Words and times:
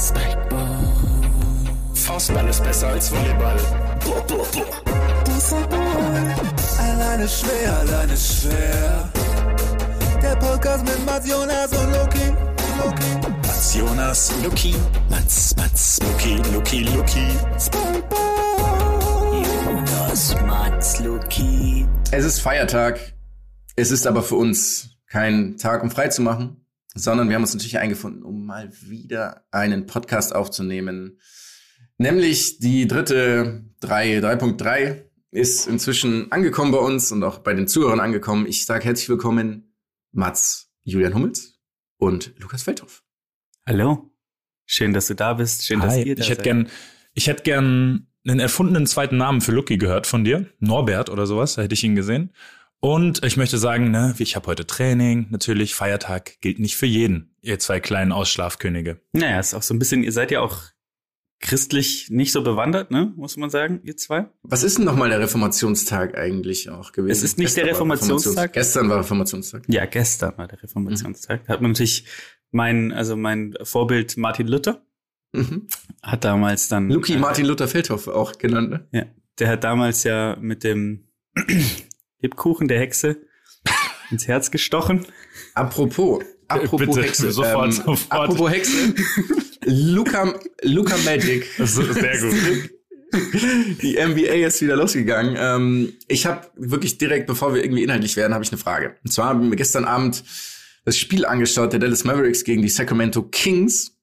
Spikeball. 0.00 0.78
Faustball 1.94 2.48
ist 2.48 2.64
besser 2.64 2.88
als 2.88 3.10
Volleyball. 3.10 3.58
Boah, 4.04 4.22
boah, 4.26 4.46
boah. 4.52 4.80
Alleine 6.78 7.28
schwer, 7.28 7.78
alleine 7.80 8.16
schwer. 8.16 9.12
Der 10.22 10.36
Podcast 10.36 10.84
mit 10.84 11.04
Mats 11.04 11.28
Jonas 11.28 11.72
und 11.72 11.92
Loki. 11.92 12.32
Loki. 12.82 13.28
Mats 13.46 13.74
Jonas, 13.74 14.32
Luki. 14.42 14.74
Mats, 15.10 15.54
Mats, 15.56 15.98
Luki, 16.02 16.36
Luki, 16.54 16.82
Luki. 16.84 17.26
Spikeball. 17.58 19.44
Jonas, 19.66 20.34
Mats, 20.46 20.98
Luki. 21.00 21.86
Es 22.10 22.24
ist 22.24 22.40
Feiertag. 22.40 22.98
Es 23.76 23.90
ist 23.90 24.06
aber 24.06 24.22
für 24.22 24.36
uns 24.36 24.96
kein 25.06 25.56
Tag, 25.58 25.82
um 25.82 25.90
frei 25.90 26.08
zu 26.08 26.22
machen, 26.22 26.59
sondern 26.94 27.28
wir 27.28 27.36
haben 27.36 27.42
uns 27.42 27.54
natürlich 27.54 27.78
eingefunden, 27.78 28.22
um 28.22 28.46
mal 28.46 28.70
wieder 28.82 29.44
einen 29.50 29.86
Podcast 29.86 30.34
aufzunehmen. 30.34 31.18
Nämlich 31.98 32.58
die 32.58 32.88
dritte 32.88 33.64
3, 33.80 34.18
3.3 34.18 35.04
ist 35.30 35.68
inzwischen 35.68 36.32
angekommen 36.32 36.72
bei 36.72 36.78
uns 36.78 37.12
und 37.12 37.22
auch 37.22 37.38
bei 37.38 37.54
den 37.54 37.68
Zuhörern 37.68 38.00
angekommen. 38.00 38.46
Ich 38.46 38.66
sage 38.66 38.84
herzlich 38.84 39.08
willkommen 39.08 39.74
Mats, 40.12 40.72
Julian 40.82 41.14
Hummels 41.14 41.60
und 41.98 42.32
Lukas 42.38 42.62
Feldhoff. 42.62 43.04
Hallo. 43.66 44.10
Schön, 44.66 44.92
dass 44.92 45.06
du 45.06 45.14
da 45.14 45.34
bist. 45.34 45.66
Schön, 45.66 45.80
dass 45.80 45.94
Hi. 45.94 46.02
ihr 46.02 46.16
da 46.16 46.22
ich 46.22 46.30
hätte 46.30 46.38
seid. 46.38 46.44
gern, 46.44 46.68
ich 47.14 47.26
hätte 47.26 47.42
gern 47.42 48.06
einen 48.26 48.40
erfundenen 48.40 48.86
zweiten 48.86 49.16
Namen 49.16 49.40
für 49.40 49.52
Lucky 49.52 49.78
gehört 49.78 50.06
von 50.06 50.24
dir, 50.24 50.46
Norbert 50.58 51.08
oder 51.08 51.26
sowas, 51.26 51.54
da 51.54 51.62
hätte 51.62 51.74
ich 51.74 51.84
ihn 51.84 51.96
gesehen. 51.96 52.32
Und 52.80 53.22
ich 53.24 53.36
möchte 53.36 53.58
sagen, 53.58 53.90
ne, 53.90 54.14
ich 54.18 54.36
habe 54.36 54.46
heute 54.46 54.66
Training, 54.66 55.26
natürlich 55.30 55.74
Feiertag 55.74 56.40
gilt 56.40 56.58
nicht 56.58 56.76
für 56.76 56.86
jeden, 56.86 57.34
ihr 57.42 57.58
zwei 57.58 57.78
kleinen 57.78 58.10
Ausschlafkönige. 58.12 59.00
Naja, 59.12 59.38
ist 59.38 59.52
auch 59.54 59.62
so 59.62 59.74
ein 59.74 59.78
bisschen, 59.78 60.02
ihr 60.02 60.12
seid 60.12 60.30
ja 60.30 60.40
auch 60.40 60.62
christlich 61.40 62.08
nicht 62.10 62.32
so 62.32 62.42
bewandert, 62.42 62.90
ne, 62.90 63.12
muss 63.16 63.36
man 63.36 63.50
sagen, 63.50 63.80
ihr 63.84 63.96
zwei. 63.96 64.28
Was 64.42 64.62
ist 64.62 64.78
denn 64.78 64.84
nochmal 64.86 65.10
der 65.10 65.20
Reformationstag 65.20 66.16
eigentlich 66.16 66.70
auch 66.70 66.92
gewesen? 66.92 67.12
Es 67.12 67.22
ist 67.22 67.38
nicht 67.38 67.54
der 67.56 67.64
war 67.64 67.70
Reformationstag. 67.72 68.50
Reformations- 68.50 68.52
Gestern 68.54 68.88
war 68.88 68.98
Reformationstag. 69.00 69.62
Ja, 69.68 69.84
gestern 69.86 70.38
war 70.38 70.48
der 70.48 70.62
Reformationstag. 70.62 71.46
Da 71.46 71.52
hat 71.52 71.60
man 71.60 71.72
natürlich 71.72 72.04
mein, 72.50 72.92
also 72.92 73.14
mein 73.16 73.54
Vorbild 73.62 74.16
Martin 74.16 74.48
Luther 74.48 74.82
Mhm. 75.32 75.68
hat 76.02 76.24
damals 76.24 76.66
dann. 76.68 76.90
Luki 76.90 77.12
äh, 77.14 77.18
Martin 77.18 77.46
Luther 77.46 77.68
Feldhoff 77.68 78.08
auch 78.08 78.36
genannt, 78.38 78.70
ne? 78.70 78.88
Ja, 78.90 79.04
der 79.38 79.48
hat 79.48 79.62
damals 79.64 80.02
ja 80.02 80.36
mit 80.40 80.64
dem 80.64 81.06
Lebkuchen 82.20 82.68
der 82.68 82.80
Hexe 82.80 83.16
ins 84.10 84.28
Herz 84.28 84.50
gestochen. 84.50 85.06
Apropos, 85.54 86.22
apropos 86.48 86.94
Bitte, 86.96 87.02
Hexe. 87.02 87.32
sofort, 87.32 87.66
ähm, 87.66 87.72
sofort. 87.72 88.12
Apropos 88.12 88.50
Hexe. 88.50 88.94
Luca, 89.64 90.34
Luca 90.62 90.96
Magic. 91.04 91.46
Das 91.58 91.76
ist 91.76 91.94
sehr 91.94 92.20
gut. 92.20 92.70
Die 93.82 93.98
NBA 93.98 94.46
ist 94.46 94.62
wieder 94.62 94.76
losgegangen. 94.76 95.36
Ähm, 95.36 95.94
ich 96.06 96.26
habe 96.26 96.48
wirklich 96.54 96.96
direkt, 96.98 97.26
bevor 97.26 97.54
wir 97.54 97.64
irgendwie 97.64 97.82
inhaltlich 97.82 98.16
werden, 98.16 98.34
habe 98.34 98.44
ich 98.44 98.52
eine 98.52 98.58
Frage. 98.58 98.96
Und 99.02 99.12
zwar 99.12 99.30
haben 99.30 99.50
wir 99.50 99.56
gestern 99.56 99.84
Abend 99.84 100.22
das 100.84 100.96
Spiel 100.96 101.26
angeschaut, 101.26 101.72
der 101.72 101.80
Dallas 101.80 102.04
Mavericks 102.04 102.44
gegen 102.44 102.62
die 102.62 102.68
Sacramento 102.68 103.22
Kings. 103.24 103.96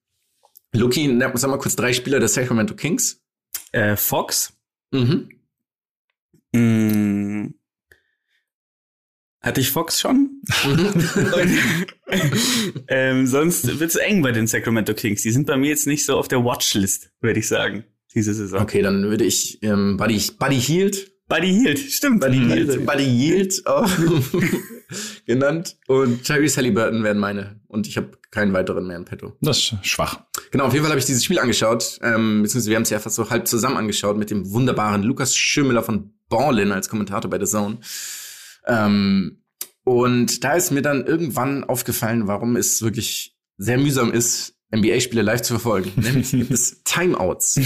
Luki, 0.74 1.18
sag 1.36 1.50
mal 1.50 1.58
kurz 1.58 1.76
drei 1.76 1.94
Spieler 1.94 2.20
der 2.20 2.28
Sacramento 2.28 2.76
Kings. 2.76 3.22
Äh, 3.72 3.96
Fox. 3.96 4.54
Mhm. 4.92 5.30
Mh, 6.54 7.50
hatte 9.42 9.62
ich 9.62 9.72
Fox 9.72 10.00
schon? 10.00 10.42
ähm, 12.88 13.28
sonst 13.28 13.80
wird's 13.80 13.96
eng 13.96 14.22
bei 14.22 14.32
den 14.32 14.48
Sacramento 14.48 14.94
Kings. 14.94 15.22
Die 15.22 15.32
sind 15.32 15.48
bei 15.48 15.58
mir 15.58 15.70
jetzt 15.70 15.88
nicht 15.88 16.06
so 16.06 16.18
auf 16.18 16.28
der 16.28 16.44
Watchlist, 16.44 17.12
würde 17.22 17.40
ich 17.40 17.48
sagen, 17.48 17.84
diese 18.14 18.34
Saison. 18.34 18.62
Okay, 18.62 18.82
dann 18.82 19.04
würde 19.04 19.26
ich 19.26 19.62
ähm, 19.64 19.98
Buddy, 19.98 20.22
Buddy 20.40 20.60
Hield 20.60 21.12
Buddy 21.28 21.54
Hield, 21.54 21.80
stimmt. 21.80 22.22
Buddy 22.22 22.38
Yield, 22.38 22.86
Buddy 22.86 23.04
Yield 23.04 23.68
auch 23.68 23.90
genannt. 25.26 25.78
Und 25.88 26.24
Tyrese 26.24 26.58
Halliburton 26.58 27.04
wären 27.04 27.18
meine. 27.18 27.60
Und 27.68 27.86
ich 27.88 27.98
habe 27.98 28.12
keinen 28.32 28.54
weiteren 28.54 28.88
mehr 28.88 28.96
in 28.96 29.04
petto. 29.04 29.34
Das 29.42 29.58
ist 29.58 29.76
schwach. 29.86 30.22
Genau, 30.52 30.66
auf 30.66 30.74
jeden 30.74 30.86
Fall 30.86 30.92
habe 30.92 31.00
ich 31.00 31.06
dieses 31.06 31.26
Spiel 31.26 31.40
angeschaut. 31.40 32.00
Ähm, 32.02 32.44
beziehungsweise 32.44 32.70
wir 32.70 32.78
haben 32.78 32.84
es 32.84 32.92
ja 32.92 33.00
fast 33.00 33.18
so 33.18 33.30
halb 33.30 33.48
zusammen 33.48 33.76
angeschaut 33.76 34.18
mit 34.18 34.30
dem 34.30 34.50
wunderbaren 34.52 35.04
Lukas 35.04 35.36
Schümmler 35.36 35.84
von 35.84 36.14
Ballin 36.30 36.72
als 36.72 36.88
Kommentator 36.88 37.30
bei 37.30 37.40
The 37.40 37.46
Zone. 37.46 37.80
Ähm, 38.68 39.44
und 39.84 40.44
da 40.44 40.54
ist 40.54 40.72
mir 40.72 40.82
dann 40.82 41.06
irgendwann 41.06 41.64
aufgefallen, 41.64 42.28
warum 42.28 42.56
es 42.56 42.82
wirklich 42.82 43.38
sehr 43.58 43.78
mühsam 43.78 44.12
ist, 44.12 44.56
NBA-Spiele 44.76 45.22
live 45.22 45.42
zu 45.42 45.54
verfolgen. 45.54 45.94
Nämlich 46.02 46.32
gibt 46.32 46.52
es 46.52 46.84
Timeouts. 46.84 47.60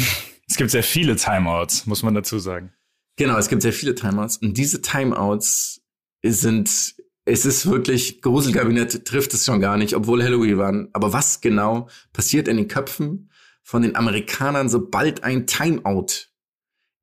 Es 0.48 0.56
gibt 0.56 0.70
sehr 0.72 0.84
viele 0.84 1.16
Timeouts, 1.16 1.88
muss 1.88 2.04
man 2.04 2.14
dazu 2.14 2.38
sagen. 2.38 2.74
Genau, 3.18 3.38
es 3.38 3.50
gibt 3.50 3.62
sehr 3.62 3.74
viele 3.74 3.96
Timeouts 3.96 4.38
und 4.38 4.58
diese 4.58 4.82
Timeouts 4.82 5.82
sind, 6.24 6.96
es 7.26 7.46
ist 7.46 7.70
wirklich, 7.70 8.22
Gruselkabinett 8.22 9.06
trifft 9.06 9.34
es 9.34 9.46
schon 9.46 9.60
gar 9.60 9.78
nicht, 9.78 9.96
obwohl 9.96 10.24
Halloween 10.24 10.58
waren. 10.58 10.90
Aber 10.94 11.14
was 11.14 11.42
genau 11.42 11.88
passiert 12.14 12.48
in 12.48 12.58
den 12.58 12.68
Köpfen 12.68 13.32
von 13.64 13.82
den 13.82 13.96
Amerikanern, 13.96 14.70
sobald 14.70 15.24
ein 15.24 15.48
Timeout 15.48 16.31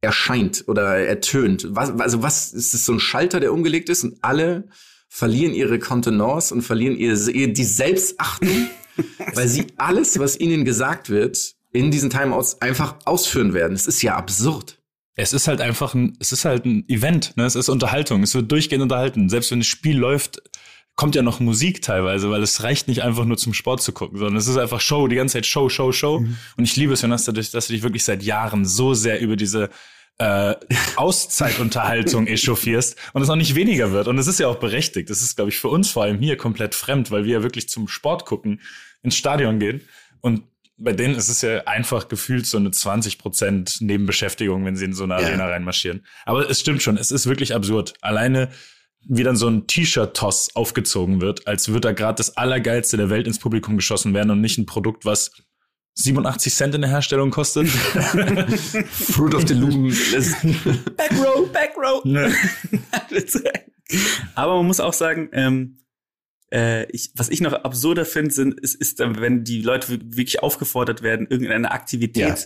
erscheint 0.00 0.64
oder 0.68 0.98
ertönt? 0.98 1.66
Was, 1.70 1.90
also 2.00 2.22
was, 2.22 2.52
ist 2.52 2.74
es 2.74 2.84
so 2.84 2.92
ein 2.92 3.00
Schalter, 3.00 3.40
der 3.40 3.52
umgelegt 3.52 3.88
ist 3.88 4.04
und 4.04 4.18
alle 4.22 4.68
verlieren 5.08 5.54
ihre 5.54 5.78
Kontenance 5.78 6.52
und 6.54 6.62
verlieren 6.62 6.96
ihre, 6.96 7.30
ihr- 7.30 7.52
die 7.52 7.64
Selbstachtung, 7.64 8.68
weil 9.34 9.48
sie 9.48 9.66
alles, 9.76 10.18
was 10.18 10.38
ihnen 10.38 10.64
gesagt 10.64 11.08
wird, 11.10 11.54
in 11.72 11.90
diesen 11.90 12.10
Timeouts 12.10 12.60
einfach 12.62 12.96
ausführen 13.04 13.54
werden. 13.54 13.74
Es 13.74 13.86
ist 13.86 14.02
ja 14.02 14.16
absurd. 14.16 14.78
Es 15.14 15.32
ist 15.32 15.48
halt 15.48 15.60
einfach 15.60 15.94
ein, 15.94 16.16
es 16.20 16.30
ist 16.32 16.44
halt 16.44 16.64
ein 16.64 16.88
Event, 16.88 17.36
ne? 17.36 17.44
Es 17.44 17.56
ist 17.56 17.68
Unterhaltung, 17.68 18.22
es 18.22 18.34
wird 18.34 18.50
durchgehend 18.52 18.82
unterhalten. 18.82 19.28
Selbst 19.28 19.50
wenn 19.50 19.58
das 19.58 19.66
Spiel 19.66 19.98
läuft, 19.98 20.40
kommt 20.98 21.14
ja 21.14 21.22
noch 21.22 21.38
Musik 21.38 21.80
teilweise, 21.80 22.28
weil 22.28 22.42
es 22.42 22.64
reicht 22.64 22.88
nicht 22.88 23.04
einfach 23.04 23.24
nur 23.24 23.38
zum 23.38 23.54
Sport 23.54 23.80
zu 23.80 23.92
gucken, 23.92 24.18
sondern 24.18 24.36
es 24.36 24.48
ist 24.48 24.56
einfach 24.56 24.80
Show, 24.80 25.06
die 25.06 25.14
ganze 25.14 25.34
Zeit 25.34 25.46
Show, 25.46 25.68
Show, 25.68 25.92
Show. 25.92 26.16
Und 26.56 26.64
ich 26.64 26.74
liebe 26.74 26.92
es, 26.92 27.02
Jonas, 27.02 27.24
dadurch, 27.24 27.52
dass 27.52 27.68
du 27.68 27.72
dich 27.72 27.84
wirklich 27.84 28.02
seit 28.02 28.24
Jahren 28.24 28.64
so 28.64 28.94
sehr 28.94 29.20
über 29.20 29.36
diese 29.36 29.70
äh, 30.18 30.56
Auszeitunterhaltung 30.96 32.26
echauffierst 32.26 32.96
und 33.12 33.22
es 33.22 33.30
auch 33.30 33.36
nicht 33.36 33.54
weniger 33.54 33.92
wird. 33.92 34.08
Und 34.08 34.18
es 34.18 34.26
ist 34.26 34.40
ja 34.40 34.48
auch 34.48 34.56
berechtigt. 34.56 35.08
Das 35.08 35.22
ist, 35.22 35.36
glaube 35.36 35.50
ich, 35.50 35.58
für 35.58 35.68
uns 35.68 35.88
vor 35.88 36.02
allem 36.02 36.18
hier 36.18 36.36
komplett 36.36 36.74
fremd, 36.74 37.12
weil 37.12 37.24
wir 37.24 37.34
ja 37.34 37.42
wirklich 37.44 37.68
zum 37.68 37.86
Sport 37.86 38.26
gucken, 38.26 38.60
ins 39.04 39.16
Stadion 39.16 39.60
gehen. 39.60 39.82
Und 40.20 40.42
bei 40.78 40.94
denen 40.94 41.14
ist 41.14 41.28
es 41.28 41.42
ja 41.42 41.62
einfach 41.66 42.08
gefühlt 42.08 42.44
so 42.44 42.58
eine 42.58 42.70
20% 42.70 43.84
Nebenbeschäftigung, 43.84 44.64
wenn 44.64 44.74
sie 44.74 44.86
in 44.86 44.94
so 44.94 45.04
eine 45.04 45.14
Ja. 45.14 45.28
Arena 45.28 45.46
reinmarschieren. 45.46 46.04
Aber 46.26 46.50
es 46.50 46.58
stimmt 46.58 46.82
schon, 46.82 46.96
es 46.96 47.12
ist 47.12 47.26
wirklich 47.26 47.54
absurd. 47.54 47.94
Alleine 48.00 48.48
wie 49.06 49.22
dann 49.22 49.36
so 49.36 49.48
ein 49.48 49.66
T-Shirt-Toss 49.66 50.54
aufgezogen 50.54 51.20
wird, 51.20 51.46
als 51.46 51.68
würde 51.68 51.80
da 51.80 51.92
gerade 51.92 52.16
das 52.16 52.36
Allergeilste 52.36 52.96
der 52.96 53.10
Welt 53.10 53.26
ins 53.26 53.38
Publikum 53.38 53.76
geschossen 53.76 54.12
werden 54.14 54.30
und 54.30 54.40
nicht 54.40 54.58
ein 54.58 54.66
Produkt, 54.66 55.04
was 55.04 55.30
87 55.94 56.54
Cent 56.54 56.74
in 56.74 56.82
der 56.82 56.90
Herstellung 56.90 57.30
kostet. 57.30 57.68
Fruit 58.88 59.34
of 59.34 59.46
the 59.48 59.54
Loom. 59.54 59.88
Back 60.96 61.10
row, 61.18 61.50
back 61.52 61.72
row. 61.76 62.04
Ne. 62.04 62.32
Aber 64.34 64.56
man 64.56 64.66
muss 64.66 64.80
auch 64.80 64.92
sagen, 64.92 65.28
ähm, 65.32 65.78
äh, 66.52 66.84
ich, 66.92 67.10
was 67.14 67.28
ich 67.28 67.40
noch 67.40 67.52
absurder 67.52 68.04
finde, 68.04 68.32
sind, 68.32 68.60
ist, 68.60 68.74
ist, 68.74 68.98
wenn 69.00 69.44
die 69.44 69.62
Leute 69.62 69.88
wir- 69.90 70.00
wirklich 70.16 70.42
aufgefordert 70.42 71.02
werden, 71.02 71.26
irgendeine 71.28 71.70
Aktivität 71.70 72.26
Ja. 72.28 72.36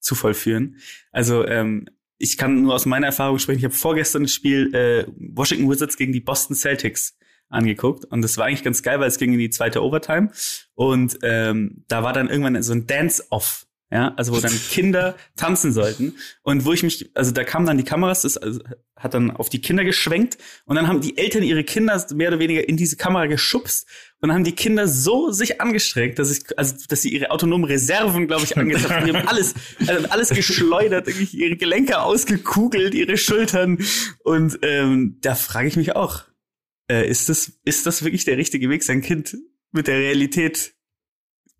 zu 0.00 0.14
vollführen. 0.14 0.76
Also 1.10 1.46
ähm, 1.46 1.86
ich 2.22 2.38
kann 2.38 2.62
nur 2.62 2.74
aus 2.74 2.86
meiner 2.86 3.06
Erfahrung 3.06 3.40
sprechen. 3.40 3.58
Ich 3.58 3.64
habe 3.64 3.74
vorgestern 3.74 4.22
das 4.22 4.32
Spiel 4.32 4.72
äh, 4.74 5.06
Washington 5.16 5.68
Wizards 5.68 5.96
gegen 5.96 6.12
die 6.12 6.20
Boston 6.20 6.54
Celtics 6.54 7.18
angeguckt 7.48 8.04
und 8.04 8.22
das 8.22 8.38
war 8.38 8.46
eigentlich 8.46 8.62
ganz 8.62 8.82
geil, 8.82 9.00
weil 9.00 9.08
es 9.08 9.18
ging 9.18 9.32
in 9.32 9.40
die 9.40 9.50
zweite 9.50 9.82
Overtime 9.82 10.30
und 10.74 11.18
ähm, 11.22 11.84
da 11.88 12.04
war 12.04 12.12
dann 12.12 12.30
irgendwann 12.30 12.62
so 12.62 12.72
ein 12.72 12.86
Dance-Off. 12.86 13.66
Ja, 13.92 14.14
also 14.16 14.32
wo 14.32 14.40
dann 14.40 14.58
Kinder 14.70 15.16
tanzen 15.36 15.70
sollten 15.70 16.14
und 16.42 16.64
wo 16.64 16.72
ich 16.72 16.82
mich, 16.82 17.10
also 17.12 17.30
da 17.30 17.44
kamen 17.44 17.66
dann 17.66 17.76
die 17.76 17.84
Kameras, 17.84 18.22
das 18.22 18.38
also, 18.38 18.60
hat 18.96 19.12
dann 19.12 19.30
auf 19.30 19.50
die 19.50 19.60
Kinder 19.60 19.84
geschwenkt 19.84 20.38
und 20.64 20.76
dann 20.76 20.88
haben 20.88 21.02
die 21.02 21.18
Eltern 21.18 21.42
ihre 21.42 21.62
Kinder 21.62 22.02
mehr 22.14 22.28
oder 22.28 22.38
weniger 22.38 22.66
in 22.66 22.78
diese 22.78 22.96
Kamera 22.96 23.26
geschubst 23.26 23.86
und 24.20 24.30
dann 24.30 24.36
haben 24.36 24.44
die 24.44 24.54
Kinder 24.54 24.88
so 24.88 25.30
sich 25.30 25.60
angestrengt, 25.60 26.18
dass 26.18 26.30
ich, 26.30 26.58
also 26.58 26.74
dass 26.88 27.02
sie 27.02 27.10
ihre 27.10 27.30
autonomen 27.32 27.66
Reserven, 27.66 28.28
glaube 28.28 28.44
ich, 28.44 28.56
angezapft 28.56 28.94
haben. 28.94 29.04
Die 29.04 29.12
haben 29.12 29.28
alles, 29.28 29.52
also 29.86 30.08
alles 30.08 30.30
geschleudert, 30.30 31.08
ihre 31.34 31.56
Gelenke 31.56 32.00
ausgekugelt, 32.00 32.94
ihre 32.94 33.18
Schultern 33.18 33.76
und 34.24 34.58
ähm, 34.62 35.18
da 35.20 35.34
frage 35.34 35.68
ich 35.68 35.76
mich 35.76 35.94
auch, 35.94 36.22
äh, 36.90 37.06
ist 37.06 37.28
das, 37.28 37.60
ist 37.66 37.84
das 37.84 38.04
wirklich 38.04 38.24
der 38.24 38.38
richtige 38.38 38.70
Weg, 38.70 38.84
sein 38.84 39.02
Kind 39.02 39.36
mit 39.70 39.86
der 39.86 39.98
Realität 39.98 40.72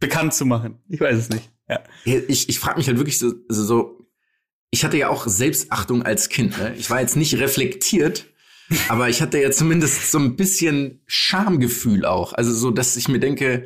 bekannt 0.01 0.33
zu 0.33 0.47
machen? 0.47 0.79
Ich 0.89 0.99
weiß 0.99 1.19
es 1.19 1.29
nicht. 1.29 1.52
Ja. 1.69 1.83
Ich, 2.05 2.49
ich 2.49 2.59
frage 2.59 2.79
mich 2.79 2.89
halt 2.89 2.99
wirklich 2.99 3.19
so, 3.19 3.33
so, 3.49 4.07
ich 4.71 4.85
hatte 4.85 4.97
ja 4.97 5.09
auch 5.09 5.27
Selbstachtung 5.27 6.03
als 6.03 6.29
Kind. 6.29 6.59
Ne? 6.59 6.75
Ich 6.77 6.91
war 6.91 7.01
jetzt 7.01 7.17
nicht 7.17 7.35
reflektiert, 7.39 8.27
aber 8.89 9.09
ich 9.09 9.23
hatte 9.23 9.41
ja 9.41 9.51
zumindest 9.51 10.11
so 10.11 10.19
ein 10.19 10.37
bisschen 10.37 11.03
Schamgefühl 11.07 12.05
auch. 12.05 12.33
Also 12.33 12.53
so, 12.53 12.71
dass 12.71 12.97
ich 12.97 13.09
mir 13.09 13.21
denke, 13.21 13.65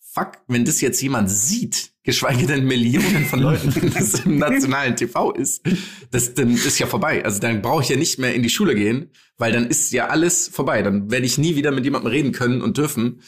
fuck, 0.00 0.32
wenn 0.48 0.64
das 0.64 0.80
jetzt 0.80 1.00
jemand 1.00 1.30
sieht, 1.30 1.92
geschweige 2.02 2.46
denn 2.46 2.64
Millionen 2.64 3.24
von 3.26 3.40
Leuten, 3.40 3.74
wenn 3.74 3.92
das 3.92 4.20
im 4.20 4.38
nationalen 4.38 4.96
TV 4.96 5.32
ist, 5.32 5.62
das 6.10 6.34
dann 6.34 6.50
ist 6.54 6.78
ja 6.78 6.86
vorbei. 6.86 7.24
Also 7.24 7.40
dann 7.40 7.62
brauche 7.62 7.82
ich 7.82 7.88
ja 7.88 7.96
nicht 7.96 8.18
mehr 8.18 8.34
in 8.34 8.42
die 8.42 8.48
Schule 8.48 8.74
gehen, 8.74 9.10
weil 9.36 9.52
dann 9.52 9.68
ist 9.68 9.92
ja 9.92 10.08
alles 10.08 10.48
vorbei. 10.48 10.82
Dann 10.82 11.10
werde 11.10 11.26
ich 11.26 11.38
nie 11.38 11.54
wieder 11.54 11.70
mit 11.70 11.84
jemandem 11.84 12.10
reden 12.10 12.32
können 12.32 12.62
und 12.62 12.78
dürfen. 12.78 13.20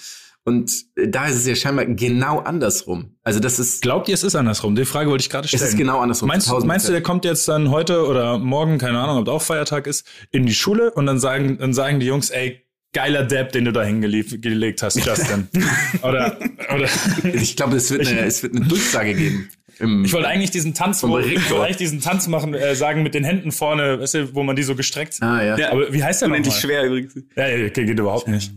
Und 0.45 0.73
äh, 0.97 1.09
da 1.09 1.27
ist 1.27 1.37
es 1.37 1.47
ja 1.47 1.55
scheinbar 1.55 1.85
genau 1.87 2.39
andersrum. 2.39 3.17
Also 3.23 3.41
das 3.41 3.59
ist, 3.59 3.83
Glaubt 3.83 4.09
ihr, 4.09 4.15
es 4.15 4.23
ist 4.25 4.35
andersrum? 4.35 4.75
Die 4.75 4.85
Frage 4.85 5.11
wollte 5.11 5.23
ich 5.23 5.31
gerade 5.31 5.45
es 5.45 5.51
stellen. 5.51 5.65
ist 5.69 5.77
genau 5.77 6.01
andersrum. 6.01 6.29
Meinst, 6.29 6.49
du- 6.49 6.55
1000%. 6.57 6.65
meinst 6.67 6.89
du, 6.89 6.93
der 6.93 7.03
kommt 7.03 7.25
jetzt 7.25 7.47
dann 7.49 7.71
heute 7.71 8.07
oder 8.07 8.39
morgen, 8.39 8.79
keine 8.79 8.99
Ahnung, 8.99 9.19
ob 9.19 9.29
auch 9.29 9.43
Feiertag 9.43 9.87
ist, 9.87 10.07
in 10.31 10.47
die 10.47 10.55
Schule 10.55 10.91
und 10.93 11.07
dann 11.07 11.19
sagen, 11.21 11.59
dann 11.59 11.75
sagen 11.75 12.01
die 12.01 12.07
Jungs, 12.07 12.31
ey, 12.31 12.63
geiler 12.93 13.25
Dab, 13.25 13.53
den 13.53 13.67
du 13.67 13.73
da 13.73 13.83
hingelegt 13.85 14.83
hast, 14.83 15.05
Justin. 15.05 15.49
oder, 16.03 16.39
oder 16.75 16.89
Ich 17.35 17.55
glaube, 17.57 17.77
es 17.77 17.91
wird 17.91 18.07
eine, 18.07 18.21
es 18.21 18.43
wird 18.43 18.57
eine 18.57 18.65
Durchsage 18.67 19.15
geben. 19.15 19.49
Im, 19.79 20.05
ich 20.05 20.13
wollte 20.13 20.29
eigentlich 20.29 20.51
diesen 20.51 20.75
Tanz, 20.75 21.03
wo, 21.03 21.19
ich 21.19 21.51
wollte 21.51 21.65
eigentlich 21.65 21.77
diesen 21.77 22.01
Tanz 22.01 22.27
machen, 22.29 22.53
äh, 22.55 22.75
sagen 22.75 23.03
mit 23.03 23.15
den 23.15 23.25
Händen 23.25 23.53
vorne, 23.53 24.01
weißt 24.01 24.15
du, 24.15 24.35
wo 24.35 24.43
man 24.43 24.57
die 24.57 24.63
so 24.63 24.75
gestreckt. 24.75 25.19
ah 25.23 25.43
ja, 25.43 25.57
Ja. 25.59 25.71
Aber 25.73 25.93
wie 25.93 26.03
heißt 26.03 26.21
der 26.23 26.29
Unendlich 26.29 26.55
nochmal? 26.55 26.61
schwer 26.61 26.85
übrigens. 26.87 27.15
Ja, 27.37 27.47
ja, 27.49 27.67
okay, 27.67 27.85
geht 27.87 27.99
überhaupt 27.99 28.27
nicht. 28.29 28.53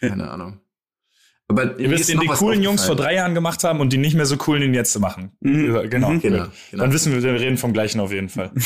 keine 0.00 0.30
Ahnung. 0.30 0.58
Aber 1.52 1.78
Ihr 1.78 1.90
wisst, 1.90 2.08
den 2.08 2.20
die 2.20 2.26
coolen 2.26 2.62
Jungs 2.62 2.84
vor 2.84 2.96
drei 2.96 3.14
Jahren 3.14 3.34
gemacht 3.34 3.62
haben 3.64 3.80
und 3.80 3.92
die 3.92 3.98
nicht 3.98 4.14
mehr 4.14 4.26
so 4.26 4.36
coolen 4.36 4.62
den 4.62 4.74
jetzt 4.74 4.98
machen. 4.98 5.32
Mhm. 5.40 5.88
Genau. 5.90 6.10
Mhm. 6.10 6.20
Genau, 6.20 6.46
genau. 6.70 6.82
Dann 6.82 6.92
wissen 6.92 7.12
wir, 7.12 7.22
wir 7.22 7.40
reden 7.40 7.58
vom 7.58 7.72
gleichen 7.72 8.00
auf 8.00 8.12
jeden 8.12 8.28
Fall. 8.28 8.52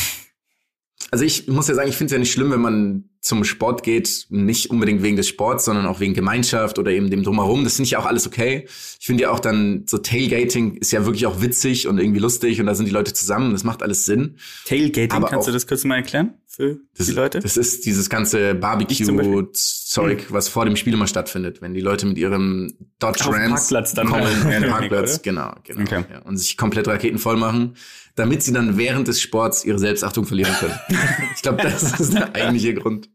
Also 1.11 1.25
ich 1.25 1.47
muss 1.47 1.69
ja 1.69 1.75
sagen, 1.75 1.89
ich 1.89 1.97
finde 1.97 2.07
es 2.07 2.13
ja 2.13 2.19
nicht 2.19 2.33
schlimm, 2.33 2.51
wenn 2.51 2.61
man 2.61 3.05
zum 3.21 3.45
Sport 3.45 3.83
geht, 3.83 4.27
nicht 4.31 4.71
unbedingt 4.71 5.03
wegen 5.03 5.17
des 5.17 5.29
Sports, 5.29 5.65
sondern 5.65 5.87
auch 5.87 6.01
wegen 6.01 6.15
Gemeinschaft 6.15 6.79
oder 6.79 6.91
eben 6.91 7.11
dem 7.11 7.23
Drumherum. 7.23 7.65
Das 7.65 7.77
finde 7.77 7.87
ich 7.87 7.91
ja 7.93 7.99
auch 7.99 8.07
alles 8.07 8.27
okay. 8.27 8.67
Ich 8.99 9.07
finde 9.07 9.25
ja 9.25 9.31
auch 9.31 9.39
dann 9.39 9.85
so 9.87 9.99
Tailgating 9.99 10.77
ist 10.77 10.93
ja 10.93 11.05
wirklich 11.05 11.27
auch 11.27 11.41
witzig 11.41 11.87
und 11.87 11.99
irgendwie 11.99 12.19
lustig 12.19 12.61
und 12.61 12.67
da 12.67 12.75
sind 12.75 12.87
die 12.87 12.93
Leute 12.93 13.13
zusammen. 13.13 13.53
Das 13.53 13.63
macht 13.63 13.83
alles 13.83 14.05
Sinn. 14.05 14.39
Tailgating, 14.65 15.13
Aber 15.13 15.29
kannst 15.29 15.47
du 15.47 15.53
das 15.53 15.67
kurz 15.67 15.85
mal 15.85 15.97
erklären 15.97 16.35
für 16.57 16.79
Das, 16.97 17.07
die 17.07 17.13
Leute? 17.13 17.41
das 17.41 17.57
ist 17.57 17.85
dieses 17.87 18.09
ganze. 18.09 18.55
Barbecue-Zeug, 18.55 20.27
was 20.31 20.49
vor 20.49 20.65
dem 20.65 20.77
Spiel 20.77 20.95
immer 20.95 21.07
stattfindet, 21.07 21.61
wenn 21.61 21.75
die 21.75 21.81
Leute 21.81 22.07
mit 22.07 22.17
ihrem 22.19 22.73
Dodge 22.99 23.27
Auf 23.29 23.35
Rams 23.35 23.51
Parkplatz 23.61 23.95
dann 23.95 24.09
kommen, 24.09 24.25
halt. 24.25 24.45
ja, 24.63 24.67
Ja, 24.67 24.69
Parkplatz, 24.79 25.23
genau, 25.23 25.55
genau, 25.65 25.83
Okay. 25.83 26.05
ja, 26.11 26.21
und 26.23 26.37
sich 26.39 26.57
komplett 26.57 26.89
raketenvoll 26.89 27.37
machen, 27.37 27.77
damit 28.15 28.43
sie 28.43 28.53
dann 28.53 28.77
während 28.79 29.07
des 29.09 29.21
Sports 29.21 29.65
ihre 29.65 29.79
Selbstachtung 29.79 30.25
verlieren 30.25 30.55
können. 30.59 30.79
ich 31.37 31.43
glaube, 31.43 31.63
das 31.63 32.01
ist 32.01 32.15
der 32.15 32.35
eigentliche 32.35 32.75
Grund. 32.75 33.11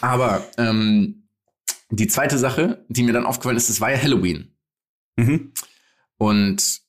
Aber 0.00 0.44
ähm, 0.58 1.28
die 1.90 2.06
zweite 2.06 2.38
Sache, 2.38 2.84
die 2.88 3.02
mir 3.02 3.12
dann 3.12 3.24
aufgefallen 3.26 3.56
ist, 3.56 3.68
das 3.70 3.80
war 3.80 3.90
ja 3.90 3.98
Halloween. 4.00 4.54
Mhm. 5.16 5.52
Und 6.18 6.80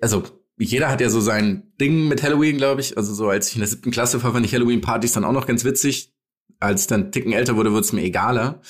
also 0.00 0.24
jeder 0.58 0.90
hat 0.90 1.00
ja 1.00 1.08
so 1.10 1.20
sein 1.20 1.72
Ding 1.80 2.08
mit 2.08 2.22
Halloween, 2.22 2.56
glaube 2.56 2.80
ich. 2.80 2.96
Also 2.96 3.14
so 3.14 3.28
als 3.28 3.48
ich 3.48 3.54
in 3.54 3.60
der 3.60 3.68
siebten 3.68 3.90
Klasse 3.90 4.22
war, 4.22 4.32
fand 4.32 4.44
ich 4.44 4.54
Halloween-Partys 4.54 5.12
dann 5.12 5.24
auch 5.24 5.32
noch 5.32 5.46
ganz 5.46 5.64
witzig. 5.64 6.12
Als 6.60 6.82
ich 6.82 6.86
dann 6.88 7.12
Ticken 7.12 7.32
älter 7.32 7.56
wurde, 7.56 7.70
wurde 7.70 7.82
es 7.82 7.92
mir 7.92 8.02
egaler. 8.02 8.60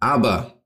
Aber 0.00 0.62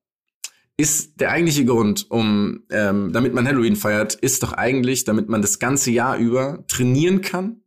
ist 0.76 1.20
der 1.20 1.30
eigentliche 1.30 1.64
Grund, 1.64 2.10
um 2.10 2.62
ähm, 2.70 3.12
damit 3.12 3.34
man 3.34 3.46
Halloween 3.46 3.76
feiert, 3.76 4.14
ist 4.14 4.42
doch 4.42 4.52
eigentlich, 4.52 5.04
damit 5.04 5.28
man 5.28 5.42
das 5.42 5.58
ganze 5.58 5.90
Jahr 5.90 6.16
über 6.16 6.64
trainieren 6.68 7.20
kann, 7.20 7.62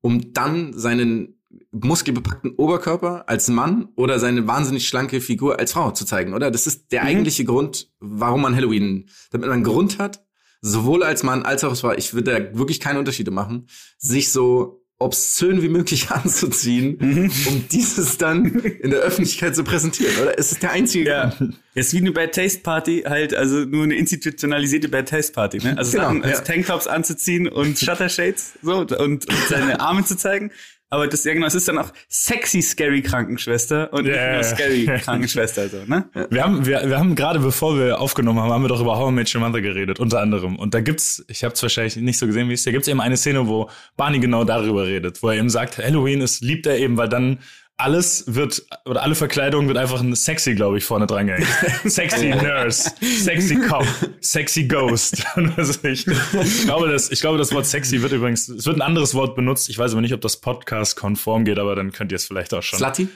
um 0.00 0.32
dann 0.32 0.72
seinen 0.72 1.40
muskelbepackten 1.70 2.52
Oberkörper 2.52 3.28
als 3.28 3.48
Mann 3.48 3.88
oder 3.96 4.18
seine 4.18 4.46
wahnsinnig 4.46 4.86
schlanke 4.86 5.20
Figur 5.20 5.58
als 5.58 5.72
Frau 5.72 5.90
zu 5.90 6.04
zeigen, 6.04 6.34
oder? 6.34 6.50
Das 6.50 6.66
ist 6.66 6.92
der 6.92 7.02
Mhm. 7.02 7.08
eigentliche 7.08 7.44
Grund, 7.44 7.90
warum 8.00 8.42
man 8.42 8.54
Halloween, 8.54 9.08
damit 9.30 9.48
man 9.48 9.54
einen 9.56 9.64
Grund 9.64 9.98
hat, 9.98 10.24
sowohl 10.62 11.02
als 11.02 11.22
Mann 11.22 11.42
als 11.42 11.62
auch 11.64 11.70
als 11.70 11.80
Frau, 11.80 11.92
ich 11.92 12.14
würde 12.14 12.32
da 12.52 12.58
wirklich 12.58 12.80
keine 12.80 12.98
Unterschiede 12.98 13.30
machen, 13.30 13.66
sich 13.98 14.32
so 14.32 14.78
obszön 14.98 15.60
wie 15.62 15.68
möglich 15.68 16.10
anzuziehen, 16.12 16.96
Mhm. 17.00 17.30
um 17.48 17.64
dieses 17.72 18.18
dann 18.18 18.44
in 18.60 18.90
der 18.90 19.00
Öffentlichkeit 19.00 19.56
zu 19.56 19.64
präsentieren, 19.64 20.14
oder? 20.22 20.38
Es 20.38 20.52
ist 20.52 20.62
der 20.62 20.70
einzige 20.70 21.10
Ja, 21.10 21.30
Grund. 21.30 21.58
es 21.74 21.88
ist 21.88 21.92
wie 21.94 21.98
eine 21.98 22.12
Bad 22.12 22.32
Taste 22.36 22.60
Party, 22.60 23.02
halt, 23.04 23.34
also 23.34 23.56
nur 23.64 23.82
eine 23.82 23.96
institutionalisierte 23.96 24.88
Bad 24.88 25.08
Taste 25.08 25.32
Party, 25.32 25.58
ne? 25.58 25.76
Also 25.76 25.90
Genau, 25.92 26.04
Sachen 26.04 26.22
als 26.24 26.38
ja. 26.38 26.44
Tanktops 26.44 26.86
anzuziehen 26.86 27.48
und 27.48 27.76
Shuttershades, 27.80 28.52
so, 28.62 28.76
und, 28.76 28.92
und 28.92 29.26
seine 29.48 29.80
Arme 29.80 30.04
zu 30.04 30.16
zeigen. 30.16 30.52
Aber 30.92 31.08
das, 31.08 31.24
ja 31.24 31.32
genau, 31.32 31.46
es 31.46 31.54
ist 31.54 31.66
dann 31.68 31.78
auch 31.78 31.90
sexy 32.10 32.60
Scary 32.60 33.00
Krankenschwester 33.00 33.90
und 33.94 34.04
Ja, 34.04 34.12
nicht 34.12 34.32
nur. 34.34 34.44
Scary 34.44 34.84
Krankenschwester, 35.00 35.66
so, 35.70 35.78
ne? 35.86 36.04
Wir 36.30 36.44
haben, 36.44 36.66
wir, 36.66 36.86
wir 36.86 36.98
haben 36.98 37.14
gerade, 37.14 37.38
bevor 37.38 37.78
wir 37.78 37.98
aufgenommen 37.98 38.38
haben, 38.38 38.52
haben 38.52 38.62
wir 38.62 38.68
doch 38.68 38.80
über 38.82 38.98
How 38.98 39.10
I 39.10 39.14
Met 39.14 39.34
Your 39.34 39.40
Mother 39.40 39.62
geredet, 39.62 40.00
unter 40.00 40.20
anderem. 40.20 40.56
Und 40.56 40.74
da 40.74 40.82
gibt's, 40.82 41.24
ich 41.28 41.44
habe 41.44 41.54
es 41.54 41.62
wahrscheinlich 41.62 41.96
nicht 41.96 42.18
so 42.18 42.26
gesehen 42.26 42.50
wie 42.50 42.52
es, 42.52 42.64
da 42.64 42.72
gibt's 42.72 42.88
eben 42.88 43.00
eine 43.00 43.16
Szene, 43.16 43.48
wo 43.48 43.70
Barney 43.96 44.18
genau 44.18 44.44
darüber 44.44 44.86
redet, 44.86 45.22
wo 45.22 45.30
er 45.30 45.36
eben 45.36 45.48
sagt, 45.48 45.78
Halloween 45.78 46.20
ist, 46.20 46.42
liebt 46.42 46.66
er 46.66 46.76
eben, 46.76 46.98
weil 46.98 47.08
dann 47.08 47.38
alles 47.76 48.24
wird, 48.28 48.62
oder 48.84 49.02
alle 49.02 49.14
Verkleidung 49.14 49.66
wird 49.68 49.78
einfach 49.78 50.00
ein 50.00 50.14
sexy, 50.14 50.54
glaube 50.54 50.78
ich, 50.78 50.84
vorne 50.84 51.06
dran 51.06 51.26
gehängt. 51.26 51.46
Sexy 51.84 52.28
Nurse, 52.28 52.92
sexy 53.00 53.56
Cop, 53.56 53.86
sexy 54.20 54.64
Ghost. 54.64 55.24
ich, 55.82 56.06
ich, 56.06 56.62
glaube, 56.64 56.88
das, 56.90 57.10
ich 57.10 57.20
glaube, 57.20 57.38
das 57.38 57.52
Wort 57.52 57.66
sexy 57.66 58.02
wird 58.02 58.12
übrigens, 58.12 58.48
es 58.48 58.66
wird 58.66 58.76
ein 58.76 58.82
anderes 58.82 59.14
Wort 59.14 59.34
benutzt. 59.34 59.68
Ich 59.68 59.78
weiß 59.78 59.92
aber 59.92 60.00
nicht, 60.00 60.14
ob 60.14 60.20
das 60.20 60.40
Podcast-konform 60.40 61.44
geht, 61.44 61.58
aber 61.58 61.74
dann 61.74 61.90
könnt 61.92 62.12
ihr 62.12 62.16
es 62.16 62.26
vielleicht 62.26 62.54
auch 62.54 62.62
schon. 62.62 62.78
Slutty? 62.78 63.08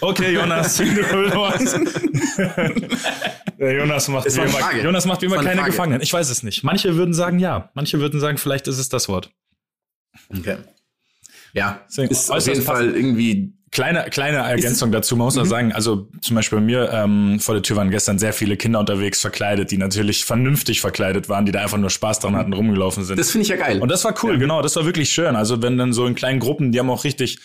Okay, 0.00 0.32
Jonas, 0.32 0.76
du. 0.76 0.84
Der 3.58 3.74
Jonas 3.74 4.08
macht 4.08 4.34
wie 4.34 4.40
immer. 4.40 4.74
Jonas 4.82 5.04
macht 5.04 5.22
immer 5.22 5.36
keine 5.36 5.56
Frage. 5.56 5.70
Gefangenen. 5.70 6.00
Ich 6.00 6.12
weiß 6.12 6.30
es 6.30 6.42
nicht. 6.42 6.64
Manche 6.64 6.96
würden 6.96 7.12
sagen 7.12 7.38
ja. 7.38 7.70
Manche 7.74 8.00
würden 8.00 8.18
sagen, 8.20 8.38
vielleicht 8.38 8.66
ist 8.68 8.78
es 8.78 8.88
das 8.88 9.08
Wort. 9.08 9.30
Okay. 10.30 10.56
Ja, 11.52 11.84
Deswegen 11.88 12.10
ist 12.10 12.30
auf 12.30 12.46
jeden 12.46 12.62
Fall 12.62 12.94
irgendwie 12.94 13.52
Kleine, 13.72 14.06
kleine 14.10 14.38
Ergänzung 14.38 14.90
dazu, 14.90 15.14
man 15.14 15.26
muss 15.26 15.38
auch 15.38 15.44
sagen, 15.44 15.72
also 15.72 16.08
zum 16.20 16.34
Beispiel 16.34 16.58
bei 16.58 16.64
mir 16.64 16.90
ähm, 16.92 17.38
vor 17.38 17.54
der 17.54 17.62
Tür 17.62 17.76
waren 17.76 17.90
gestern 17.92 18.18
sehr 18.18 18.32
viele 18.32 18.56
Kinder 18.56 18.80
unterwegs 18.80 19.20
verkleidet, 19.20 19.70
die 19.70 19.78
natürlich 19.78 20.24
vernünftig 20.24 20.80
verkleidet 20.80 21.28
waren, 21.28 21.46
die 21.46 21.52
da 21.52 21.60
einfach 21.60 21.78
nur 21.78 21.90
Spaß 21.90 22.18
dran 22.18 22.34
hatten, 22.34 22.52
rumgelaufen 22.52 23.04
sind. 23.04 23.16
Das 23.16 23.30
finde 23.30 23.44
ich 23.44 23.48
ja 23.48 23.54
geil. 23.54 23.80
Und 23.80 23.88
das 23.88 24.04
war 24.04 24.12
cool, 24.24 24.38
genau, 24.38 24.60
das 24.60 24.74
war 24.74 24.86
wirklich 24.86 25.10
schön. 25.10 25.36
Also 25.36 25.62
wenn 25.62 25.78
dann 25.78 25.92
so 25.92 26.04
in 26.06 26.16
kleinen 26.16 26.40
Gruppen, 26.40 26.72
die 26.72 26.80
haben 26.80 26.90
auch 26.90 27.04
richtig, 27.04 27.38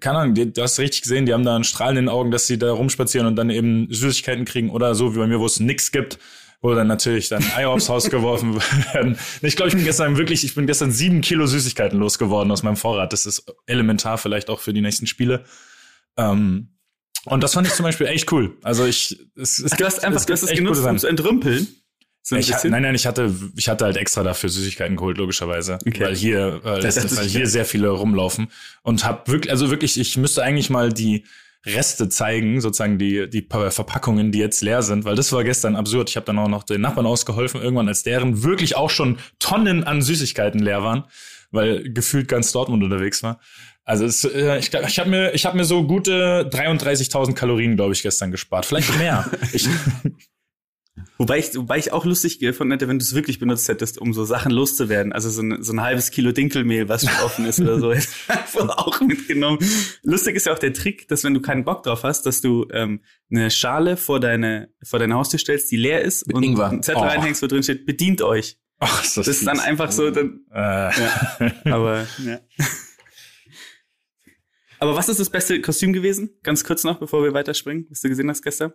keine 0.00 0.18
Ahnung, 0.18 0.34
die, 0.34 0.50
du 0.50 0.62
hast 0.62 0.78
richtig 0.78 1.02
gesehen, 1.02 1.26
die 1.26 1.34
haben 1.34 1.44
da 1.44 1.54
einen 1.54 1.64
Strahl 1.64 1.90
in 1.90 2.06
den 2.06 2.08
Augen, 2.08 2.30
dass 2.30 2.46
sie 2.46 2.58
da 2.58 2.72
rumspazieren 2.72 3.26
und 3.26 3.36
dann 3.36 3.50
eben 3.50 3.88
Süßigkeiten 3.90 4.46
kriegen 4.46 4.70
oder 4.70 4.94
so 4.94 5.14
wie 5.14 5.18
bei 5.18 5.26
mir, 5.26 5.40
wo 5.40 5.46
es 5.46 5.60
nix 5.60 5.92
gibt, 5.92 6.18
wo 6.60 6.74
dann 6.74 6.86
natürlich 6.86 7.28
dann 7.28 7.44
Eier 7.56 7.70
aufs 7.70 7.88
Haus 7.88 8.10
geworfen 8.10 8.54
werden. 8.92 9.18
Ich 9.42 9.56
glaube, 9.56 9.68
ich 9.68 9.74
bin 9.74 9.84
gestern 9.84 10.16
wirklich, 10.16 10.44
ich 10.44 10.54
bin 10.54 10.66
gestern 10.66 10.90
sieben 10.92 11.20
Kilo 11.20 11.46
Süßigkeiten 11.46 11.98
losgeworden 11.98 12.50
aus 12.52 12.62
meinem 12.62 12.76
Vorrat. 12.76 13.12
Das 13.12 13.26
ist 13.26 13.44
elementar 13.66 14.18
vielleicht 14.18 14.48
auch 14.50 14.60
für 14.60 14.72
die 14.72 14.80
nächsten 14.80 15.06
Spiele. 15.06 15.44
Ähm, 16.16 16.68
und 17.24 17.42
das 17.42 17.54
fand 17.54 17.66
ich 17.66 17.74
zum 17.74 17.84
Beispiel 17.84 18.06
echt 18.06 18.30
cool. 18.32 18.56
Also 18.62 18.84
ich, 18.86 19.18
es, 19.36 19.58
es 19.58 19.72
Du 19.72 19.84
hast 19.84 20.04
einfach, 20.04 20.20
es 20.20 20.26
du 20.26 20.32
hast 20.32 20.42
es 20.44 20.50
genutzt, 20.50 20.84
um 20.84 20.98
zu 20.98 21.06
entrümpeln. 21.08 21.66
So 22.22 22.34
ich, 22.36 22.52
ha- 22.52 22.60
nein, 22.68 22.82
nein, 22.82 22.94
ich 22.96 23.06
hatte, 23.06 23.32
ich 23.56 23.68
hatte 23.68 23.84
halt 23.84 23.96
extra 23.96 24.24
dafür 24.24 24.48
Süßigkeiten 24.48 24.96
geholt, 24.96 25.16
logischerweise, 25.16 25.78
Okay. 25.86 26.00
weil 26.00 26.16
hier, 26.16 26.60
weil, 26.64 26.80
Das 26.80 26.96
ist 26.96 27.16
weil 27.16 27.26
hier 27.28 27.46
sehr 27.46 27.64
viele 27.64 27.88
rumlaufen 27.90 28.48
und 28.82 29.04
hab 29.04 29.28
wirklich, 29.28 29.50
also 29.52 29.70
wirklich, 29.70 29.98
ich 30.00 30.16
müsste 30.16 30.42
eigentlich 30.42 30.68
mal 30.68 30.92
die 30.92 31.24
Reste 31.66 32.08
zeigen, 32.08 32.60
sozusagen 32.60 32.98
die 32.98 33.28
die 33.28 33.42
Pa- 33.42 33.70
Verpackungen, 33.70 34.32
die 34.32 34.38
jetzt 34.38 34.62
leer 34.62 34.82
sind, 34.82 35.04
weil 35.04 35.16
das 35.16 35.32
war 35.32 35.44
gestern 35.44 35.76
absurd. 35.76 36.08
Ich 36.10 36.16
habe 36.16 36.26
dann 36.26 36.38
auch 36.38 36.48
noch 36.48 36.62
den 36.62 36.80
Nachbarn 36.80 37.06
ausgeholfen, 37.06 37.60
irgendwann 37.60 37.88
als 37.88 38.02
deren 38.02 38.42
wirklich 38.42 38.76
auch 38.76 38.90
schon 38.90 39.18
Tonnen 39.38 39.84
an 39.84 40.00
Süßigkeiten 40.02 40.60
leer 40.60 40.82
waren, 40.82 41.04
weil 41.50 41.92
gefühlt 41.92 42.28
ganz 42.28 42.52
Dortmund 42.52 42.82
unterwegs 42.84 43.22
war. 43.22 43.40
Also 43.84 44.04
es, 44.04 44.24
äh, 44.24 44.58
ich, 44.58 44.72
ich 44.74 44.98
habe 44.98 45.10
mir, 45.10 45.32
ich 45.34 45.46
habe 45.46 45.56
mir 45.56 45.64
so 45.64 45.86
gute 45.86 46.48
33.000 46.52 47.34
Kalorien, 47.34 47.76
glaube 47.76 47.92
ich, 47.92 48.02
gestern 48.02 48.30
gespart, 48.32 48.66
vielleicht 48.66 48.96
mehr. 48.98 49.30
ich, 49.52 49.68
Wobei 51.18 51.38
ich, 51.38 51.54
wobei 51.54 51.78
ich 51.78 51.92
auch 51.92 52.04
lustig 52.04 52.38
gefunden 52.38 52.72
hätte, 52.72 52.88
wenn 52.88 52.98
du 52.98 53.02
es 53.02 53.14
wirklich 53.14 53.38
benutzt 53.38 53.68
hättest, 53.68 53.98
um 53.98 54.12
so 54.14 54.24
Sachen 54.24 54.50
loszuwerden. 54.50 55.12
Also 55.12 55.30
so 55.30 55.42
ein, 55.42 55.62
so 55.62 55.72
ein 55.72 55.80
halbes 55.82 56.10
Kilo 56.10 56.32
Dinkelmehl, 56.32 56.88
was 56.88 57.02
schon 57.04 57.24
offen 57.24 57.44
ist 57.46 57.60
oder 57.60 57.78
so, 57.80 57.92
hätte 57.94 58.06
ich 58.06 58.30
einfach 58.30 58.68
auch 58.78 59.00
mitgenommen. 59.00 59.58
Lustig 60.02 60.36
ist 60.36 60.46
ja 60.46 60.52
auch 60.54 60.58
der 60.58 60.72
Trick, 60.72 61.06
dass 61.08 61.22
wenn 61.24 61.34
du 61.34 61.40
keinen 61.40 61.64
Bock 61.64 61.82
drauf 61.82 62.02
hast, 62.02 62.22
dass 62.26 62.40
du 62.40 62.66
ähm, 62.72 63.00
eine 63.30 63.50
Schale 63.50 63.96
vor 63.96 64.20
deine, 64.20 64.70
vor 64.82 64.98
deine 64.98 65.14
Haustür 65.14 65.38
stellst, 65.38 65.70
die 65.70 65.76
leer 65.76 66.02
ist 66.02 66.26
Mit 66.26 66.36
und 66.36 66.42
Ingwer. 66.42 66.68
einen 66.68 66.82
Zettel 66.82 67.02
Oh. 67.02 67.06
reinhängst, 67.06 67.42
wo 67.42 67.46
drin 67.46 67.62
steht, 67.62 67.84
bedient 67.86 68.22
euch. 68.22 68.58
ach, 68.78 69.04
ist 69.04 69.16
Das 69.16 69.28
ist 69.28 69.46
dann 69.46 69.60
einfach 69.60 69.92
so, 69.92 70.10
dann, 70.10 70.40
Äh, 70.50 70.58
ja. 70.58 71.52
Aber, 71.66 72.06
ja. 72.24 72.40
Aber 74.78 74.94
was 74.94 75.08
ist 75.08 75.18
das 75.20 75.30
beste 75.30 75.60
Kostüm 75.62 75.92
gewesen? 75.94 76.30
Ganz 76.42 76.62
kurz 76.64 76.84
noch, 76.84 76.98
bevor 76.98 77.22
wir 77.24 77.32
weiterspringen, 77.32 77.86
was 77.88 78.00
du 78.00 78.08
gesehen 78.08 78.28
hast 78.28 78.42
gestern. 78.42 78.72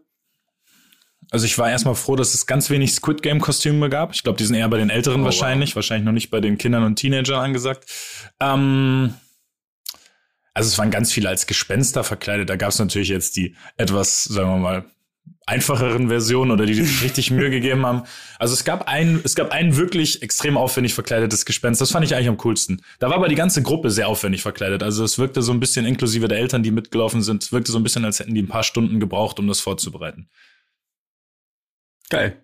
Also 1.32 1.46
ich 1.46 1.58
war 1.58 1.72
erstmal 1.72 1.96
froh, 1.96 2.18
dass 2.18 2.34
es 2.34 2.46
ganz 2.46 2.70
wenig 2.70 2.94
Squid 2.94 3.24
Game 3.24 3.40
Kostüme 3.40 3.90
gab. 3.90 4.14
Ich 4.14 4.22
glaube, 4.22 4.38
die 4.38 4.44
sind 4.44 4.56
eher 4.56 4.68
bei 4.68 4.78
den 4.78 4.90
Älteren 4.90 5.22
Oh, 5.22 5.26
wahrscheinlich, 5.26 5.76
wahrscheinlich 5.78 6.06
noch 6.06 6.12
nicht 6.12 6.30
bei 6.30 6.42
den 6.42 6.58
Kindern 6.58 6.84
und 6.84 6.98
Teenagern 6.98 7.40
angesagt. 7.40 7.90
Ähm, 8.42 9.14
also 10.54 10.68
es 10.68 10.78
waren 10.78 10.92
ganz 10.92 11.14
viele 11.14 11.30
als 11.30 11.48
Gespenster 11.48 12.04
verkleidet. 12.04 12.50
Da 12.50 12.58
gab 12.58 12.72
es 12.72 12.80
natürlich 12.80 13.08
jetzt 13.08 13.38
die 13.38 13.56
etwas, 13.78 14.26
sagen 14.26 14.50
wir 14.50 14.58
mal, 14.58 14.86
einfacheren 15.46 16.10
Versionen 16.10 16.52
oder 16.52 16.66
die 16.66 16.74
sich 16.74 17.02
richtig 17.02 17.32
Mühe 17.32 17.50
gegeben 17.50 17.86
haben. 17.86 18.04
Also 18.38 18.54
es 18.54 18.66
gab 18.66 18.88
ein, 18.90 19.22
es 19.24 19.36
gab 19.36 19.52
ein 19.52 19.78
wirklich 19.78 20.22
extrem 20.22 20.58
aufwendig 20.58 20.94
verkleidetes 20.94 21.46
Gespenst. 21.46 21.80
Das 21.80 21.92
fand 21.92 22.06
ich 22.06 22.14
eigentlich 22.14 22.28
am 22.28 22.38
coolsten. 22.38 22.82
Da 23.00 23.10
war 23.10 23.16
aber 23.16 23.30
die 23.30 23.36
ganze 23.36 23.62
Gruppe 23.62 23.90
sehr 23.90 24.10
aufwendig 24.10 24.42
verkleidet. 24.42 24.84
Also 24.84 25.06
es 25.06 25.18
wirkte 25.18 25.42
so 25.42 25.54
ein 25.54 25.62
bisschen 25.62 25.86
inklusive 25.86 26.28
der 26.28 26.40
Eltern, 26.40 26.62
die 26.62 26.72
mitgelaufen 26.72 27.22
sind, 27.22 27.44
es 27.44 27.52
wirkte 27.54 27.72
so 27.72 27.80
ein 27.80 27.84
bisschen, 27.84 28.04
als 28.04 28.20
hätten 28.20 28.36
die 28.36 28.42
ein 28.42 28.48
paar 28.48 28.64
Stunden 28.64 29.00
gebraucht, 29.00 29.40
um 29.40 29.48
das 29.48 29.62
vorzubereiten. 29.62 30.30
Geil. 32.12 32.38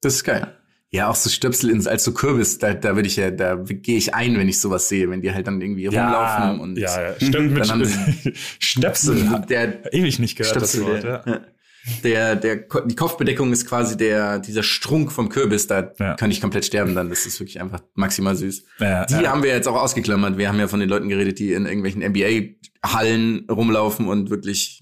Das 0.00 0.14
ist 0.14 0.24
geil. 0.24 0.56
Ja, 0.90 1.08
auch 1.08 1.14
so 1.14 1.30
Stöpsel 1.30 1.88
als 1.88 2.04
so 2.04 2.12
Kürbis, 2.12 2.58
da, 2.58 2.74
da 2.74 2.96
würde 2.96 3.06
ich 3.08 3.16
ja, 3.16 3.30
da 3.30 3.54
gehe 3.54 3.96
ich 3.96 4.14
ein, 4.14 4.36
wenn 4.36 4.48
ich 4.48 4.60
sowas 4.60 4.88
sehe, 4.88 5.08
wenn 5.08 5.22
die 5.22 5.32
halt 5.32 5.46
dann 5.46 5.58
irgendwie 5.60 5.86
rumlaufen 5.86 6.60
und 6.60 6.76
ja, 6.78 7.00
ja, 7.00 7.14
stimmt 7.16 7.52
mit 7.52 7.66
Schnäpsel. 8.58 9.42
der 9.48 9.94
Ewig 9.94 10.18
nicht 10.18 10.36
gehört 10.36 10.56
das 10.56 10.70
Stöpsel, 10.72 10.92
Wort, 10.92 11.02
der, 11.02 11.22
ja. 11.26 11.32
ja. 11.32 11.40
der, 12.04 12.36
der, 12.36 12.56
die 12.84 12.94
Kopfbedeckung 12.94 13.52
ist 13.52 13.66
quasi 13.66 13.96
der, 13.96 14.38
dieser 14.38 14.62
Strunk 14.62 15.12
vom 15.12 15.30
Kürbis, 15.30 15.66
da 15.66 15.92
Ja. 15.98 16.14
kann 16.16 16.30
ich 16.30 16.42
komplett 16.42 16.66
sterben 16.66 16.94
dann, 16.94 17.08
das 17.08 17.24
ist 17.24 17.40
wirklich 17.40 17.58
einfach 17.62 17.80
maximal 17.94 18.36
süß. 18.36 18.64
Ja, 18.80 19.06
Die 19.06 19.14
ja. 19.14 19.30
haben 19.30 19.42
wir 19.42 19.48
jetzt 19.50 19.68
auch 19.68 19.80
ausgeklammert, 19.80 20.36
wir 20.36 20.48
haben 20.48 20.58
ja 20.58 20.68
von 20.68 20.80
den 20.80 20.90
Leuten 20.90 21.08
geredet, 21.08 21.38
die 21.38 21.54
in 21.54 21.64
irgendwelchen 21.64 22.02
NBA-Hallen 22.02 23.46
rumlaufen 23.50 24.08
und 24.08 24.28
wirklich, 24.28 24.81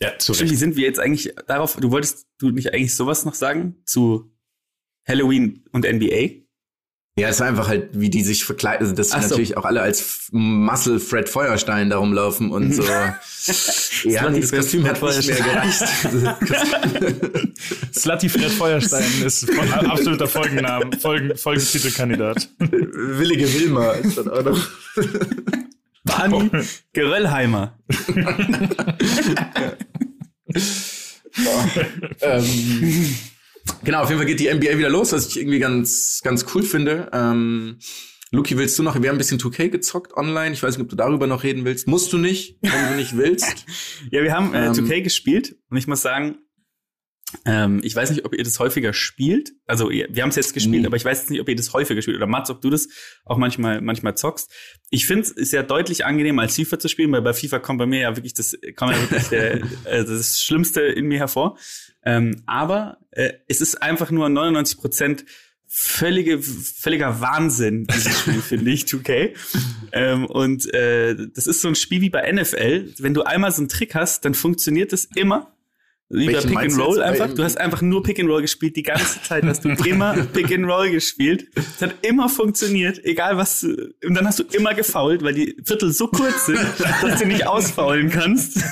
ja. 0.00 0.16
Zu 0.18 0.34
Stimmt, 0.34 0.56
sind 0.56 0.76
wir 0.76 0.84
jetzt 0.84 1.00
eigentlich 1.00 1.34
darauf, 1.46 1.76
du 1.76 1.90
wolltest 1.90 2.26
du 2.38 2.50
nicht 2.50 2.72
eigentlich 2.72 2.94
sowas 2.94 3.24
noch 3.24 3.34
sagen 3.34 3.76
zu 3.84 4.32
Halloween 5.06 5.64
und 5.72 5.84
NBA? 5.84 6.44
Ja, 7.16 7.28
es 7.28 7.38
war 7.38 7.46
einfach 7.46 7.68
halt, 7.68 7.90
wie 7.92 8.10
die 8.10 8.24
sich 8.24 8.44
verkleiden, 8.44 8.80
also 8.80 8.92
dass 8.96 9.10
so. 9.10 9.18
natürlich 9.18 9.56
auch 9.56 9.64
alle 9.64 9.82
als 9.82 10.30
Muscle 10.32 10.98
Fred 10.98 11.28
Feuerstein 11.28 11.88
da 11.88 11.98
rumlaufen 11.98 12.50
und 12.50 12.74
so. 12.74 12.82
ja, 14.02 14.28
das 14.28 14.50
Kostüm 14.50 14.84
hat 14.84 15.00
nicht 15.00 15.28
mehr 15.28 15.36
gereicht. 15.36 15.84
Slutty 17.94 18.28
Fred 18.28 18.50
Feuerstein 18.50 19.04
ist 19.24 19.48
von- 19.48 19.70
absoluter 19.70 20.26
Folgennamen, 20.26 20.92
Folgen, 20.94 21.36
Folgentitelkandidat. 21.36 22.48
Willige 22.58 23.54
Wilma 23.60 23.92
ist 23.92 24.18
dann 24.18 24.30
auch 24.30 24.42
noch. 24.42 24.68
Barney 26.04 26.50
Geröllheimer. 26.92 27.78
ähm, 32.20 33.16
genau, 33.82 34.02
auf 34.02 34.08
jeden 34.08 34.18
Fall 34.20 34.26
geht 34.26 34.40
die 34.40 34.52
NBA 34.52 34.78
wieder 34.78 34.90
los, 34.90 35.12
was 35.12 35.28
ich 35.28 35.38
irgendwie 35.38 35.58
ganz, 35.58 36.20
ganz 36.22 36.46
cool 36.54 36.62
finde. 36.62 37.08
Ähm, 37.12 37.78
Luki, 38.30 38.56
willst 38.58 38.78
du 38.78 38.82
noch? 38.82 39.00
Wir 39.00 39.08
haben 39.08 39.16
ein 39.16 39.18
bisschen 39.18 39.38
2K 39.38 39.68
gezockt 39.68 40.16
online. 40.16 40.52
Ich 40.52 40.62
weiß 40.62 40.76
nicht, 40.76 40.82
ob 40.84 40.90
du 40.90 40.96
darüber 40.96 41.26
noch 41.26 41.44
reden 41.44 41.64
willst. 41.64 41.86
Musst 41.86 42.12
du 42.12 42.18
nicht, 42.18 42.58
wenn 42.62 42.88
du 42.90 42.96
nicht 42.96 43.16
willst. 43.16 43.64
Ja, 44.10 44.22
wir 44.22 44.32
haben 44.32 44.54
äh, 44.54 44.66
Ähm. 44.66 44.72
2K 44.72 45.00
gespielt 45.02 45.56
und 45.70 45.76
ich 45.76 45.86
muss 45.86 46.02
sagen, 46.02 46.38
ähm, 47.44 47.80
ich 47.82 47.94
weiß 47.94 48.10
nicht, 48.10 48.24
ob 48.24 48.34
ihr 48.34 48.44
das 48.44 48.58
häufiger 48.58 48.92
spielt. 48.92 49.52
Also 49.66 49.90
wir 49.90 50.22
haben 50.22 50.30
es 50.30 50.36
jetzt 50.36 50.54
gespielt, 50.54 50.82
Nee. 50.82 50.86
aber 50.86 50.96
ich 50.96 51.04
weiß 51.04 51.20
jetzt 51.20 51.30
nicht, 51.30 51.40
ob 51.40 51.48
ihr 51.48 51.56
das 51.56 51.72
häufiger 51.72 52.00
spielt. 52.02 52.16
Oder 52.16 52.26
Mats, 52.26 52.50
ob 52.50 52.60
du 52.60 52.70
das 52.70 52.88
auch 53.24 53.36
manchmal 53.36 53.80
manchmal 53.80 54.16
zockst. 54.16 54.50
Ich 54.90 55.06
finde 55.06 55.22
es 55.22 55.30
ist 55.30 55.52
ja 55.52 55.62
deutlich 55.62 56.04
angenehmer 56.04 56.42
als 56.42 56.56
FIFA 56.56 56.78
zu 56.78 56.88
spielen, 56.88 57.12
weil 57.12 57.22
bei 57.22 57.32
FIFA 57.32 57.58
kommt 57.58 57.78
bei 57.78 57.86
mir 57.86 58.00
ja 58.00 58.16
wirklich 58.16 58.34
das 58.34 58.56
kommt 58.76 58.92
ja 58.92 59.00
wirklich 59.00 59.28
der, 59.28 59.54
äh, 59.84 60.04
das 60.04 60.40
Schlimmste 60.40 60.80
in 60.82 61.06
mir 61.06 61.18
hervor. 61.18 61.58
Ähm, 62.04 62.42
aber 62.46 62.98
äh, 63.10 63.32
es 63.48 63.60
ist 63.60 63.82
einfach 63.82 64.10
nur 64.10 64.28
99 64.28 64.78
Prozent 64.78 65.24
völlige, 65.76 66.40
völliger 66.40 67.20
Wahnsinn, 67.20 67.86
dieses 67.86 68.20
Spiel, 68.20 68.34
finde 68.48 68.70
ich, 68.70 68.84
2K. 68.84 69.34
Ähm, 69.90 70.26
und 70.26 70.72
äh, 70.72 71.16
das 71.34 71.48
ist 71.48 71.62
so 71.62 71.68
ein 71.68 71.74
Spiel 71.74 72.00
wie 72.00 72.10
bei 72.10 72.30
NFL. 72.30 72.94
Wenn 72.98 73.12
du 73.12 73.22
einmal 73.22 73.50
so 73.50 73.60
einen 73.60 73.68
Trick 73.68 73.94
hast, 73.96 74.24
dann 74.24 74.34
funktioniert 74.34 74.92
das 74.92 75.08
immer. 75.16 75.53
Wie 76.10 76.28
Welchen 76.28 76.50
Pick 76.50 76.58
and 76.58 76.78
Roll 76.78 77.02
einfach. 77.02 77.34
Du 77.34 77.42
hast 77.42 77.56
einfach 77.58 77.80
nur 77.82 78.02
Pick 78.02 78.20
and 78.20 78.28
Roll 78.28 78.42
gespielt, 78.42 78.76
die 78.76 78.82
ganze 78.82 79.22
Zeit 79.22 79.42
hast 79.44 79.64
du 79.64 79.70
immer 79.84 80.14
Pick 80.32 80.52
and 80.52 80.66
Roll 80.66 80.90
gespielt. 80.90 81.48
Es 81.56 81.80
hat 81.82 81.94
immer 82.02 82.28
funktioniert, 82.28 83.02
egal 83.04 83.36
was. 83.36 83.60
du- 83.60 83.94
Und 84.06 84.14
dann 84.14 84.26
hast 84.26 84.38
du 84.38 84.44
immer 84.52 84.74
gefoult, 84.74 85.22
weil 85.24 85.34
die 85.34 85.56
Viertel 85.64 85.90
so 85.92 86.06
kurz 86.08 86.46
sind, 86.46 86.58
dass 87.02 87.18
du 87.20 87.26
nicht 87.26 87.46
ausfaulen 87.46 88.10
kannst. 88.10 88.62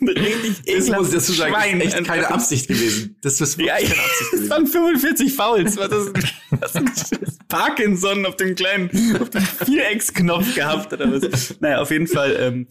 Richtig 0.00 0.62
Das 0.76 0.88
muss 0.88 1.10
dazu 1.10 1.32
sagen, 1.32 1.54
Schwein. 1.54 1.80
ist 1.80 1.94
echt 1.94 2.04
keine 2.06 2.30
Absicht 2.30 2.68
gewesen. 2.68 3.16
Das 3.22 3.40
ist 3.40 3.58
Ja, 3.60 3.74
keine 3.76 3.88
Absicht 3.90 4.20
es 4.22 4.30
gewesen. 4.30 4.50
waren 4.50 4.66
45 4.66 5.34
Fouls. 5.34 5.76
Was 5.76 5.88
das, 5.88 6.12
das 6.60 6.74
ist 7.20 7.48
Parkinson 7.48 8.26
auf 8.26 8.36
dem 8.36 8.54
kleinen, 8.54 8.90
auf 9.20 9.30
dem 9.30 9.42
Vierecksknopf 9.42 10.54
gehabt 10.54 10.92
oder 10.92 11.10
was. 11.12 11.54
Naja, 11.60 11.80
auf 11.80 11.90
jeden 11.90 12.06
Fall, 12.06 12.36
ähm, 12.40 12.66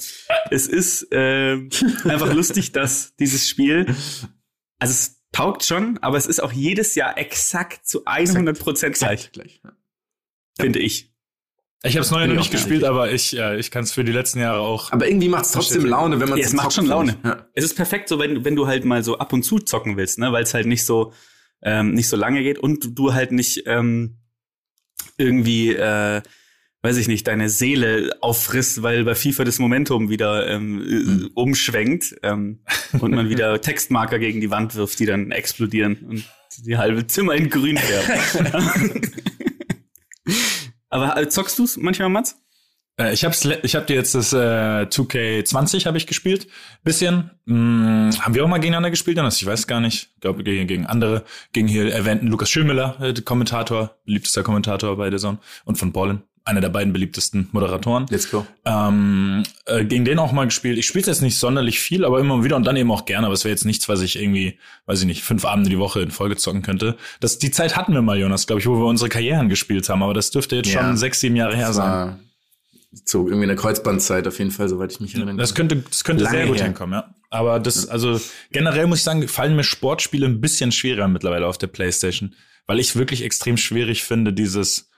es 0.51 0.67
ist 0.67 1.07
ähm, 1.11 1.69
einfach 2.03 2.33
lustig, 2.33 2.71
dass 2.71 3.15
dieses 3.17 3.47
Spiel, 3.47 3.85
also 4.79 4.91
es 4.91 5.21
taugt 5.31 5.63
schon, 5.65 5.97
aber 5.99 6.17
es 6.17 6.25
ist 6.27 6.41
auch 6.41 6.51
jedes 6.51 6.95
Jahr 6.95 7.17
exakt 7.17 7.87
zu 7.87 8.03
100 8.05 8.57
Prozent 8.59 8.95
gleich, 8.97 9.31
gleich. 9.31 9.61
Ja. 9.63 9.71
finde 10.59 10.79
ich. 10.79 11.11
Ich 11.85 11.95
habe 11.95 12.01
es 12.03 12.11
neu 12.11 12.25
noch 12.27 12.35
nicht 12.35 12.51
gespielt, 12.51 12.83
aber 12.83 13.11
ich, 13.11 13.31
ja, 13.31 13.53
ich 13.53 13.71
kann 13.71 13.83
es 13.83 13.91
für 13.91 14.03
die 14.03 14.11
letzten 14.11 14.39
Jahre 14.39 14.59
auch. 14.59 14.91
Aber 14.91 15.07
irgendwie 15.07 15.29
macht 15.29 15.45
es 15.45 15.51
trotzdem. 15.51 15.85
Laune, 15.85 16.19
wenn 16.19 16.29
man 16.29 16.39
Ja, 16.39 16.45
es 16.45 16.51
so 16.51 16.57
macht 16.57 16.73
schon 16.73 16.87
Laune. 16.87 17.17
Ja. 17.23 17.45
Es 17.53 17.63
ist 17.63 17.75
perfekt 17.75 18.09
so, 18.09 18.19
wenn, 18.19 18.43
wenn 18.43 18.55
du 18.55 18.67
halt 18.67 18.85
mal 18.85 19.03
so 19.03 19.17
ab 19.17 19.33
und 19.33 19.43
zu 19.43 19.59
zocken 19.59 19.95
willst, 19.97 20.19
ne, 20.19 20.31
weil 20.31 20.43
es 20.43 20.53
halt 20.53 20.65
nicht 20.65 20.85
so 20.85 21.13
ähm, 21.61 21.93
nicht 21.93 22.07
so 22.09 22.15
lange 22.17 22.43
geht 22.43 22.59
und 22.59 22.97
du, 22.97 23.13
halt 23.13 23.31
nicht 23.31 23.63
ähm, 23.65 24.17
irgendwie, 25.17 25.73
äh, 25.73 26.21
weiß 26.81 26.97
ich 26.97 27.07
nicht, 27.07 27.27
deine 27.27 27.49
Seele 27.49 28.11
auffrisst, 28.21 28.83
weil 28.83 29.03
bei 29.03 29.15
FIFA 29.15 29.43
das 29.45 29.57
Momentum 29.59 30.09
wieder 30.09 30.47
ähm, 30.47 30.79
Hm. 30.85 31.25
äh, 31.25 31.29
umschwenkt 31.33 32.15
ähm, 32.21 32.59
und 32.99 33.11
man 33.13 33.29
wieder 33.29 33.59
Textmarker 33.61 34.19
gegen 34.19 34.41
die 34.41 34.51
Wand 34.51 34.75
wirft, 34.75 34.99
die 34.99 35.05
dann 35.07 35.31
explodieren 35.31 35.97
und 36.07 36.25
die 36.65 36.77
halbe 36.77 37.07
Zimmer 37.07 37.33
in 37.33 37.49
grün 37.49 37.77
färben. 37.77 39.01
Aber 40.95 41.17
äh, 41.17 41.27
zockst 41.29 41.59
du's 41.59 41.77
manchmal, 41.77 42.09
Mats? 42.09 42.37
Äh, 42.97 43.13
ich 43.13 43.25
hab's, 43.25 43.43
le- 43.43 43.59
ich 43.63 43.75
hab 43.75 43.87
dir 43.87 43.95
jetzt 43.95 44.15
das 44.15 44.31
äh, 44.31 44.37
2K20 44.87 45.85
habe 45.85 45.97
ich 45.97 46.07
gespielt, 46.07 46.47
bisschen. 46.83 47.31
Hm, 47.45 48.11
haben 48.19 48.33
wir 48.33 48.43
auch 48.43 48.47
mal 48.47 48.59
gegeneinander 48.59 48.89
gespielt, 48.89 49.17
Jonas? 49.17 49.41
Ich 49.41 49.45
weiß 49.45 49.67
gar 49.67 49.81
nicht. 49.81 50.11
Ich 50.15 50.21
glaube 50.21 50.43
gegen, 50.43 50.67
gegen 50.67 50.85
andere, 50.85 51.23
gegen 51.51 51.67
hier 51.67 51.93
erwähnten 51.93 52.27
Lukas 52.27 52.49
Schönmüller, 52.49 52.97
äh, 53.01 53.13
Kommentator, 53.21 53.97
beliebtester 54.05 54.43
Kommentator 54.43 54.95
bei 54.95 55.09
der 55.09 55.19
Zone 55.19 55.39
und 55.65 55.77
von 55.77 55.91
Ballin, 55.91 56.21
einer 56.45 56.61
der 56.61 56.69
beiden 56.69 56.93
beliebtesten 56.93 57.49
Moderatoren. 57.51 58.05
Let's 58.09 58.29
go. 58.29 58.45
Ähm, 58.65 59.43
äh, 59.65 59.83
gegen 59.83 60.05
den 60.05 60.19
auch 60.19 60.31
mal 60.31 60.45
gespielt. 60.45 60.77
Ich 60.77 60.85
spiele 60.85 61.05
jetzt 61.07 61.21
nicht 61.21 61.37
sonderlich 61.39 61.79
viel, 61.79 62.05
aber 62.05 62.19
immer 62.19 62.43
wieder 62.43 62.55
und 62.55 62.65
dann 62.65 62.77
eben 62.77 62.91
auch 62.91 63.05
gerne. 63.05 63.25
Aber 63.25 63.33
es 63.33 63.43
wäre 63.43 63.51
jetzt 63.51 63.65
nichts, 63.65 63.89
was 63.89 64.01
ich 64.01 64.15
irgendwie, 64.21 64.59
weiß 64.85 64.99
ich 65.01 65.05
nicht, 65.07 65.23
fünf 65.23 65.43
Abende 65.43 65.71
die 65.71 65.79
Woche 65.79 66.01
in 66.01 66.11
Folge 66.11 66.37
zocken 66.37 66.61
könnte. 66.61 66.97
Das, 67.19 67.39
die 67.39 67.49
Zeit 67.49 67.75
hatten 67.75 67.93
wir 67.93 68.03
mal, 68.03 68.19
Jonas, 68.19 68.45
glaube 68.45 68.59
ich, 68.61 68.67
wo 68.67 68.75
wir 68.77 68.85
unsere 68.85 69.09
Karrieren 69.09 69.49
gespielt 69.49 69.89
haben. 69.89 70.03
Aber 70.03 70.13
das 70.13 70.29
dürfte 70.29 70.55
jetzt 70.57 70.71
Ja. 70.71 70.81
schon 70.81 70.97
sechs, 70.97 71.19
sieben 71.19 71.35
Jahre 71.35 71.55
her 71.55 71.73
sein. 71.73 72.19
so 73.03 73.27
irgendwie 73.27 73.43
eine 73.43 73.55
Kreuzbandzeit 73.57 74.25
auf 74.27 74.37
jeden 74.39 74.51
Fall, 74.51 74.69
soweit 74.69 74.91
ich 74.91 74.99
mich 75.01 75.15
erinnere. 75.15 75.35
Das 75.37 75.53
könnte, 75.55 75.77
das 75.77 76.03
könnte 76.05 76.23
Lange 76.23 76.37
sehr 76.37 76.47
gut 76.47 76.57
her. 76.57 76.65
hinkommen, 76.65 76.93
ja. 76.93 77.13
Aber 77.29 77.59
das, 77.59 77.89
also 77.89 78.21
generell 78.51 78.87
muss 78.87 78.99
ich 78.99 79.03
sagen, 79.03 79.27
fallen 79.27 79.55
mir 79.57 79.63
Sportspiele 79.65 80.25
ein 80.27 80.39
bisschen 80.39 80.71
schwerer 80.71 81.07
mittlerweile 81.09 81.47
auf 81.47 81.57
der 81.57 81.67
Playstation, 81.67 82.35
weil 82.67 82.79
ich 82.79 82.95
wirklich 82.95 83.23
extrem 83.23 83.57
schwierig 83.57 84.03
finde, 84.03 84.31
dieses, 84.31 84.89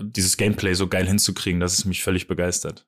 dieses 0.00 0.36
Gameplay 0.36 0.74
so 0.74 0.88
geil 0.88 1.06
hinzukriegen, 1.06 1.60
dass 1.60 1.78
es 1.78 1.84
mich 1.84 2.02
völlig 2.02 2.26
begeistert. 2.28 2.86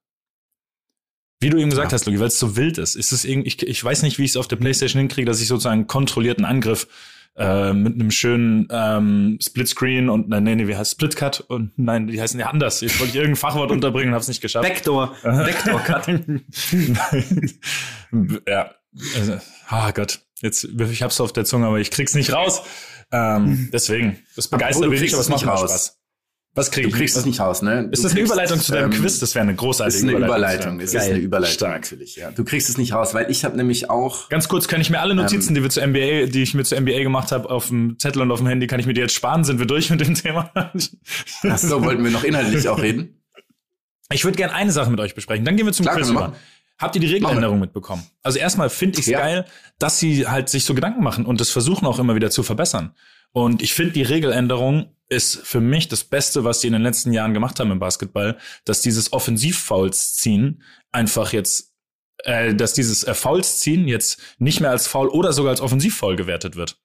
Wie 1.40 1.50
du 1.50 1.58
eben 1.58 1.70
gesagt 1.70 1.92
Ja. 1.92 1.94
hast, 1.94 2.06
Luki, 2.06 2.18
weil 2.18 2.26
es 2.28 2.38
so 2.38 2.56
wild 2.56 2.78
ist. 2.78 2.96
ist 2.96 3.12
es 3.12 3.24
irgendwie, 3.24 3.48
ich, 3.48 3.62
ich 3.62 3.84
weiß 3.84 4.02
nicht, 4.02 4.18
wie 4.18 4.24
ich 4.24 4.30
es 4.32 4.36
auf 4.36 4.48
der 4.48 4.56
Playstation 4.56 4.98
hinkriege, 5.00 5.26
dass 5.26 5.40
ich 5.40 5.46
sozusagen 5.46 5.80
einen 5.80 5.86
kontrollierten 5.86 6.44
Angriff 6.44 6.88
äh, 7.36 7.72
mit 7.72 7.94
einem 7.94 8.10
schönen 8.10 8.66
ähm, 8.72 9.38
Splitscreen 9.40 10.08
und 10.10 10.28
nein, 10.28 10.42
nee, 10.42 10.56
nee, 10.56 10.66
wie 10.66 10.74
heißt 10.74 10.90
Splitcut 10.92 11.40
und 11.42 11.70
nein, 11.78 12.08
die 12.08 12.20
heißen 12.20 12.40
ja 12.40 12.48
anders. 12.48 12.82
Ich 12.82 12.98
wollte 12.98 13.16
irgendein 13.16 13.36
Fachwort 13.36 13.70
unterbringen 13.70 14.08
und 14.08 14.14
habe 14.14 14.22
es 14.22 14.28
nicht 14.28 14.40
geschafft. 14.40 14.68
Vector, 14.68 15.14
Vector 15.22 15.78
Cut. 15.80 16.08
ja. 18.48 18.74
Also, 19.16 19.38
ah 19.68 19.92
Gott. 19.92 20.20
Jetzt, 20.40 20.64
ich 20.64 21.02
hab's 21.02 21.20
auf 21.20 21.32
der 21.32 21.44
Zunge, 21.44 21.66
aber 21.66 21.78
ich 21.78 21.92
krieg's 21.92 22.14
nicht 22.14 22.32
raus. 22.32 22.62
Ähm, 23.12 23.68
deswegen. 23.72 24.18
Das 24.34 24.48
begeistert 24.48 24.90
mich 24.90 25.12
aber 25.14 25.20
es 25.22 25.28
macht. 25.28 25.42
Spaß. 25.42 25.97
Was 26.58 26.70
krieg 26.70 26.84
Du 26.84 26.90
kriegst 26.90 27.16
es 27.16 27.24
nicht 27.24 27.40
raus, 27.40 27.62
ne? 27.62 27.88
Ist 27.90 28.02
Du 28.02 28.08
das 28.08 28.12
eine 28.12 28.20
kriegst, 28.20 28.32
Überleitung 28.32 28.60
zu 28.60 28.72
deinem 28.72 28.92
ähm, 28.92 29.00
Quiz? 29.00 29.18
Das 29.18 29.34
wäre 29.34 29.42
eine 29.44 29.52
Das 29.52 29.60
großartige 29.60 29.96
ist 29.96 30.02
eine 30.02 30.12
Überleitung. 30.24 30.64
Deinem 30.78 30.80
ist 30.80 30.96
eine 30.96 31.18
Überleitung 31.18 31.54
Stark. 31.54 31.82
natürlich, 31.82 32.16
ja. 32.16 32.30
Du 32.30 32.44
kriegst 32.44 32.68
es 32.68 32.76
nicht 32.76 32.92
raus, 32.92 33.14
weil 33.14 33.30
ich 33.30 33.44
habe 33.44 33.56
nämlich 33.56 33.88
auch 33.90 34.28
Ganz 34.28 34.48
kurz, 34.48 34.68
kann 34.68 34.80
ich 34.80 34.90
mir 34.90 35.00
alle 35.00 35.14
Notizen, 35.14 35.54
die 35.54 35.62
wir 35.62 35.70
zu 35.70 35.80
NBA, 35.80 36.26
die 36.26 36.42
ich 36.42 36.54
mir 36.54 36.64
zu 36.64 36.78
NBA 36.78 37.02
gemacht 37.02 37.32
habe, 37.32 37.48
auf 37.48 37.68
dem 37.68 37.98
Zettel 37.98 38.22
und 38.22 38.30
auf 38.30 38.38
dem 38.40 38.48
Handy, 38.48 38.66
kann 38.66 38.80
ich 38.80 38.86
mir 38.86 38.94
die 38.94 39.00
jetzt 39.00 39.14
sparen? 39.14 39.44
Sind 39.44 39.58
wir 39.58 39.66
durch 39.66 39.88
mit 39.90 40.00
dem 40.00 40.14
Thema? 40.14 40.50
Ach 40.54 41.58
so, 41.58 41.82
wollten 41.84 42.04
wir 42.04 42.10
noch 42.10 42.24
inhaltlich 42.24 42.68
auch 42.68 42.80
reden? 42.82 43.22
Ich 44.12 44.24
würde 44.24 44.36
gerne 44.36 44.54
eine 44.54 44.72
Sache 44.72 44.90
mit 44.90 45.00
euch 45.00 45.14
besprechen. 45.14 45.44
Dann 45.44 45.56
gehen 45.56 45.66
wir 45.66 45.72
zum 45.72 45.84
Klar, 45.84 45.96
Quiz 45.96 46.10
über. 46.10 46.34
Habt 46.78 46.94
ihr 46.94 47.00
die 47.00 47.08
Regeländerung 47.08 47.58
mitbekommen? 47.58 48.04
Also 48.22 48.38
erstmal 48.38 48.70
finde 48.70 49.00
ich 49.00 49.06
es 49.06 49.10
Ja. 49.10 49.18
geil, 49.20 49.44
dass 49.78 49.98
sie 49.98 50.26
halt 50.28 50.48
sich 50.48 50.64
so 50.64 50.74
Gedanken 50.74 51.02
machen 51.02 51.26
und 51.26 51.40
das 51.40 51.50
versuchen 51.50 51.86
auch 51.86 51.98
immer 51.98 52.14
wieder 52.14 52.30
zu 52.30 52.42
verbessern. 52.42 52.94
Und 53.32 53.62
ich 53.62 53.74
finde, 53.74 53.92
die 53.92 54.02
Regeländerung 54.02 54.94
ist 55.08 55.38
für 55.38 55.60
mich 55.60 55.88
das 55.88 56.04
Beste, 56.04 56.44
was 56.44 56.60
die 56.60 56.66
in 56.66 56.74
den 56.74 56.82
letzten 56.82 57.12
Jahren 57.12 57.34
gemacht 57.34 57.60
haben 57.60 57.70
im 57.70 57.78
Basketball, 57.78 58.38
dass 58.64 58.82
dieses 58.82 59.12
Offensivfouls 59.12 60.14
ziehen 60.14 60.62
einfach 60.92 61.32
jetzt 61.32 61.68
äh, 62.24 62.54
dass 62.54 62.72
dieses 62.72 63.04
äh, 63.04 63.14
Fouls 63.14 63.60
ziehen 63.60 63.86
jetzt 63.86 64.20
nicht 64.38 64.60
mehr 64.60 64.70
als 64.70 64.86
Foul 64.86 65.08
oder 65.08 65.32
sogar 65.32 65.50
als 65.50 65.60
Offensivfoul 65.60 66.16
gewertet 66.16 66.56
wird. 66.56 66.80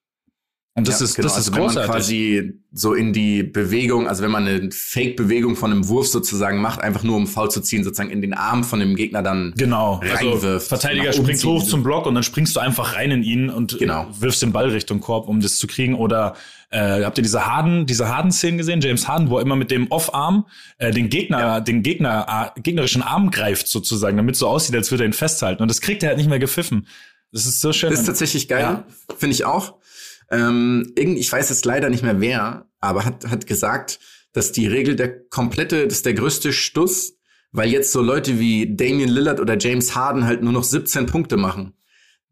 Und 0.76 0.88
das 0.88 0.98
Ja, 0.98 1.04
ist 1.04 1.14
genau. 1.14 1.28
das 1.28 1.32
ist 1.34 1.38
also 1.38 1.52
wenn 1.52 1.58
man 1.60 1.68
großartig. 1.68 1.92
quasi 1.92 2.52
so 2.72 2.94
in 2.94 3.12
die 3.12 3.44
Bewegung, 3.44 4.08
also 4.08 4.24
wenn 4.24 4.32
man 4.32 4.44
eine 4.48 4.70
Fake-Bewegung 4.72 5.54
von 5.54 5.70
einem 5.70 5.86
Wurf 5.86 6.08
sozusagen 6.08 6.60
macht, 6.60 6.80
einfach 6.80 7.04
nur 7.04 7.16
um 7.16 7.28
Foul 7.28 7.48
zu 7.48 7.60
ziehen, 7.60 7.84
sozusagen 7.84 8.10
in 8.10 8.20
den 8.20 8.34
Arm 8.34 8.64
von 8.64 8.80
dem 8.80 8.96
Gegner 8.96 9.22
dann 9.22 9.54
Genau. 9.56 10.00
Also 10.02 10.30
reinwirft. 10.32 10.66
Verteidiger 10.66 11.04
Nach 11.10 11.14
oben 11.14 11.22
springt 11.26 11.44
hoch 11.44 11.62
zum 11.64 11.84
Block 11.84 12.06
und 12.06 12.14
dann 12.16 12.24
springst 12.24 12.56
du 12.56 12.60
einfach 12.60 12.96
rein 12.96 13.12
in 13.12 13.22
ihn 13.22 13.50
und 13.50 13.78
Genau. 13.78 14.08
wirfst 14.18 14.42
den 14.42 14.50
Ball 14.50 14.68
Richtung 14.70 14.98
Korb, 14.98 15.28
um 15.28 15.40
das 15.40 15.58
zu 15.58 15.68
kriegen. 15.68 15.94
Oder 15.94 16.34
äh, 16.70 17.04
habt 17.04 17.18
ihr 17.18 17.22
diese 17.22 17.46
Harden, 17.46 17.86
diese 17.86 18.08
Harden-Szenen 18.08 18.58
gesehen? 18.58 18.80
James 18.80 19.06
Harden, 19.06 19.30
wo 19.30 19.36
er 19.38 19.42
immer 19.42 19.54
mit 19.54 19.70
dem 19.70 19.86
Off-Arm 19.92 20.46
äh, 20.78 20.90
den 20.90 21.08
Gegner, 21.08 21.60
den 21.60 21.84
Gegner, 21.84 22.52
äh, 22.56 22.60
gegnerischen 22.60 23.02
Arm 23.02 23.30
greift 23.30 23.68
sozusagen, 23.68 24.16
damit 24.16 24.34
so 24.34 24.48
aussieht, 24.48 24.74
als 24.74 24.90
würde 24.90 25.04
er 25.04 25.06
ihn 25.06 25.12
festhalten. 25.12 25.62
Und 25.62 25.68
das 25.68 25.80
kriegt 25.80 26.02
er 26.02 26.08
halt 26.08 26.18
nicht 26.18 26.28
mehr 26.28 26.40
gepfiffen. 26.40 26.88
Das 27.30 27.46
ist 27.46 27.60
so 27.60 27.72
schön. 27.72 27.90
Das 27.90 28.00
ist 28.00 28.06
tatsächlich 28.06 28.48
geil, 28.48 28.62
Ja. 28.62 28.84
finde 29.18 29.34
ich 29.34 29.44
auch. 29.44 29.74
Ähm, 30.30 30.92
irgend, 30.96 31.18
ich 31.18 31.30
weiß 31.30 31.48
jetzt 31.48 31.64
leider 31.64 31.90
nicht 31.90 32.02
mehr 32.02 32.20
wer, 32.20 32.68
aber 32.80 33.04
hat, 33.04 33.26
hat 33.26 33.46
gesagt, 33.46 34.00
dass 34.32 34.52
die 34.52 34.66
Regel 34.66 34.96
der 34.96 35.26
komplette, 35.28 35.84
das 35.86 35.98
ist 35.98 36.06
der 36.06 36.14
größte 36.14 36.52
Stuss, 36.52 37.18
weil 37.52 37.70
jetzt 37.70 37.92
so 37.92 38.02
Leute 38.02 38.38
wie 38.38 38.74
Damian 38.74 39.08
Lillard 39.08 39.40
oder 39.40 39.56
James 39.58 39.94
Harden 39.94 40.26
halt 40.26 40.42
nur 40.42 40.52
noch 40.52 40.64
17 40.64 41.06
Punkte 41.06 41.36
machen. 41.36 41.74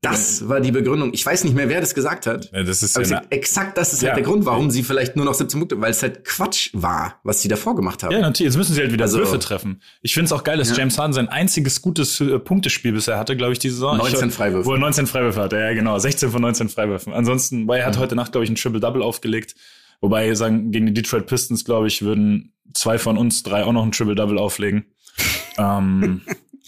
Das 0.03 0.49
war 0.49 0.61
die 0.61 0.73
Begründung. 0.73 1.13
Ich 1.15 1.25
weiß 1.25 1.45
nicht 1.45 1.55
mehr, 1.55 1.69
wer 1.69 1.81
das 1.81 1.95
gesagt 1.95 2.27
hat. 2.27 2.51
Ja, 2.53 2.65
das 2.65 2.83
ist 2.83 2.97
Aber 2.97 3.05
ja 3.07 3.19
sag, 3.21 3.27
exakt 3.31 3.79
das 3.79 3.93
ist 3.93 4.03
Ja. 4.03 4.09
halt 4.09 4.17
der 4.19 4.25
Grund, 4.25 4.45
warum 4.45 4.69
sie 4.69 4.83
vielleicht 4.83 5.15
nur 5.15 5.25
noch 5.25 5.35
17 5.35 5.61
Punkte, 5.61 5.81
weil 5.81 5.93
es 5.93 6.03
halt 6.03 6.25
Quatsch 6.25 6.71
war, 6.73 7.21
was 7.23 7.41
sie 7.41 7.47
davor 7.47 7.77
gemacht 7.77 8.03
haben. 8.03 8.11
Ja, 8.13 8.21
natürlich. 8.21 8.49
Jetzt 8.53 8.57
müssen 8.57 8.75
sie 8.75 8.81
halt 8.81 8.93
wieder 8.93 9.05
Also- 9.05 9.19
Würfe 9.19 9.39
treffen. 9.39 9.81
Ich 10.03 10.13
finde 10.13 10.25
es 10.27 10.33
auch 10.33 10.43
geil, 10.43 10.59
dass 10.59 10.71
Ja. 10.71 10.77
James 10.79 10.99
Harden 10.99 11.13
sein 11.13 11.29
einziges 11.29 11.81
gutes 11.83 12.21
äh, 12.21 12.39
Punktespiel 12.41 12.91
bisher 12.93 13.17
hatte, 13.17 13.37
glaube 13.37 13.53
ich, 13.53 13.61
diese 13.61 13.77
Saison. 13.77 13.97
19 13.97 14.29
ich, 14.31 14.35
Freiwürfe. 14.35 14.67
Wo 14.67 14.73
er 14.73 14.79
19 14.81 15.07
Freiwürfe 15.07 15.41
hatte, 15.41 15.57
ja 15.57 15.73
genau. 15.73 15.97
16 15.97 16.31
von 16.31 16.43
19 16.43 16.69
Freiwürfen. 16.69 17.13
Ansonsten, 17.13 17.69
weil 17.69 17.79
er 17.81 17.87
hat 17.87 17.97
heute 17.97 18.17
Nacht, 18.17 18.33
glaube 18.33 18.45
ich, 18.45 18.51
ein 18.51 18.57
Triple-Double 18.57 19.03
aufgelegt. 19.03 19.55
Wobei, 20.01 20.35
sagen, 20.35 20.73
gegen 20.73 20.87
die 20.87 20.95
Detroit 20.95 21.27
Pistons, 21.29 21.65
glaube 21.65 21.87
ich, 21.87 22.03
würden 22.03 22.53
zwei 22.75 22.99
von 22.99 23.17
uns 23.17 23.45
drei 23.45 23.63
auch 23.63 23.73
noch 23.73 23.85
ein 23.85 23.93
Triple-Double 23.93 24.37
auflegen. 24.37 24.85
ähm, 25.59 26.23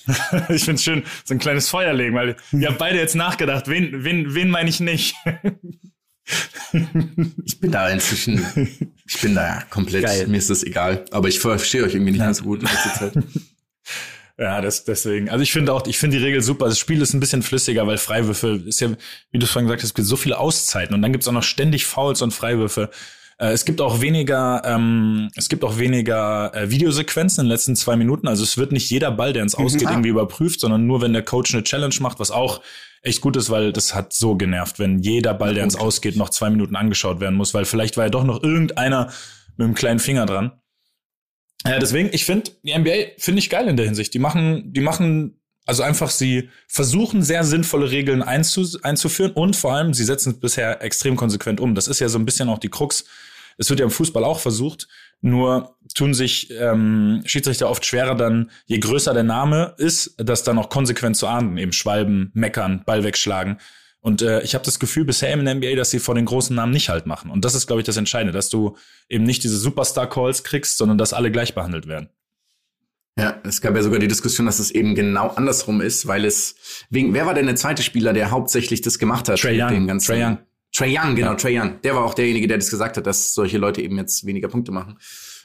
ich 0.48 0.64
finde 0.64 0.74
es 0.74 0.84
schön, 0.84 1.02
so 1.24 1.34
ein 1.34 1.38
kleines 1.38 1.68
Feuer 1.68 1.92
legen, 1.92 2.14
weil 2.14 2.36
wir 2.50 2.68
haben 2.68 2.78
beide 2.78 2.98
jetzt 2.98 3.14
nachgedacht, 3.14 3.68
wen, 3.68 4.04
wen, 4.04 4.34
wen 4.34 4.50
meine 4.50 4.70
ich 4.70 4.80
nicht? 4.80 5.14
Ich 7.44 7.60
bin 7.60 7.70
da 7.70 7.88
inzwischen, 7.90 8.40
ich 9.06 9.20
bin 9.20 9.34
da 9.34 9.62
komplett, 9.68 10.04
Geil. 10.04 10.26
mir 10.26 10.38
ist 10.38 10.48
das 10.48 10.62
egal. 10.62 11.04
Aber 11.10 11.28
ich 11.28 11.38
verstehe 11.38 11.84
euch 11.84 11.94
irgendwie 11.94 12.12
nicht 12.12 12.20
mehr 12.20 12.32
so 12.32 12.44
gut 12.44 12.62
in 12.62 12.66
letzter 12.68 12.94
Zeit. 12.94 13.24
Ja, 14.36 14.60
das, 14.60 14.84
deswegen. 14.84 15.30
Also 15.30 15.44
ich 15.44 15.52
finde 15.52 15.72
auch, 15.72 15.86
ich 15.86 15.96
finde 15.96 16.18
die 16.18 16.24
Regel 16.24 16.42
super. 16.42 16.66
Das 16.66 16.78
Spiel 16.78 17.00
ist 17.00 17.14
ein 17.14 17.20
bisschen 17.20 17.44
flüssiger, 17.44 17.86
weil 17.86 17.98
Freiwürfe 17.98 18.60
ist 18.66 18.80
ja, 18.80 18.90
wie 19.30 19.38
du 19.38 19.46
vorhin 19.46 19.68
gesagt 19.68 19.82
hast, 19.82 19.90
es 19.90 19.94
gibt 19.94 20.08
so 20.08 20.16
viele 20.16 20.38
Auszeiten 20.38 20.92
und 20.92 21.02
dann 21.02 21.12
gibt's 21.12 21.28
auch 21.28 21.32
noch 21.32 21.44
ständig 21.44 21.86
Fouls 21.86 22.20
und 22.20 22.32
Freiwürfe. 22.32 22.90
Äh, 23.38 23.48
es 23.52 23.64
gibt 23.64 23.80
auch 23.80 24.00
weniger, 24.00 24.62
ähm, 24.64 25.30
es 25.34 25.48
gibt 25.48 25.64
auch 25.64 25.78
weniger 25.78 26.54
äh, 26.54 26.70
Videosequenzen 26.70 27.40
in 27.42 27.46
den 27.46 27.50
letzten 27.52 27.76
zwei 27.76 27.96
Minuten. 27.96 28.28
Also 28.28 28.42
es 28.44 28.56
wird 28.58 28.72
nicht 28.72 28.90
jeder 28.90 29.10
Ball, 29.10 29.32
der 29.32 29.42
ins 29.42 29.54
Ausgeht, 29.54 29.88
Ah. 29.88 29.90
irgendwie 29.92 30.10
überprüft, 30.10 30.60
sondern 30.60 30.86
nur 30.86 31.00
wenn 31.02 31.12
der 31.12 31.22
Coach 31.24 31.52
eine 31.54 31.64
Challenge 31.64 31.94
macht, 32.00 32.20
was 32.20 32.30
auch 32.30 32.60
echt 33.02 33.20
gut 33.20 33.36
ist, 33.36 33.50
weil 33.50 33.72
das 33.72 33.94
hat 33.94 34.12
so 34.12 34.34
genervt, 34.36 34.78
wenn 34.78 34.98
jeder 35.00 35.34
Ball, 35.34 35.52
der 35.54 35.64
ins 35.64 35.76
Ausgeht, 35.76 36.16
noch 36.16 36.30
zwei 36.30 36.48
Minuten 36.48 36.74
angeschaut 36.76 37.20
werden 37.20 37.34
muss, 37.34 37.52
weil 37.52 37.64
vielleicht 37.66 37.96
war 37.96 38.04
ja 38.04 38.10
doch 38.10 38.24
noch 38.24 38.42
irgendeiner 38.42 39.12
mit 39.56 39.64
einem 39.66 39.74
kleinen 39.74 39.98
Finger 39.98 40.24
dran. 40.26 40.52
Ja, 41.66 41.78
deswegen, 41.78 42.10
ich 42.12 42.24
finde, 42.24 42.50
die 42.62 42.72
NBA 42.78 43.12
finde 43.18 43.38
ich 43.38 43.50
geil 43.50 43.68
in 43.68 43.76
der 43.76 43.86
Hinsicht. 43.86 44.12
Die 44.14 44.18
machen, 44.18 44.72
die 44.72 44.80
machen, 44.80 45.40
also 45.66 45.82
einfach, 45.82 46.10
sie 46.10 46.50
versuchen 46.68 47.22
sehr 47.22 47.44
sinnvolle 47.44 47.90
Regeln 47.90 48.22
einzu, 48.22 48.66
einzuführen 48.82 49.32
und 49.32 49.56
vor 49.56 49.74
allem, 49.74 49.94
sie 49.94 50.04
setzen 50.04 50.32
es 50.32 50.40
bisher 50.40 50.82
extrem 50.82 51.16
konsequent 51.16 51.60
um. 51.60 51.74
Das 51.74 51.88
ist 51.88 52.00
ja 52.00 52.08
so 52.08 52.18
ein 52.18 52.26
bisschen 52.26 52.48
auch 52.48 52.58
die 52.58 52.68
Krux. 52.68 53.04
Es 53.56 53.70
wird 53.70 53.80
ja 53.80 53.84
im 53.84 53.90
Fußball 53.90 54.24
auch 54.24 54.40
versucht, 54.40 54.88
nur 55.20 55.76
tun 55.94 56.12
sich 56.12 56.50
ähm, 56.50 57.22
Schiedsrichter 57.24 57.70
oft 57.70 57.86
schwerer 57.86 58.14
dann, 58.14 58.50
je 58.66 58.78
größer 58.78 59.14
der 59.14 59.22
Name 59.22 59.74
ist, 59.78 60.14
das 60.18 60.42
dann 60.42 60.58
auch 60.58 60.68
konsequent 60.68 61.16
zu 61.16 61.26
ahnden, 61.26 61.56
eben 61.56 61.72
Schwalben, 61.72 62.30
meckern, 62.34 62.82
Ball 62.84 63.04
wegschlagen. 63.04 63.58
Und 64.00 64.20
äh, 64.20 64.42
ich 64.42 64.54
habe 64.54 64.66
das 64.66 64.78
Gefühl 64.78 65.06
bisher 65.06 65.32
im 65.32 65.44
NBA, 65.44 65.76
dass 65.76 65.90
sie 65.90 65.98
vor 65.98 66.14
den 66.14 66.26
großen 66.26 66.54
Namen 66.54 66.72
nicht 66.72 66.90
halt 66.90 67.06
machen. 67.06 67.30
Und 67.30 67.46
das 67.46 67.54
ist, 67.54 67.66
glaube 67.66 67.80
ich, 67.80 67.86
das 67.86 67.96
Entscheidende, 67.96 68.34
dass 68.34 68.50
du 68.50 68.76
eben 69.08 69.24
nicht 69.24 69.42
diese 69.42 69.56
Superstar-Calls 69.56 70.44
kriegst, 70.44 70.76
sondern 70.76 70.98
dass 70.98 71.14
alle 71.14 71.30
gleich 71.30 71.54
behandelt 71.54 71.86
werden. 71.86 72.10
Ja, 73.16 73.40
es 73.44 73.60
gab 73.60 73.76
ja 73.76 73.82
sogar 73.82 74.00
die 74.00 74.08
Diskussion, 74.08 74.46
dass 74.46 74.58
es 74.58 74.70
eben 74.72 74.94
genau 74.96 75.28
andersrum 75.28 75.80
ist, 75.80 76.06
weil 76.08 76.24
es 76.24 76.56
wegen 76.90 77.14
wer 77.14 77.26
war 77.26 77.34
denn 77.34 77.46
der 77.46 77.54
zweite 77.56 77.82
Spieler, 77.82 78.12
der 78.12 78.30
hauptsächlich 78.32 78.80
das 78.80 78.98
gemacht 78.98 79.28
hat? 79.28 79.42
Mit 79.44 79.60
Young. 79.60 79.68
den 79.70 79.86
ganzen- 79.86 80.06
Trae 80.06 80.24
Young. 80.24 80.38
Trae 80.74 80.88
Young, 80.98 81.14
genau, 81.14 81.28
Ja. 81.28 81.34
Trae 81.36 81.60
Young. 81.60 81.80
Der 81.84 81.94
war 81.94 82.04
auch 82.04 82.14
derjenige, 82.14 82.48
der 82.48 82.58
das 82.58 82.70
gesagt 82.70 82.96
hat, 82.96 83.06
dass 83.06 83.32
solche 83.32 83.58
Leute 83.58 83.80
eben 83.82 83.96
jetzt 83.98 84.26
weniger 84.26 84.48
Punkte 84.48 84.72
machen. 84.72 84.98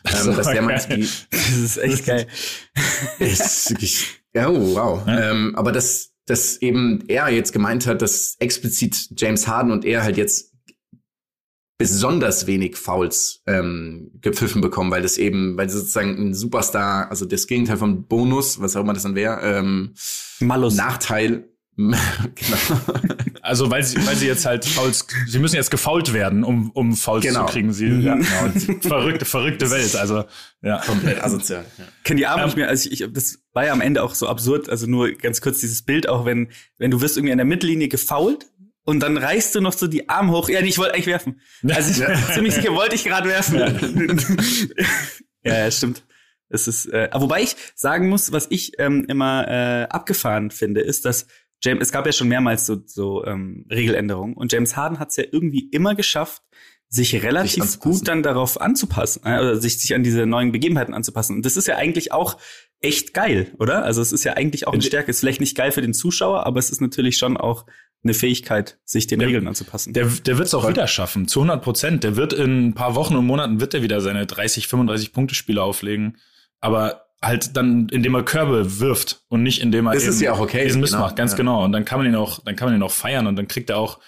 so, 0.09 0.31
Ähm, 0.31 0.37
dass 0.37 0.47
der 0.47 0.63
Das 0.67 1.57
ist 1.57 1.77
echt 1.77 2.05
geil. 2.07 2.25
ist 3.19 3.69
wirklich, 3.69 4.21
ja, 4.33 4.49
oh, 4.49 4.75
wow. 4.75 5.01
Ja. 5.05 5.31
Ähm, 5.31 5.55
aber 5.55 5.71
dass, 5.71 6.09
dass 6.25 6.57
eben 6.61 7.03
er 7.07 7.29
jetzt 7.29 7.53
gemeint 7.53 7.85
hat, 7.85 8.01
dass 8.01 8.35
explizit 8.39 9.09
James 9.15 9.47
Harden 9.47 9.71
und 9.71 9.85
er 9.85 10.01
halt 10.03 10.17
jetzt 10.17 10.48
besonders 11.79 12.45
wenig 12.45 12.75
Fouls 12.75 13.41
ähm, 13.47 14.11
gepfiffen 14.21 14.61
bekommen, 14.61 14.91
weil 14.91 15.01
das 15.01 15.17
eben, 15.17 15.57
weil 15.57 15.69
sie 15.69 15.77
sozusagen 15.79 16.29
ein 16.29 16.33
Superstar, 16.35 17.09
also 17.09 17.25
das 17.25 17.47
Gegenteil 17.47 17.77
von 17.77 18.05
Bonus, 18.05 18.59
was 18.61 18.75
auch 18.75 18.81
immer 18.81 18.93
das 18.93 19.03
dann 19.03 19.15
wäre, 19.15 19.39
ähm, 19.41 19.93
Malus. 20.41 20.75
Nachteil, 20.75 21.47
genau. 21.77 21.95
Also 23.41 23.71
weil 23.71 23.83
sie, 23.83 24.05
weil 24.05 24.17
sie 24.17 24.27
jetzt 24.27 24.45
halt 24.45 24.65
Fouls, 24.65 25.07
sie 25.25 25.39
müssen 25.39 25.55
jetzt 25.55 25.71
gefault 25.71 26.11
werden, 26.11 26.43
um, 26.43 26.71
um 26.71 26.93
Fouls 26.93 27.23
Genau. 27.23 27.45
zu 27.45 27.53
kriegen. 27.53 27.71
Sie, 27.71 27.87
ja, 27.87 28.15
genau. 28.15 28.79
verrückte, 28.81 29.23
verrückte 29.23 29.71
Welt. 29.71 29.95
Also 29.95 30.25
ja. 30.61 30.81
komplett 30.85 31.23
asozial. 31.23 31.63
Ja. 31.77 31.85
Kenn 32.03 32.17
die 32.17 32.27
Arme 32.27 32.41
Ähm, 32.41 32.47
nicht 32.47 32.57
mehr. 32.57 32.67
Also 32.67 32.89
ich, 32.89 33.01
ich, 33.01 33.13
das 33.13 33.39
war 33.53 33.65
ja 33.65 33.71
am 33.71 33.79
Ende 33.79 34.03
auch 34.03 34.13
so 34.13 34.27
absurd. 34.27 34.69
Also 34.69 34.87
nur 34.87 35.13
ganz 35.13 35.39
kurz 35.39 35.61
dieses 35.61 35.81
Bild 35.83 36.09
auch, 36.09 36.25
wenn, 36.25 36.49
wenn 36.77 36.91
du 36.91 36.99
wirst 36.99 37.15
irgendwie 37.15 37.31
an 37.31 37.37
der 37.37 37.45
Mittellinie 37.45 37.87
gefault 37.87 38.47
und 38.89 39.01
dann 39.01 39.17
reißt 39.17 39.53
du 39.53 39.61
noch 39.61 39.73
so 39.73 39.85
die 39.85 40.09
Arme 40.09 40.31
hoch. 40.31 40.49
Ja, 40.49 40.61
nee, 40.61 40.69
ich 40.69 40.79
wollte 40.79 40.95
eigentlich 40.95 41.05
werfen. 41.05 41.39
Also 41.69 41.91
ich 41.91 42.07
bin 42.07 42.33
ziemlich 42.33 42.55
sicher, 42.55 42.73
wollte 42.73 42.95
ich 42.95 43.03
gerade 43.03 43.29
werfen. 43.29 43.59
Ja. 45.43 45.53
ja, 45.65 45.71
stimmt. 45.71 46.03
Es 46.49 46.67
ist, 46.67 46.87
äh, 46.87 47.07
wobei 47.13 47.43
ich 47.43 47.55
sagen 47.75 48.09
muss, 48.09 48.31
was 48.31 48.47
ich 48.49 48.79
ähm, 48.79 49.05
immer 49.07 49.47
äh, 49.47 49.83
abgefahren 49.83 50.49
finde, 50.49 50.81
ist, 50.81 51.05
dass 51.05 51.27
James, 51.61 51.83
es 51.83 51.91
gab 51.91 52.07
ja 52.07 52.11
schon 52.11 52.29
mehrmals 52.29 52.65
so, 52.65 52.81
so 52.83 53.23
ähm, 53.25 53.67
Regeländerungen 53.69 54.35
und 54.35 54.51
James 54.51 54.75
Harden 54.75 54.97
hat 54.97 55.09
es 55.09 55.17
ja 55.17 55.25
irgendwie 55.31 55.69
immer 55.69 55.93
geschafft, 55.93 56.41
sich 56.87 57.21
relativ 57.21 57.61
anzupassen. 57.61 57.91
gut 57.91 58.07
dann 58.07 58.23
darauf 58.23 58.59
anzupassen, 58.59 59.21
äh, 59.23 59.39
oder 59.39 59.57
sich, 59.57 59.79
sich 59.79 59.93
an 59.93 60.01
diese 60.01 60.25
neuen 60.25 60.51
Begebenheiten 60.51 60.95
anzupassen. 60.95 61.35
Und 61.35 61.45
das 61.45 61.57
ist 61.57 61.67
ja 61.67 61.75
eigentlich 61.75 62.11
auch 62.11 62.37
echt 62.81 63.13
geil, 63.13 63.53
oder? 63.59 63.83
Also 63.83 64.01
es 64.01 64.11
ist 64.11 64.23
ja 64.23 64.33
eigentlich 64.33 64.65
auch 64.65 64.73
eine 64.73 64.81
Stärke. 64.81 65.11
Ist 65.11 65.19
vielleicht 65.19 65.41
nicht 65.41 65.55
geil 65.55 65.71
für 65.71 65.83
den 65.83 65.93
Zuschauer, 65.93 66.47
aber 66.47 66.57
es 66.57 66.71
ist 66.71 66.81
natürlich 66.81 67.17
schon 67.17 67.37
auch 67.37 67.67
eine 68.03 68.13
Fähigkeit, 68.13 68.77
sich 68.85 69.07
den 69.07 69.19
Regeln 69.21 69.47
anzupassen. 69.47 69.93
Der, 69.93 70.05
der 70.05 70.37
wird 70.37 70.47
es 70.47 70.53
auch 70.53 70.67
wieder 70.69 70.87
schaffen, 70.87 71.27
zu 71.27 71.39
100 71.41 71.61
Prozent. 71.61 72.03
Der 72.03 72.15
wird 72.15 72.31
in 72.33 72.67
ein 72.69 72.73
paar 72.73 72.95
Wochen 72.95 73.15
und 73.15 73.25
Monaten 73.25 73.59
wird 73.59 73.73
er 73.73 73.81
wieder 73.81 73.99
seine 74.01 74.25
30, 74.25 74.67
35 74.67 75.11
Punkte 75.11 75.35
Spiele 75.35 75.61
auflegen. 75.61 76.17
Aber 76.61 77.05
halt 77.21 77.57
dann, 77.57 77.89
indem 77.89 78.15
er 78.15 78.23
Körbe 78.23 78.79
wirft 78.79 79.23
und 79.27 79.43
nicht 79.43 79.61
indem 79.61 79.87
er 79.87 79.93
Das 79.93 80.05
ist 80.05 80.21
ja 80.21 80.31
auch 80.31 80.39
okay, 80.39 80.63
diesen 80.63 80.79
Mist 80.79 80.93
genau, 80.93 81.03
macht. 81.05 81.17
Ganz 81.17 81.31
ja. 81.31 81.37
genau. 81.37 81.65
Und 81.65 81.73
dann 81.73 81.83
kann 81.83 81.99
man 81.99 82.07
ihn 82.07 82.15
auch, 82.15 82.39
dann 82.43 82.55
kann 82.55 82.69
man 82.69 82.75
ihn 82.75 82.83
auch 82.83 82.91
feiern 82.93 83.27
und 83.27 83.35
dann 83.35 83.49
kriegt 83.49 83.69
er 83.69 83.77
auch 83.77 83.99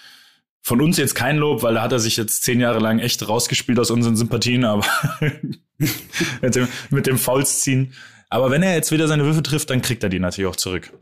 von 0.62 0.80
uns 0.80 0.96
jetzt 0.96 1.14
kein 1.14 1.36
Lob, 1.36 1.62
weil 1.62 1.74
da 1.74 1.82
hat 1.82 1.92
er 1.92 1.98
sich 1.98 2.16
jetzt 2.16 2.44
zehn 2.44 2.60
Jahre 2.60 2.78
lang 2.78 3.00
echt 3.00 3.28
rausgespielt 3.28 3.78
aus 3.78 3.90
unseren 3.90 4.16
Sympathien, 4.16 4.64
aber 4.64 4.86
mit 6.40 6.54
dem, 6.54 6.68
mit 6.90 7.06
dem 7.06 7.18
Fouls 7.18 7.60
ziehen. 7.60 7.92
Aber 8.30 8.50
wenn 8.50 8.62
er 8.62 8.74
jetzt 8.74 8.92
wieder 8.92 9.08
seine 9.08 9.24
Würfe 9.24 9.42
trifft, 9.42 9.68
dann 9.70 9.82
kriegt 9.82 10.02
er 10.02 10.08
die 10.08 10.20
natürlich 10.20 10.48
auch 10.48 10.56
zurück. 10.56 10.92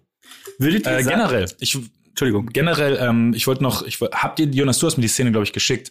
Würdet 0.59 0.87
ihr 0.87 0.93
Äh, 0.93 1.03
sagen- 1.05 1.17
generell, 1.17 1.47
ich, 1.61 1.79
Entschuldigung. 2.21 2.47
generell, 2.53 2.99
ähm, 3.01 3.33
ich 3.35 3.47
wollte 3.47 3.63
noch, 3.63 3.87
ich, 3.87 4.01
habt 4.01 4.39
ihr, 4.41 4.47
Jonas, 4.47 4.79
du 4.79 4.87
hast 4.87 4.97
mir 4.97 5.03
die 5.03 5.09
Szene, 5.09 5.31
glaube 5.33 5.45
ich, 5.45 5.53
geschickt. 5.53 5.91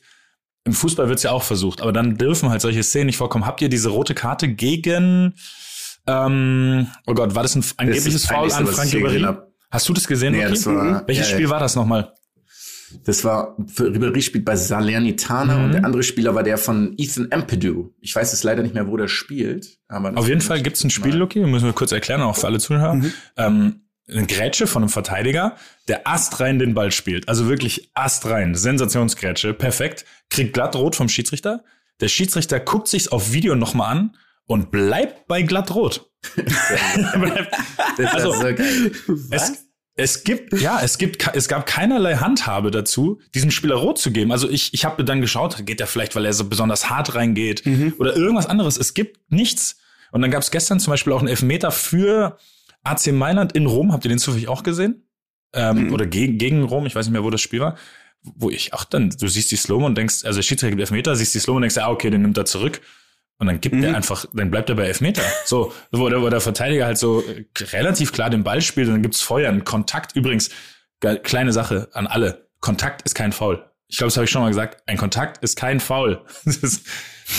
Im 0.66 0.74
Fußball 0.74 1.10
wird's 1.10 1.24
ja 1.24 1.32
auch 1.32 1.44
versucht, 1.44 1.82
aber 1.82 1.92
dann 1.94 2.18
dürfen 2.18 2.50
halt 2.50 2.62
solche 2.62 2.84
Szenen 2.84 3.08
nicht 3.08 3.18
vorkommen. 3.18 3.46
Habt 3.46 3.62
ihr 3.62 3.70
diese 3.70 3.90
rote 3.90 4.14
Karte 4.14 4.48
gegen, 4.50 5.34
ähm, 6.08 6.88
oh 7.08 7.14
Gott, 7.14 7.34
war 7.36 7.44
das 7.44 7.56
ein 7.56 7.64
angebliches 7.78 8.24
Das 8.24 8.26
Foul 8.32 8.52
an 8.52 8.68
Frank 8.68 8.92
Ribéry? 8.92 9.38
Hast 9.72 9.88
du 9.90 9.94
das 9.94 10.08
gesehen? 10.08 10.34
Nee, 10.34 10.48
das 10.48 10.66
war- 10.66 11.04
Welches 11.08 11.28
ja, 11.28 11.34
Spiel 11.34 11.46
ja. 11.46 11.52
war 11.52 11.60
das 11.60 11.76
nochmal? 11.76 12.14
Das 13.06 13.24
war, 13.24 13.56
für 13.68 13.84
Ribéry 13.86 14.22
spielt 14.22 14.46
bei 14.46 14.56
Salernitana 14.56 15.58
Mhm. 15.58 15.64
und 15.66 15.72
der 15.74 15.86
andere 15.86 16.02
Spieler 16.04 16.34
war 16.34 16.42
der 16.42 16.58
von 16.58 16.96
Ethan 16.98 17.28
Ampadu. 17.32 17.94
Ich 18.02 18.16
weiß 18.16 18.32
jetzt 18.32 18.44
leider 18.44 18.64
nicht 18.64 18.74
mehr, 18.74 18.88
wo 18.88 18.98
der 18.98 19.08
spielt. 19.08 19.78
Aber 19.88 20.18
Auf 20.18 20.28
jeden 20.28 20.42
Fall 20.42 20.58
ich 20.58 20.64
gibt's 20.64 20.84
ein 20.84 20.90
Spiel, 20.90 21.16
Lucky, 21.16 21.40
müssen 21.42 21.66
wir 21.66 21.74
kurz 21.74 21.92
erklären, 21.92 22.22
auch 22.22 22.36
für 22.36 22.48
alle 22.48 22.60
Zuhörer. 22.60 22.96
Mhm. 22.96 23.14
Ähm, 23.38 23.82
eine 24.12 24.26
Grätsche 24.26 24.68
von 24.68 24.84
einem 24.84 24.90
Verteidiger, 24.90 25.56
der 25.88 26.08
astrein 26.08 26.60
den 26.60 26.74
Ball 26.74 26.92
spielt. 26.92 27.28
Also 27.28 27.48
wirklich 27.48 27.92
astrein. 27.94 28.56
Sensationsgrätsche. 28.56 29.54
Perfekt. 29.54 30.06
Kriegt 30.30 30.54
glatt 30.54 30.76
rot 30.76 30.96
vom 30.96 31.10
Schiedsrichter. 31.10 31.64
Der 32.00 32.08
Schiedsrichter 32.08 32.60
guckt 32.60 32.88
sich's 32.88 33.08
auf 33.08 33.34
Video 33.34 33.56
nochmal 33.56 33.92
an 33.92 34.18
und 34.46 34.72
bleibt 34.72 35.28
bei 35.28 35.42
glatt 35.42 35.74
rot. 35.76 36.10
Also, 37.98 38.32
so. 38.32 38.48
Es, 39.32 39.66
es 39.96 40.24
gibt, 40.24 40.54
ja, 40.62 40.80
es 40.82 40.98
gibt, 40.98 41.28
es 41.34 41.50
gab 41.50 41.66
keinerlei 41.66 42.16
Handhabe 42.16 42.72
dazu, 42.72 43.20
diesem 43.36 43.52
Spieler 43.52 43.76
rot 43.76 43.98
zu 43.98 44.12
geben. 44.12 44.32
Also 44.32 44.50
ich, 44.50 44.74
ich 44.74 44.86
habe 44.86 45.04
dann 45.04 45.20
geschaut, 45.20 45.66
geht 45.66 45.82
er 45.82 45.88
vielleicht, 45.88 46.16
weil 46.16 46.26
er 46.26 46.32
so 46.32 46.46
besonders 46.46 46.90
hart 46.90 47.16
reingeht 47.16 47.64
oder 48.00 48.16
irgendwas 48.16 48.46
anderes. 48.46 48.78
Es 48.78 48.94
gibt 48.94 49.20
nichts. 49.30 49.78
Und 50.12 50.22
dann 50.22 50.32
gab 50.32 50.42
es 50.42 50.52
gestern 50.52 50.80
zum 50.80 50.92
Beispiel 50.92 51.12
auch 51.12 51.20
einen 51.20 51.28
Elfmeter 51.28 51.72
für 51.72 52.38
AC 52.84 53.08
Mailand 53.12 53.54
in 53.54 53.66
Rom. 53.66 53.92
Habt 53.94 54.06
ihr 54.06 54.10
den 54.10 54.20
zufällig 54.20 54.48
auch 54.48 54.64
gesehen? 54.64 55.06
Ähm, 55.54 55.94
Oder 55.94 56.06
gegen, 56.06 56.38
gegen 56.38 56.64
Rom, 56.64 56.86
ich 56.86 56.96
weiß 56.96 57.06
nicht 57.08 57.14
mehr, 57.14 57.24
wo 57.24 57.30
das 57.30 57.42
Spiel 57.42 57.60
war. 57.60 57.76
Wo 58.22 58.50
ich, 58.50 58.74
ach 58.74 58.86
dann, 58.86 59.10
du 59.10 59.28
siehst 59.28 59.50
die 59.52 59.56
Slow 59.56 59.84
und 59.86 59.98
denkst, 59.98 60.26
also 60.26 60.38
der 60.38 60.44
Schiedsrichter 60.44 60.70
gibt 60.72 60.82
Elfmeter, 60.82 61.16
siehst 61.16 61.34
die 61.34 61.40
Slow 61.40 61.56
und 61.56 61.62
denkst, 61.64 61.78
ah, 61.78 61.90
okay, 61.90 62.10
den 62.10 62.22
nimmt 62.22 62.38
er 62.38 62.46
zurück. 62.46 62.82
Und 63.38 63.48
dann 63.48 63.62
gibt 63.62 63.82
er 63.82 63.96
einfach, 63.96 64.26
dann 64.34 64.52
bleibt 64.52 64.70
er 64.70 64.76
bei 64.76 64.84
Elfmeter. 64.86 65.22
So, 65.46 65.74
wo 65.92 66.10
der, 66.10 66.22
wo 66.22 66.30
der 66.30 66.42
Verteidiger 66.42 66.86
halt 66.86 66.98
so 66.98 67.22
äh, 67.24 67.46
relativ 67.72 68.12
klar 68.12 68.30
den 68.30 68.44
Ball 68.44 68.62
spielt 68.62 68.88
und 68.88 68.96
dann 68.96 69.02
gibt's 69.02 69.22
Feuer, 69.22 69.50
ein 69.50 69.64
Kontakt. 69.64 70.14
Übrigens, 70.18 70.50
ge- 71.00 71.20
kleine 71.20 71.54
Sache 71.54 71.88
an 71.94 72.06
alle. 72.06 72.50
Kontakt 72.60 73.04
ist 73.04 73.16
kein 73.16 73.32
Foul. 73.32 73.66
Ich 73.88 73.98
glaube, 73.98 74.10
das 74.10 74.18
habe 74.18 74.26
ich 74.26 74.30
schon 74.32 74.42
mal 74.42 74.50
gesagt. 74.50 74.84
Ein 74.88 74.98
Kontakt 74.98 75.42
ist 75.42 75.56
kein 75.56 75.80
Foul. 75.80 76.22
Das, 76.46 76.82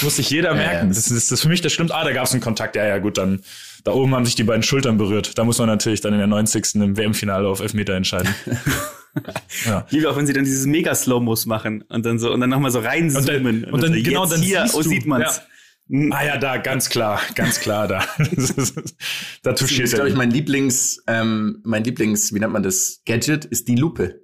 muss 0.02 0.16
sich 0.16 0.30
jeder 0.30 0.54
merken. 0.54 0.88
Das, 0.88 0.96
ist- 0.98 1.10
das 1.10 1.30
ist 1.32 1.42
für 1.42 1.48
mich, 1.48 1.60
das 1.60 1.72
stimmt. 1.74 1.92
Ah, 1.92 2.02
da 2.04 2.12
gab's 2.12 2.32
einen 2.32 2.40
Kontakt. 2.40 2.76
Ja, 2.76 2.86
ja, 2.86 2.96
gut, 2.98 3.18
dann 3.18 3.42
da 3.84 3.92
oben 3.92 4.14
haben 4.14 4.24
sich 4.24 4.34
die 4.34 4.44
beiden 4.44 4.62
Schultern 4.62 4.96
berührt. 4.98 5.38
Da 5.38 5.44
muss 5.44 5.58
man 5.58 5.68
natürlich 5.68 6.00
dann 6.00 6.12
in 6.12 6.18
der 6.18 6.26
90. 6.28 6.74
im 6.76 6.96
WM-Finale 6.96 7.48
auf 7.48 7.60
Elfmeter 7.60 7.94
entscheiden. 7.94 8.34
ja. 9.66 9.86
Liebe 9.90 10.10
auch, 10.10 10.16
wenn 10.16 10.26
sie 10.26 10.32
dann 10.32 10.44
dieses 10.44 10.66
mega 10.66 10.94
Slow-Mos 10.94 11.46
machen 11.46 11.82
und 11.88 12.04
dann 12.06 12.18
so 12.18 12.32
und 12.32 12.40
dann 12.40 12.50
nochmal 12.50 12.70
so 12.70 12.80
reinzoomen. 12.80 13.64
und 13.64 13.82
dann- 13.82 13.94
so, 13.94 14.02
genau, 14.02 14.22
jetzt 14.24 14.32
dann 14.32 14.42
hier, 14.42 14.62
siehst 14.62 14.74
oh, 14.74 14.82
sieht 14.82 15.06
man's. 15.06 15.40
Ah 16.12 16.24
ja, 16.24 16.36
da, 16.36 16.58
ganz 16.58 16.88
klar, 16.88 17.20
ganz 17.34 17.58
klar, 17.58 17.88
da. 17.88 18.04
da 18.18 18.24
Das 19.42 19.58
touchiert 19.58 19.84
ist, 19.86 19.92
er. 19.92 19.96
glaube 19.96 20.10
ich, 20.10 20.14
mein 20.14 20.30
Lieblings, 20.30 21.02
ähm, 21.08 21.60
mein 21.64 21.82
Lieblings, 21.82 22.32
wie 22.32 22.38
nennt 22.38 22.52
man 22.52 22.62
das, 22.62 23.02
Gadget, 23.06 23.44
ist 23.44 23.66
die 23.66 23.74
Lupe. 23.74 24.20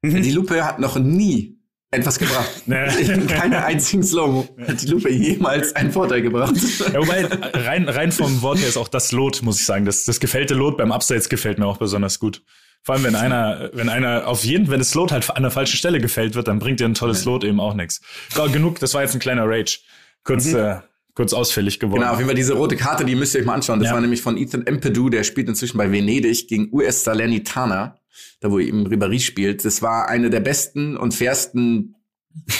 Mhm. 0.00 0.22
Die 0.22 0.30
Lupe 0.32 0.64
hat 0.64 0.78
noch 0.78 0.98
nie 0.98 1.58
etwas 1.94 2.18
gebracht. 2.18 2.50
In 2.66 3.26
keiner 3.26 3.64
einzigen 3.64 4.02
Slow 4.02 4.46
hat 4.66 4.82
die 4.82 4.86
Lupe 4.86 5.10
jemals 5.10 5.74
einen 5.76 5.92
Vorteil 5.92 6.22
gebracht. 6.22 6.54
Ja, 6.92 7.00
wobei, 7.00 7.24
rein, 7.52 7.88
rein 7.88 8.12
vom 8.12 8.42
Wort 8.42 8.58
her 8.58 8.68
ist 8.68 8.76
auch 8.76 8.88
das 8.88 9.12
Lot, 9.12 9.42
muss 9.42 9.58
ich 9.60 9.66
sagen. 9.66 9.84
Das, 9.84 10.04
das 10.04 10.20
gefällte 10.20 10.54
Lot 10.54 10.76
beim 10.76 10.92
Abseits 10.92 11.28
gefällt 11.28 11.58
mir 11.58 11.66
auch 11.66 11.78
besonders 11.78 12.18
gut. 12.18 12.42
Vor 12.82 12.94
allem, 12.96 13.04
wenn 13.04 13.14
einer, 13.16 13.70
wenn 13.72 13.88
einer 13.88 14.26
auf 14.26 14.44
jeden, 14.44 14.68
wenn 14.70 14.78
das 14.78 14.94
Lot 14.94 15.10
halt 15.10 15.30
an 15.34 15.42
der 15.42 15.50
falschen 15.50 15.76
Stelle 15.78 16.00
gefällt 16.00 16.34
wird, 16.34 16.48
dann 16.48 16.58
bringt 16.58 16.80
dir 16.80 16.84
ein 16.84 16.92
tolles 16.94 17.24
Lot 17.24 17.42
eben 17.42 17.58
auch 17.58 17.72
nichts. 17.74 18.02
So, 18.34 18.44
genug, 18.50 18.78
das 18.80 18.92
war 18.92 19.00
jetzt 19.02 19.14
ein 19.14 19.20
kleiner 19.20 19.44
Rage. 19.48 19.78
Kurz, 20.22 20.52
äh, 20.52 20.76
kurz 21.14 21.32
ausfällig 21.32 21.80
geworden. 21.80 22.00
Genau, 22.02 22.12
auf 22.12 22.18
jeden 22.18 22.28
Fall 22.28 22.36
diese 22.36 22.52
rote 22.54 22.76
Karte, 22.76 23.04
die 23.06 23.14
müsst 23.14 23.34
ihr 23.34 23.40
euch 23.40 23.46
mal 23.46 23.54
anschauen. 23.54 23.78
Das 23.80 23.88
Ja. 23.88 23.94
war 23.94 24.00
nämlich 24.02 24.20
von 24.20 24.36
Ethan 24.36 24.66
Empedou, 24.66 25.08
der 25.08 25.24
spielt 25.24 25.48
inzwischen 25.48 25.78
bei 25.78 25.90
Venedig 25.90 26.46
gegen 26.48 26.68
US 26.72 27.04
Salernitana, 27.04 27.96
da 28.40 28.50
wo 28.50 28.58
eben 28.58 28.86
Ribéry 28.86 29.20
spielt. 29.20 29.64
Das 29.64 29.82
war 29.82 30.08
eine 30.08 30.30
der 30.30 30.40
besten 30.40 30.96
und 30.96 31.14
fairsten 31.14 31.94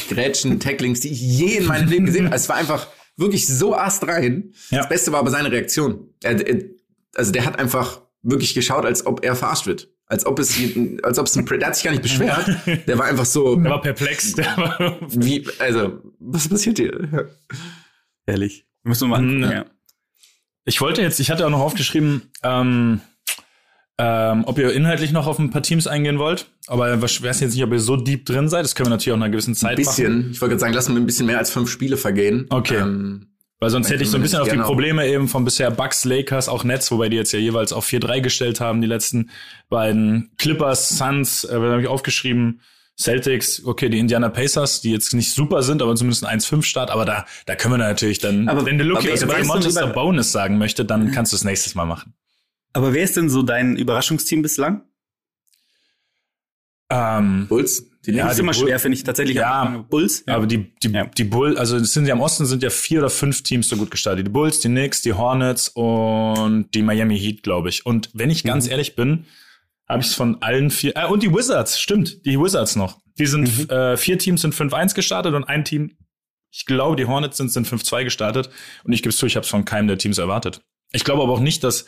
Grätschen, 0.08 0.60
Tacklings, 0.60 1.00
die 1.00 1.08
ich 1.10 1.20
je 1.20 1.56
in 1.58 1.66
meinem 1.66 1.88
Leben 1.88 2.06
gesehen 2.06 2.26
habe. 2.26 2.36
Es 2.36 2.48
war 2.48 2.56
einfach 2.56 2.86
wirklich 3.16 3.46
so 3.46 3.74
astrein. 3.76 4.52
Ja. 4.70 4.78
Das 4.78 4.88
Beste 4.88 5.12
war 5.12 5.20
aber 5.20 5.30
seine 5.30 5.50
Reaktion. 5.52 6.08
Er, 6.22 6.46
er, 6.46 6.64
also 7.14 7.32
der 7.32 7.44
hat 7.44 7.58
einfach 7.58 8.02
wirklich 8.22 8.54
geschaut, 8.54 8.84
als 8.84 9.06
ob 9.06 9.24
er 9.24 9.36
verarscht 9.36 9.66
wird. 9.66 9.90
Als 10.06 10.26
ob 10.26 10.38
es, 10.38 10.58
als 11.02 11.18
ob 11.18 11.26
es 11.26 11.36
ein, 11.36 11.46
der 11.46 11.66
hat 11.66 11.76
sich 11.76 11.84
gar 11.84 11.90
nicht 11.92 12.02
beschwert. 12.08 12.46
Der 12.86 12.98
war 12.98 13.06
einfach 13.06 13.24
so, 13.24 13.56
Der 13.56 13.70
war 13.70 13.80
perplex. 13.80 14.34
Der 14.34 14.46
war, 14.56 14.98
wie, 15.10 15.46
also, 15.58 16.02
was 16.18 16.48
passiert 16.48 16.78
hier? 16.78 17.30
Ehrlich. 18.26 18.66
Müssen 18.82 19.04
wir 19.04 19.08
mal 19.08 19.16
angucken, 19.18 19.38
Mhm. 19.46 19.50
ja. 19.52 19.64
ich 20.66 20.80
wollte 20.80 21.00
jetzt, 21.02 21.20
ich 21.20 21.30
hatte 21.30 21.46
auch 21.46 21.50
noch 21.50 21.60
aufgeschrieben, 21.60 22.30
ähm, 22.42 23.00
ähm, 23.98 24.44
ob 24.46 24.58
ihr 24.58 24.72
inhaltlich 24.72 25.12
noch 25.12 25.26
auf 25.26 25.38
ein 25.38 25.50
paar 25.50 25.62
Teams 25.62 25.86
eingehen 25.86 26.18
wollt. 26.18 26.46
Aber 26.66 26.94
ich 27.02 27.22
weiß 27.22 27.40
jetzt 27.40 27.54
nicht, 27.54 27.62
ob 27.64 27.72
ihr 27.72 27.78
so 27.80 27.96
deep 27.96 28.24
drin 28.26 28.48
seid. 28.48 28.64
Das 28.64 28.74
können 28.74 28.86
wir 28.86 28.90
natürlich 28.90 29.12
auch 29.12 29.18
nach 29.18 29.26
einer 29.26 29.32
gewissen 29.32 29.54
Zeit 29.54 29.78
Ein 29.78 29.84
machen. 29.84 29.96
bisschen. 29.96 30.30
Ich 30.32 30.40
wollte 30.40 30.50
gerade 30.54 30.60
sagen, 30.60 30.72
lassen 30.74 30.94
wir 30.94 31.00
ein 31.00 31.06
bisschen 31.06 31.26
mehr 31.26 31.38
als 31.38 31.50
fünf 31.50 31.70
Spiele 31.70 31.96
vergehen. 31.96 32.46
Okay. 32.50 32.78
Ähm, 32.78 33.28
Weil 33.60 33.70
sonst 33.70 33.88
hätte 33.90 34.02
ich 34.02 34.10
so 34.10 34.16
ein 34.16 34.22
bisschen 34.22 34.40
auf 34.40 34.48
die 34.48 34.56
Probleme 34.58 35.06
eben 35.06 35.28
von 35.28 35.44
bisher 35.44 35.70
Bucks, 35.70 36.04
Lakers, 36.04 36.48
auch 36.48 36.64
Nets, 36.64 36.90
wobei 36.90 37.08
die 37.08 37.16
jetzt 37.16 37.32
ja 37.32 37.38
jeweils 37.38 37.72
auf 37.72 37.86
4-3 37.86 38.20
gestellt 38.20 38.60
haben, 38.60 38.80
die 38.80 38.86
letzten 38.88 39.30
beiden 39.68 40.32
Clippers, 40.38 40.88
Suns, 40.98 41.44
äh, 41.44 41.52
habe 41.54 41.80
ich 41.80 41.88
aufgeschrieben, 41.88 42.60
Celtics, 43.00 43.64
okay, 43.64 43.88
die 43.88 43.98
Indiana 43.98 44.28
Pacers, 44.28 44.80
die 44.80 44.92
jetzt 44.92 45.14
nicht 45.14 45.32
super 45.32 45.62
sind, 45.62 45.82
aber 45.82 45.94
zumindest 45.96 46.24
ein 46.24 46.38
1-5-Start, 46.40 46.90
aber 46.90 47.04
da, 47.04 47.24
da 47.46 47.54
können 47.56 47.74
wir 47.74 47.78
natürlich 47.78 48.18
dann, 48.20 48.48
Aber- 48.48 48.66
wenn 48.66 48.78
der 48.78 48.86
Lucky 48.86 49.08
du, 49.08 49.26
Monster 49.46 49.82
über- 49.84 49.92
Bonus 49.92 50.30
sagen 50.30 50.58
möchte, 50.58 50.84
dann 50.84 51.10
kannst 51.10 51.32
du 51.32 51.36
es 51.36 51.44
nächstes 51.44 51.74
Mal 51.74 51.86
machen. 51.86 52.14
Aber 52.74 52.92
wer 52.92 53.02
ist 53.04 53.16
denn 53.16 53.30
so 53.30 53.42
dein 53.42 53.76
Überraschungsteam 53.76 54.42
bislang? 54.42 54.82
Ähm, 56.90 57.46
Bulls, 57.48 57.86
die 58.04 58.12
Ja, 58.12 58.24
das 58.24 58.32
ist 58.32 58.36
die 58.38 58.42
immer 58.42 58.52
Bull- 58.52 58.66
schwer, 58.66 58.78
finde 58.78 58.96
ich 58.98 59.04
tatsächlich. 59.04 59.36
Ja. 59.36 59.84
Bulls. 59.88 60.24
Aber 60.28 60.46
die, 60.46 60.74
die, 60.82 60.88
Ja. 60.90 61.06
die 61.06 61.24
Bull, 61.24 61.56
also 61.56 61.76
es 61.76 61.92
sind 61.94 62.06
ja 62.06 62.14
im 62.14 62.20
Osten 62.20 62.44
sind 62.46 62.62
ja 62.62 62.70
vier 62.70 62.98
oder 63.00 63.10
fünf 63.10 63.42
Teams 63.42 63.68
so 63.68 63.76
gut 63.76 63.90
gestartet. 63.90 64.26
Die 64.26 64.30
Bulls, 64.30 64.60
die 64.60 64.68
Knicks, 64.68 65.00
die 65.02 65.14
Hornets 65.14 65.68
und 65.68 66.68
die 66.74 66.82
Miami 66.82 67.18
Heat, 67.18 67.42
glaube 67.42 67.70
ich. 67.70 67.86
Und 67.86 68.10
wenn 68.12 68.30
ich 68.30 68.44
ganz 68.44 68.68
ehrlich 68.68 68.96
bin, 68.96 69.24
habe 69.88 70.00
ich 70.02 70.08
es 70.08 70.14
von 70.14 70.42
allen 70.42 70.70
vier. 70.70 70.96
Äh, 70.96 71.06
und 71.06 71.22
die 71.22 71.32
Wizards, 71.32 71.80
stimmt, 71.80 72.24
die 72.26 72.38
Wizards 72.38 72.76
noch. 72.76 73.00
Die 73.18 73.26
sind 73.26 73.70
äh, 73.70 73.96
vier 73.96 74.18
Teams 74.18 74.42
sind 74.42 74.54
5-1 74.54 74.94
gestartet 74.94 75.34
und 75.34 75.44
ein 75.44 75.64
Team, 75.64 75.96
ich 76.50 76.66
glaube, 76.66 76.96
die 76.96 77.06
Hornets 77.06 77.36
sind, 77.36 77.50
sind 77.50 77.66
5-2 77.66 78.04
gestartet. 78.04 78.50
Und 78.84 78.92
ich 78.92 79.02
gebe 79.02 79.10
es 79.10 79.16
zu, 79.16 79.26
ich 79.26 79.36
habe 79.36 79.44
es 79.44 79.50
von 79.50 79.64
keinem 79.64 79.88
der 79.88 79.98
Teams 79.98 80.18
erwartet. 80.18 80.60
Ich 80.92 81.04
glaube 81.04 81.22
aber 81.22 81.32
auch 81.32 81.40
nicht, 81.40 81.64
dass, 81.64 81.86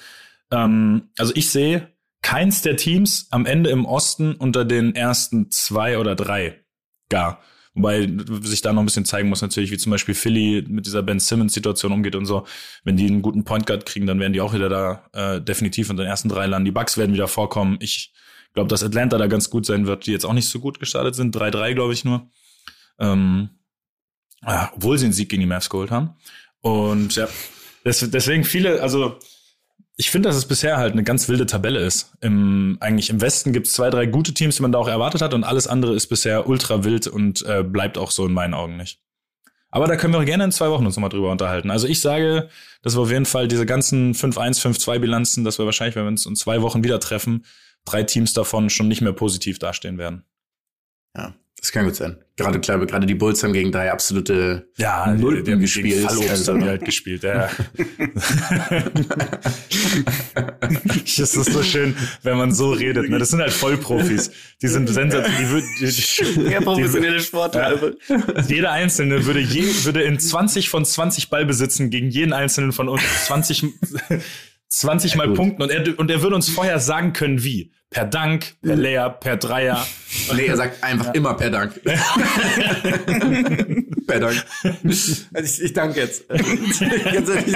ähm, 0.50 1.10
also 1.18 1.32
ich 1.34 1.50
sehe 1.50 1.92
keins 2.22 2.62
der 2.62 2.76
Teams 2.76 3.28
am 3.30 3.46
Ende 3.46 3.70
im 3.70 3.84
Osten 3.84 4.34
unter 4.34 4.64
den 4.64 4.94
ersten 4.94 5.50
zwei 5.50 5.98
oder 5.98 6.14
drei 6.14 6.64
gar. 7.08 7.40
Wobei 7.74 8.10
sich 8.40 8.62
da 8.62 8.72
noch 8.72 8.82
ein 8.82 8.86
bisschen 8.86 9.04
zeigen 9.04 9.28
muss 9.28 9.42
natürlich, 9.42 9.70
wie 9.70 9.76
zum 9.76 9.92
Beispiel 9.92 10.14
Philly 10.14 10.64
mit 10.66 10.86
dieser 10.86 11.02
Ben 11.02 11.20
Simmons-Situation 11.20 11.92
umgeht 11.92 12.16
und 12.16 12.24
so. 12.24 12.46
Wenn 12.84 12.96
die 12.96 13.06
einen 13.06 13.20
guten 13.20 13.44
Point 13.44 13.66
Guard 13.66 13.84
kriegen, 13.84 14.06
dann 14.06 14.18
werden 14.18 14.32
die 14.32 14.40
auch 14.40 14.54
wieder 14.54 14.70
da 14.70 15.10
äh, 15.12 15.42
definitiv 15.42 15.90
unter 15.90 16.02
den 16.02 16.08
ersten 16.08 16.30
drei 16.30 16.46
landen. 16.46 16.64
Die 16.64 16.70
Bucks 16.70 16.96
werden 16.96 17.12
wieder 17.12 17.28
vorkommen. 17.28 17.76
Ich 17.80 18.14
glaube, 18.54 18.68
dass 18.68 18.82
Atlanta 18.82 19.18
da 19.18 19.26
ganz 19.26 19.50
gut 19.50 19.66
sein 19.66 19.86
wird, 19.86 20.06
die 20.06 20.12
jetzt 20.12 20.24
auch 20.24 20.32
nicht 20.32 20.48
so 20.48 20.58
gut 20.58 20.80
gestartet 20.80 21.14
sind. 21.14 21.36
3-3, 21.36 21.74
glaube 21.74 21.92
ich 21.92 22.04
nur. 22.04 22.30
Ähm, 22.98 23.50
ja, 24.42 24.72
obwohl 24.74 24.96
sie 24.96 25.04
einen 25.04 25.12
Sieg 25.12 25.28
gegen 25.28 25.40
die 25.40 25.46
Mavs 25.46 25.68
geholt 25.68 25.90
haben. 25.90 26.16
Und 26.62 27.14
ja, 27.14 27.28
des, 27.84 28.10
deswegen 28.10 28.44
viele, 28.44 28.80
also 28.80 29.18
ich 29.96 30.10
finde, 30.10 30.28
dass 30.28 30.36
es 30.36 30.46
bisher 30.46 30.76
halt 30.76 30.92
eine 30.92 31.04
ganz 31.04 31.28
wilde 31.28 31.46
Tabelle 31.46 31.80
ist. 31.80 32.12
Im, 32.20 32.76
eigentlich 32.80 33.08
im 33.08 33.20
Westen 33.20 33.52
gibt 33.52 33.66
es 33.66 33.72
zwei, 33.72 33.88
drei 33.88 34.04
gute 34.06 34.34
Teams, 34.34 34.56
die 34.56 34.62
man 34.62 34.72
da 34.72 34.78
auch 34.78 34.88
erwartet 34.88 35.22
hat, 35.22 35.32
und 35.32 35.44
alles 35.44 35.66
andere 35.66 35.94
ist 35.94 36.08
bisher 36.08 36.46
ultra 36.46 36.84
wild 36.84 37.06
und 37.06 37.42
äh, 37.46 37.62
bleibt 37.62 37.96
auch 37.96 38.10
so 38.10 38.26
in 38.26 38.32
meinen 38.32 38.54
Augen 38.54 38.76
nicht. 38.76 39.00
Aber 39.70 39.86
da 39.86 39.96
können 39.96 40.12
wir 40.12 40.24
gerne 40.24 40.44
in 40.44 40.52
zwei 40.52 40.70
Wochen 40.70 40.86
uns 40.86 40.96
nochmal 40.96 41.10
drüber 41.10 41.30
unterhalten. 41.30 41.70
Also 41.70 41.86
ich 41.86 42.00
sage, 42.00 42.48
dass 42.82 42.96
wir 42.96 43.00
auf 43.00 43.10
jeden 43.10 43.26
Fall 43.26 43.48
diese 43.48 43.66
ganzen 43.66 44.14
5-1, 44.14 44.60
5-2 44.60 44.98
Bilanzen, 44.98 45.44
dass 45.44 45.58
wir 45.58 45.66
wahrscheinlich, 45.66 45.96
wenn 45.96 46.04
wir 46.04 46.08
uns 46.08 46.26
in 46.26 46.36
zwei 46.36 46.62
Wochen 46.62 46.84
wieder 46.84 47.00
treffen, 47.00 47.44
drei 47.84 48.02
Teams 48.02 48.32
davon 48.32 48.70
schon 48.70 48.88
nicht 48.88 49.00
mehr 49.00 49.12
positiv 49.12 49.58
dastehen 49.58 49.98
werden. 49.98 50.24
Ja, 51.16 51.34
das 51.58 51.72
kann 51.72 51.84
gut 51.86 51.96
sein. 51.96 52.16
Gerade 52.36 52.60
klar, 52.60 52.78
gerade 52.84 53.06
die 53.06 53.14
Bulls 53.14 53.42
haben 53.42 53.54
gegen 53.54 53.72
drei 53.72 53.90
absolute 53.90 54.68
Ja, 54.76 55.06
Nulpen 55.12 55.44
die 55.44 55.52
haben 55.52 55.60
gespielt. 55.60 56.04
Fallobst 56.06 56.30
Also- 56.30 56.52
haben 56.52 56.60
die 56.60 56.66
halt 56.68 56.84
gespielt, 56.84 57.22
ja. 57.22 57.48
es 61.04 61.18
ist 61.18 61.32
so 61.52 61.62
schön, 61.62 61.94
wenn 62.22 62.36
man 62.36 62.52
so 62.52 62.72
redet. 62.72 63.08
Ne? 63.08 63.18
Das 63.18 63.30
sind 63.30 63.40
halt 63.40 63.52
Vollprofis. 63.52 64.30
Die 64.62 64.68
sind 64.68 64.88
sensationell. 64.88 65.62
Die, 65.80 65.86
die, 65.86 66.44
die, 66.46 66.52
Ja, 66.52 66.60
professionelle 66.60 67.20
Sportler. 67.20 67.92
Ja. 68.08 68.42
Jeder 68.48 68.72
Einzelne 68.72 69.24
würde, 69.26 69.40
je, 69.40 69.64
würde 69.84 70.02
in 70.02 70.18
20 70.18 70.68
von 70.68 70.84
20 70.84 71.30
Ballbesitzen 71.30 71.90
gegen 71.90 72.10
jeden 72.10 72.32
Einzelnen 72.32 72.72
von 72.72 72.88
uns 72.88 73.02
20, 73.26 73.64
20 74.68 75.14
Mal 75.16 75.28
gut. 75.28 75.36
punkten 75.36 75.62
und 75.62 75.70
er, 75.70 75.98
und 75.98 76.10
er 76.10 76.22
würde 76.22 76.36
uns 76.36 76.48
vorher 76.48 76.78
sagen 76.80 77.12
können, 77.12 77.42
wie. 77.44 77.72
Per 77.90 78.04
Dank, 78.04 78.54
per 78.62 78.76
Layup, 78.76 79.20
per 79.20 79.36
Dreier. 79.36 79.86
Nee, 80.34 80.46
er 80.46 80.56
sagt 80.56 80.82
einfach 80.82 81.14
immer 81.14 81.34
per 81.34 81.50
Dank. 81.50 81.80
per 84.06 84.18
Dank. 84.18 84.44
Also 85.34 85.34
ich, 85.34 85.62
ich 85.62 85.72
danke 85.72 86.00
jetzt. 86.00 86.28
Ganz 86.28 87.28
ehrlich, 87.28 87.54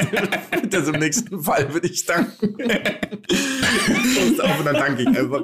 das 0.68 0.86
im 0.88 1.00
nächsten 1.00 1.42
Fall 1.42 1.72
würde 1.72 1.88
ich 1.88 2.04
danken. 2.04 2.54
Und 2.54 4.40
auf 4.40 4.58
und 4.58 4.66
dann 4.66 4.74
danke 4.74 5.02
ich 5.02 5.08
einfach. 5.08 5.42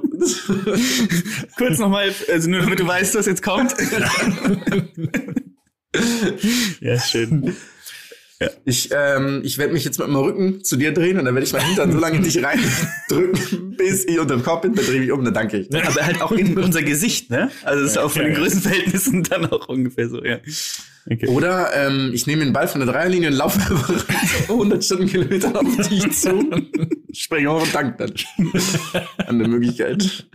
Kurz 1.56 1.78
nochmal, 1.78 2.14
also 2.30 2.50
nur 2.50 2.60
damit 2.60 2.78
du 2.78 2.86
weißt, 2.86 3.14
was 3.14 3.24
jetzt 3.26 3.42
kommt. 3.42 3.74
ja, 6.80 7.00
schön. 7.00 7.56
Ich, 8.66 8.90
ähm, 8.92 9.40
ich 9.44 9.56
werde 9.56 9.72
mich 9.72 9.84
jetzt 9.84 9.98
mit 9.98 10.08
meinem 10.08 10.22
Rücken 10.22 10.64
zu 10.64 10.76
dir 10.76 10.92
drehen 10.92 11.18
und 11.18 11.24
dann 11.24 11.34
werde 11.34 11.46
ich 11.46 11.52
meinen 11.52 11.66
Hintern 11.66 11.92
so 11.92 11.98
lange 11.98 12.16
in 12.16 12.22
dich 12.22 12.42
reindrücken, 12.42 13.76
bis 13.78 14.04
ich 14.04 14.18
unter 14.18 14.36
dem 14.36 14.42
Kopf 14.42 14.62
bin, 14.62 14.74
dann 14.74 14.84
drehe 14.84 15.02
ich 15.02 15.10
um, 15.10 15.24
dann 15.24 15.32
danke 15.32 15.58
ich. 15.58 15.74
Aber 15.74 16.04
halt 16.04 16.20
auch 16.20 16.32
in 16.32 16.56
unser 16.58 16.82
Gesicht, 16.82 17.30
ne? 17.30 17.50
Also 17.64 17.82
das 17.82 17.92
ist 17.92 17.98
auch 17.98 18.10
von 18.10 18.24
den 18.24 18.34
Größenverhältnissen 18.34 19.22
dann 19.22 19.46
auch 19.46 19.68
ungefähr 19.68 20.08
so, 20.08 20.22
ja. 20.22 20.38
Okay. 21.08 21.28
Oder 21.28 21.70
ähm, 21.74 22.10
ich 22.12 22.26
nehme 22.26 22.44
den 22.44 22.52
Ball 22.52 22.66
von 22.68 22.80
der 22.80 22.92
Dreierlinie 22.92 23.30
und 23.30 23.36
laufe 23.36 23.60
einfach 23.60 24.04
100 24.48 24.84
Stundenkilometer 24.84 25.58
auf 25.58 25.88
dich 25.88 26.10
zu. 26.12 26.44
Springe 27.12 27.50
auf 27.50 27.62
und 27.62 27.74
dank 27.74 27.96
dann 27.98 28.12
an 29.26 29.38
der 29.38 29.48
Möglichkeit. 29.48 30.26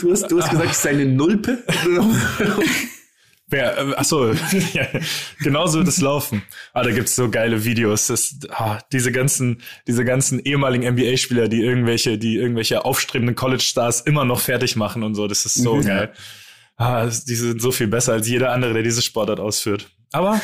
Du 0.00 0.10
hast, 0.10 0.30
du 0.30 0.40
hast 0.40 0.50
gesagt, 0.50 0.70
es 0.70 0.78
ist 0.78 0.86
eine 0.86 1.04
Nulpe. 1.06 1.58
Wer, 3.52 3.76
äh, 3.76 3.94
achso, 3.96 4.32
ja, 4.72 4.86
genauso 5.40 5.78
wird 5.78 5.88
es 5.88 6.00
laufen. 6.00 6.42
Ah, 6.72 6.82
da 6.82 6.90
gibt's 6.90 7.14
so 7.14 7.30
geile 7.30 7.64
Videos. 7.64 8.06
Das, 8.06 8.34
ah, 8.50 8.78
diese 8.92 9.12
ganzen, 9.12 9.60
diese 9.86 10.04
ganzen 10.04 10.40
ehemaligen 10.40 10.84
NBA-Spieler, 10.94 11.48
die 11.48 11.60
irgendwelche, 11.62 12.16
die 12.18 12.36
irgendwelche 12.36 12.84
aufstrebenden 12.86 13.36
College-Stars 13.36 14.00
immer 14.00 14.24
noch 14.24 14.40
fertig 14.40 14.74
machen 14.76 15.02
und 15.02 15.14
so. 15.14 15.28
Das 15.28 15.44
ist 15.44 15.54
so 15.56 15.76
Mhm. 15.76 15.84
geil. 15.86 16.12
Ah, 16.78 17.04
die 17.06 17.34
sind 17.34 17.60
so 17.60 17.70
viel 17.70 17.88
besser 17.88 18.14
als 18.14 18.26
jeder 18.26 18.52
andere, 18.52 18.72
der 18.72 18.82
diese 18.82 19.02
Sportart 19.02 19.38
ausführt. 19.38 19.90
Aber 20.12 20.40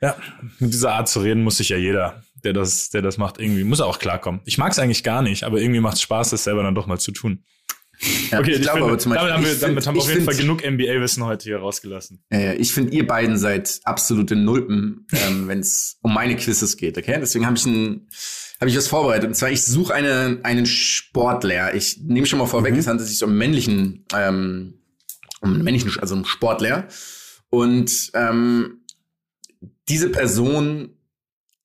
ja, 0.00 0.16
mit 0.60 0.72
dieser 0.72 0.92
Art 0.94 1.08
zu 1.08 1.20
reden 1.20 1.42
muss 1.42 1.56
sich 1.56 1.68
ja 1.70 1.76
jeder, 1.76 2.22
der 2.44 2.52
das, 2.52 2.90
der 2.90 3.02
das 3.02 3.18
macht, 3.18 3.40
irgendwie 3.40 3.64
muss 3.64 3.80
auch 3.80 3.98
klarkommen. 3.98 4.40
Ich 4.44 4.58
mag 4.58 4.70
es 4.72 4.78
eigentlich 4.78 5.02
gar 5.02 5.22
nicht, 5.22 5.42
aber 5.42 5.60
irgendwie 5.60 5.80
macht 5.80 5.96
es 5.96 6.02
Spaß, 6.02 6.30
das 6.30 6.44
selber 6.44 6.62
dann 6.62 6.74
doch 6.76 6.86
mal 6.86 6.98
zu 6.98 7.10
tun. 7.12 7.44
Ja, 8.30 8.40
Okay, 8.40 8.52
ich 8.52 8.62
glaube 8.62 8.78
finde, 8.78 8.88
aber 8.92 8.98
zum 8.98 9.12
Beispiel, 9.12 9.28
damit 9.28 9.34
haben 9.34 9.44
wir, 9.44 9.54
damit 9.54 9.74
find- 9.84 9.86
haben 9.86 9.94
wir 9.94 10.02
auf 10.02 10.08
jeden 10.08 10.24
Fall 10.24 10.34
find- 10.34 10.46
genug 10.46 10.64
NBA-Wissen 10.64 11.24
heute 11.24 11.44
hier 11.44 11.58
rausgelassen. 11.58 12.24
Äh, 12.32 12.56
ich 12.56 12.72
finde, 12.72 12.92
ihr 12.94 13.06
beiden 13.06 13.36
seid 13.38 13.80
absolute 13.84 14.34
Nulpen, 14.34 15.06
ähm, 15.12 15.46
wenn 15.48 15.60
es 15.60 15.98
um 16.02 16.12
meine 16.14 16.34
Quizzes 16.36 16.76
geht, 16.76 16.98
okay? 16.98 17.18
Deswegen 17.20 17.46
habe 17.46 17.56
ich 17.56 17.64
ein, 17.66 18.08
habe 18.60 18.70
ich 18.70 18.76
was 18.76 18.88
vorbereitet. 18.88 19.28
Und 19.28 19.34
zwar, 19.34 19.50
ich 19.50 19.62
suche 19.64 19.94
eine, 19.94 20.40
einen 20.42 20.66
Sportler. 20.66 21.74
Ich 21.74 21.98
nehme 22.02 22.26
schon 22.26 22.38
mal 22.40 22.46
vorweg, 22.46 22.76
es 22.76 22.86
handelt 22.88 23.08
sich 23.08 23.22
um 23.22 23.30
einen 23.30 23.38
männlichen, 23.38 24.04
ähm, 24.14 24.74
um 25.40 25.62
männlichen, 25.62 25.92
also 26.00 26.14
um 26.16 26.24
Sportler. 26.24 26.88
Und 27.50 28.10
ähm, 28.14 28.80
diese 29.88 30.08
Person, 30.08 30.96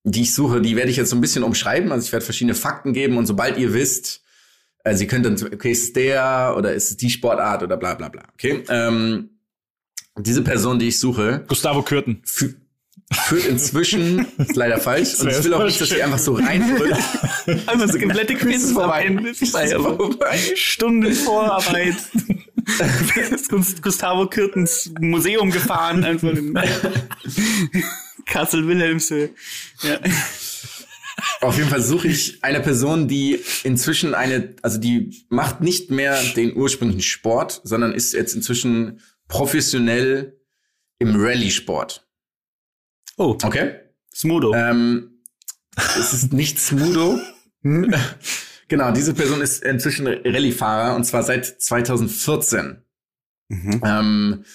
die 0.03 0.21
ich 0.23 0.33
suche, 0.33 0.61
die 0.61 0.75
werde 0.75 0.91
ich 0.91 0.97
jetzt 0.97 1.09
so 1.09 1.15
ein 1.15 1.21
bisschen 1.21 1.43
umschreiben. 1.43 1.91
Also 1.91 2.05
ich 2.05 2.11
werde 2.11 2.25
verschiedene 2.25 2.55
Fakten 2.55 2.93
geben 2.93 3.17
und 3.17 3.25
sobald 3.25 3.57
ihr 3.57 3.73
wisst, 3.73 4.21
also 4.87 5.03
ihr 5.03 5.07
könnt 5.07 5.25
dann, 5.25 5.33
okay, 5.53 5.71
ist 5.71 5.83
es 5.83 5.93
der 5.93 6.55
oder 6.57 6.73
ist 6.73 6.91
es 6.91 6.97
die 6.97 7.09
Sportart 7.09 7.63
oder 7.63 7.77
bla 7.77 7.93
bla 7.93 8.09
bla. 8.09 8.23
Okay. 8.33 8.63
Ähm, 8.69 9.29
diese 10.17 10.41
Person, 10.41 10.79
die 10.79 10.87
ich 10.87 10.99
suche, 10.99 11.43
Gustavo 11.47 11.83
Kürten. 11.83 12.21
fü 12.25 12.55
führt 13.13 13.45
inzwischen, 13.45 14.25
ist 14.37 14.57
leider 14.57 14.79
falsch, 14.79 15.15
und 15.21 15.29
ich 15.29 15.41
will 15.41 15.53
auch 15.53 15.63
nicht, 15.63 15.79
dass 15.79 15.87
sie 15.87 16.03
einfach 16.03 16.19
so 16.19 16.33
reinrückt. 16.33 16.97
Einfach 17.67 17.87
so 17.87 17.99
komplette 17.99 18.35
Quiz 18.35 18.73
vorbei. 18.73 19.17
vorbei. 19.77 20.39
Stunden 20.55 21.13
Vorarbeit. 21.13 21.95
Gustavo 23.81 24.27
Kürtens 24.27 24.91
Museum 24.99 25.51
gefahren, 25.51 26.03
einfach 26.03 26.31
in 26.31 26.53
Kassel-Wilhelmshöhe. 28.25 29.29
Ja. 29.83 29.99
Auf 31.41 31.57
jeden 31.57 31.69
Fall 31.69 31.81
suche 31.81 32.07
ich 32.07 32.43
eine 32.43 32.59
Person, 32.59 33.07
die 33.07 33.39
inzwischen 33.63 34.13
eine, 34.13 34.55
also 34.61 34.77
die 34.77 35.25
macht 35.29 35.61
nicht 35.61 35.89
mehr 35.89 36.21
den 36.35 36.55
ursprünglichen 36.55 37.01
Sport, 37.01 37.61
sondern 37.63 37.93
ist 37.93 38.13
jetzt 38.13 38.35
inzwischen 38.35 39.01
professionell 39.27 40.39
im 40.99 41.15
Rallye-Sport. 41.15 42.07
Oh, 43.17 43.37
Okay? 43.43 43.79
Smudo. 44.13 44.53
Ähm, 44.55 45.21
es 45.75 46.13
ist 46.13 46.33
nicht 46.33 46.59
Smudo. 46.59 47.19
genau, 48.67 48.91
diese 48.91 49.13
Person 49.13 49.41
ist 49.41 49.63
inzwischen 49.63 50.07
Rallye-Fahrer 50.07 50.95
und 50.95 51.03
zwar 51.03 51.23
seit 51.23 51.45
2014. 51.45 52.83
Mhm. 53.49 53.81
Ähm, 53.83 54.45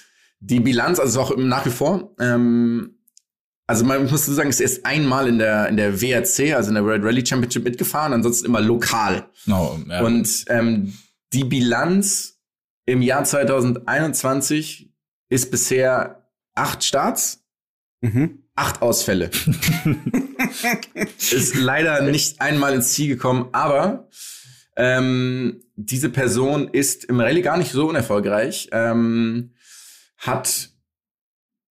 die 0.40 0.60
Bilanz, 0.60 0.98
also 0.98 1.20
auch 1.20 1.36
nach 1.36 1.64
wie 1.66 1.70
vor, 1.70 2.14
ähm, 2.18 2.98
also 3.66 3.84
man 3.84 4.10
muss 4.10 4.26
so 4.26 4.34
sagen, 4.34 4.50
ist 4.50 4.60
erst 4.60 4.84
einmal 4.84 5.28
in 5.28 5.38
der, 5.38 5.68
in 5.68 5.76
der 5.76 6.00
WRC, 6.00 6.54
also 6.54 6.68
in 6.68 6.74
der 6.74 6.84
World 6.84 7.04
Rally 7.04 7.24
Championship 7.24 7.64
mitgefahren, 7.64 8.12
ansonsten 8.12 8.46
immer 8.46 8.60
lokal. 8.60 9.28
No, 9.46 9.80
ja. 9.88 10.02
Und 10.02 10.44
ähm, 10.48 10.92
die 11.32 11.44
Bilanz 11.44 12.38
im 12.86 13.00
Jahr 13.02 13.24
2021 13.24 14.90
ist 15.28 15.50
bisher 15.50 16.28
acht 16.54 16.84
Starts, 16.84 17.38
Mhm. 18.04 18.40
acht 18.56 18.82
Ausfälle. 18.82 19.30
ist 21.16 21.54
leider 21.54 22.02
nicht 22.02 22.40
einmal 22.40 22.74
ins 22.74 22.92
Ziel 22.92 23.08
gekommen, 23.08 23.48
aber 23.52 24.08
ähm, 24.76 25.62
diese 25.76 26.08
Person 26.10 26.68
ist 26.68 27.04
im 27.04 27.20
Rallye 27.20 27.42
gar 27.42 27.56
nicht 27.58 27.70
so 27.70 27.88
unerfolgreich. 27.88 28.70
Ähm, 28.72 29.52
hat, 30.18 30.70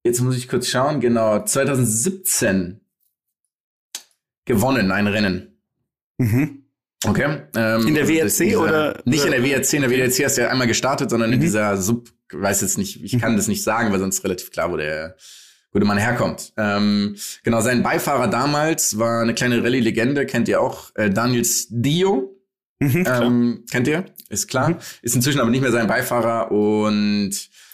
jetzt 0.03 0.21
muss 0.21 0.37
ich 0.37 0.47
kurz 0.47 0.67
schauen, 0.67 0.99
genau, 0.99 1.43
2017 1.43 2.81
gewonnen, 4.45 4.91
ein 4.91 5.07
Rennen. 5.07 5.59
Mhm. 6.17 6.65
Okay. 7.05 7.41
Ähm, 7.55 7.87
In 7.87 7.93
der 7.95 8.03
also 8.03 8.13
WRC 8.13 8.45
dieser- 8.45 8.61
oder- 8.61 9.01
Nicht 9.05 9.25
in 9.25 9.31
der 9.31 9.43
WRC, 9.43 9.73
in 9.77 9.81
der 9.81 9.89
WRC 9.91 10.25
hast 10.25 10.37
du 10.37 10.41
ja 10.41 10.49
einmal 10.49 10.67
gestartet, 10.67 11.09
sondern 11.09 11.31
in 11.33 11.39
Mhm. 11.39 11.41
dieser 11.41 11.77
Sub, 11.77 12.09
ich 12.31 12.39
weiß 12.39 12.61
jetzt 12.61 12.77
nicht, 12.77 13.03
ich 13.03 13.19
kann 13.19 13.35
das 13.37 13.47
nicht 13.47 13.63
sagen, 13.63 13.91
weil 13.91 13.99
sonst 13.99 14.19
ist 14.19 14.23
relativ 14.23 14.51
klar, 14.51 14.71
wo 14.71 14.77
der 14.77 15.15
gute 15.71 15.85
Mann 15.85 15.97
herkommt. 15.97 16.53
Ähm, 16.57 17.15
genau, 17.43 17.61
sein 17.61 17.81
Beifahrer 17.81 18.27
damals 18.27 18.99
war 18.99 19.21
eine 19.21 19.33
kleine 19.33 19.63
Rallye-Legende, 19.63 20.25
kennt 20.25 20.47
ihr 20.47 20.61
auch, 20.61 20.91
äh, 20.95 21.09
Daniel 21.09 21.45
Dio. 21.69 22.37
Mhm. 22.79 23.05
Ähm, 23.07 23.65
kennt 23.71 23.87
ihr? 23.87 24.05
Ist 24.29 24.47
klar. 24.47 24.69
Mhm. 24.71 24.77
Ist 25.01 25.15
inzwischen 25.15 25.39
aber 25.39 25.49
nicht 25.49 25.61
mehr 25.61 25.71
sein 25.71 25.87
Beifahrer 25.87 26.51
und 26.51 27.31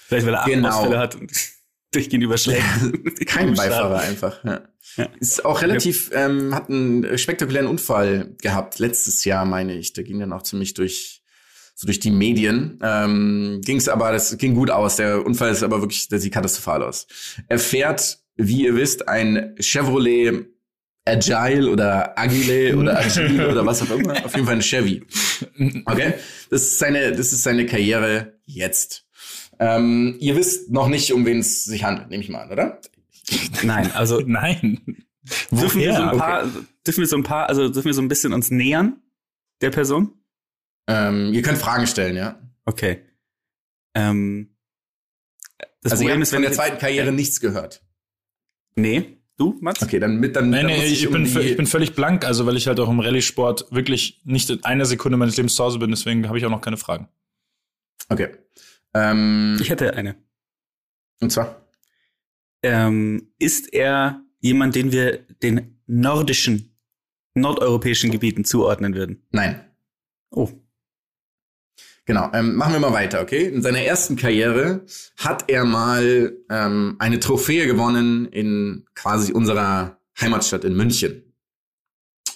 Vielleicht, 0.08 0.26
weil 0.26 0.36
er 0.36 0.46
genau. 0.46 0.70
Ausfälle 0.70 1.00
hat 1.00 1.16
und 1.16 1.32
durchgehend 1.92 2.24
überschlägt. 2.24 2.64
kein 3.28 3.54
Beifahrer 3.54 4.00
einfach. 4.00 4.44
Ja. 4.44 4.62
Ja. 4.96 5.10
Ist 5.20 5.46
auch 5.46 5.62
relativ, 5.62 6.12
ähm, 6.14 6.56
hat 6.56 6.70
einen 6.70 7.18
spektakulären 7.18 7.68
Unfall 7.68 8.36
gehabt, 8.42 8.80
letztes 8.80 9.26
Jahr, 9.26 9.46
meine 9.46 9.76
ich. 9.76 9.94
Der 9.94 10.04
ging 10.04 10.20
dann 10.20 10.34
auch 10.34 10.44
ziemlich 10.44 10.74
durch, 10.74 11.22
so 11.76 11.86
durch 11.86 12.00
die 12.00 12.12
Medien. 12.12 12.80
Ähm, 12.82 13.62
ging 13.64 13.78
es 13.78 13.90
aber, 13.90 14.12
das 14.12 14.38
ging 14.38 14.56
gut 14.56 14.72
aus. 14.72 14.96
Der 14.96 15.26
Unfall 15.26 15.52
ist 15.52 15.64
aber 15.64 15.82
wirklich, 15.82 16.08
der 16.08 16.20
sieht 16.20 16.34
katastrophal 16.34 16.84
aus. 16.84 17.08
Er 17.48 17.60
fährt, 17.60 18.20
wie 18.36 18.64
ihr 18.64 18.76
wisst, 18.76 19.08
ein 19.08 19.56
Chevrolet 19.60 20.48
Agile 21.08 21.70
oder 21.70 22.18
Agile 22.18 22.76
oder 22.76 23.00
Agile 23.00 23.50
oder 23.50 23.66
was 23.66 23.82
auch 23.82 23.92
immer. 23.92 24.26
Auf 24.26 24.34
jeden 24.34 24.46
Fall 24.46 24.56
ein 24.56 24.62
Chevy. 24.62 25.04
Okay? 25.86 26.14
Das 26.50 26.64
ist 26.64 26.80
seine, 26.80 27.12
das 27.12 27.32
ist 27.32 27.44
seine 27.44 27.66
Karriere 27.66 28.40
jetzt. 28.46 29.07
Ähm, 29.60 30.16
ihr 30.20 30.36
wisst 30.36 30.72
noch 30.72 30.88
nicht, 30.88 31.14
um 31.14 31.26
wen 31.26 31.40
es 31.40 31.64
sich 31.66 31.84
handelt, 31.84 32.10
nehme 32.10 32.24
ich 32.24 32.30
mal 32.30 32.44
an, 32.44 32.52
oder? 32.52 32.82
Nein, 33.64 33.92
also 33.92 34.22
Nein. 34.26 35.06
dürfen 35.52 35.82
wir, 35.82 35.96
so 35.96 36.02
ein 36.04 36.18
paar, 36.18 36.44
dürfen 36.86 37.00
wir 37.00 37.08
so 37.08 37.18
ein 37.18 37.24
paar, 37.24 37.50
also 37.50 37.70
dürfen 37.70 37.88
wir 37.88 37.94
so 37.94 38.02
ein 38.02 38.08
bisschen 38.08 38.34
uns 38.34 38.52
nähern 38.52 39.02
der 39.62 39.72
Person? 39.72 40.14
Ähm, 40.88 41.34
ihr 41.34 41.42
könnt 41.42 41.58
Fragen 41.58 41.88
stellen, 41.88 42.16
ja. 42.16 42.40
Okay. 42.66 43.02
Ähm, 43.96 44.56
das 45.82 45.94
also 45.94 46.04
ihr 46.04 46.10
Problem 46.10 46.20
habt 46.20 46.24
ist, 46.24 46.30
von 46.30 46.36
wenn 46.38 46.44
der 46.44 46.52
zweiten 46.54 46.78
Karriere 46.78 47.12
nichts 47.12 47.40
gehört. 47.40 47.82
Nee, 48.76 49.18
du, 49.38 49.58
Mats? 49.60 49.82
Okay, 49.82 50.00
dann 50.00 50.18
mit 50.18 50.36
dann, 50.36 50.50
nee, 50.50 50.64
muss 50.64 50.86
ich, 50.86 51.08
um 51.08 51.14
bin, 51.14 51.26
ich 51.26 51.58
bin 51.58 51.66
völlig 51.66 51.96
blank, 51.96 52.26
also 52.26 52.46
weil 52.46 52.56
ich 52.58 52.68
halt 52.68 52.80
auch 52.80 52.90
im 52.90 53.00
Rallye-Sport 53.00 53.72
wirklich 53.72 54.22
nicht 54.24 54.66
eine 54.66 54.86
Sekunde 54.86 55.18
meines 55.18 55.36
Lebens 55.36 55.56
zu 55.56 55.64
Hause 55.64 55.80
bin, 55.80 55.90
deswegen 55.90 56.28
habe 56.28 56.38
ich 56.38 56.46
auch 56.46 56.52
noch 56.52 56.62
keine 56.62 56.78
Fragen. 56.78 57.10
Okay. 58.10 58.30
Ähm, 58.98 59.58
Ich 59.62 59.70
hätte 59.70 59.94
eine. 59.96 60.16
und 61.22 61.32
zwar 61.32 61.68
Ähm, 62.64 63.32
ist 63.40 63.74
er 63.74 64.24
jemand, 64.40 64.76
den 64.76 64.92
wir 64.92 65.18
den 65.44 65.80
nordischen, 65.88 66.76
nordeuropäischen 67.36 68.12
Gebieten 68.12 68.44
zuordnen 68.46 68.94
würden? 68.96 69.24
nein. 69.32 69.64
Oh. 70.30 70.50
Genau, 72.06 72.30
ähm, 72.34 72.56
machen 72.56 72.74
wir 72.74 72.80
mal 72.80 72.94
weiter, 72.94 73.22
okay? 73.22 73.48
In 73.48 73.62
seiner 73.62 73.80
ersten 73.82 74.16
Karriere 74.16 74.86
hat 75.18 75.50
er 75.50 75.66
mal 75.66 76.38
ähm, 76.50 76.96
eine 77.00 77.20
Trophäe 77.20 77.66
gewonnen 77.68 78.28
in 78.28 78.86
quasi 78.96 79.34
unserer 79.34 80.00
Heimatstadt 80.20 80.64
in 80.64 80.76
München. 80.76 81.34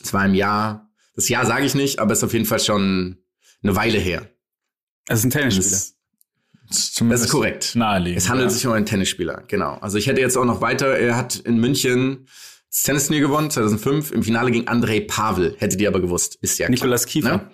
Es 0.03 0.13
war 0.13 0.25
im 0.25 0.33
Jahr, 0.35 0.89
das 1.15 1.29
Jahr 1.29 1.45
sage 1.45 1.65
ich 1.65 1.73
nicht, 1.75 1.99
aber 1.99 2.11
es 2.11 2.19
ist 2.19 2.23
auf 2.25 2.33
jeden 2.33 2.45
Fall 2.45 2.59
schon 2.59 3.17
eine 3.63 3.75
Weile 3.75 3.97
her. 3.99 4.29
Also 5.07 5.27
ein 5.27 5.31
Tennisspieler. 5.31 5.81
Das, 6.71 6.93
Das 6.95 7.21
ist 7.21 7.29
korrekt. 7.29 7.75
Naheliegend. 7.75 8.21
Es 8.21 8.29
handelt 8.29 8.49
ja. 8.49 8.53
sich 8.55 8.65
um 8.65 8.73
einen 8.73 8.85
Tennisspieler, 8.85 9.43
genau. 9.47 9.77
Also 9.81 9.97
ich 9.97 10.07
hätte 10.07 10.21
jetzt 10.21 10.37
auch 10.37 10.45
noch 10.45 10.61
weiter, 10.61 10.87
er 10.97 11.15
hat 11.15 11.35
in 11.35 11.57
München 11.57 12.27
das 12.69 12.83
Tennisturnier 12.83 13.21
gewonnen, 13.21 13.51
2005, 13.51 14.11
im 14.11 14.23
Finale 14.23 14.51
gegen 14.51 14.67
Andrei 14.67 15.01
Pavel, 15.01 15.55
hättet 15.59 15.81
ihr 15.81 15.89
aber 15.89 15.99
gewusst, 15.99 16.37
ist 16.41 16.57
ja 16.57 16.67
klar, 16.67 16.71
Nikolas 16.71 17.05
Kiefer. 17.05 17.37
Ne? 17.37 17.51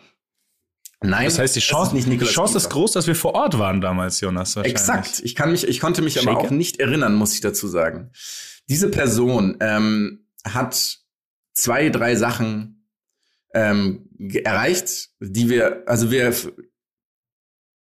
Nein. 1.01 1.25
Das 1.25 1.39
heißt, 1.39 1.55
die 1.55 1.59
Chance, 1.59 1.97
ist 1.97 2.07
nicht 2.07 2.21
die 2.21 2.25
Chance 2.25 2.57
ist 2.57 2.69
groß, 2.69 2.93
dass 2.93 3.05
wir 3.05 3.15
vor 3.15 3.35
Ort 3.35 3.59
waren 3.59 3.81
damals, 3.81 4.19
Jonas. 4.19 4.55
Exakt. 4.57 5.21
Ich 5.23 5.35
kann 5.35 5.51
mich, 5.51 5.67
ich 5.67 5.79
konnte 5.79 6.01
mich 6.01 6.19
aber 6.19 6.33
Shaker? 6.33 6.47
auch 6.47 6.49
nicht 6.51 6.79
erinnern, 6.79 7.15
muss 7.15 7.33
ich 7.33 7.41
dazu 7.41 7.67
sagen. 7.67 8.11
Diese 8.67 8.89
Person 8.89 9.57
ähm, 9.59 10.25
hat 10.43 10.99
zwei, 11.53 11.89
drei 11.89 12.15
Sachen 12.15 12.87
ähm, 13.53 14.09
erreicht, 14.43 15.09
die 15.19 15.49
wir, 15.49 15.83
also 15.87 16.09
wir 16.09 16.33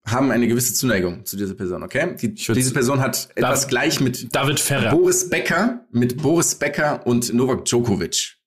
haben 0.06 0.32
eine 0.32 0.48
gewisse 0.48 0.74
Zuneigung 0.74 1.26
zu 1.26 1.36
dieser 1.36 1.56
Person, 1.56 1.84
okay? 1.84 2.16
Die, 2.16 2.36
diese 2.36 2.74
Person 2.74 3.02
hat 3.02 3.30
etwas 3.36 3.68
gleich 3.68 4.00
mit 4.00 4.34
David 4.36 4.60
Ferrer. 4.60 4.92
Boris 4.92 5.30
Becker, 5.30 5.86
mit 5.92 6.22
Boris 6.22 6.56
Becker 6.56 7.06
und 7.08 7.34
Novak 7.34 7.66
Djokovic. 7.66 8.38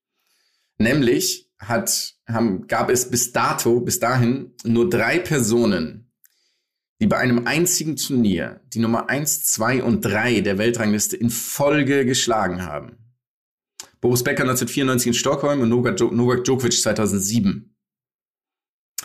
Nämlich 0.79 1.51
hat, 1.59 2.15
haben, 2.29 2.69
gab 2.69 2.91
es 2.91 3.11
bis 3.11 3.33
dato, 3.33 3.81
bis 3.81 3.99
dahin 3.99 4.55
nur 4.65 4.89
drei 4.89 5.19
Personen, 5.19 6.13
die 7.01 7.09
bei 7.09 7.19
einem 7.19 7.47
einzigen 7.47 7.97
Turnier 7.97 8.61
die 8.73 8.79
Nummer 8.79 9.09
eins, 9.09 9.45
zwei 9.45 9.83
und 9.83 10.03
drei 10.03 10.41
der 10.41 10.59
Weltrangliste 10.59 11.17
in 11.17 11.31
Folge 11.31 12.05
geschlagen 12.05 12.65
haben. 12.65 12.99
Boris 14.01 14.23
Becker 14.23 14.43
1994 14.43 15.09
in 15.09 15.15
Stockholm 15.15 15.61
und 15.61 15.69
Novak 15.69 15.97
Djokovic 16.45 16.73
2007. 16.73 17.75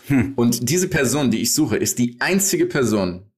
Hm. 0.07 0.33
Und 0.35 0.69
diese 0.69 0.87
Person, 0.87 1.31
die 1.31 1.41
ich 1.41 1.53
suche, 1.53 1.77
ist 1.77 1.99
die 1.99 2.17
einzige 2.19 2.65
Person 2.65 3.31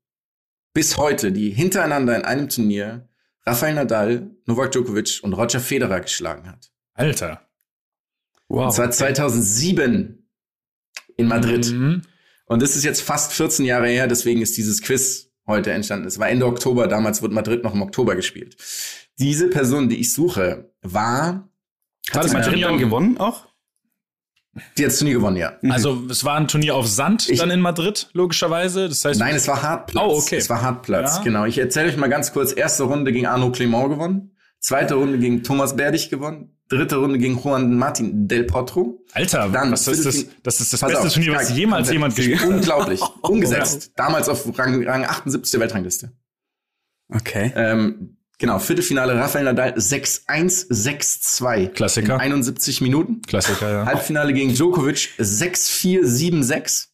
bis 0.73 0.97
heute, 0.97 1.31
die 1.31 1.51
hintereinander 1.51 2.15
in 2.15 2.23
einem 2.23 2.49
Turnier 2.49 3.07
Rafael 3.45 3.75
Nadal, 3.75 4.31
Novak 4.45 4.71
Djokovic 4.71 5.19
und 5.21 5.33
Roger 5.33 5.59
Federer 5.59 6.01
geschlagen 6.01 6.49
hat. 6.49 6.71
Alter. 6.93 7.47
Wow. 8.47 8.65
Und 8.65 8.71
zwar 8.73 8.91
2007 8.91 10.27
in 11.17 11.27
Madrid. 11.27 11.71
Mhm. 11.71 12.01
Und 12.47 12.61
das 12.61 12.75
ist 12.75 12.83
jetzt 12.83 13.01
fast 13.01 13.33
14 13.33 13.65
Jahre 13.65 13.87
her, 13.87 14.07
deswegen 14.07 14.41
ist 14.41 14.57
dieses 14.57 14.81
Quiz 14.81 15.31
heute 15.47 15.71
entstanden. 15.71 16.07
Es 16.07 16.19
war 16.19 16.29
Ende 16.29 16.45
Oktober, 16.45 16.87
damals 16.87 17.21
wurde 17.21 17.33
Madrid 17.33 17.63
noch 17.63 17.73
im 17.73 17.81
Oktober 17.81 18.15
gespielt. 18.15 18.57
Diese 19.19 19.49
Person, 19.49 19.89
die 19.89 19.99
ich 19.99 20.13
suche, 20.13 20.71
war, 20.81 21.49
Hat 22.11 22.23
das 22.23 22.33
Ähm, 22.33 22.39
Madrid 22.39 22.63
dann 22.63 22.77
gewonnen 22.77 23.17
auch? 23.17 23.47
Die 24.77 24.83
hat 24.83 24.91
das 24.91 24.99
Turnier 24.99 25.15
gewonnen, 25.15 25.37
ja. 25.37 25.53
Also 25.69 26.03
es 26.09 26.23
war 26.23 26.35
ein 26.37 26.47
Turnier 26.47 26.75
auf 26.75 26.87
Sand 26.87 27.29
Ich- 27.29 27.39
dann 27.39 27.51
in 27.51 27.59
Madrid, 27.61 28.09
logischerweise. 28.13 28.87
Das 28.89 29.03
heißt, 29.03 29.19
Nein, 29.19 29.35
es 29.35 29.47
war 29.47 29.61
Hartplatz. 29.61 30.03
Oh, 30.07 30.17
okay. 30.17 30.37
Es 30.37 30.49
war 30.49 30.61
Hartplatz, 30.61 31.17
Ja. 31.17 31.23
genau. 31.23 31.45
Ich 31.45 31.57
erzähle 31.57 31.89
euch 31.89 31.97
mal 31.97 32.07
ganz 32.09 32.31
kurz. 32.33 32.53
Erste 32.53 32.83
Runde 32.83 33.11
gegen 33.11 33.25
Arno 33.27 33.51
Clement 33.51 33.89
gewonnen. 33.89 34.31
Zweite 34.59 34.95
Runde 34.95 35.19
gegen 35.19 35.43
Thomas 35.43 35.75
Berdig 35.75 36.09
gewonnen. 36.09 36.51
Dritte 36.69 36.95
Runde 36.95 37.19
gegen 37.19 37.37
Juan 37.39 37.77
Martin 37.77 38.27
Del 38.27 38.45
Potro. 38.45 39.03
Alter, 39.13 39.49
Dann 39.49 39.71
was 39.71 39.87
ist 39.87 40.03
das? 40.05 40.25
Das 40.41 40.59
ist 40.59 40.73
das 40.73 40.79
Pass 40.79 40.89
beste 40.91 41.05
auf, 41.07 41.13
Turnier, 41.13 41.33
was 41.35 41.55
jemals 41.55 41.91
jemand 41.91 42.15
gespielt 42.15 42.39
hat. 42.39 42.47
Unglaublich. 42.47 43.01
Umgesetzt. 43.21 43.91
Damals 43.95 44.27
auf 44.29 44.47
Rang, 44.57 44.83
Rang 44.87 45.05
78 45.05 45.51
der 45.51 45.59
Weltrangliste. 45.59 46.11
Okay. 47.13 47.51
Ähm, 47.55 48.17
genau, 48.37 48.59
Viertelfinale 48.59 49.15
Rafael 49.15 49.45
Nadal 49.45 49.73
6-1, 49.75 50.69
6-2. 50.69 51.69
Klassiker. 51.69 52.15
In 52.15 52.21
71 52.21 52.81
Minuten. 52.81 53.21
Klassiker, 53.21 53.71
ja. 53.71 53.85
Halbfinale 53.85 54.33
gegen 54.33 54.53
Djokovic 54.53 55.09
6-4, 55.19 56.01
7-6. 56.03 56.87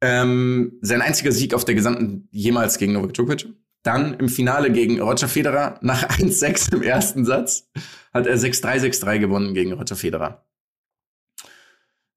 Ähm, 0.00 0.78
sein 0.80 1.00
einziger 1.02 1.30
Sieg 1.32 1.54
auf 1.54 1.64
der 1.64 1.74
gesamten 1.74 2.28
jemals 2.32 2.78
gegen 2.78 2.92
Novak 2.94 3.14
Djokovic. 3.14 3.46
Dann 3.84 4.14
im 4.14 4.28
Finale 4.28 4.70
gegen 4.70 5.00
Roger 5.00 5.28
Federer 5.28 5.78
nach 5.82 6.08
1-6 6.08 6.74
im 6.74 6.82
ersten 6.82 7.24
Satz 7.24 7.68
hat 8.12 8.26
er 8.26 8.36
6-3, 8.36 8.78
6-3 8.80 9.18
gewonnen 9.18 9.54
gegen 9.54 9.72
Roger 9.72 9.96
Federer. 9.96 10.44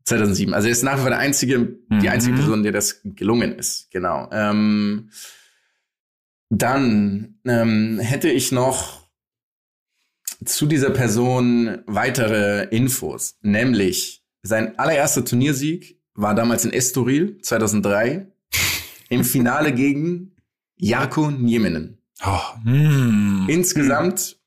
2007. 0.05 0.53
Also 0.53 0.67
er 0.67 0.71
ist 0.71 0.83
nach 0.83 0.97
wie 0.97 1.01
vor 1.01 1.09
der 1.09 1.17
einzige, 1.19 1.59
die 1.89 1.95
Mhm. 1.95 2.07
einzige 2.07 2.35
Person, 2.35 2.61
der 2.63 2.71
das 2.71 3.01
gelungen 3.03 3.57
ist. 3.57 3.89
Genau. 3.91 4.29
Ähm, 4.31 5.09
dann 6.58 7.39
ähm, 7.46 8.00
hätte 8.00 8.30
ich 8.30 8.52
noch 8.52 9.06
zu 10.44 10.65
dieser 10.65 10.89
Person 10.89 11.80
weitere 11.88 12.68
Infos, 12.70 13.36
nämlich 13.41 14.24
sein 14.44 14.78
allererster 14.78 15.26
Turniersieg 15.26 16.00
war 16.13 16.36
damals 16.36 16.65
in 16.65 16.74
Estoril 16.74 17.39
2003 17.41 18.28
im 19.10 19.24
Finale 19.24 19.74
gegen 19.74 20.36
Jarko 20.78 21.32
Nieminen. 21.32 21.98
Oh, 22.26 22.39
mm. 22.63 23.48
Insgesamt, 23.50 24.38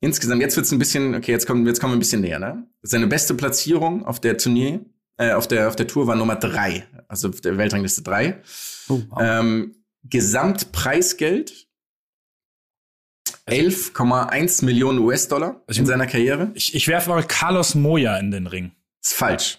insgesamt, 0.00 0.40
jetzt 0.40 0.56
wird's 0.56 0.72
ein 0.72 0.78
bisschen, 0.78 1.14
okay, 1.14 1.32
jetzt 1.32 1.46
kommen, 1.46 1.66
jetzt 1.66 1.80
kommen 1.80 1.92
wir 1.92 1.96
ein 1.96 2.00
bisschen 2.00 2.22
näher, 2.22 2.38
ne? 2.38 2.66
Seine 2.82 3.06
beste 3.06 3.34
Platzierung 3.34 4.06
auf 4.06 4.20
der 4.20 4.38
Turnier, 4.38 4.80
äh, 5.18 5.32
auf 5.32 5.48
der, 5.48 5.68
auf 5.68 5.76
der 5.76 5.86
Tour 5.86 6.06
war 6.06 6.16
Nummer 6.16 6.36
drei, 6.36 6.86
also 7.08 7.28
auf 7.28 7.40
der 7.40 7.58
Weltrangliste 7.58 8.02
drei. 8.02 8.40
Oh, 8.88 9.00
wow. 9.10 9.18
Ähm, 9.20 9.74
Gesamtpreisgeld 10.04 11.66
11,1 13.46 14.64
Millionen 14.64 14.98
US-Dollar 15.00 15.62
Also 15.66 15.80
in 15.80 15.86
seiner 15.86 16.06
Karriere. 16.06 16.50
Ich, 16.54 16.74
ich 16.74 16.86
werfe 16.88 17.08
mal 17.10 17.22
Carlos 17.24 17.74
Moya 17.74 18.16
in 18.18 18.30
den 18.30 18.46
Ring. 18.46 18.72
Ist 19.02 19.14
falsch. 19.14 19.58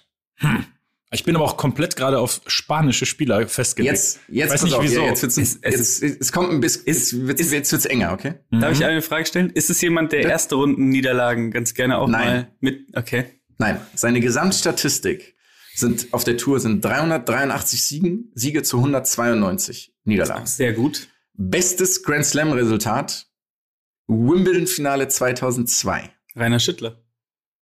Ich 1.12 1.23
bin 1.23 1.36
aber 1.36 1.45
auch 1.45 1.58
komplett 1.58 1.95
gerade 1.95 2.19
auf 2.19 2.41
spanische 2.45 3.08
Spieler 3.08 3.47
festgelegt. 3.47 3.95
Jetzt, 3.95 4.19
jetzt, 4.28 4.52
Weiß 4.54 4.63
nicht 4.63 4.75
auf, 4.75 4.84
wieso. 4.84 5.02
Ja, 5.02 5.08
jetzt 5.08 5.23
wird's, 5.23 5.38
Es- 5.38 5.58
es 5.62 6.02
jetzt, 6.02 6.21
es 6.21 6.32
kommt 6.32 6.52
ein 6.52 6.60
bisschen, 6.60 6.84
es 6.86 7.25
wird, 7.25 7.39
jetzt 7.39 7.71
wird's 7.71 7.86
enger, 7.86 8.13
okay? 8.13 8.36
Darf 8.52 8.69
Mhm. 8.69 8.75
ich 8.75 8.86
eine 8.86 9.02
Frage 9.02 9.25
stellen? 9.25 9.49
Ist 9.49 9.71
es 9.71 9.82
jemand, 9.82 10.12
der 10.12 10.21
erste 10.21 10.54
Runden 10.56 10.89
Niederlagen 10.89 11.49
ganz 11.52 11.73
gerne 11.73 11.97
auch 11.97 12.08
Nein. 12.08 12.28
mal 12.28 12.52
mit? 12.60 12.95
Okay. 12.95 13.25
Nein, 13.58 13.82
seine 13.95 14.19
Gesamtstatistik 14.21 15.36
sind 15.75 16.08
auf 16.13 16.23
der 16.23 16.38
Tour 16.38 16.60
sind 16.60 16.84
383 16.84 17.84
Siegen, 17.84 18.32
Siege 18.36 18.63
zu 18.63 18.77
192 18.77 19.93
Niederlagen. 20.03 20.45
Sehr 20.45 20.73
gut. 20.73 21.08
Bestes 21.34 22.03
Grand 22.03 22.25
Slam 22.25 22.51
Resultat 22.51 23.27
Wimbledon 24.08 24.67
Finale 24.67 25.08
2002. 25.08 26.10
Rainer 26.36 26.60
Schüttler. 26.60 27.01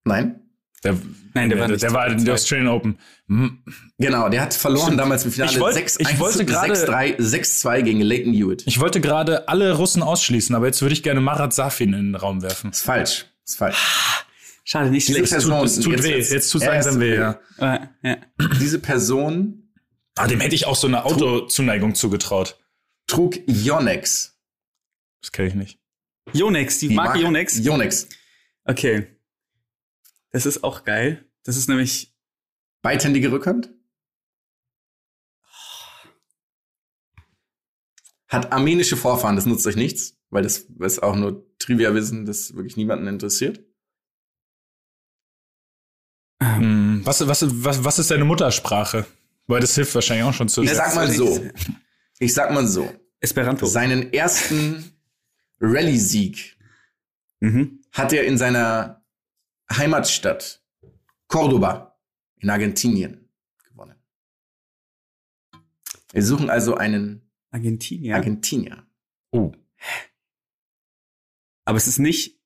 Nein? 0.06 0.42
Der, 0.84 0.96
Nein, 1.34 1.50
der 1.50 1.60
war 1.60 1.68
der, 1.68 1.74
nicht 1.76 1.84
der 1.84 1.94
war 1.94 2.08
in 2.08 2.24
der 2.24 2.26
2002. 2.26 2.34
Australian 2.34 2.68
Open. 2.70 3.00
Hm. 3.28 3.64
Genau, 3.98 4.30
der 4.30 4.42
hat 4.44 4.54
verloren 4.54 4.96
damals 4.98 5.26
im 5.26 5.32
Finale 5.32 5.52
Ich 5.52 5.60
wollt- 5.60 5.74
6 5.76 5.98
ich 6.00 6.20
wollte 6.20 6.46
gerade- 6.46 6.74
6-3, 6.74 7.16
6-2 7.20 7.82
gegen 7.82 8.02
Leighton 8.02 8.34
Hewitt. 8.34 8.64
Ich 8.68 8.80
wollte 8.80 9.02
gerade 9.02 9.48
alle 9.50 9.74
Russen 9.76 10.02
ausschließen, 10.04 10.56
aber 10.56 10.68
jetzt 10.68 10.82
würde 10.82 10.94
ich 10.94 11.04
gerne 11.04 11.20
Marat 11.20 11.54
Safin 11.54 11.94
in 11.94 12.06
den 12.14 12.16
Raum 12.16 12.42
werfen. 12.44 12.70
Ist 12.72 12.82
falsch. 12.84 13.26
Ist 13.46 13.58
falsch. 13.58 13.78
Schade, 14.70 14.90
nicht 14.90 15.08
Diese 15.08 15.20
schlecht. 15.20 15.32
Person, 15.32 15.66
Es 15.66 15.80
tut 15.80 15.94
jetzt 15.94 16.04
weh, 16.04 16.16
wird's- 16.16 16.30
jetzt 16.30 16.50
tut 16.52 16.62
Ja, 16.62 16.72
langsam 16.74 16.96
es- 16.96 17.00
weh, 17.00 17.16
ja. 17.16 17.40
Ja. 18.04 18.18
Diese 18.60 18.80
Person 18.80 19.64
Ah, 20.18 20.28
dem 20.28 20.42
hätte 20.42 20.56
ich 20.56 20.66
auch 20.66 20.76
so 20.76 20.88
eine 20.88 21.06
Autozuneigung 21.06 21.96
zugetraut. 21.96 22.60
trug 23.08 23.36
Yonex. 23.48 24.38
Das 25.22 25.32
kenne 25.32 25.48
ich 25.48 25.54
nicht. 25.56 25.80
Yonex, 26.34 26.80
die, 26.80 26.90
Die 26.90 26.96
Marke 26.96 27.20
Yonex. 27.20 27.60
Yonex. 27.60 28.10
Okay. 28.66 29.08
Das 30.32 30.46
ist 30.46 30.64
auch 30.66 30.84
geil. 30.84 31.24
Das 31.44 31.56
ist 31.56 31.70
nämlich 31.70 32.14
Beidhändige 32.82 33.32
Rückhand. 33.32 33.70
Hat 38.28 38.52
armenische 38.52 38.98
Vorfahren, 38.98 39.38
das 39.38 39.46
nutzt 39.46 39.66
euch 39.68 39.78
nichts, 39.78 40.18
weil 40.30 40.44
das 40.44 40.66
ist 40.80 41.02
auch 41.02 41.16
nur 41.16 41.46
Trivia-Wissen, 41.60 42.26
das 42.26 42.54
wirklich 42.56 42.76
niemanden 42.76 43.08
interessiert. 43.08 43.64
Was, 47.08 47.26
was, 47.26 47.64
was, 47.64 47.84
was 47.86 48.00
ist 48.00 48.12
deine 48.12 48.26
Muttersprache? 48.26 49.06
Weil 49.48 49.62
das 49.62 49.74
hilft 49.76 49.96
wahrscheinlich 49.96 50.26
auch 50.26 50.34
schon 50.34 50.50
zu. 50.50 50.62
Ich 50.62 50.72
sag 50.74 50.94
mal 50.94 51.10
so. 51.10 51.42
Ich 52.20 52.34
sag 52.34 52.52
mal 52.52 52.68
so. 52.68 52.92
Esperanto. 53.22 53.66
Seinen 53.66 54.12
ersten 54.14 54.92
Rallye-Sieg 55.62 56.56
Mhm. 57.40 57.82
hat 57.92 58.14
er 58.14 58.26
in 58.26 58.38
seiner 58.38 59.06
Heimatstadt 59.72 60.64
Cordoba 61.28 61.98
in 62.40 62.50
Argentinien 62.50 63.30
gewonnen. 63.70 63.96
Wir 66.12 66.24
suchen 66.24 66.50
also 66.50 66.76
einen 66.76 67.22
Argentinien. 67.52 68.16
Argentinier. 68.16 68.86
Oh. 69.32 69.52
Aber 71.66 71.78
es 71.78 71.88
ist 71.88 72.00
nicht 72.00 72.40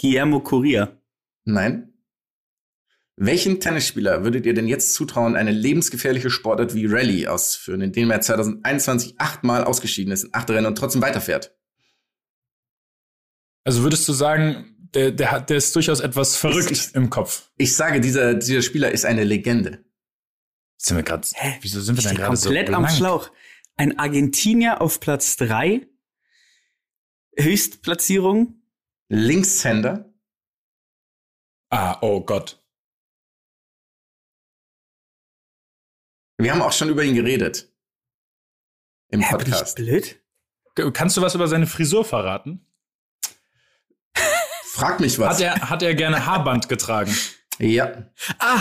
Guillermo 0.00 0.40
Correa. 0.40 0.96
Nein. 1.44 1.93
Welchen 3.16 3.60
Tennisspieler 3.60 4.24
würdet 4.24 4.44
ihr 4.44 4.54
denn 4.54 4.66
jetzt 4.66 4.92
zutrauen, 4.94 5.36
eine 5.36 5.52
lebensgefährliche 5.52 6.30
Sportart 6.30 6.74
wie 6.74 6.86
Rallye 6.86 7.28
auszuführen, 7.28 7.80
in 7.80 7.92
dem 7.92 8.10
er 8.10 8.20
2021 8.20 9.20
achtmal 9.20 9.62
ausgeschieden 9.62 10.12
ist 10.12 10.24
in 10.24 10.34
acht 10.34 10.50
Rennen 10.50 10.66
und 10.66 10.76
trotzdem 10.76 11.00
weiterfährt? 11.00 11.56
Also 13.64 13.82
würdest 13.82 14.08
du 14.08 14.12
sagen, 14.12 14.76
der, 14.94 15.12
der, 15.12 15.30
hat, 15.30 15.48
der 15.50 15.56
ist 15.58 15.74
durchaus 15.76 16.00
etwas 16.00 16.36
verrückt 16.36 16.70
ich- 16.72 16.94
im 16.94 17.08
Kopf. 17.08 17.50
Ich 17.56 17.74
sage, 17.76 18.00
dieser, 18.00 18.34
dieser 18.34 18.62
Spieler 18.62 18.90
ist 18.90 19.04
eine 19.04 19.22
Legende. 19.24 19.84
Sind 20.76 20.96
wir 20.96 21.04
gerade. 21.04 21.26
Hä? 21.34 21.58
Wieso 21.62 21.80
sind 21.80 21.94
wir 21.96 22.00
Ich 22.00 22.08
denn 22.08 22.16
gerade 22.16 22.36
so 22.36 22.48
komplett 22.48 22.70
am? 22.70 22.88
Schlauch. 22.88 23.30
Ein 23.76 23.98
Argentinier 23.98 24.80
auf 24.80 24.98
Platz 25.00 25.36
drei. 25.36 25.86
Höchstplatzierung. 27.38 28.60
Linkshänder, 29.08 30.12
Ah, 31.70 31.98
oh 32.02 32.24
Gott. 32.24 32.63
Wir 36.44 36.52
haben 36.52 36.60
auch 36.62 36.72
schon 36.72 36.90
über 36.90 37.02
ihn 37.02 37.14
geredet. 37.14 37.68
Im 39.08 39.20
Hä, 39.20 39.36
bin 39.36 39.46
ich 39.46 39.52
Podcast. 39.52 39.76
blöd? 39.76 40.20
Kannst 40.92 41.16
du 41.16 41.22
was 41.22 41.34
über 41.34 41.48
seine 41.48 41.66
Frisur 41.66 42.04
verraten? 42.04 42.66
Frag 44.72 45.00
mich 45.00 45.18
was. 45.18 45.36
Hat 45.36 45.40
er, 45.40 45.70
hat 45.70 45.82
er 45.82 45.94
gerne 45.94 46.26
Haarband 46.26 46.68
getragen? 46.68 47.16
ja. 47.58 48.10
Ah, 48.38 48.60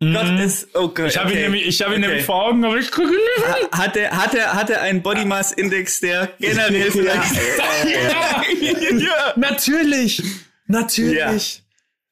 Gott 0.00 0.40
ist, 0.40 0.74
oh 0.74 0.88
Gott. 0.88 0.98
Mhm. 0.98 1.06
Ich 1.06 1.16
habe 1.18 1.28
okay. 1.28 1.36
ihn, 1.36 1.42
nämlich, 1.42 1.66
ich 1.66 1.80
hab 1.82 1.88
ihn 1.88 1.94
Okay. 1.98 2.06
nämlich 2.08 2.24
vor 2.24 2.46
Augen, 2.46 2.64
aber 2.64 2.76
ich 2.78 2.90
kriege 2.90 3.08
ihn 3.10 3.14
nicht. 3.14 3.72
Ha- 3.72 3.78
Hat 3.78 3.96
er, 3.96 4.16
hat 4.16 4.34
er, 4.34 4.54
hat 4.54 4.70
er 4.70 4.80
einen 4.82 5.02
Body 5.02 5.24
Mass 5.24 5.52
Index, 5.52 6.00
der 6.00 6.28
generell 6.40 6.90
vielleicht. 6.90 7.34
ja. 9.00 9.32
Natürlich. 9.36 10.22
Natürlich. 10.66 11.62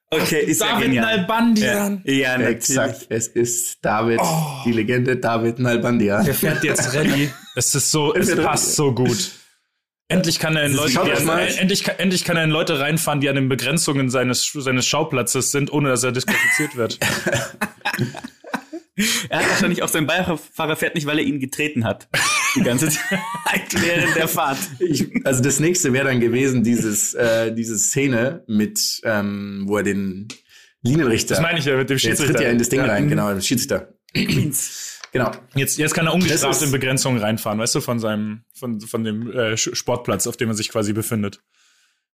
Okay, 0.09 0.39
ist 0.45 0.61
ja 0.61 0.67
David 0.73 0.83
genial. 0.85 1.17
Nalbandian. 1.17 2.01
Ja, 2.05 2.11
ja 2.13 2.31
natürlich. 2.37 2.55
Exakt. 2.55 3.05
Es 3.09 3.27
ist 3.27 3.77
David, 3.81 4.19
Oh. 4.21 4.61
die 4.65 4.71
Legende 4.71 5.17
David 5.17 5.59
Nalbandia. 5.59 6.23
Der 6.23 6.33
fährt 6.33 6.63
jetzt 6.63 6.93
Rallye. 6.95 7.29
Es 7.55 7.75
ist 7.75 7.91
so, 7.91 8.13
es 8.15 8.33
passt 8.35 8.75
so 8.75 8.93
gut. 8.93 9.31
Endlich 10.09 10.39
kann 10.39 10.55
er 10.55 10.63
in 10.65 10.73
Leute, 10.73 11.01
an, 11.01 11.07
äh, 11.37 11.47
endlich, 11.57 11.83
kann- 11.83 11.95
endlich 11.99 12.23
kann 12.23 12.37
er 12.37 12.45
in 12.45 12.49
Leute 12.49 12.79
reinfahren, 12.79 13.19
die 13.19 13.27
an 13.27 13.35
den 13.35 13.49
Begrenzungen 13.49 14.09
seines, 14.09 14.49
seines 14.53 14.87
Schauplatzes 14.87 15.51
sind, 15.51 15.73
ohne 15.73 15.89
dass 15.89 16.03
er 16.05 16.13
disqualifiziert 16.13 16.77
wird. 16.77 16.97
Er 19.29 19.39
hat 19.39 19.49
wahrscheinlich 19.49 19.83
auch 19.83 19.89
sein 19.89 20.07
Beifahrer 20.07 20.75
fährt 20.75 20.95
nicht, 20.95 21.05
weil 21.05 21.19
er 21.19 21.25
ihn 21.25 21.39
getreten 21.39 21.83
hat. 21.83 22.07
Die 22.55 22.61
ganze 22.61 22.89
Zeit 22.89 23.81
während 23.81 24.15
der 24.15 24.27
Fahrt. 24.27 24.57
Ich, 24.79 25.07
also 25.23 25.43
das 25.43 25.59
nächste 25.59 25.93
wäre 25.93 26.05
dann 26.05 26.19
gewesen, 26.19 26.63
dieses, 26.63 27.13
äh, 27.13 27.53
diese 27.53 27.77
Szene 27.77 28.43
mit, 28.47 29.01
ähm, 29.03 29.63
wo 29.67 29.77
er 29.77 29.83
den 29.83 30.27
Linienrichter. 30.81 31.35
Das 31.35 31.41
meine 31.41 31.59
ich 31.59 31.65
ja 31.65 31.75
mit 31.77 31.89
dem 31.89 31.97
der 31.97 31.97
tritt 31.97 32.17
Schiedsrichter. 32.17 32.43
ja 32.43 32.49
in 32.49 32.57
das 32.57 32.69
Ding 32.69 32.79
Ja. 32.79 32.85
rein, 32.87 33.07
genau, 33.07 33.31
der 33.33 33.41
Schiedsrichter. 33.41 33.93
genau. 34.13 35.31
Jetzt, 35.55 35.77
jetzt 35.77 35.93
kann 35.93 36.07
er 36.07 36.13
ungestraft 36.13 36.61
in 36.61 36.71
Begrenzungen 36.71 37.21
reinfahren, 37.21 37.59
weißt 37.59 37.75
du, 37.75 37.81
von 37.81 37.99
seinem, 37.99 38.41
von, 38.53 38.81
von 38.81 39.03
dem 39.03 39.31
äh, 39.31 39.57
Sportplatz, 39.57 40.27
auf 40.27 40.37
dem 40.37 40.49
er 40.49 40.55
sich 40.55 40.69
quasi 40.69 40.93
befindet. 40.93 41.41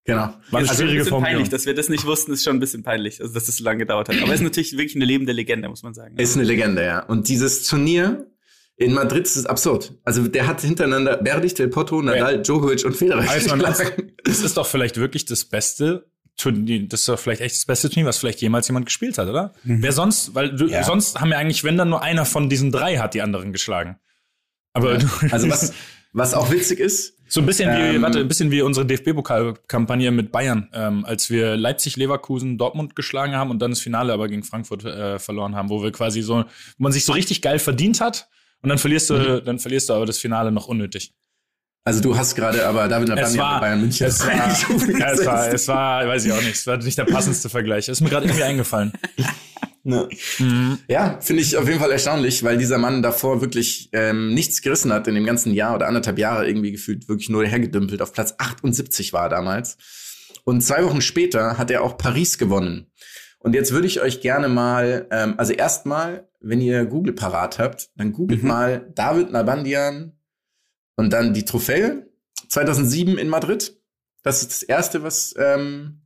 Genau. 0.05 0.21
War 0.51 0.59
eine 0.59 0.69
Also 0.69 0.83
ein 0.83 0.95
bisschen 0.97 1.21
peinlich, 1.21 1.49
dass 1.49 1.65
wir 1.65 1.73
das 1.73 1.87
nicht 1.89 2.05
wussten, 2.05 2.33
ist 2.33 2.43
schon 2.43 2.57
ein 2.57 2.59
bisschen 2.59 2.83
peinlich, 2.83 3.21
also 3.21 3.33
dass 3.33 3.45
das 3.45 3.57
so 3.57 3.63
lange 3.63 3.79
gedauert 3.79 4.09
hat. 4.09 4.17
Aber 4.17 4.27
er 4.27 4.33
ist 4.35 4.41
natürlich 4.41 4.73
wirklich 4.73 4.95
eine 4.95 5.05
lebende 5.05 5.31
Legende, 5.31 5.69
muss 5.69 5.83
man 5.83 5.93
sagen. 5.93 6.17
Ist 6.17 6.35
eine 6.35 6.43
Legende, 6.45 6.83
ja. 6.83 6.99
Und 7.03 7.29
dieses 7.29 7.63
Turnier 7.65 8.27
in 8.75 8.93
Madrid 8.93 9.25
ist 9.25 9.45
absurd. 9.45 9.93
Also 10.03 10.27
der 10.27 10.47
hat 10.47 10.59
hintereinander 10.61 11.17
Berdig, 11.17 11.53
Del 11.55 11.69
Potro, 11.69 12.01
Nadal, 12.01 12.41
Djokovic 12.41 12.83
und 12.85 12.97
Federer 12.97 13.19
Also, 13.29 13.55
das, 13.55 13.77
geschlagen. 13.79 14.11
das 14.25 14.39
ist 14.41 14.57
doch 14.57 14.65
vielleicht 14.67 14.97
wirklich 14.97 15.25
das 15.25 15.45
beste 15.45 16.05
Turnier, 16.35 16.87
das 16.87 17.01
ist 17.01 17.09
doch 17.09 17.19
vielleicht 17.19 17.41
echt 17.41 17.55
das 17.55 17.65
beste 17.65 17.89
Turnier, 17.89 18.07
was 18.07 18.17
vielleicht 18.17 18.41
jemals 18.41 18.67
jemand 18.67 18.87
gespielt 18.87 19.17
hat, 19.19 19.29
oder? 19.29 19.53
Wer 19.63 19.91
sonst, 19.93 20.33
weil 20.33 20.53
du, 20.55 20.65
Ja. 20.65 20.83
sonst 20.83 21.21
haben 21.21 21.29
wir 21.29 21.37
eigentlich, 21.37 21.63
wenn 21.63 21.77
dann 21.77 21.89
nur 21.89 22.01
einer 22.01 22.25
von 22.25 22.49
diesen 22.49 22.71
drei 22.71 22.97
hat 22.97 23.13
die 23.13 23.21
anderen 23.21 23.53
geschlagen. 23.53 23.99
Aber 24.73 24.97
du, 24.97 25.07
Also 25.29 25.47
was, 25.49 25.71
was 26.11 26.33
auch 26.33 26.51
witzig 26.51 26.79
ist, 26.79 27.12
so 27.27 27.39
ein 27.39 27.45
bisschen 27.45 27.69
wie, 27.71 27.95
Ähm, 27.95 28.01
warte, 28.01 28.19
ein 28.19 28.27
bisschen 28.27 28.51
wie 28.51 28.61
unsere 28.61 28.85
DFB-Pokalkampagne 28.85 30.11
mit 30.11 30.31
Bayern, 30.31 30.69
ähm, 30.73 31.05
als 31.05 31.29
wir 31.29 31.55
Leipzig, 31.57 31.95
Leverkusen, 31.97 32.57
Dortmund 32.57 32.95
geschlagen 32.95 33.33
haben 33.35 33.49
und 33.49 33.59
dann 33.59 33.71
das 33.71 33.79
Finale 33.79 34.13
aber 34.13 34.27
gegen 34.27 34.43
Frankfurt 34.43 34.85
äh, 34.85 35.17
verloren 35.19 35.55
haben, 35.55 35.69
wo 35.69 35.81
wir 35.83 35.91
quasi 35.91 36.21
so, 36.21 36.39
wo 36.43 36.43
man 36.83 36.91
sich 36.91 37.05
so 37.05 37.13
richtig 37.13 37.41
geil 37.41 37.59
verdient 37.59 38.01
hat 38.01 38.27
und 38.61 38.69
dann 38.69 38.77
verlierst 38.77 39.09
du, 39.09 39.13
Mhm. 39.15 39.45
dann 39.45 39.59
verlierst 39.59 39.89
du 39.89 39.93
aber 39.93 40.05
das 40.05 40.17
Finale 40.19 40.51
noch 40.51 40.67
unnötig. 40.67 41.13
also 41.85 42.01
du 42.01 42.15
hast 42.17 42.35
gerade 42.35 42.65
aber 42.67 42.87
David 42.87 43.09
war, 43.09 43.15
bei 43.59 43.59
Bayern 43.67 43.81
München. 43.81 44.07
es 44.07 44.25
war, 44.25 44.35
ja, 44.35 44.47
es 45.11 45.25
war, 45.25 45.47
es 45.53 45.67
war, 45.67 46.07
weiß 46.07 46.25
ich 46.25 46.31
auch 46.31 46.41
nicht, 46.41 46.55
es 46.55 46.67
war 46.67 46.77
nicht 46.77 46.97
der 46.97 47.05
passendste 47.05 47.49
Vergleich. 47.49 47.89
Ist 47.89 47.99
mir 48.01 48.09
gerade 48.09 48.25
irgendwie 48.25 48.43
eingefallen. 48.43 48.93
Ne. 49.85 50.07
Ja, 50.87 51.19
finde 51.19 51.41
ich 51.41 51.57
auf 51.57 51.67
jeden 51.67 51.79
Fall 51.79 51.91
erstaunlich, 51.91 52.41
weil 52.43 52.57
dieser 52.57 52.77
Mann 52.77 53.01
davor 53.01 53.41
wirklich 53.41 53.89
ähm, 53.91 54.33
nichts 54.33 54.61
gerissen 54.61 54.93
hat 54.93 55.07
in 55.09 55.15
dem 55.15 55.25
ganzen 55.25 55.53
Jahr 55.53 55.75
oder 55.75 55.87
anderthalb 55.87 56.17
Jahre 56.17 56.47
irgendwie 56.47 56.71
gefühlt 56.71 57.09
wirklich 57.09 57.27
nur 57.29 57.45
hergedümpelt. 57.45 58.01
Auf 58.01 58.13
Platz 58.13 58.33
78 58.37 59.11
war 59.11 59.23
er 59.23 59.29
damals. 59.29 59.77
Und 60.45 60.61
zwei 60.61 60.85
Wochen 60.85 61.01
später 61.01 61.57
hat 61.57 61.69
er 61.69 61.83
auch 61.83 61.97
Paris 61.97 62.37
gewonnen. 62.37 62.91
Und 63.39 63.55
jetzt 63.55 63.73
würde 63.73 63.87
ich 63.87 63.99
euch 64.01 64.21
gerne 64.21 64.47
mal, 64.47 65.05
ähm, 65.11 65.33
also 65.37 65.51
erstmal, 65.51 66.29
wenn 66.39 66.61
ihr 66.61 66.85
Google 66.85 67.13
parat 67.13 67.59
habt, 67.59 67.89
dann 67.97 68.13
googelt 68.13 68.41
Mhm. 68.41 68.47
mal 68.47 68.91
David 68.95 69.31
Nalbandian 69.31 70.13
und 70.95 71.11
dann 71.11 71.33
die 71.33 71.43
Trophäe 71.43 72.07
2007 72.47 73.17
in 73.17 73.27
Madrid. 73.27 73.77
Das 74.21 74.41
ist 74.41 74.51
das 74.51 74.63
erste, 74.63 75.03
was 75.03 75.33
ähm, 75.37 76.03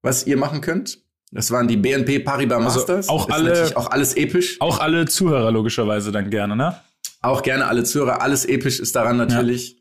was 0.00 0.26
ihr 0.26 0.38
machen 0.38 0.62
könnt. 0.62 1.03
Das 1.34 1.50
waren 1.50 1.66
die 1.68 1.76
BNP 1.76 2.20
Paribas 2.20 2.58
Also 2.64 2.78
Masters. 2.78 3.08
auch 3.08 3.28
Ist 3.28 3.34
alle- 3.34 3.76
auch 3.76 3.90
alles 3.90 4.16
episch. 4.16 4.60
Auch 4.60 4.78
alle 4.78 5.04
Zuhörer 5.06 5.50
logischerweise 5.50 6.12
dann 6.12 6.30
gerne, 6.30 6.54
ne? 6.56 6.80
Auch 7.22 7.42
gerne 7.42 7.66
alle 7.66 7.84
Zuhörer. 7.84 8.22
Alles 8.22 8.44
episch 8.44 8.78
ist 8.80 8.94
daran 8.94 9.16
natürlich. 9.16 9.76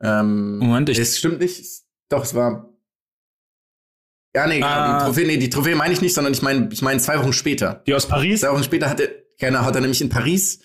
Ähm, 0.00 0.58
Moment, 0.58 0.88
ich- 0.88 0.98
Es 0.98 1.18
stimmt 1.18 1.40
nicht. 1.40 1.62
Doch, 2.08 2.24
es 2.24 2.34
war. 2.34 2.70
Ja, 4.34 4.46
nee, 4.46 4.56
genau, 4.56 4.66
Ah. 4.66 4.98
die 4.98 5.04
Trophäe, 5.04 5.26
nee, 5.26 5.36
die 5.36 5.50
Trophäe 5.50 5.76
meine 5.76 5.92
ich 5.94 6.00
nicht, 6.00 6.14
sondern 6.14 6.32
ich 6.32 6.42
meine, 6.42 6.68
ich 6.72 6.82
meine 6.82 6.98
zwei 7.00 7.18
Wochen 7.20 7.32
später. 7.32 7.82
Die 7.86 7.94
aus 7.94 8.06
Paris. 8.06 8.40
Zwei 8.40 8.50
Wochen 8.52 8.64
später 8.64 8.90
hat 8.90 9.00
er, 9.00 9.08
genau, 9.38 9.60
hat 9.60 9.74
er 9.76 9.80
nämlich 9.80 10.00
in 10.00 10.08
Paris 10.08 10.60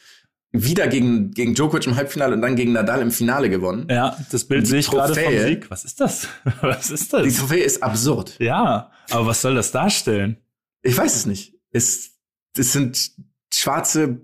wieder 0.51 0.87
gegen, 0.87 1.29
gegen 1.31 1.53
Djokovic 1.53 1.85
im 1.85 1.95
Halbfinale 1.95 2.33
und 2.33 2.41
dann 2.41 2.55
gegen 2.55 2.71
Nadal 2.71 3.01
im 3.03 3.11
Finale 3.11 3.49
gewonnen. 3.49 3.85
Ja, 3.91 4.17
das 4.31 4.45
Bild 4.45 4.63
Die 4.65 4.69
sehe 4.71 4.79
ich 4.79 4.89
gerade 4.89 5.13
vom 5.13 5.21
Trophäe. 5.23 5.45
Sieg. 5.47 5.69
Was 5.69 5.85
ist 5.85 5.99
das? 5.99 6.27
Was 6.61 6.89
ist 6.89 7.13
Die 7.13 7.17
das? 7.23 7.35
Trophäe 7.35 7.63
ist 7.63 7.83
absurd. 7.83 8.35
Ja, 8.39 8.89
aber 9.11 9.27
was 9.27 9.41
soll 9.41 9.55
das 9.55 9.71
darstellen? 9.71 10.37
Ich 10.81 10.97
weiß 10.97 11.15
es 11.15 11.25
nicht. 11.25 11.55
Es, 11.71 12.11
es 12.57 12.71
sind 12.73 13.11
schwarze, 13.53 14.21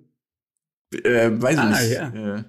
äh, 0.94 1.30
weiß 1.34 1.54
ich 1.56 1.60
Ah, 1.60 1.70
nicht. 1.70 1.92
ja. 1.92 2.36
Äh, 2.38 2.44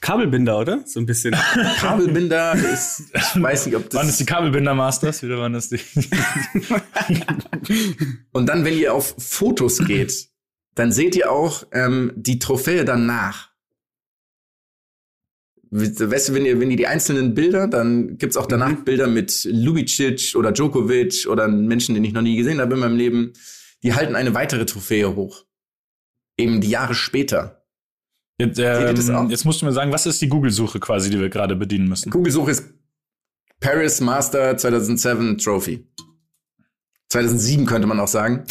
Kabelbinder, 0.00 0.58
oder? 0.58 0.82
So 0.84 0.98
ein 1.00 1.06
bisschen. 1.06 1.32
Kabelbinder 1.80 2.54
ist, 2.54 3.04
ich 3.14 3.42
weiß 3.42 3.66
nicht, 3.66 3.76
ob 3.76 3.84
das. 3.84 3.94
Waren 3.94 4.08
es 4.08 4.16
die 4.18 4.26
Kabelbinder 4.26 4.74
Masters? 4.74 5.22
Wieder 5.22 5.38
waren 5.38 5.52
das 5.52 5.68
die? 5.68 5.78
Und 8.32 8.46
dann, 8.46 8.64
wenn 8.64 8.76
ihr 8.76 8.94
auf 8.94 9.14
Fotos 9.18 9.78
geht, 9.86 10.28
dann 10.74 10.92
seht 10.92 11.16
ihr 11.16 11.30
auch 11.30 11.66
ähm, 11.72 12.12
die 12.16 12.38
Trophäe 12.38 12.84
danach. 12.84 13.50
Weißt 15.78 16.30
du, 16.30 16.34
wenn 16.34 16.46
ihr, 16.46 16.58
wenn 16.58 16.70
ihr 16.70 16.76
die 16.76 16.86
einzelnen 16.86 17.34
Bilder, 17.34 17.68
dann 17.68 18.16
gibt's 18.16 18.38
auch 18.38 18.46
danach 18.46 18.84
Bilder 18.84 19.06
mit 19.06 19.46
Lubicic 19.50 20.34
oder 20.34 20.52
Djokovic 20.52 21.26
oder 21.28 21.48
Menschen, 21.48 21.94
den 21.94 22.04
ich 22.04 22.12
noch 22.12 22.22
nie 22.22 22.36
gesehen 22.36 22.60
habe 22.60 22.74
in 22.74 22.80
meinem 22.80 22.96
Leben. 22.96 23.34
Die 23.82 23.92
halten 23.92 24.14
eine 24.14 24.32
weitere 24.32 24.64
Trophäe 24.64 25.14
hoch. 25.14 25.44
Eben 26.38 26.62
die 26.62 26.70
Jahre 26.70 26.94
später. 26.94 27.66
Jetzt, 28.38 28.58
ähm, 28.58 29.28
jetzt 29.28 29.44
musst 29.44 29.60
du 29.60 29.66
mir 29.66 29.72
sagen, 29.72 29.92
was 29.92 30.06
ist 30.06 30.20
die 30.22 30.28
Google-Suche 30.28 30.80
quasi, 30.80 31.10
die 31.10 31.20
wir 31.20 31.28
gerade 31.28 31.56
bedienen 31.56 31.88
müssen? 31.88 32.10
Google-Suche 32.10 32.50
ist 32.50 32.64
Paris 33.60 34.00
Master 34.00 34.56
2007 34.56 35.38
Trophy. 35.38 35.86
2007 37.10 37.66
könnte 37.66 37.86
man 37.86 38.00
auch 38.00 38.08
sagen. 38.08 38.44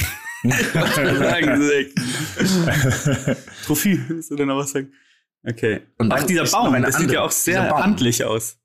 sagen 0.74 1.62
Sie. 1.62 1.94
Trophie, 3.66 4.00
willst 4.08 4.30
du 4.30 4.36
denn 4.36 4.48
noch 4.48 4.58
was 4.58 4.72
sagen? 4.72 4.92
Okay. 5.48 5.82
Und 5.98 6.12
Ach, 6.12 6.24
dieser 6.24 6.44
ist 6.44 6.52
Baum, 6.52 6.74
das 6.82 6.96
sieht 6.96 7.02
andere- 7.04 7.14
ja 7.16 7.22
auch 7.22 7.32
sehr 7.32 7.70
handlich 7.70 8.24
aus. 8.24 8.58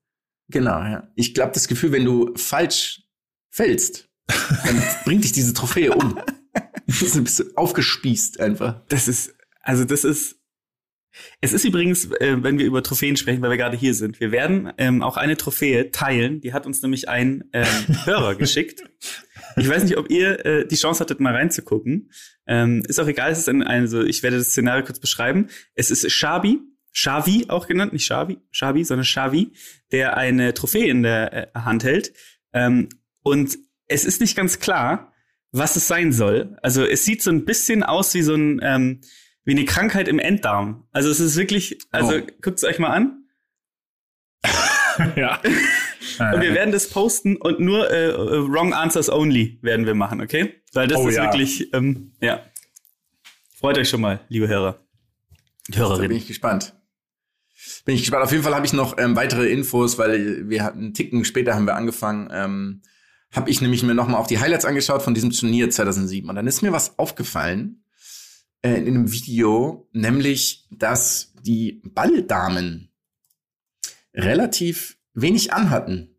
Genau, 0.49 0.81
ja. 0.83 1.09
Ich 1.15 1.35
glaube, 1.35 1.53
das 1.53 1.69
Gefühl, 1.69 1.93
wenn 1.93 2.05
du 2.05 2.35
falsch 2.37 3.03
fällst, 3.51 4.09
dann 4.27 4.83
bringt 5.05 5.25
dich 5.25 5.33
diese 5.33 5.55
Trophäe 5.55 5.93
um. 5.93 6.19
Du 6.87 7.23
bist 7.23 7.57
aufgespießt 7.57 8.41
einfach. 8.41 8.81
Das 8.89 9.07
ist, 9.07 9.35
also 9.63 9.85
das 9.85 10.03
ist, 10.05 10.37
es 11.41 11.53
ist 11.53 11.65
übrigens, 11.65 12.07
äh, 12.21 12.37
wenn 12.43 12.59
wir 12.59 12.67
über 12.67 12.83
Trophäen 12.83 13.17
sprechen, 13.17 13.43
weil 13.43 13.51
wir 13.51 13.57
gerade 13.57 13.77
hier 13.77 13.95
sind, 13.95 14.19
wir 14.21 14.33
werden 14.33 14.73
ähm, 14.79 15.03
auch 15.03 15.17
eine 15.17 15.37
Trophäe 15.37 15.91
teilen. 15.91 16.41
Die 16.41 16.53
hat 16.53 16.67
uns 16.67 16.83
nämlich 16.83 17.09
ein 17.09 17.45
ähm, 17.53 17.67
Hörer 18.05 18.35
geschickt. 18.37 18.83
Ich 19.57 19.69
weiß 19.69 19.85
nicht, 19.85 19.97
ob 19.97 20.11
ihr 20.11 20.45
äh, 20.45 20.67
die 20.67 20.77
Chance 20.77 21.01
hattet, 21.01 21.21
mal 21.21 21.35
reinzugucken. 21.35 22.11
Ähm, 22.47 22.83
ist 22.89 22.99
auch 23.01 23.07
egal, 23.07 23.31
es 23.33 23.39
ist 23.39 23.49
ein, 23.49 23.63
also 23.63 24.03
ich 24.03 24.23
werde 24.23 24.39
das 24.39 24.49
Szenario 24.51 24.85
kurz 24.85 25.01
beschreiben. 25.01 25.49
Es 25.75 25.91
ist 25.91 26.11
Shabi, 26.11 26.59
Shavi 26.93 27.47
auch 27.49 27.67
genannt, 27.67 27.93
nicht 27.93 28.05
Shavi, 28.07 28.39
Shabi, 28.51 28.85
sondern 28.85 29.05
Shavi, 29.05 29.53
der 29.93 30.17
eine 30.17 30.55
Trophäe 30.55 30.89
in 30.89 31.03
der 31.03 31.55
äh, 31.55 31.59
Hand 31.59 31.85
hält. 31.85 32.13
Ähm, 32.53 32.89
und 33.23 33.59
es 33.87 34.05
ist 34.05 34.21
nicht 34.21 34.37
ganz 34.37 34.59
klar, 34.59 35.13
was 35.53 35.77
es 35.77 35.89
sein 35.89 36.13
soll. 36.13 36.57
Also 36.63 36.85
es 36.85 37.05
sieht 37.05 37.23
so 37.23 37.31
ein 37.31 37.45
bisschen 37.45 37.83
aus 37.83 38.15
wie 38.15 38.23
so 38.23 38.35
ein 38.35 38.61
ähm, 38.63 39.01
wie 39.45 39.53
eine 39.53 39.65
Krankheit 39.65 40.07
im 40.07 40.19
Enddarm. 40.19 40.87
Also 40.93 41.11
es 41.11 41.19
ist 41.19 41.37
wirklich, 41.37 41.79
also 41.91 42.15
Oh. 42.19 42.27
guckt 42.43 42.59
es 42.59 42.65
euch 42.65 42.79
mal 42.79 42.91
an. 42.91 43.25
ja. 45.17 45.41
Und 46.19 46.41
wir 46.41 46.55
werden 46.55 46.73
das 46.73 46.89
posten 46.89 47.37
und 47.37 47.61
nur 47.61 47.91
äh, 47.91 48.07
äh, 48.11 48.49
Wrong 48.49 48.73
Answers 48.73 49.11
Only 49.11 49.59
werden 49.63 49.85
wir 49.87 49.95
machen, 49.95 50.21
okay? 50.23 50.55
Weil 50.73 50.89
das 50.89 50.99
Oh 50.99 51.09
ist 51.09 51.17
ja. 51.17 51.25
wirklich, 51.25 51.73
ähm, 51.75 52.13
ja. 52.21 52.43
Freut 53.55 53.77
euch 53.77 53.89
schon 53.91 54.01
mal, 54.01 54.21
liebe 54.29 54.49
Hörer. 54.49 54.81
Und 55.69 55.77
Da 55.77 55.81
bin 55.81 55.89
Hörerinnen. 55.89 56.17
ich 56.17 56.27
gespannt. 56.27 56.75
Bin 57.85 57.95
ich 57.95 58.01
gespannt. 58.01 58.25
Auf 58.25 58.33
jeden 58.33 58.43
Fall 58.43 58.55
habe 58.55 58.65
ich 58.65 58.73
noch 58.73 58.97
ähm, 58.99 59.15
weitere 59.17 59.51
Infos, 59.51 59.99
weil 59.99 60.49
wir 60.49 60.65
hatten 60.65 60.79
einen 60.79 60.95
Ticken 60.95 61.25
später 61.27 61.55
haben 61.55 61.67
wir 61.67 61.77
angefangen. 61.77 62.31
Ähm, 62.33 62.83
habe 63.33 63.51
ich 63.51 63.61
nämlich 63.61 63.83
mir 63.83 63.95
noch 63.95 64.09
mal 64.09 64.17
auch 64.17 64.27
die 64.27 64.39
Highlights 64.41 64.65
angeschaut 64.65 65.03
von 65.03 65.15
diesem 65.15 65.31
Turnier 65.31 65.71
2007 65.71 66.29
und 66.29 66.35
dann 66.35 66.47
ist 66.47 66.63
mir 66.63 66.73
was 66.73 66.99
aufgefallen 66.99 67.85
äh, 68.63 68.73
in 68.75 68.89
einem 68.89 69.13
Video, 69.13 69.89
nämlich 69.93 70.67
dass 70.71 71.33
die 71.43 71.81
Balldamen 71.85 72.91
relativ 74.15 74.97
wenig 75.15 75.53
anhatten 75.53 76.17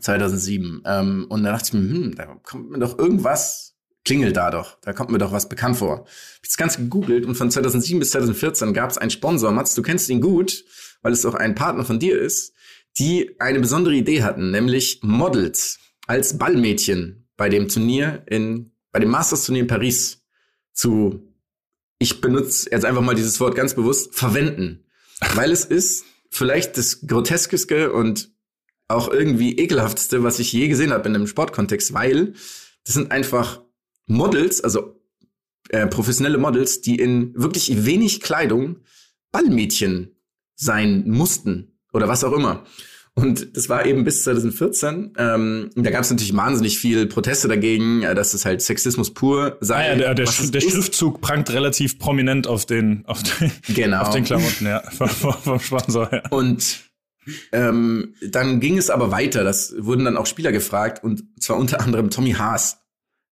2007. 0.00 0.82
Ähm, 0.84 1.26
und 1.28 1.44
da 1.44 1.52
dachte 1.52 1.68
ich 1.68 1.72
mir, 1.74 1.94
hm, 1.94 2.14
da 2.14 2.26
kommt 2.42 2.70
mir 2.70 2.78
doch 2.78 2.98
irgendwas, 2.98 3.76
klingelt 4.04 4.36
da 4.36 4.50
doch, 4.50 4.78
da 4.80 4.92
kommt 4.92 5.10
mir 5.10 5.18
doch 5.18 5.32
was 5.32 5.48
bekannt 5.48 5.76
vor. 5.76 6.06
Ich 6.42 6.48
das 6.48 6.56
Ganze 6.56 6.80
gegoogelt 6.80 7.24
und 7.24 7.36
von 7.36 7.50
2007 7.50 7.98
bis 7.98 8.10
2014 8.10 8.74
gab 8.74 8.90
es 8.90 8.98
einen 8.98 9.10
Sponsor, 9.10 9.50
Mats, 9.50 9.74
du 9.74 9.82
kennst 9.82 10.08
ihn 10.10 10.20
gut, 10.20 10.64
weil 11.02 11.12
es 11.12 11.24
auch 11.24 11.34
ein 11.34 11.54
Partner 11.54 11.84
von 11.84 11.98
dir 11.98 12.20
ist, 12.20 12.52
die 12.98 13.34
eine 13.40 13.60
besondere 13.60 13.94
Idee 13.94 14.22
hatten, 14.22 14.50
nämlich 14.50 15.00
Models 15.02 15.78
als 16.06 16.38
Ballmädchen 16.38 17.28
bei 17.36 17.48
dem 17.48 17.68
Turnier 17.68 18.22
in, 18.26 18.72
bei 18.92 19.00
dem 19.00 19.10
Masters-Turnier 19.10 19.62
in 19.62 19.68
Paris 19.68 20.22
zu, 20.72 21.34
ich 21.98 22.20
benutze 22.20 22.70
jetzt 22.70 22.84
einfach 22.84 23.02
mal 23.02 23.14
dieses 23.14 23.40
Wort 23.40 23.56
ganz 23.56 23.74
bewusst, 23.74 24.14
verwenden. 24.14 24.84
Weil 25.34 25.50
es 25.50 25.64
ist 25.64 26.04
vielleicht 26.34 26.76
das 26.76 27.06
Groteskeste 27.06 27.92
und 27.92 28.32
auch 28.88 29.08
irgendwie 29.08 29.56
ekelhafteste, 29.56 30.22
was 30.22 30.38
ich 30.38 30.52
je 30.52 30.68
gesehen 30.68 30.92
habe 30.92 31.08
in 31.08 31.14
einem 31.14 31.26
Sportkontext, 31.26 31.94
weil 31.94 32.34
das 32.84 32.94
sind 32.94 33.12
einfach 33.12 33.62
Models, 34.06 34.60
also 34.62 35.00
äh, 35.70 35.86
professionelle 35.86 36.38
Models, 36.38 36.80
die 36.80 36.96
in 36.96 37.32
wirklich 37.34 37.86
wenig 37.86 38.20
Kleidung 38.20 38.80
Ballmädchen 39.32 40.16
sein 40.56 41.08
mussten 41.08 41.78
oder 41.92 42.08
was 42.08 42.24
auch 42.24 42.32
immer. 42.32 42.64
Und 43.16 43.56
das 43.56 43.68
war 43.68 43.86
eben 43.86 44.02
bis 44.02 44.24
2014. 44.24 45.12
Ähm, 45.16 45.70
da 45.76 45.90
gab 45.90 46.02
es 46.02 46.10
natürlich 46.10 46.34
wahnsinnig 46.36 46.80
viel 46.80 47.06
Proteste 47.06 47.46
dagegen, 47.46 48.02
äh, 48.02 48.14
dass 48.14 48.34
es 48.34 48.44
halt 48.44 48.60
Sexismus 48.60 49.14
pur 49.14 49.56
sei. 49.60 49.74
Ah 49.76 49.88
ja, 49.90 49.94
der, 49.94 50.14
der, 50.14 50.24
es 50.26 50.50
der. 50.50 50.60
Schriftzug 50.60 51.20
prangt 51.20 51.50
relativ 51.52 51.98
prominent 52.00 52.48
auf 52.48 52.66
den, 52.66 53.04
auf 53.06 53.22
den, 53.22 53.52
Genau. 53.72 54.00
auf 54.00 54.10
den 54.10 54.24
Klamotten, 54.24 54.66
ja, 54.66 54.80
vom, 54.90 55.08
vom 55.08 55.60
Sponsor, 55.60 56.12
ja. 56.12 56.22
Und 56.30 56.90
ähm, 57.52 58.14
dann 58.20 58.58
ging 58.58 58.78
es 58.78 58.90
aber 58.90 59.12
weiter. 59.12 59.44
Das 59.44 59.74
wurden 59.78 60.04
dann 60.04 60.16
auch 60.16 60.26
Spieler 60.26 60.50
gefragt 60.50 61.04
und 61.04 61.22
zwar 61.40 61.56
unter 61.56 61.80
anderem 61.80 62.10
Tommy 62.10 62.32
Haas 62.32 62.80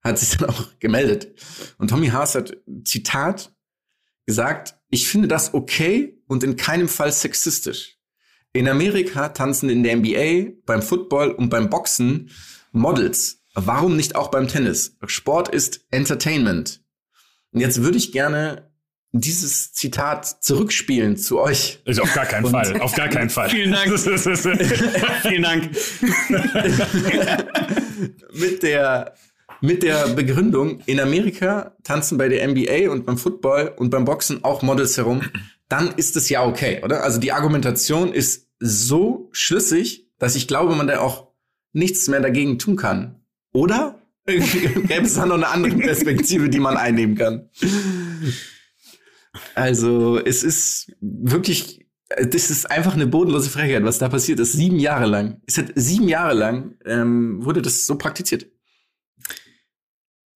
hat 0.03 0.19
sich 0.19 0.37
dann 0.37 0.49
auch 0.49 0.69
gemeldet. 0.79 1.29
Und 1.79 1.89
Tommy 1.91 2.09
Haas 2.09 2.35
hat 2.37 2.57
Zitat 2.85 3.53
gesagt: 4.27 4.77
Ich 4.91 5.09
finde 5.09 5.29
das 5.29 5.55
okay 5.55 6.23
und 6.29 6.45
in 6.45 6.57
keinem 6.57 6.89
Fall 6.89 7.13
sexistisch. 7.13 7.99
In 8.55 8.69
Amerika 8.69 9.31
tanzen 9.31 9.71
in 9.71 9.83
der 9.83 9.97
NBA, 9.97 10.53
beim 10.67 10.83
Football 10.83 11.31
und 11.31 11.49
beim 11.49 11.71
Boxen 11.71 12.31
Models. 12.73 13.39
Warum 13.55 13.97
nicht 13.97 14.15
auch 14.15 14.31
beim 14.31 14.47
Tennis? 14.49 14.97
Sport 15.07 15.49
ist 15.49 15.87
Entertainment. 15.91 16.83
Und 17.53 17.61
jetzt 17.61 17.83
würde 17.83 17.97
ich 17.99 18.13
gerne 18.13 18.71
dieses 19.15 19.73
Zitat 19.75 20.43
zurückspielen 20.43 21.19
zu 21.19 21.39
euch. 21.41 21.81
Also 21.87 22.03
auf 22.03 22.15
gar 22.15 22.25
keinen 22.25 22.47
Fall, 22.47 22.81
auf 22.81 22.95
gar 22.95 23.09
keinen 23.09 23.29
Fall. 23.37 23.51
Vielen 23.51 23.73
Dank. 23.73 23.93
Ist- 23.93 24.07
ist- 24.27 24.49
Vielen 25.23 25.43
Dank. 25.43 25.71
mit 28.35 28.63
der 28.63 29.15
mit 29.61 29.83
der 29.85 30.09
Begründung, 30.09 30.81
in 30.87 30.99
Amerika 30.99 31.77
tanzen 31.85 32.19
bei 32.19 32.29
der 32.29 32.47
NBA 32.49 32.91
und 32.91 33.07
beim 33.07 33.17
Football 33.17 33.73
und 33.77 33.91
beim 33.91 34.05
Boxen 34.05 34.43
auch 34.43 34.63
Models 34.63 34.97
herum, 34.97 35.23
dann 35.73 35.91
ist 35.97 36.17
es 36.17 36.29
ja 36.29 36.45
okay, 36.45 36.83
oder? 36.85 37.03
Also 37.03 37.19
die 37.19 37.33
Argumentation 37.33 38.13
ist 38.13 38.51
so 38.61 39.31
schlüssig, 39.33 40.07
dass 40.19 40.37
ich 40.37 40.47
glaube, 40.47 40.75
man 40.75 40.87
da 40.87 41.01
auch 41.01 41.33
nichts 41.73 42.09
mehr 42.09 42.21
dagegen 42.21 42.59
tun 42.59 42.77
kann. 42.77 43.25
Oder? 43.55 43.99
Gäbe 44.27 45.07
es 45.07 45.15
da 45.15 45.25
noch 45.25 45.37
eine 45.37 45.49
andere 45.49 45.75
Perspektive, 45.77 46.51
die 46.51 46.61
man 46.61 46.77
einnehmen 46.77 47.17
kann? 47.17 47.49
Also, 49.55 50.19
es 50.19 50.43
ist 50.43 50.93
wirklich, 51.01 51.87
das 52.09 52.51
ist 52.51 52.71
einfach 52.71 52.93
eine 52.93 53.07
bodenlose 53.07 53.49
Frechheit, 53.49 53.83
was 53.83 53.99
da 53.99 54.11
passiert 54.11 54.41
ist. 54.41 54.53
Sieben 54.53 54.79
Jahre 54.79 55.07
lang. 55.07 55.41
Es 55.47 55.57
hat 55.57 55.73
sieben 55.75 56.07
Jahre 56.07 56.35
lang 56.35 56.77
ähm, 56.85 57.43
wurde 57.43 57.63
das 57.63 57.87
so 57.87 57.97
praktiziert. 57.97 58.47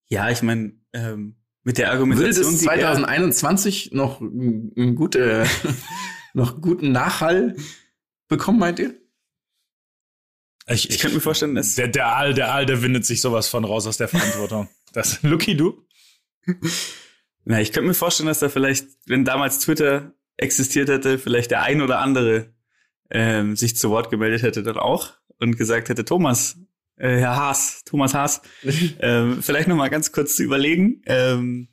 Ja, 0.09 0.31
ich 0.31 0.41
meine, 0.43 0.73
ähm, 0.95 1.37
mit 1.67 1.79
der 1.79 1.87
Würde 1.89 1.93
Argumentation, 1.99 2.53
das 2.53 2.61
die 2.61 2.67
er- 2.69 2.95
2021 2.95 3.91
noch 3.93 4.21
einen 4.21 4.95
gute, 4.95 5.45
noch 6.33 6.61
guten 6.61 6.93
Nachhall 6.93 7.57
bekommen, 8.29 8.61
meint 8.61 8.79
ihr? 8.79 8.95
Ich, 10.69 10.89
ich 10.91 11.01
könnte 11.01 11.17
mir 11.17 11.21
vorstellen, 11.21 11.57
dass 11.57 11.75
der, 11.75 11.89
der 11.89 12.07
Aal, 12.07 12.35
der 12.35 12.53
Aal, 12.55 12.67
der 12.67 12.83
windet 12.83 13.05
sich 13.05 13.21
sowas 13.21 13.49
von 13.49 13.65
raus 13.65 13.87
aus 13.87 13.97
der 13.99 14.09
Verantwortung. 14.09 14.69
Das, 14.93 15.23
Lucky, 15.23 15.55
du? 15.55 15.85
Na, 17.45 17.61
ich 17.61 17.73
könnte 17.73 17.89
mir 17.89 17.95
vorstellen, 17.95 18.29
dass 18.29 18.39
da 18.39 18.49
vielleicht, 18.49 18.87
wenn 19.05 19.27
damals 19.27 19.59
Twitter 19.59 20.15
existiert 20.39 20.89
hätte, 20.89 21.19
vielleicht 21.19 21.51
der 21.51 21.63
ein 21.65 21.83
oder 21.83 21.99
andere 21.99 22.55
ähm, 23.11 23.57
sich 23.57 23.77
zu 23.77 23.91
Wort 23.91 24.09
gemeldet 24.11 24.41
hätte 24.43 24.63
dann 24.63 24.79
auch 24.79 25.13
und 25.39 25.59
gesagt 25.59 25.91
hätte, 25.91 26.07
Thomas, 26.07 26.57
äh, 26.97 27.19
Herr 27.19 27.37
Haas, 27.37 27.83
Thomas 27.85 28.15
Haas, 28.15 28.43
ähm, 29.01 29.43
vielleicht 29.43 29.69
noch 29.69 29.77
mal 29.77 29.89
ganz 29.89 30.13
kurz 30.13 30.37
zu 30.37 30.43
überlegen. 30.43 31.03
Ähm, 31.07 31.69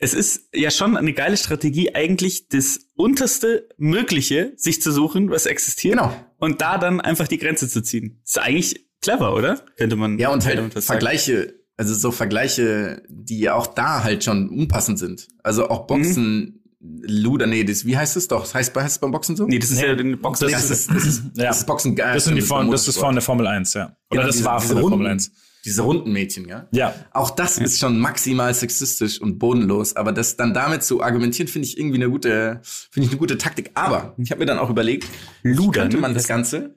es 0.00 0.14
ist 0.14 0.48
ja 0.54 0.70
schon 0.70 0.96
eine 0.96 1.12
geile 1.12 1.36
Strategie, 1.36 1.94
eigentlich 1.94 2.48
das 2.48 2.78
unterste 2.94 3.68
Mögliche 3.78 4.52
sich 4.56 4.80
zu 4.80 4.92
suchen, 4.92 5.30
was 5.30 5.46
existiert, 5.46 5.96
Genau. 5.96 6.14
und 6.38 6.60
da 6.60 6.78
dann 6.78 7.00
einfach 7.00 7.26
die 7.26 7.38
Grenze 7.38 7.68
zu 7.68 7.82
ziehen. 7.82 8.20
ist 8.24 8.38
eigentlich 8.38 8.86
clever, 9.02 9.34
oder? 9.34 9.60
Könnte 9.76 9.96
man. 9.96 10.18
Ja, 10.18 10.30
und 10.30 10.44
halt 10.44 10.58
sagen. 10.58 10.82
Vergleiche, 10.82 11.54
also 11.76 11.94
so 11.94 12.12
Vergleiche, 12.12 13.02
die 13.08 13.50
auch 13.50 13.66
da 13.66 14.04
halt 14.04 14.22
schon 14.24 14.48
unpassend 14.50 14.98
sind. 15.00 15.28
Also 15.42 15.68
auch 15.68 15.86
Boxen, 15.88 16.57
Luder, 16.80 17.46
nee, 17.48 17.64
das, 17.64 17.84
wie 17.86 17.96
heißt 17.96 18.16
es 18.16 18.28
doch? 18.28 18.42
Das 18.42 18.54
heißt, 18.54 18.76
heißt 18.76 18.86
es 18.96 18.98
beim 19.00 19.10
Boxen 19.10 19.34
so? 19.36 19.46
Nee, 19.46 19.58
das 19.58 19.70
ist 19.70 19.80
ja 19.80 19.94
den 19.96 20.20
Boxen. 20.20 20.48
das, 20.48 20.70
ist, 20.70 20.88
das, 20.90 21.04
ist, 21.04 21.22
Ja. 21.34 21.46
das 21.48 21.58
ist 21.58 21.66
Boxen 21.66 21.96
geil. 21.96 22.14
Das, 22.14 22.24
sind 22.24 22.36
die 22.36 22.40
das 22.40 22.86
ist 22.86 22.98
von 22.98 23.14
der 23.14 23.22
Formel 23.22 23.46
1, 23.48 23.74
ja. 23.74 23.86
Oder 23.86 23.94
Genau, 24.10 24.22
das 24.26 24.36
diese- 24.36 24.44
war 24.46 24.56
diese 24.60 24.68
von 24.68 24.76
der 24.76 24.82
Runden, 24.84 24.98
Formel 24.98 25.10
1. 25.12 25.32
Diese 25.64 25.82
runden 25.82 26.12
Mädchen, 26.12 26.46
ja? 26.48 26.68
Ja. 26.70 26.94
Auch 27.12 27.30
das 27.30 27.58
ist 27.58 27.80
schon 27.80 27.98
maximal 27.98 28.54
sexistisch 28.54 29.20
und 29.20 29.40
bodenlos, 29.40 29.96
aber 29.96 30.12
das 30.12 30.36
dann 30.36 30.54
damit 30.54 30.84
zu 30.84 31.02
argumentieren, 31.02 31.48
finde 31.48 31.66
ich 31.66 31.76
irgendwie 31.76 31.96
eine 31.96 32.08
gute, 32.10 32.60
finde 32.62 33.06
ich 33.06 33.10
eine 33.10 33.18
gute 33.18 33.38
Taktik. 33.38 33.72
Aber 33.74 34.14
ich 34.16 34.30
habe 34.30 34.38
mir 34.38 34.46
dann 34.46 34.58
auch 34.58 34.70
überlegt, 34.70 35.08
Luder, 35.42 35.80
könnte 35.82 35.96
ne? 35.96 36.02
man 36.02 36.14
das 36.14 36.28
Ganze? 36.28 36.76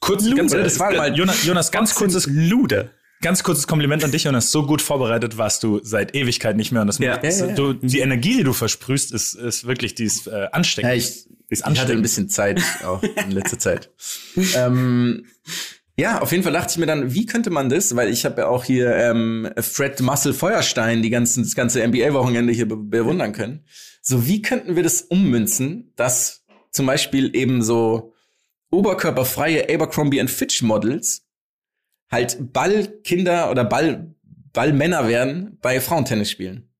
Kurz, 0.00 0.24
ganz, 0.34 0.52
Luder, 0.52 0.64
das 0.64 0.78
war 0.80 0.92
mal- 0.94 1.14
Jonas, 1.14 1.44
Jonas, 1.44 1.70
ganz 1.70 1.94
kurzes, 1.94 2.26
Luder. 2.26 2.90
Ganz 3.20 3.42
kurzes 3.42 3.66
Kompliment 3.66 4.04
an 4.04 4.12
dich, 4.12 4.24
Jonas. 4.24 4.50
So 4.50 4.66
gut 4.66 4.82
vorbereitet 4.82 5.38
warst 5.38 5.62
du 5.62 5.80
seit 5.82 6.14
Ewigkeit 6.14 6.56
nicht 6.56 6.72
mehr. 6.72 6.82
Und 6.82 6.88
das, 6.88 6.98
Ja. 6.98 7.16
das, 7.16 7.40
Ja, 7.40 7.46
ja, 7.46 7.50
ja. 7.50 7.56
Du, 7.56 7.72
die 7.72 8.00
Energie, 8.00 8.36
die 8.36 8.44
du 8.44 8.52
versprühst, 8.52 9.12
ist, 9.12 9.34
ist 9.34 9.66
wirklich, 9.66 9.94
die 9.94 10.04
ist 10.04 10.26
äh, 10.26 10.48
ansteckend. 10.52 10.90
Ja, 10.90 10.96
ich, 10.96 11.26
ist 11.48 11.64
ich 11.66 11.80
hatte 11.80 11.92
ein 11.92 12.02
bisschen 12.02 12.28
Zeit 12.28 12.60
auch 12.84 13.02
in 13.02 13.30
letzter 13.30 13.58
Zeit. 13.58 13.90
ähm, 14.56 15.26
ja, 15.98 16.20
auf 16.20 16.30
jeden 16.30 16.42
Fall 16.44 16.52
dachte 16.52 16.72
ich 16.72 16.78
mir 16.78 16.86
dann, 16.86 17.14
wie 17.14 17.24
könnte 17.24 17.50
man 17.50 17.70
das, 17.70 17.96
weil 17.96 18.10
ich 18.10 18.24
habe 18.26 18.42
ja 18.42 18.48
auch 18.48 18.64
hier 18.64 18.94
ähm, 18.94 19.48
Fred 19.58 19.98
Muscle 20.00 20.34
Feuerstein 20.34 21.02
die 21.02 21.10
ganzen, 21.10 21.42
das 21.42 21.54
ganze 21.54 21.86
NBA-Wochenende 21.86 22.52
hier 22.52 22.68
be 22.68 22.76
bewundern 22.76 23.32
können. 23.32 23.64
So, 24.02 24.26
wie 24.26 24.42
könnten 24.42 24.76
wir 24.76 24.82
das 24.82 25.02
ummünzen, 25.02 25.92
dass 25.96 26.44
zum 26.70 26.84
Beispiel 26.86 27.34
eben 27.34 27.62
so 27.62 28.12
oberkörperfreie 28.70 29.72
Abercrombie 29.72 30.20
and 30.20 30.30
Fitch 30.30 30.62
Models 30.62 31.25
halt 32.10 32.52
Ballkinder 32.52 33.50
oder 33.50 33.64
Ball 33.64 34.14
Ballmänner 34.52 35.06
werden 35.06 35.58
bei 35.60 35.80
Frauentennis 35.80 36.30
spielen. 36.30 36.70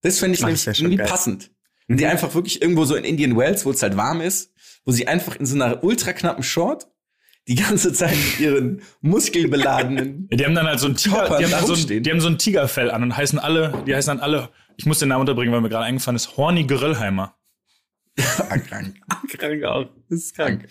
Das 0.00 0.18
fände 0.18 0.34
ich 0.34 0.42
Ach, 0.42 0.46
nämlich 0.46 0.62
schon 0.62 0.74
irgendwie 0.74 0.96
geil. 0.96 1.06
passend. 1.06 1.50
Die 1.88 2.06
einfach 2.06 2.34
wirklich 2.34 2.60
irgendwo 2.62 2.84
so 2.84 2.94
in 2.94 3.04
Indian 3.04 3.36
Wells, 3.36 3.64
wo 3.66 3.70
es 3.70 3.82
halt 3.82 3.96
warm 3.96 4.20
ist, 4.20 4.52
wo 4.84 4.92
sie 4.92 5.06
einfach 5.08 5.36
in 5.36 5.46
so 5.46 5.54
einer 5.54 5.82
ultra 5.84 6.12
knappen 6.12 6.42
Short 6.42 6.86
die 7.48 7.54
ganze 7.54 7.92
Zeit 7.94 8.14
mit 8.16 8.40
ihren 8.40 8.82
muskelbeladenen 9.00 10.28
Ja, 10.30 10.36
Die 10.36 10.44
haben 10.44 10.54
dann 10.54 10.66
halt 10.66 10.80
so 10.80 10.86
ein 10.86 10.96
Tiger, 10.96 11.38
die 11.38 11.44
haben, 11.44 11.50
dann 11.50 11.66
so 11.66 11.74
ein, 11.74 12.02
die 12.02 12.10
haben 12.10 12.20
so 12.20 12.28
ein 12.28 12.38
Tigerfell 12.38 12.90
an 12.90 13.02
und 13.02 13.16
heißen 13.16 13.38
alle, 13.38 13.82
die 13.86 13.94
heißen 13.94 14.16
dann 14.16 14.20
alle, 14.20 14.50
ich 14.76 14.84
muss 14.86 14.98
den 14.98 15.08
Namen 15.08 15.22
unterbringen, 15.22 15.52
weil 15.52 15.62
mir 15.62 15.70
gerade 15.70 15.84
eingefallen 15.86 16.16
ist, 16.16 16.36
Horny 16.36 16.64
Grillheimer. 16.66 17.34
Ah, 18.50 18.58
krank. 18.58 18.96
Krank 19.28 19.64
auch. 19.64 19.86
Das 20.10 20.18
ist 20.18 20.34
krank. 20.34 20.66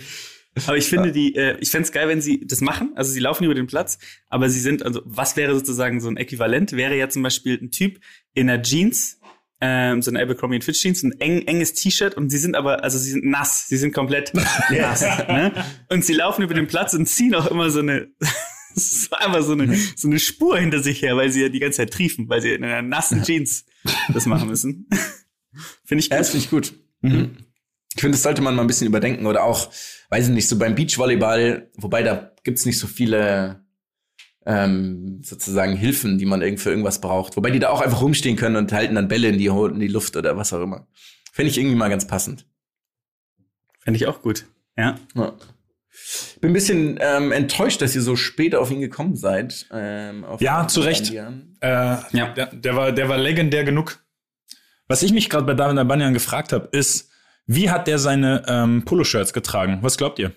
Aber 0.66 0.78
ich 0.78 0.88
finde 0.90 1.12
die, 1.12 1.36
äh, 1.36 1.58
ich 1.60 1.70
fände 1.72 1.86
es 1.86 1.92
geil, 1.92 2.08
wenn 2.08 2.22
sie 2.22 2.46
das 2.46 2.62
machen. 2.62 2.92
Also 2.96 3.12
sie 3.12 3.20
laufen 3.20 3.44
über 3.44 3.54
den 3.56 3.68
Platz, 3.68 4.00
aber 4.30 4.50
sie 4.50 4.60
sind, 4.60 4.84
also 4.84 5.02
was 5.06 5.36
wäre 5.38 5.54
sozusagen 5.54 6.00
so 6.02 6.08
ein 6.10 6.18
Äquivalent? 6.18 6.72
Wäre 6.74 6.98
ja 6.98 7.10
zum 7.10 7.22
Beispiel 7.24 7.60
ein 7.62 7.72
Typ 7.72 8.00
in 8.34 8.50
einer 8.50 8.62
Jeans, 8.62 9.20
ähm, 9.60 10.02
so 10.02 10.12
eine 10.12 10.22
Abercrombie 10.22 10.62
Fitch 10.62 10.82
Jeans, 10.82 11.04
ein 11.04 11.14
eng, 11.20 11.42
enges 11.48 11.74
T-Shirt 11.74 12.16
und 12.16 12.30
sie 12.30 12.38
sind 12.38 12.56
aber, 12.56 12.84
also 12.84 12.98
sie 12.98 13.10
sind 13.12 13.26
nass, 13.26 13.68
sie 13.68 13.78
sind 13.78 13.94
komplett 13.94 14.34
nass. 14.70 15.02
Ne? 15.02 15.52
Und 15.90 16.06
sie 16.06 16.14
laufen 16.14 16.44
über 16.44 16.54
den 16.54 16.68
Platz 16.68 16.94
und 16.94 17.08
ziehen 17.08 17.34
auch 17.36 17.48
immer 17.48 17.70
so 17.70 17.80
eine, 17.80 18.08
so 18.76 19.16
einfach 19.16 19.42
so 19.42 19.54
eine, 19.54 19.76
so 19.96 20.08
eine 20.08 20.20
Spur 20.20 20.58
hinter 20.60 20.82
sich 20.84 21.02
her, 21.02 21.18
weil 21.18 21.32
sie 21.32 21.42
ja 21.42 21.50
die 21.50 21.60
ganze 21.60 21.78
Zeit 21.78 21.92
triefen, 21.92 22.30
weil 22.30 22.42
sie 22.42 22.52
in 22.52 22.64
einer 22.64 22.82
nassen 22.84 23.24
Jeans 23.24 23.66
das 24.14 24.26
machen 24.28 24.48
müssen. 24.50 24.88
Finde 25.86 26.02
ich 26.04 26.10
Ja, 26.10 26.18
gut. 26.18 26.20
das 26.20 26.30
finde 26.30 26.44
ich 26.46 26.50
gut. 26.52 26.74
Mhm. 27.02 27.38
Ich 27.96 28.02
finde, 28.02 28.16
das 28.16 28.22
sollte 28.22 28.44
man 28.44 28.54
mal 28.56 28.62
ein 28.62 28.68
bisschen 28.68 28.86
überdenken 28.86 29.26
oder 29.26 29.44
auch, 29.44 29.72
weiß 30.10 30.28
ich 30.28 30.34
nicht, 30.34 30.48
so 30.48 30.58
beim 30.58 30.76
Beachvolleyball, 30.76 31.70
wobei 31.76 32.04
da 32.04 32.32
gibt's 32.44 32.66
nicht 32.66 32.80
so 32.80 32.88
viele 32.88 33.64
ähm, 34.46 35.22
sozusagen 35.24 35.76
Hilfen, 35.76 36.18
die 36.18 36.26
man 36.26 36.42
irgend 36.42 36.62
für 36.62 36.70
irgendwas 36.70 37.02
braucht. 37.02 37.36
Wobei 37.36 37.52
die 37.52 37.60
da 37.60 37.70
auch 37.70 37.82
einfach 37.82 38.02
rumstehen 38.02 38.38
können 38.38 38.56
und 38.56 38.72
halten 38.72 38.96
dann 38.96 39.10
Bälle 39.10 39.28
in 39.28 39.38
die, 39.38 39.48
in 39.48 39.80
die 39.80 39.88
Luft 39.88 40.16
oder 40.16 40.38
was 40.38 40.54
auch 40.54 40.62
immer. 40.62 40.88
Finde 41.34 41.52
ich 41.52 41.58
irgendwie 41.58 41.76
mal 41.76 41.90
ganz 41.90 42.08
passend. 42.08 42.46
Finde 43.82 43.98
ich 43.98 44.08
auch 44.08 44.22
gut. 44.22 44.46
Ja. 44.78 44.98
Ja. 45.16 45.34
Bin 46.40 46.52
ein 46.52 46.54
bisschen 46.54 46.98
ähm, 47.02 47.32
enttäuscht, 47.32 47.82
dass 47.82 47.96
ihr 47.96 48.02
so 48.02 48.16
spät 48.16 48.56
auf 48.56 48.72
ihn 48.72 48.80
gekommen 48.80 49.16
seid. 49.16 49.68
Ähm, 49.72 50.24
auf 50.24 50.40
Ja, 50.40 50.68
zu 50.68 50.82
Recht. 50.82 51.12
Äh, 51.12 51.18
Ja. 51.60 52.06
der, 52.36 52.48
der, 52.56 52.76
war, 52.76 52.92
der 52.92 53.10
war 53.10 53.18
legendär 53.18 53.64
genug. 53.64 54.00
Was 54.88 55.04
ich 55.04 55.12
mich 55.12 55.30
gerade 55.30 55.46
bei 55.46 55.54
David 55.56 55.78
Abanyan 55.78 56.14
gefragt 56.14 56.54
habe, 56.54 56.70
ist, 56.72 57.10
wie 57.48 57.70
hat 57.70 57.88
der 57.88 57.98
seine 57.98 58.44
ähm, 58.48 58.84
Poloshirts 58.86 59.34
getragen? 59.34 59.80
Was 59.82 59.98
glaubt 59.98 60.20
ihr? 60.20 60.34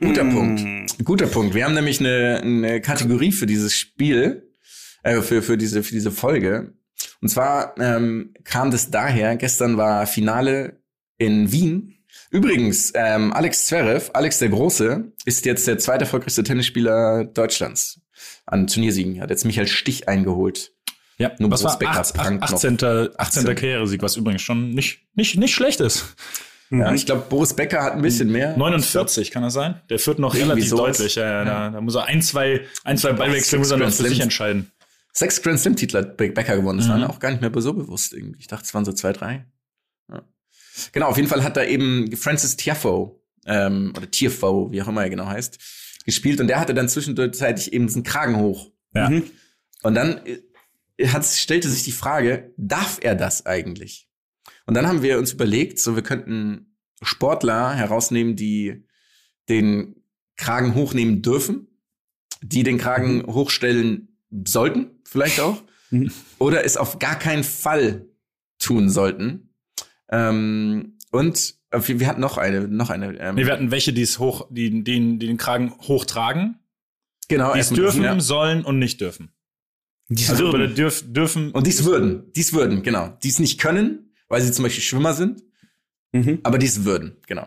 Guter 0.00 0.24
Mm. 0.24 0.34
Punkt. 0.34 1.04
Guter 1.04 1.26
Punkt. 1.26 1.54
Wir 1.54 1.64
haben 1.64 1.74
nämlich 1.74 2.00
eine, 2.00 2.40
eine 2.42 2.80
Kategorie 2.80 3.32
für 3.32 3.46
dieses 3.46 3.74
Spiel, 3.74 4.50
äh, 5.02 5.20
für, 5.20 5.42
für, 5.42 5.56
diese, 5.56 5.82
für 5.82 5.92
diese 5.94 6.10
Folge. 6.10 6.74
Und 7.20 7.28
zwar 7.28 7.78
ähm, 7.78 8.34
kam 8.44 8.70
das 8.70 8.90
daher, 8.90 9.36
gestern 9.36 9.76
war 9.76 10.06
Finale 10.06 10.80
in 11.18 11.52
Wien. 11.52 11.94
Übrigens, 12.30 12.92
ähm, 12.96 13.32
Alex 13.32 13.66
Zverev, 13.66 14.10
Alex 14.12 14.40
der 14.40 14.48
Große, 14.48 15.12
ist 15.24 15.46
jetzt 15.46 15.66
der 15.68 15.78
zweite 15.78 16.04
erfolgreichste 16.04 16.42
Tennisspieler 16.42 17.24
Deutschlands 17.24 18.00
an 18.46 18.66
Turniersiegen. 18.66 19.20
Hat 19.20 19.30
jetzt 19.30 19.44
Michael 19.44 19.68
Stich 19.68 20.08
eingeholt. 20.08 20.73
Ja, 21.18 21.30
Nur 21.38 21.50
was 21.50 21.62
war 21.62 21.78
Boris 21.78 21.78
Becker 21.90 22.00
acht, 22.00 22.14
prangt 22.14 22.40
noch. 22.40 22.52
18. 22.52 22.74
18. 22.74 23.08
18. 23.18 23.44
Karrieresieg, 23.54 24.02
was 24.02 24.16
übrigens 24.16 24.42
schon 24.42 24.70
nicht, 24.70 25.00
nicht, 25.14 25.36
nicht 25.36 25.54
schlecht 25.54 25.80
ist. 25.80 26.14
Ja, 26.70 26.92
ich 26.92 27.06
glaube, 27.06 27.26
Boris 27.28 27.54
Becker 27.54 27.82
hat 27.82 27.92
ein 27.92 28.02
bisschen 28.02 28.32
mehr. 28.32 28.56
49, 28.56 29.30
kann 29.30 29.42
das 29.44 29.52
sein? 29.54 29.80
Der 29.90 29.98
führt 30.00 30.18
noch 30.18 30.34
Irgendwie 30.34 30.50
relativ 30.52 30.70
sowas. 30.70 30.96
deutlich. 30.96 31.14
Ja, 31.14 31.24
ja, 31.24 31.44
Da, 31.44 31.70
da 31.70 31.80
muss 31.80 31.94
er 31.94 32.06
ein, 32.06 32.20
zwei, 32.22 32.62
ein, 32.82 32.98
zwei 32.98 33.12
Ballwechsel 33.12 33.58
muss 33.60 33.70
er 33.70 33.76
noch 33.76 33.92
für 33.92 34.08
sich 34.08 34.18
entscheiden. 34.20 34.72
Sechs 35.12 35.40
Grand 35.40 35.60
Slam 35.60 35.76
Titel 35.76 35.98
hat 35.98 36.16
Be- 36.16 36.30
Becker 36.32 36.56
gewonnen. 36.56 36.78
Das 36.80 36.88
war 36.88 36.96
Mhm. 36.96 37.02
mir 37.02 37.10
auch 37.10 37.20
gar 37.20 37.30
nicht 37.30 37.40
mehr 37.42 37.52
so 37.62 37.72
bewusst 37.74 38.12
irgendwie. 38.12 38.40
Ich 38.40 38.48
dachte, 38.48 38.64
es 38.64 38.74
waren 38.74 38.84
so 38.84 38.92
zwei, 38.92 39.12
drei. 39.12 39.46
Ja. 40.10 40.22
Genau, 40.90 41.06
auf 41.06 41.16
jeden 41.16 41.28
Fall 41.28 41.44
hat 41.44 41.56
da 41.56 41.62
eben 41.62 42.16
Francis 42.16 42.56
Tiafoe, 42.56 43.20
ähm, 43.46 43.92
oder 43.96 44.10
Tiafoe, 44.10 44.72
wie 44.72 44.82
auch 44.82 44.88
immer 44.88 45.04
er 45.04 45.10
genau 45.10 45.26
heißt, 45.26 45.58
gespielt 46.04 46.40
und 46.40 46.48
der 46.48 46.58
hatte 46.58 46.74
dann 46.74 46.88
zwischenzeitlich 46.88 47.72
eben 47.72 47.86
diesen 47.86 48.02
Kragen 48.02 48.36
hoch. 48.38 48.72
Ja. 48.94 49.08
Mhm. 49.10 49.22
Und 49.82 49.94
dann 49.94 50.18
äh, 50.26 50.38
hat, 51.02 51.24
stellte 51.24 51.68
sich 51.68 51.82
die 51.84 51.92
Frage, 51.92 52.52
darf 52.56 52.98
er 53.02 53.14
das 53.14 53.46
eigentlich? 53.46 54.08
Und 54.66 54.74
dann 54.74 54.86
haben 54.86 55.02
wir 55.02 55.18
uns 55.18 55.32
überlegt, 55.32 55.78
so 55.78 55.96
wir 55.96 56.02
könnten 56.02 56.76
Sportler 57.02 57.74
herausnehmen, 57.74 58.36
die 58.36 58.86
den 59.48 59.96
Kragen 60.36 60.74
hochnehmen 60.74 61.22
dürfen, 61.22 61.68
die 62.42 62.62
den 62.62 62.78
Kragen 62.78 63.24
hochstellen 63.26 64.18
sollten, 64.46 64.90
vielleicht 65.04 65.40
auch, 65.40 65.62
Mhm. 65.90 66.10
oder 66.38 66.64
es 66.64 66.76
auf 66.76 66.98
gar 66.98 67.16
keinen 67.18 67.44
Fall 67.44 68.06
tun 68.58 68.90
sollten. 68.90 69.54
Ähm, 70.10 70.98
und 71.12 71.54
äh, 71.70 71.80
wir 71.86 72.00
wir 72.00 72.08
hatten 72.08 72.20
noch 72.20 72.38
eine, 72.38 72.66
noch 72.66 72.90
eine. 72.90 73.16
Ähm, 73.18 73.34
Nee, 73.36 73.44
wir 73.46 73.52
hatten 73.52 73.70
welche, 73.70 73.92
die 73.92 74.02
es 74.02 74.18
hoch, 74.18 74.48
die, 74.50 74.82
die, 74.82 75.18
die 75.18 75.26
den 75.26 75.36
Kragen 75.36 75.72
hochtragen, 75.82 76.58
genau, 77.28 77.52
die 77.52 77.60
es 77.60 77.68
dürfen, 77.70 78.02
ja. 78.02 78.18
sollen 78.18 78.64
und 78.64 78.78
nicht 78.78 79.00
dürfen. 79.00 79.33
Die 80.08 80.26
Also 80.28 80.52
würden. 80.52 80.74
dürf, 80.74 81.02
dürfen 81.06 81.50
Und 81.52 81.66
dies 81.66 81.84
würden, 81.84 82.30
dies 82.36 82.52
würden, 82.52 82.82
genau. 82.82 83.16
Dies 83.22 83.38
nicht 83.38 83.58
können, 83.60 84.12
weil 84.28 84.42
sie 84.42 84.52
zum 84.52 84.62
Beispiel 84.64 84.82
Schwimmer 84.82 85.14
sind, 85.14 85.42
Mhm. 86.12 86.40
aber 86.42 86.58
dies 86.58 86.84
würden, 86.84 87.16
genau. 87.26 87.46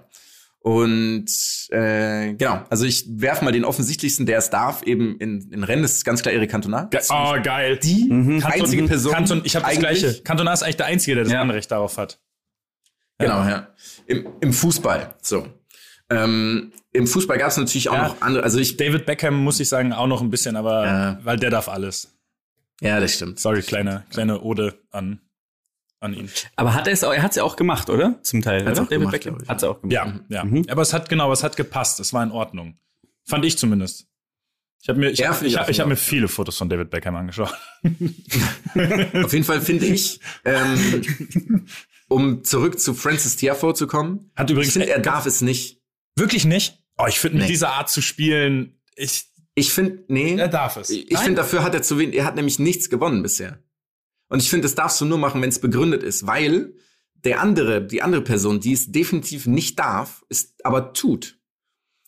Und 0.60 1.28
äh, 1.70 2.34
genau, 2.34 2.66
also 2.70 2.84
ich 2.86 3.06
werfe 3.08 3.46
mal 3.46 3.52
den 3.52 3.64
offensichtlichsten, 3.64 4.26
der 4.26 4.40
es 4.40 4.50
darf, 4.50 4.84
eben 4.84 5.18
in, 5.20 5.50
in 5.52 5.64
Rennen, 5.64 5.84
das 5.84 5.94
ist 5.94 6.04
ganz 6.04 6.22
klar 6.22 6.34
Erik 6.34 6.50
Cantona. 6.52 6.86
Ge 6.86 7.00
oh, 7.10 7.36
geil. 7.42 7.78
Die 7.78 8.08
Mhm. 8.12 8.44
einzige 8.44 8.84
Person. 8.84 9.14
Kanton, 9.14 9.42
ich 9.46 9.56
habe 9.56 9.66
das 9.66 9.78
eigentlich- 9.78 10.00
gleiche. 10.02 10.22
Cantona 10.24 10.52
ist 10.52 10.64
eigentlich 10.64 10.76
der 10.78 10.86
Einzige, 10.88 11.16
der 11.16 11.24
das 11.24 11.32
Ja. 11.34 11.42
Anrecht 11.42 11.72
darauf 11.72 11.98
hat. 11.98 12.20
Genau, 13.20 13.48
ja. 13.48 13.70
Im, 14.08 14.28
im 14.42 14.52
Fußball, 14.52 15.16
so. 15.22 15.48
Ähm, 16.10 16.72
Im 16.94 17.06
Fußball 17.08 17.38
gab 17.38 17.50
es 17.50 17.58
natürlich 17.58 17.90
auch 17.90 17.94
Ja. 17.94 18.08
noch 18.10 18.22
andere, 18.22 18.44
also 18.44 18.60
ich, 18.60 18.76
David 18.78 19.06
Beckham 19.06 19.36
muss 19.36 19.60
ich 19.60 19.70
sagen 19.70 19.94
auch 19.94 20.08
noch 20.08 20.22
ein 20.22 20.30
bisschen, 20.30 20.56
aber 20.56 20.86
Ja. 20.86 21.20
weil 21.24 21.38
der 21.38 21.50
darf 21.50 21.70
alles. 21.70 22.17
Ja, 22.82 23.00
das 23.00 23.14
stimmt. 23.16 23.40
Sorry, 23.40 23.62
kleine 23.62 24.06
kleine 24.10 24.42
Ode 24.42 24.80
an 24.92 25.22
an 26.00 26.14
ihn. 26.14 26.30
Aber 26.56 26.74
hat 26.76 26.86
er 26.88 26.94
es 26.94 27.04
auch, 27.04 27.12
er 27.14 27.24
hat 27.24 27.32
es 27.32 27.38
ja 27.38 27.44
auch 27.44 27.56
gemacht, 27.56 27.90
oder? 27.90 28.22
Zum 28.22 28.42
Teil, 28.44 28.66
Hat's 28.66 28.80
oder? 28.80 28.86
auch 28.88 28.90
gemacht, 28.90 29.26
ich, 29.26 29.48
Hat 29.48 29.58
es 29.58 29.64
auch 29.64 29.82
gemacht. 29.82 29.94
Ja, 29.94 30.20
ja. 30.30 30.44
Mhm. 30.46 30.66
Aber 30.70 30.84
es 30.84 30.94
hat 30.94 31.10
genau, 31.10 31.32
es 31.32 31.44
hat 31.44 31.56
gepasst. 31.58 32.00
Es 32.00 32.14
war 32.14 32.22
in 32.24 32.32
Ordnung. 32.32 32.78
Fand 33.26 33.44
ich 33.46 33.58
zumindest. 33.58 34.06
Ich 34.80 34.90
habe 34.90 35.00
mir 35.00 35.10
ich 35.10 35.18
Ja, 35.20 35.30
hab, 35.30 35.42
ich 35.42 35.48
ich 35.54 35.58
hab, 35.58 35.70
ich 35.70 35.80
hab 35.80 35.88
mir 35.88 35.96
viele 35.96 36.28
Fotos 36.28 36.56
von 36.58 36.70
David 36.70 36.92
Beckham 36.92 37.16
angeschaut. 37.16 37.52
Auf 37.84 39.34
jeden 39.34 39.44
Fall 39.44 39.60
finde 39.62 39.88
ich, 39.88 40.20
ähm, 40.46 41.66
um 42.08 42.44
zurück 42.44 42.80
zu 42.80 42.94
Francis 42.94 43.36
Tiafoe 43.36 43.74
zu 43.74 43.88
kommen, 43.88 44.32
Hat 44.36 44.50
ich 44.50 44.54
übrigens 44.54 44.74
finde, 44.74 44.90
er 44.90 45.00
darf 45.00 45.26
es 45.26 45.42
nicht. 45.42 45.82
wirklich 46.16 46.46
nicht. 46.46 46.78
Oh, 46.98 47.06
ich 47.08 47.20
finde 47.20 47.38
mit 47.38 47.46
Nee. 47.46 47.52
dieser 47.52 47.74
Art 47.74 47.90
zu 47.90 48.02
spielen, 48.02 48.80
ich 48.96 49.27
Ich 49.58 49.74
finde, 49.74 50.04
nee. 50.08 50.36
er 50.36 50.50
darf 50.50 50.78
es. 50.78 50.92
Ich 50.92 51.18
finde, 51.18 51.38
dafür 51.38 51.64
hat 51.64 51.74
er 51.74 51.82
zu 51.82 51.98
wenig, 51.98 52.16
er 52.16 52.26
hat 52.26 52.36
nämlich 52.36 52.60
nichts 52.60 52.92
gewonnen 52.92 53.24
bisher. 53.24 53.58
Und 54.30 54.40
ich 54.40 54.52
finde, 54.52 54.64
das 54.64 54.76
darfst 54.76 55.02
du 55.02 55.06
nur 55.06 55.18
machen, 55.18 55.42
wenn 55.42 55.50
es 55.50 55.58
begründet 55.58 56.04
ist, 56.04 56.28
weil 56.28 56.76
der 57.16 57.42
andere, 57.42 57.82
die 57.82 58.04
andere 58.04 58.22
Person, 58.22 58.60
die 58.60 58.74
es 58.74 58.92
definitiv 58.92 59.48
nicht 59.48 59.80
darf, 59.80 60.24
ist 60.30 60.64
aber 60.64 60.94
tut, 60.94 61.40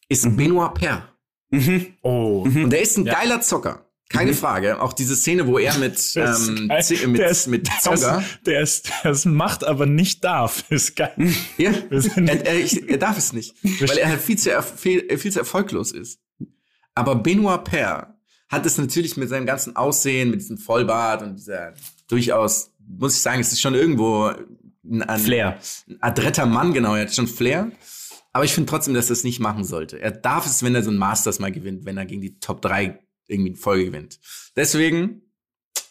ist 0.10 0.38
Benoit 0.38 0.76
Paire. 0.76 1.10
Mhm. 1.50 1.88
Oh. 2.04 2.44
Und 2.44 2.70
der 2.70 2.84
ist 2.84 2.98
ein 3.00 3.08
Ja. 3.08 3.14
geiler 3.16 3.42
Zocker. 3.42 3.90
Keine 4.10 4.36
Frage. 4.36 4.80
Auch 4.80 4.94
diese 4.94 5.16
Szene, 5.16 5.48
wo 5.48 5.58
er 5.58 5.76
mit, 5.80 6.00
ähm, 6.18 6.68
mit, 6.68 6.70
der 6.70 7.30
ist, 7.30 7.48
mit 7.48 7.68
ist, 7.68 7.88
der 8.46 8.62
ist, 8.62 8.92
der 9.04 9.12
ist 9.12 9.26
macht, 9.26 9.64
aber 9.64 9.88
nicht 9.88 10.24
darf. 10.24 10.66
Ist 10.70 10.96
geil. 10.96 11.14
Ja, 11.58 11.72
er, 11.90 12.46
er, 12.46 12.60
ich, 12.60 12.88
er 12.88 12.98
darf 13.00 13.18
es 13.18 13.34
nicht, 13.34 13.56
weil 13.64 13.98
er 13.98 14.10
halt 14.10 14.22
viel 14.22 14.38
zu, 14.38 14.52
viel, 14.62 15.18
viel 15.18 15.32
zu 15.32 15.40
erfolglos 15.40 15.92
ist. 15.92 16.20
Aber 17.00 17.16
Benoit 17.16 17.64
Paire 17.64 18.14
hat 18.50 18.66
es 18.66 18.78
natürlich 18.78 19.16
mit 19.16 19.30
seinem 19.30 19.46
ganzen 19.46 19.78
Aussehen, 19.78 20.32
mit 20.32 20.42
diesem 20.42 20.58
Vollbart 20.58 21.22
und 21.22 21.38
dieser 21.38 21.74
durchaus, 22.10 22.74
muss 22.78 23.16
ich 23.16 23.22
sagen, 23.22 23.40
es 23.40 23.54
ist 23.54 23.62
schon 23.62 23.74
irgendwo 23.74 24.34
ein, 24.84 25.02
ein, 25.04 25.20
Flair. 25.22 25.60
ein 25.88 25.98
adretter 26.02 26.46
Mann, 26.46 26.74
genau, 26.74 26.96
er 26.96 27.04
hat 27.04 27.16
schon 27.16 27.28
Flair. 27.28 27.72
Aber 28.34 28.44
ich 28.44 28.54
finde 28.54 28.70
trotzdem, 28.70 28.94
dass 28.94 29.10
er 29.10 29.14
es 29.14 29.24
nicht 29.24 29.40
machen 29.40 29.64
sollte. 29.64 29.98
Er 30.02 30.12
darf 30.12 30.46
es, 30.46 30.62
wenn 30.62 30.76
er 30.76 30.84
so 30.84 30.92
ein 30.92 30.98
Masters 30.98 31.40
mal 31.40 31.54
gewinnt, 31.54 31.86
wenn 31.86 31.96
er 31.96 32.06
gegen 32.06 32.22
die 32.22 32.38
Top 32.40 32.62
3 32.62 33.00
irgendwie 33.28 33.52
in 33.52 33.56
Folge 33.56 33.86
gewinnt. 33.86 34.20
Deswegen, 34.58 35.22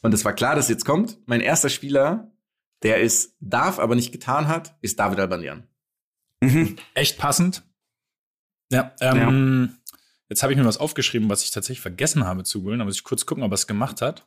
und 0.02 0.12
es 0.12 0.26
war 0.26 0.34
klar, 0.34 0.56
dass 0.56 0.68
jetzt 0.68 0.84
kommt, 0.84 1.16
mein 1.24 1.40
erster 1.40 1.70
Spieler, 1.70 2.30
der 2.82 3.02
es 3.02 3.34
darf, 3.40 3.78
aber 3.78 3.94
nicht 3.94 4.12
getan 4.12 4.46
hat, 4.46 4.76
ist 4.82 4.98
David 4.98 5.20
Albanian. 5.20 5.66
Mhm. 6.42 6.76
Echt 6.92 7.16
passend. 7.16 7.62
Ja, 8.70 8.94
ähm, 9.00 9.77
jetzt 10.28 10.42
habe 10.42 10.52
ich 10.52 10.58
mir 10.58 10.64
was 10.64 10.78
aufgeschrieben, 10.78 11.30
was 11.30 11.42
ich 11.42 11.50
tatsächlich 11.50 11.80
vergessen 11.80 12.26
habe 12.26 12.44
zu 12.44 12.60
googeln. 12.60 12.78
Da 12.78 12.84
muss 12.84 12.96
ich 12.96 13.04
kurz 13.04 13.26
gucken, 13.26 13.44
ob 13.44 13.50
er 13.50 13.54
es 13.54 13.66
gemacht 13.66 14.02
hat. 14.02 14.26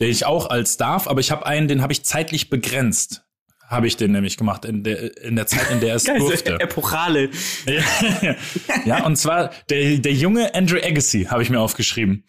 Den 0.00 0.10
ich 0.10 0.24
auch 0.24 0.48
als 0.48 0.76
darf, 0.76 1.08
aber 1.08 1.20
ich 1.20 1.30
habe 1.30 1.44
einen, 1.44 1.68
den 1.68 1.82
habe 1.82 1.92
ich 1.92 2.04
zeitlich 2.04 2.48
begrenzt. 2.48 3.24
Habe 3.66 3.86
ich 3.86 3.96
den 3.96 4.10
nämlich 4.10 4.36
gemacht 4.36 4.64
in 4.64 4.82
der, 4.82 5.22
in 5.22 5.36
der 5.36 5.46
Zeit, 5.46 5.70
in 5.70 5.78
der 5.78 5.90
er 5.90 5.96
es 5.96 6.04
Geil, 6.06 6.18
durfte. 6.18 6.58
Epochale. 6.58 7.30
ja, 8.84 9.04
und 9.04 9.16
zwar 9.16 9.52
der, 9.68 9.98
der 9.98 10.12
junge 10.12 10.54
Andrew 10.54 10.78
Agassi 10.82 11.26
habe 11.30 11.42
ich 11.42 11.50
mir 11.50 11.60
aufgeschrieben. 11.60 12.24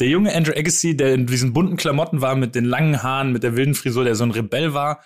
Der 0.00 0.08
junge 0.08 0.34
Andrew 0.34 0.52
Agassi, 0.54 0.96
der 0.96 1.14
in 1.14 1.26
diesen 1.26 1.54
bunten 1.54 1.76
Klamotten 1.76 2.20
war, 2.20 2.34
mit 2.34 2.54
den 2.54 2.64
langen 2.64 3.02
Haaren, 3.02 3.32
mit 3.32 3.42
der 3.42 3.56
wilden 3.56 3.74
Frisur, 3.74 4.04
der 4.04 4.16
so 4.16 4.24
ein 4.24 4.32
Rebell 4.32 4.74
war 4.74 5.02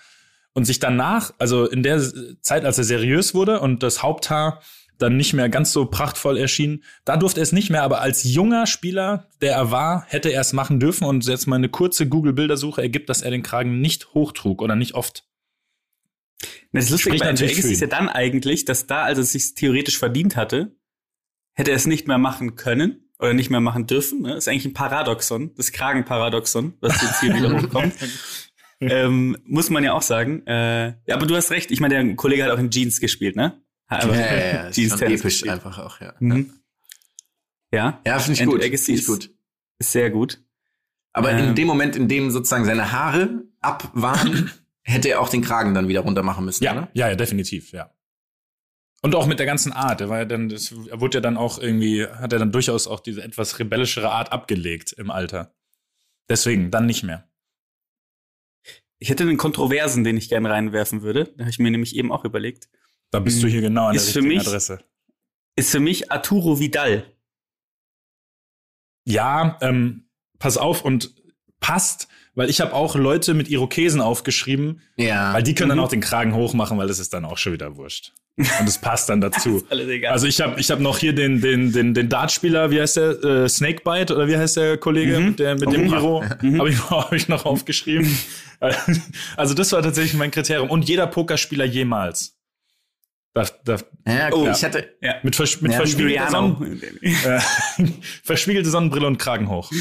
und 0.53 0.65
sich 0.65 0.79
danach, 0.79 1.33
also 1.37 1.69
in 1.69 1.83
der 1.83 2.01
Zeit, 2.41 2.65
als 2.65 2.79
er 2.79 2.83
seriös 2.83 3.33
wurde 3.35 3.59
und 3.59 3.83
das 3.83 4.01
Haupthaar 4.01 4.61
dann 4.97 5.17
nicht 5.17 5.33
mehr 5.33 5.49
ganz 5.49 5.73
so 5.73 5.85
prachtvoll 5.85 6.37
erschien, 6.37 6.83
da 7.05 7.17
durfte 7.17 7.39
er 7.39 7.43
es 7.43 7.51
nicht 7.51 7.69
mehr, 7.69 7.83
aber 7.83 8.01
als 8.01 8.23
junger 8.23 8.67
Spieler, 8.67 9.27
der 9.41 9.53
er 9.53 9.71
war, 9.71 10.05
hätte 10.07 10.29
er 10.29 10.41
es 10.41 10.53
machen 10.53 10.79
dürfen 10.79 11.05
und 11.05 11.25
jetzt 11.25 11.47
mal 11.47 11.57
eine 11.57 11.69
kurze 11.69 12.07
Google-Bildersuche 12.07 12.81
ergibt, 12.81 13.09
dass 13.09 13.21
er 13.21 13.31
den 13.31 13.43
Kragen 13.43 13.81
nicht 13.81 14.13
hochtrug 14.13 14.61
oder 14.61 14.75
nicht 14.75 14.93
oft. 14.95 15.25
Das 16.71 16.89
Lustige 16.89 17.17
Spricht 17.17 17.23
bei 17.23 17.31
natürlich 17.31 17.57
ist 17.57 17.81
ja 17.81 17.87
dann 17.87 18.09
eigentlich, 18.09 18.65
dass 18.65 18.87
da, 18.87 19.03
als 19.03 19.17
er 19.17 19.23
es 19.23 19.31
sich 19.31 19.55
theoretisch 19.55 19.97
verdient 19.97 20.35
hatte, 20.35 20.75
hätte 21.53 21.71
er 21.71 21.77
es 21.77 21.87
nicht 21.87 22.07
mehr 22.07 22.17
machen 22.19 22.55
können 22.55 23.09
oder 23.19 23.33
nicht 23.33 23.49
mehr 23.49 23.59
machen 23.59 23.87
dürfen. 23.87 24.21
Ne? 24.21 24.35
ist 24.35 24.47
eigentlich 24.47 24.65
ein 24.65 24.73
Paradoxon, 24.73 25.53
das 25.55 25.71
Kragenparadoxon, 25.71 26.75
was 26.81 27.01
jetzt 27.01 27.19
hier 27.21 27.33
wieder 27.33 27.57
hochkommt. 27.61 27.95
ähm, 28.79 29.37
muss 29.45 29.69
man 29.69 29.83
ja 29.83 29.93
auch 29.93 30.03
sagen. 30.03 30.45
Äh, 30.45 30.89
ja, 31.07 31.15
aber 31.15 31.25
du 31.25 31.35
hast 31.35 31.49
recht. 31.49 31.71
Ich 31.71 31.79
meine, 31.79 31.95
der 31.95 32.15
Kollege 32.15 32.43
hat 32.43 32.51
auch 32.51 32.59
in 32.59 32.69
Jeans 32.69 32.99
gespielt, 32.99 33.35
ne? 33.35 33.59
Aber 33.87 34.13
ist 34.69 34.75
Jeans 34.75 34.89
schon 34.91 34.99
Tennis 34.99 35.21
episch 35.21 35.33
gespielt. 35.35 35.53
einfach 35.53 35.77
auch, 35.79 36.01
ja. 36.01 36.13
Mhm. 36.19 36.53
Ja, 37.71 38.01
Ja, 38.05 38.19
finde 38.19 38.33
ich 38.33 38.41
Andrew 38.41 38.55
gut. 38.57 38.65
Agassi 38.65 38.93
ich 38.93 38.99
ist- 39.01 39.07
gut. 39.07 39.29
ist 39.79 39.91
sehr 39.91 40.09
gut. 40.09 40.41
Aber 41.13 41.31
in 41.31 41.39
Ähm. 41.49 41.55
dem 41.55 41.67
Moment, 41.67 41.95
in 41.95 42.07
dem 42.07 42.29
sozusagen 42.31 42.65
seine 42.65 42.91
Haare 42.91 43.43
ab 43.61 43.89
waren, 43.93 44.51
hätte 44.83 45.09
er 45.09 45.21
auch 45.21 45.29
den 45.29 45.41
Kragen 45.41 45.73
dann 45.73 45.87
wieder 45.87 46.01
runter 46.01 46.23
machen 46.23 46.45
müssen, 46.45 46.63
Ja, 46.63 46.71
oder? 46.73 46.89
ja, 46.93 47.09
ja, 47.09 47.15
definitiv, 47.15 47.71
ja. 47.71 47.91
Und 49.03 49.15
auch 49.15 49.27
mit 49.27 49.39
der 49.39 49.45
ganzen 49.45 49.71
Art. 49.73 50.01
Er 50.01 50.09
war 50.09 50.19
ja 50.19 50.25
dann, 50.25 50.49
das, 50.49 50.71
er 50.71 50.99
wurde 51.01 51.17
ja 51.17 51.21
dann 51.21 51.37
auch 51.37 51.59
irgendwie, 51.59 52.05
hat 52.07 52.33
er 52.33 52.39
dann 52.39 52.51
durchaus 52.51 52.87
auch 52.87 52.99
diese 52.99 53.23
etwas 53.23 53.59
rebellischere 53.59 54.09
Art 54.11 54.31
abgelegt 54.31 54.91
im 54.93 55.11
Alter. 55.11 55.53
Deswegen, 56.29 56.71
dann 56.71 56.85
nicht 56.87 57.03
mehr. 57.03 57.29
Ich 58.99 59.09
hätte 59.09 59.23
einen 59.23 59.37
Kontroversen, 59.37 60.03
den 60.03 60.17
ich 60.17 60.29
gerne 60.29 60.49
reinwerfen 60.49 61.03
würde. 61.03 61.25
Da 61.35 61.43
habe 61.43 61.49
ich 61.51 61.59
mir 61.59 61.69
nämlich 61.69 61.95
eben 61.95 62.11
auch 62.11 62.25
überlegt. 62.25 62.67
Da 63.11 63.19
bist 63.19 63.41
du 63.41 63.47
hier 63.47 63.61
genau 63.61 63.85
an 63.87 63.95
Ist 63.95 64.07
der 64.07 64.13
für 64.13 64.19
richtigen 64.19 64.37
mich- 64.39 64.47
Adresse. 64.47 64.79
Ist 65.55 65.71
für 65.71 65.79
mich 65.79 66.11
Arturo 66.11 66.59
Vidal. 66.59 67.05
Ja, 69.05 69.57
ähm, 69.61 70.05
pass 70.39 70.57
auf 70.57 70.83
und 70.83 71.13
passt, 71.59 72.07
weil 72.35 72.49
ich 72.49 72.61
habe 72.61 72.73
auch 72.73 72.95
Leute 72.95 73.33
mit 73.33 73.49
Irokesen 73.49 74.01
aufgeschrieben, 74.01 74.81
Ja. 74.97 75.33
weil 75.33 75.43
die 75.43 75.55
können 75.55 75.69
Mhm. 75.69 75.77
dann 75.77 75.79
auch 75.85 75.89
den 75.89 76.01
Kragen 76.01 76.35
hochmachen, 76.35 76.77
weil 76.77 76.87
das 76.87 76.99
ist 76.99 77.13
dann 77.13 77.25
auch 77.25 77.37
schon 77.37 77.53
wieder 77.53 77.75
wurscht. 77.77 78.13
Und 78.59 78.69
es 78.69 78.77
passt 78.77 79.09
dann 79.09 79.19
dazu. 79.19 79.65
Alles 79.69 79.87
egal. 79.87 80.11
Also 80.13 80.27
ich 80.27 80.39
habe 80.41 80.59
ich 80.59 80.69
hab 80.69 80.79
noch 80.79 80.99
hier 80.99 81.13
den 81.13 81.41
den 81.41 81.71
den 81.71 81.95
den 81.95 82.07
Dartspieler, 82.07 82.69
wie 82.69 82.79
heißt 82.79 82.97
der 82.97 83.23
äh, 83.23 83.49
Snakebite 83.49 84.13
oder 84.15 84.27
wie 84.27 84.37
heißt 84.37 84.57
der 84.57 84.77
Kollege 84.77 85.19
Mhm. 85.19 85.25
mit 85.29 85.39
der 85.39 85.55
mit 85.55 85.71
dem 85.71 85.91
Oh. 85.91 85.95
Iro, 85.95 86.23
habe 86.23 86.69
ich 86.69 86.79
hab 86.91 87.13
ich 87.13 87.27
noch 87.29 87.45
aufgeschrieben. 87.45 88.15
also 89.37 89.55
das 89.55 89.71
war 89.71 89.81
tatsächlich 89.81 90.13
mein 90.13 90.29
Kriterium 90.29 90.69
und 90.69 90.87
jeder 90.87 91.07
Pokerspieler 91.07 91.65
jemals. 91.65 92.36
Da, 93.37 93.77
da, 94.05 94.11
ja, 94.11 94.29
Oh, 94.31 94.41
okay. 94.41 94.51
ich 94.55 94.63
hatte, 94.63 94.89
ja. 95.01 95.15
mit, 95.23 95.35
vers 95.35 95.61
mit 95.61 95.71
Ja, 95.71 95.77
verspiegelter. 95.77 96.31
Sonnen, 96.31 96.81
äh, 97.01 97.39
verspiegelte 98.23 98.69
Sonnenbrille 98.69 99.07
und 99.07 99.17
Kragen 99.19 99.49
hoch. 99.49 99.71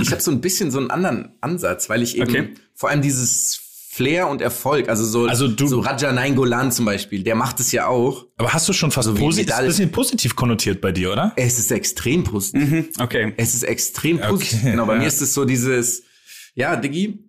ich 0.00 0.10
habe 0.10 0.20
so 0.20 0.30
ein 0.30 0.40
bisschen 0.40 0.70
so 0.70 0.78
einen 0.78 0.90
anderen 0.90 1.36
Ansatz, 1.40 1.88
weil 1.88 2.02
ich 2.02 2.16
eben 2.16 2.28
Okay. 2.30 2.48
vor 2.74 2.90
allem 2.90 3.02
dieses 3.02 3.58
Flair 3.90 4.26
und 4.28 4.40
Erfolg, 4.40 4.88
also 4.88 5.04
so, 5.04 5.26
Also 5.26 5.48
du- 5.48 5.66
so 5.66 5.80
Raja 5.80 6.12
Nainggolan 6.12 6.72
zum 6.72 6.86
Beispiel, 6.86 7.22
der 7.22 7.34
macht 7.34 7.60
es 7.60 7.72
ja 7.72 7.86
auch. 7.88 8.26
Aber 8.38 8.52
hast 8.54 8.66
du 8.68 8.72
schon 8.72 8.90
fast 8.90 9.06
So 9.08 9.14
Vidal. 9.18 9.60
ein 9.60 9.66
bisschen 9.66 9.92
positiv 9.92 10.34
konnotiert 10.34 10.80
bei 10.80 10.92
dir, 10.92 11.12
oder? 11.12 11.32
Es 11.36 11.58
ist 11.58 11.70
extrem 11.70 12.24
positiv. 12.24 12.70
Mhm, 12.70 12.88
okay. 13.00 13.34
Es 13.36 13.54
ist 13.54 13.64
extrem 13.64 14.16
Okay, 14.16 14.28
positiv. 14.30 14.62
genau, 14.62 14.86
bei 14.86 14.94
ja. 14.94 15.00
mir 15.00 15.06
ist 15.06 15.20
es 15.20 15.34
so 15.34 15.44
dieses, 15.44 16.04
ja, 16.54 16.74
Diggi, 16.76 17.28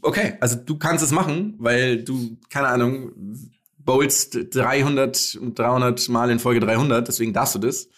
okay, 0.00 0.34
also 0.40 0.56
du 0.56 0.78
kannst 0.78 1.04
es 1.04 1.10
machen, 1.10 1.56
weil 1.58 2.02
du, 2.04 2.38
keine 2.48 2.68
Ahnung, 2.68 3.12
bowlst 3.88 4.38
300, 4.54 5.38
und 5.40 5.58
300 5.58 6.10
Mal 6.10 6.30
in 6.30 6.38
Folge 6.38 6.60
300, 6.60 7.08
deswegen 7.08 7.32
darfst 7.32 7.54
du 7.54 7.58
das. 7.58 7.88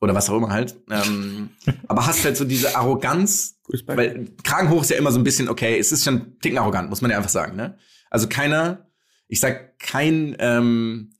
Oder 0.00 0.12
was 0.12 0.28
auch 0.28 0.36
immer 0.36 0.50
halt. 0.50 0.74
Ähm, 0.90 1.50
aber 1.86 2.04
hast 2.04 2.24
halt 2.24 2.36
so 2.36 2.44
diese 2.44 2.76
Arroganz, 2.76 3.60
weil 3.86 4.26
Kragen 4.42 4.70
hoch 4.70 4.82
ist 4.82 4.90
ja 4.90 4.96
immer 4.96 5.12
so 5.12 5.20
ein 5.20 5.24
bisschen, 5.24 5.48
okay, 5.48 5.78
es 5.78 5.92
ist 5.92 6.02
schon 6.02 6.14
ein 6.14 6.40
Ticken 6.40 6.58
arrogant, 6.58 6.90
muss 6.90 7.00
man 7.00 7.12
ja 7.12 7.16
einfach 7.16 7.30
sagen, 7.30 7.54
ne? 7.54 7.78
Also 8.10 8.26
keiner, 8.28 8.90
ich 9.28 9.38
sag 9.38 9.78
kein, 9.78 10.34
ähm, 10.40 11.10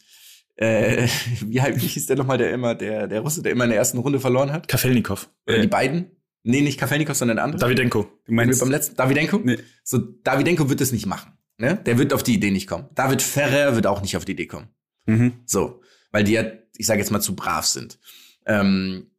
äh, 0.56 1.06
wie, 1.42 1.62
wie 1.62 1.86
hieß 1.86 2.06
der 2.06 2.16
nochmal, 2.16 2.38
der 2.38 2.50
immer, 2.50 2.74
der, 2.74 3.06
der 3.06 3.20
Russe, 3.20 3.44
der 3.44 3.52
immer 3.52 3.62
in 3.62 3.70
der 3.70 3.78
ersten 3.78 3.98
Runde 3.98 4.18
verloren 4.18 4.52
hat? 4.52 4.66
Kafelnikov. 4.66 5.30
Oder 5.46 5.60
die 5.60 5.68
beiden? 5.68 6.10
Nee, 6.42 6.62
nicht 6.62 6.80
Kafelnikov, 6.80 7.16
sondern 7.16 7.36
der 7.36 7.44
andere. 7.44 7.60
Davidenko. 7.60 8.08
Du 8.24 8.32
meinst, 8.32 8.58
beim 8.58 8.70
letzten 8.72 8.96
Davidenko? 8.96 9.40
Nee. 9.44 9.58
So, 9.84 9.98
Davidenko 9.98 10.68
wird 10.68 10.80
es 10.80 10.90
nicht 10.90 11.06
machen. 11.06 11.35
Ne? 11.58 11.76
Der 11.86 11.98
wird 11.98 12.12
auf 12.12 12.22
die 12.22 12.34
Idee 12.34 12.50
nicht 12.50 12.66
kommen. 12.66 12.88
David 12.94 13.22
Ferrer 13.22 13.74
wird 13.74 13.86
auch 13.86 14.02
nicht 14.02 14.16
auf 14.16 14.24
die 14.24 14.32
Idee 14.32 14.46
kommen. 14.46 14.68
mhm. 15.06 15.40
So, 15.46 15.82
weil 16.12 16.24
die 16.24 16.32
ja, 16.32 16.44
ich 16.76 16.86
sage 16.86 17.00
jetzt 17.00 17.10
mal, 17.10 17.20
zu 17.20 17.34
brav 17.34 17.66
sind. 17.66 17.98
Ähm, 18.44 19.10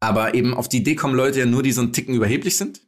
aber 0.00 0.34
eben 0.34 0.54
auf 0.54 0.68
die 0.68 0.78
Idee 0.78 0.96
kommen 0.96 1.14
Leute 1.14 1.40
ja 1.40 1.46
nur, 1.46 1.62
die 1.62 1.72
so 1.72 1.80
einen 1.80 1.92
Ticken 1.92 2.14
überheblich 2.14 2.56
sind. 2.56 2.80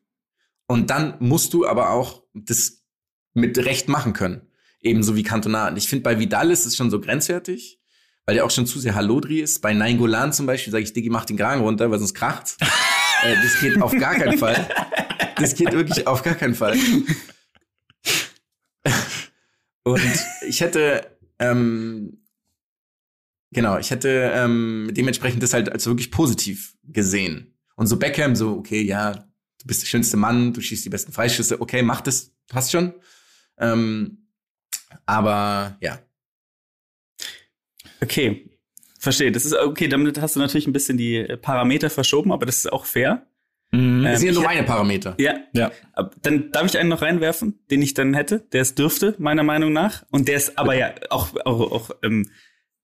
Und 0.67 0.91
dann 0.91 1.17
musst 1.21 1.53
du 1.53 1.67
aber 1.67 1.91
auch 1.91 2.23
das 2.33 2.83
mit 3.35 3.59
Recht 3.59 3.89
machen 3.89 4.15
können. 4.15 4.49
Ebenso 4.81 5.15
wie 5.15 5.23
Cantona. 5.23 5.69
Und 5.69 5.77
ich 5.77 5.89
finde, 5.89 6.03
bei 6.03 6.19
Vidal 6.19 6.51
ist 6.51 6.67
es 6.67 6.77
schon 6.77 6.91
so 6.91 7.01
grenzwertig, 7.01 7.81
weil 8.27 8.35
der 8.35 8.45
auch 8.45 8.51
schon 8.51 8.67
zu 8.67 8.81
sehr 8.81 8.95
Halodri 8.95 9.41
ist. 9.41 9.61
Bei 9.61 9.75
Nainggolan 9.75 10.33
zum 10.33 10.47
Beispiel 10.47 10.73
sage 10.73 10.85
ich, 10.85 10.93
Diggi, 10.93 11.11
mach 11.11 11.25
den 11.25 11.37
Kragen 11.37 11.61
runter, 11.63 11.91
weil 11.91 11.99
sonst 11.99 12.15
kracht's. 12.15 12.57
äh, 13.23 13.35
das 13.43 13.61
geht 13.61 13.81
auf 13.81 13.93
gar 13.93 14.15
keinen 14.15 14.39
Fall. 14.39 14.69
Das 15.37 15.55
geht 15.55 15.73
wirklich 15.73 16.07
auf 16.07 16.23
gar 16.23 16.35
keinen 16.35 16.55
Fall. 16.55 16.79
Und 19.85 20.01
ich 20.47 20.61
hätte, 20.61 21.19
ähm, 21.39 22.23
genau, 23.51 23.79
ich 23.79 23.91
hätte 23.91 24.33
ähm, 24.35 24.91
dementsprechend 24.93 25.43
das 25.43 25.53
halt 25.53 25.71
als 25.71 25.87
wirklich 25.87 26.11
positiv 26.11 26.77
gesehen. 26.85 27.55
Und 27.77 27.87
so 27.87 27.99
Beckham, 27.99 28.37
so, 28.37 28.53
okay, 28.57 28.83
ja, 28.83 29.13
du 29.13 29.67
bist 29.67 29.83
der 29.83 29.89
schönste 29.89 30.17
Mann, 30.17 30.53
du 30.53 30.61
schießt 30.61 30.85
die 30.85 30.91
besten 30.91 31.13
Freischüsse, 31.13 31.61
okay, 31.61 31.83
mach 31.83 32.01
das, 32.01 32.33
passt 32.49 32.73
schon. 32.73 32.95
Ähm, 33.59 34.29
aber 35.07 35.77
ja, 35.81 36.01
Okay. 38.05 38.51
Verstehe. 38.99 39.33
Das 39.33 39.45
ist 39.47 39.55
okay. 39.55 39.89
Damit 39.89 40.21
hast 40.21 40.37
du 40.37 40.41
natürlich 40.41 40.67
ein 40.67 40.73
bisschen 40.73 40.99
die 40.99 41.25
Parameter 41.41 41.89
verschoben, 41.91 42.33
aber 42.33 42.47
das 42.47 42.59
ist 42.59 42.73
auch 42.73 42.85
fair. 42.85 43.27
Mhm. 43.75 44.03
das 44.05 44.13
Ähm, 44.13 44.19
sind 44.19 44.27
ja 44.29 44.35
nur 44.35 44.43
meine 44.45 44.63
Parameter. 44.65 45.15
Ja. 45.19 45.35
Ja. 45.53 45.71
Dann 46.23 46.51
darf 46.53 46.67
ich 46.67 46.79
einen 46.79 46.89
noch 46.89 47.03
reinwerfen, 47.03 47.61
den 47.71 47.83
ich 47.83 47.95
dann 47.95 48.15
hätte. 48.15 48.41
Der 48.53 48.63
es 48.63 48.75
dürfte, 48.75 49.15
meiner 49.19 49.43
Meinung 49.43 49.73
nach. 49.73 50.05
Und 50.11 50.29
der 50.29 50.37
ist 50.37 50.59
aber 50.59 50.75
ja 50.77 50.95
auch, 51.11 51.35
auch, 51.45 51.73
auch 51.73 51.91
ähm, 52.03 52.29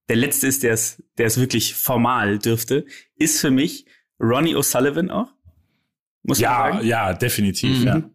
der 0.09 0.17
letzte 0.17 0.47
ist, 0.47 0.63
der 0.63 0.73
es, 0.73 1.03
der 1.19 1.27
es 1.27 1.39
wirklich 1.39 1.75
formal 1.75 2.39
dürfte, 2.39 2.85
ist 3.17 3.41
für 3.41 3.51
mich 3.51 3.87
Ronnie 4.21 4.55
O'Sullivan 4.57 5.11
auch. 5.11 5.29
Muss 6.23 6.39
man 6.41 6.43
Ja, 6.43 6.73
sagen. 6.73 6.87
ja, 6.87 7.13
definitiv, 7.15 7.79
Mhm. 7.81 7.87
ja. 7.87 8.11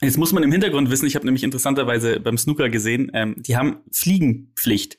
Jetzt 0.00 0.18
muss 0.18 0.32
man 0.32 0.42
im 0.42 0.50
Hintergrund 0.50 0.90
wissen, 0.90 1.06
ich 1.06 1.14
habe 1.14 1.26
nämlich 1.26 1.44
interessanterweise 1.44 2.18
beim 2.18 2.36
Snooker 2.38 2.68
gesehen, 2.70 3.10
ähm, 3.14 3.36
die 3.38 3.56
haben 3.56 3.78
Fliegenpflicht. 3.92 4.98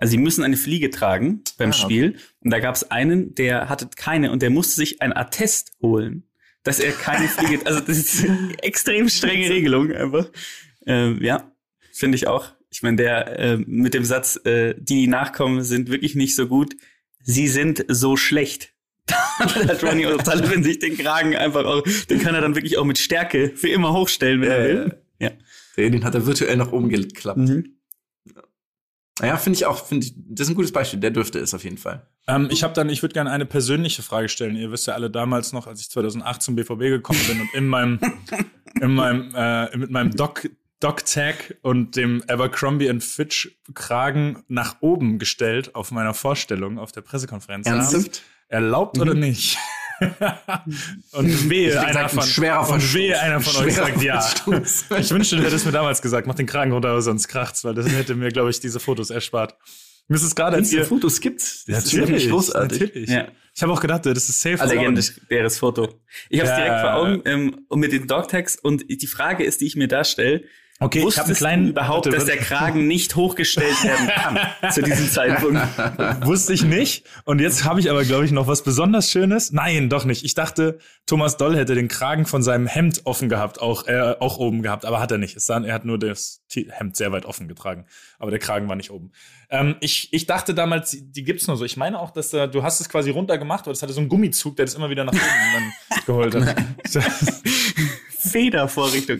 Also 0.00 0.12
sie 0.12 0.18
müssen 0.18 0.44
eine 0.44 0.56
Fliege 0.56 0.90
tragen 0.90 1.42
beim 1.58 1.70
Ah, 1.70 1.74
okay. 1.74 1.82
Spiel. 1.82 2.16
Und 2.40 2.50
da 2.50 2.60
gab 2.60 2.74
es 2.74 2.90
einen, 2.90 3.34
der 3.34 3.68
hatte 3.68 3.88
keine 3.94 4.30
und 4.30 4.42
der 4.42 4.50
musste 4.50 4.76
sich 4.76 5.02
ein 5.02 5.12
Attest 5.14 5.72
holen, 5.82 6.22
dass 6.62 6.78
er 6.78 6.92
keine 6.92 7.28
Fliege. 7.28 7.66
Also 7.66 7.80
das 7.80 7.98
ist 7.98 8.24
eine 8.24 8.54
extrem 8.62 9.08
strenge 9.08 9.50
Regelung 9.50 9.92
einfach. 9.92 10.30
Ähm, 10.86 11.18
ja, 11.22 11.50
finde 11.92 12.16
ich 12.16 12.28
auch. 12.28 12.52
Ich 12.70 12.82
meine, 12.82 12.96
der 12.96 13.38
äh, 13.38 13.56
mit 13.56 13.94
dem 13.94 14.04
Satz, 14.04 14.36
äh, 14.44 14.74
die, 14.78 15.00
die 15.00 15.06
nachkommen, 15.08 15.62
sind 15.64 15.90
wirklich 15.90 16.14
nicht 16.14 16.36
so 16.36 16.46
gut. 16.46 16.76
Sie 17.22 17.48
sind 17.48 17.84
so 17.88 18.16
schlecht. 18.16 18.72
da 19.06 19.14
hat 19.54 19.82
Ronnie 19.82 20.06
O'Sullivan 20.06 20.62
sich 20.62 20.78
den 20.78 20.96
Kragen 20.96 21.34
einfach 21.34 21.64
auch, 21.64 21.82
den 22.10 22.20
kann 22.20 22.34
er 22.34 22.42
dann 22.42 22.54
wirklich 22.54 22.76
auch 22.76 22.84
mit 22.84 22.98
Stärke 22.98 23.52
für 23.54 23.68
immer 23.68 23.94
hochstellen, 23.94 24.42
wenn 24.42 24.50
er 24.50 24.64
will. 24.64 25.02
Ja. 25.18 25.30
Den 25.76 25.92
den 25.92 26.04
hat 26.04 26.14
er 26.14 26.26
virtuell 26.26 26.56
nach 26.56 26.72
oben 26.72 26.88
geklappt. 26.88 27.38
Mhm. 27.38 27.77
Naja, 29.20 29.36
finde 29.36 29.56
ich 29.56 29.66
auch, 29.66 29.84
finde 29.84 30.06
ich, 30.06 30.14
das 30.16 30.46
ist 30.46 30.52
ein 30.52 30.56
gutes 30.56 30.72
Beispiel, 30.72 31.00
der 31.00 31.10
dürfte 31.10 31.38
es 31.38 31.54
auf 31.54 31.64
jeden 31.64 31.78
Fall. 31.78 32.06
Ähm, 32.26 32.48
ich 32.50 32.62
habe 32.62 32.74
dann, 32.74 32.88
ich 32.88 33.02
würde 33.02 33.14
gerne 33.14 33.30
eine 33.30 33.46
persönliche 33.46 34.02
Frage 34.02 34.28
stellen. 34.28 34.56
Ihr 34.56 34.70
wisst 34.70 34.86
ja 34.86 34.94
alle 34.94 35.10
damals 35.10 35.52
noch, 35.52 35.66
als 35.66 35.80
ich 35.80 35.90
2008 35.90 36.42
zum 36.42 36.56
BVB 36.56 36.78
gekommen 36.78 37.20
bin 37.26 37.40
und 37.40 37.54
in 37.54 37.66
meinem, 37.66 37.98
in 38.80 38.94
meinem, 38.94 39.34
äh, 39.34 39.76
mit 39.76 39.90
meinem 39.90 40.12
Doc, 40.12 40.48
Doc 40.80 41.04
Tag 41.04 41.56
und 41.62 41.96
dem 41.96 42.22
Abercrombie 42.28 42.88
and 42.88 43.02
Fitch 43.02 43.58
Kragen 43.74 44.44
nach 44.46 44.76
oben 44.80 45.18
gestellt 45.18 45.74
auf 45.74 45.90
meiner 45.90 46.14
Vorstellung 46.14 46.78
auf 46.78 46.92
der 46.92 47.00
Pressekonferenz. 47.00 47.66
Ernsthaft? 47.66 48.22
Erlaubt 48.48 48.98
oder 48.98 49.14
nicht? 49.14 49.58
und 51.12 51.50
wehe 51.50 51.80
einer 51.80 52.00
ein 52.00 52.08
von, 52.08 52.22
schwerer 52.22 52.68
und 52.68 52.94
wehe 52.94 53.18
einer 53.20 53.40
von 53.40 53.64
euch 53.64 53.74
sagt 53.74 54.02
ja. 54.02 54.24
Ich 54.98 55.10
wünschte, 55.10 55.36
du 55.36 55.42
hättest 55.44 55.66
mir 55.66 55.72
damals 55.72 56.02
gesagt, 56.02 56.26
mach 56.26 56.34
den 56.34 56.46
Kragen 56.46 56.72
runter, 56.72 57.00
sonst 57.02 57.28
kracht's, 57.28 57.64
weil 57.64 57.74
das 57.74 57.88
hätte 57.88 58.14
mir, 58.14 58.28
glaube 58.28 58.50
ich, 58.50 58.60
diese 58.60 58.80
Fotos 58.80 59.10
erspart. 59.10 59.56
Mir 60.08 60.16
ist 60.16 60.22
es 60.22 60.34
gerade, 60.34 60.56
als 60.56 60.70
Diese 60.70 60.82
ihr, 60.82 60.86
Fotos 60.86 61.20
gibt's. 61.20 61.64
Das 61.66 61.84
ist 61.84 61.92
Natürlich, 61.92 62.08
wirklich 62.08 62.30
großartig. 62.30 62.80
Natürlich. 62.80 63.10
Ja. 63.10 63.28
Ich 63.54 63.62
habe 63.62 63.72
auch 63.72 63.80
gedacht, 63.80 64.06
das 64.06 64.28
ist 64.28 64.40
safe. 64.40 64.60
Also 64.60 64.74
legendäres 64.74 65.58
Foto. 65.58 66.00
Ich 66.30 66.40
habe 66.40 66.50
es 66.50 66.56
Ja. 66.56 66.64
direkt 66.64 66.80
vor 66.80 66.94
Augen 66.94 67.22
ähm, 67.26 67.60
und 67.68 67.80
mit 67.80 67.92
den 67.92 68.06
Dogtags 68.06 68.56
und 68.56 68.84
die 68.88 69.06
Frage 69.06 69.44
ist, 69.44 69.60
die 69.60 69.66
ich 69.66 69.76
mir 69.76 69.88
da 69.88 70.04
stelle, 70.04 70.44
Okay, 70.80 71.04
ich 71.08 71.18
habe 71.18 71.26
einen 71.26 71.36
kleinen 71.36 71.68
überhaupt, 71.68 72.06
dass 72.06 72.24
der. 72.24 72.36
Kragen 72.36 72.86
nicht 72.86 73.16
hochgestellt 73.16 73.82
werden 73.82 74.08
kann 74.08 74.38
zu 74.72 74.80
diesem 74.80 75.08
Zeitpunkt? 75.08 75.60
Wusste 76.24 76.52
ich 76.52 76.62
nicht. 76.62 77.04
Und 77.24 77.40
jetzt 77.40 77.64
habe 77.64 77.80
ich 77.80 77.90
aber, 77.90 78.04
glaube 78.04 78.24
ich, 78.24 78.30
noch 78.30 78.46
was 78.46 78.62
besonders 78.62 79.10
Schönes. 79.10 79.50
Nein, 79.50 79.88
doch 79.88 80.04
nicht. 80.04 80.24
Ich 80.24 80.34
dachte, 80.34 80.78
Thomas 81.04 81.36
Doll 81.36 81.56
hätte 81.56 81.74
den 81.74 81.88
Kragen 81.88 82.26
von 82.26 82.44
seinem 82.44 82.68
Hemd 82.68 83.00
offen 83.06 83.28
gehabt, 83.28 83.60
auch, 83.60 83.88
äh, 83.88 84.14
auch 84.20 84.38
oben 84.38 84.62
gehabt, 84.62 84.84
aber 84.84 85.00
hat 85.00 85.10
er 85.10 85.18
nicht. 85.18 85.40
Sah, 85.40 85.60
er 85.60 85.74
hat 85.74 85.84
nur 85.84 85.98
das 85.98 86.42
Hemd 86.54 86.96
sehr 86.96 87.10
weit 87.10 87.24
offen 87.24 87.48
getragen. 87.48 87.84
Aber 88.20 88.30
der 88.30 88.38
Kragen 88.38 88.68
war 88.68 88.76
nicht 88.76 88.92
oben. 88.92 89.10
Ähm, 89.50 89.74
ich, 89.80 90.12
ich 90.12 90.26
dachte 90.26 90.54
damals, 90.54 90.96
die 91.00 91.24
gibt's 91.24 91.48
nur 91.48 91.56
so. 91.56 91.64
Ich 91.64 91.76
meine 91.76 91.98
auch, 91.98 92.12
dass 92.12 92.32
äh, 92.32 92.46
du 92.48 92.62
hast 92.62 92.80
es 92.80 92.88
quasi 92.88 93.10
runtergemacht, 93.10 93.64
aber 93.64 93.72
das 93.72 93.82
hatte 93.82 93.92
so 93.92 94.00
einen 94.00 94.08
Gummizug, 94.08 94.54
der 94.54 94.66
das 94.66 94.74
immer 94.76 94.90
wieder 94.90 95.04
nach 95.04 95.12
oben 95.12 95.22
dann 95.54 96.04
geholt 96.06 96.34
hat. 96.36 96.54
Federvorrichtung. 98.18 99.18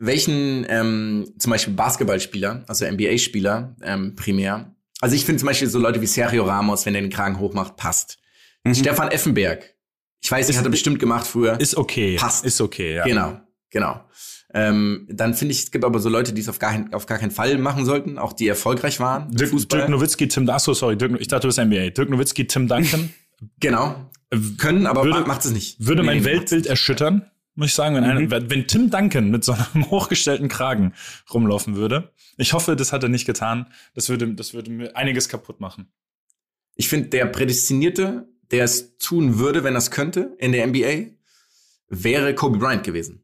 Welchen 0.00 0.66
ähm, 0.68 1.32
zum 1.38 1.50
Beispiel 1.50 1.74
Basketballspieler, 1.74 2.64
also 2.66 2.86
NBA-Spieler 2.86 3.76
ähm, 3.82 4.14
primär, 4.16 4.74
also 5.00 5.14
ich 5.14 5.24
finde 5.24 5.40
zum 5.40 5.46
Beispiel 5.46 5.68
so 5.68 5.78
Leute 5.78 6.00
wie 6.00 6.06
Sergio 6.06 6.44
Ramos, 6.44 6.84
wenn 6.86 6.94
er 6.94 7.02
den 7.02 7.10
Kragen 7.10 7.38
hochmacht, 7.38 7.76
passt. 7.76 8.18
Mhm. 8.64 8.74
Stefan 8.74 9.10
Effenberg, 9.10 9.74
ich 10.22 10.30
weiß, 10.30 10.46
das 10.48 10.56
hat 10.58 10.64
er 10.64 10.70
bestimmt 10.70 10.98
gemacht 10.98 11.26
früher. 11.26 11.60
Ist 11.60 11.76
okay. 11.76 12.16
Passt. 12.16 12.44
Ist 12.44 12.60
okay, 12.60 12.94
ja. 12.96 13.04
Genau, 13.04 13.40
genau. 13.70 14.00
Ähm, 14.52 15.06
dann 15.10 15.34
finde 15.34 15.52
ich, 15.52 15.64
es 15.64 15.70
gibt 15.70 15.84
aber 15.84 16.00
so 16.00 16.08
Leute, 16.08 16.32
die 16.32 16.40
es 16.40 16.48
auf 16.48 16.58
gar, 16.58 16.84
auf 16.92 17.06
gar 17.06 17.18
keinen 17.18 17.30
Fall 17.30 17.56
machen 17.58 17.84
sollten, 17.84 18.18
auch 18.18 18.32
die 18.32 18.48
erfolgreich 18.48 18.98
waren. 19.00 19.30
Dirk. 19.30 19.52
Dirk 19.68 19.88
Nowitzki, 19.88 20.28
Tim, 20.28 20.50
so, 20.58 20.74
sorry, 20.74 20.96
Dirk, 20.96 21.20
ich 21.20 21.28
dachte, 21.28 21.42
du 21.42 21.48
bist 21.48 21.58
NBA. 21.58 21.90
Dirk 21.90 22.10
Nowitzki, 22.10 22.46
Tim 22.46 22.66
Duncan. 22.68 23.10
Genau. 23.58 24.10
Können, 24.58 24.86
aber 24.86 25.02
Würde- 25.04 25.20
macht 25.26 25.46
es 25.46 25.50
nicht. 25.50 25.76
Würde 25.86 26.02
mein 26.02 26.18
Nee, 26.18 26.24
Weltbild 26.26 26.66
erschüttern, 26.66 27.30
muss 27.60 27.68
ich 27.68 27.74
sagen, 27.74 27.94
wenn, 27.94 28.02
Mhm. 28.04 28.32
einer, 28.32 28.50
wenn 28.50 28.66
Tim 28.66 28.90
Duncan 28.90 29.30
mit 29.30 29.44
so 29.44 29.52
einem 29.52 29.88
hochgestellten 29.90 30.48
Kragen 30.48 30.94
rumlaufen 31.32 31.76
würde. 31.76 32.10
Ich 32.38 32.52
hoffe, 32.54 32.74
das 32.74 32.92
hat 32.92 33.02
er 33.04 33.08
nicht 33.08 33.26
getan. 33.26 33.66
Das 33.94 34.08
würde, 34.08 34.34
das 34.34 34.54
würde 34.54 34.70
mir 34.70 34.96
einiges 34.96 35.28
kaputt 35.28 35.60
machen. 35.60 35.92
Ich 36.74 36.88
finde, 36.88 37.08
der 37.10 37.26
Prädestinierte, 37.26 38.26
der 38.50 38.64
es 38.64 38.96
tun 38.98 39.38
würde, 39.38 39.62
wenn 39.62 39.74
er 39.74 39.78
es 39.78 39.90
könnte, 39.90 40.34
in 40.38 40.52
der 40.52 40.66
NBA, 40.66 41.10
wäre 41.88 42.34
Kobe 42.34 42.58
Bryant 42.58 42.82
gewesen. 42.82 43.22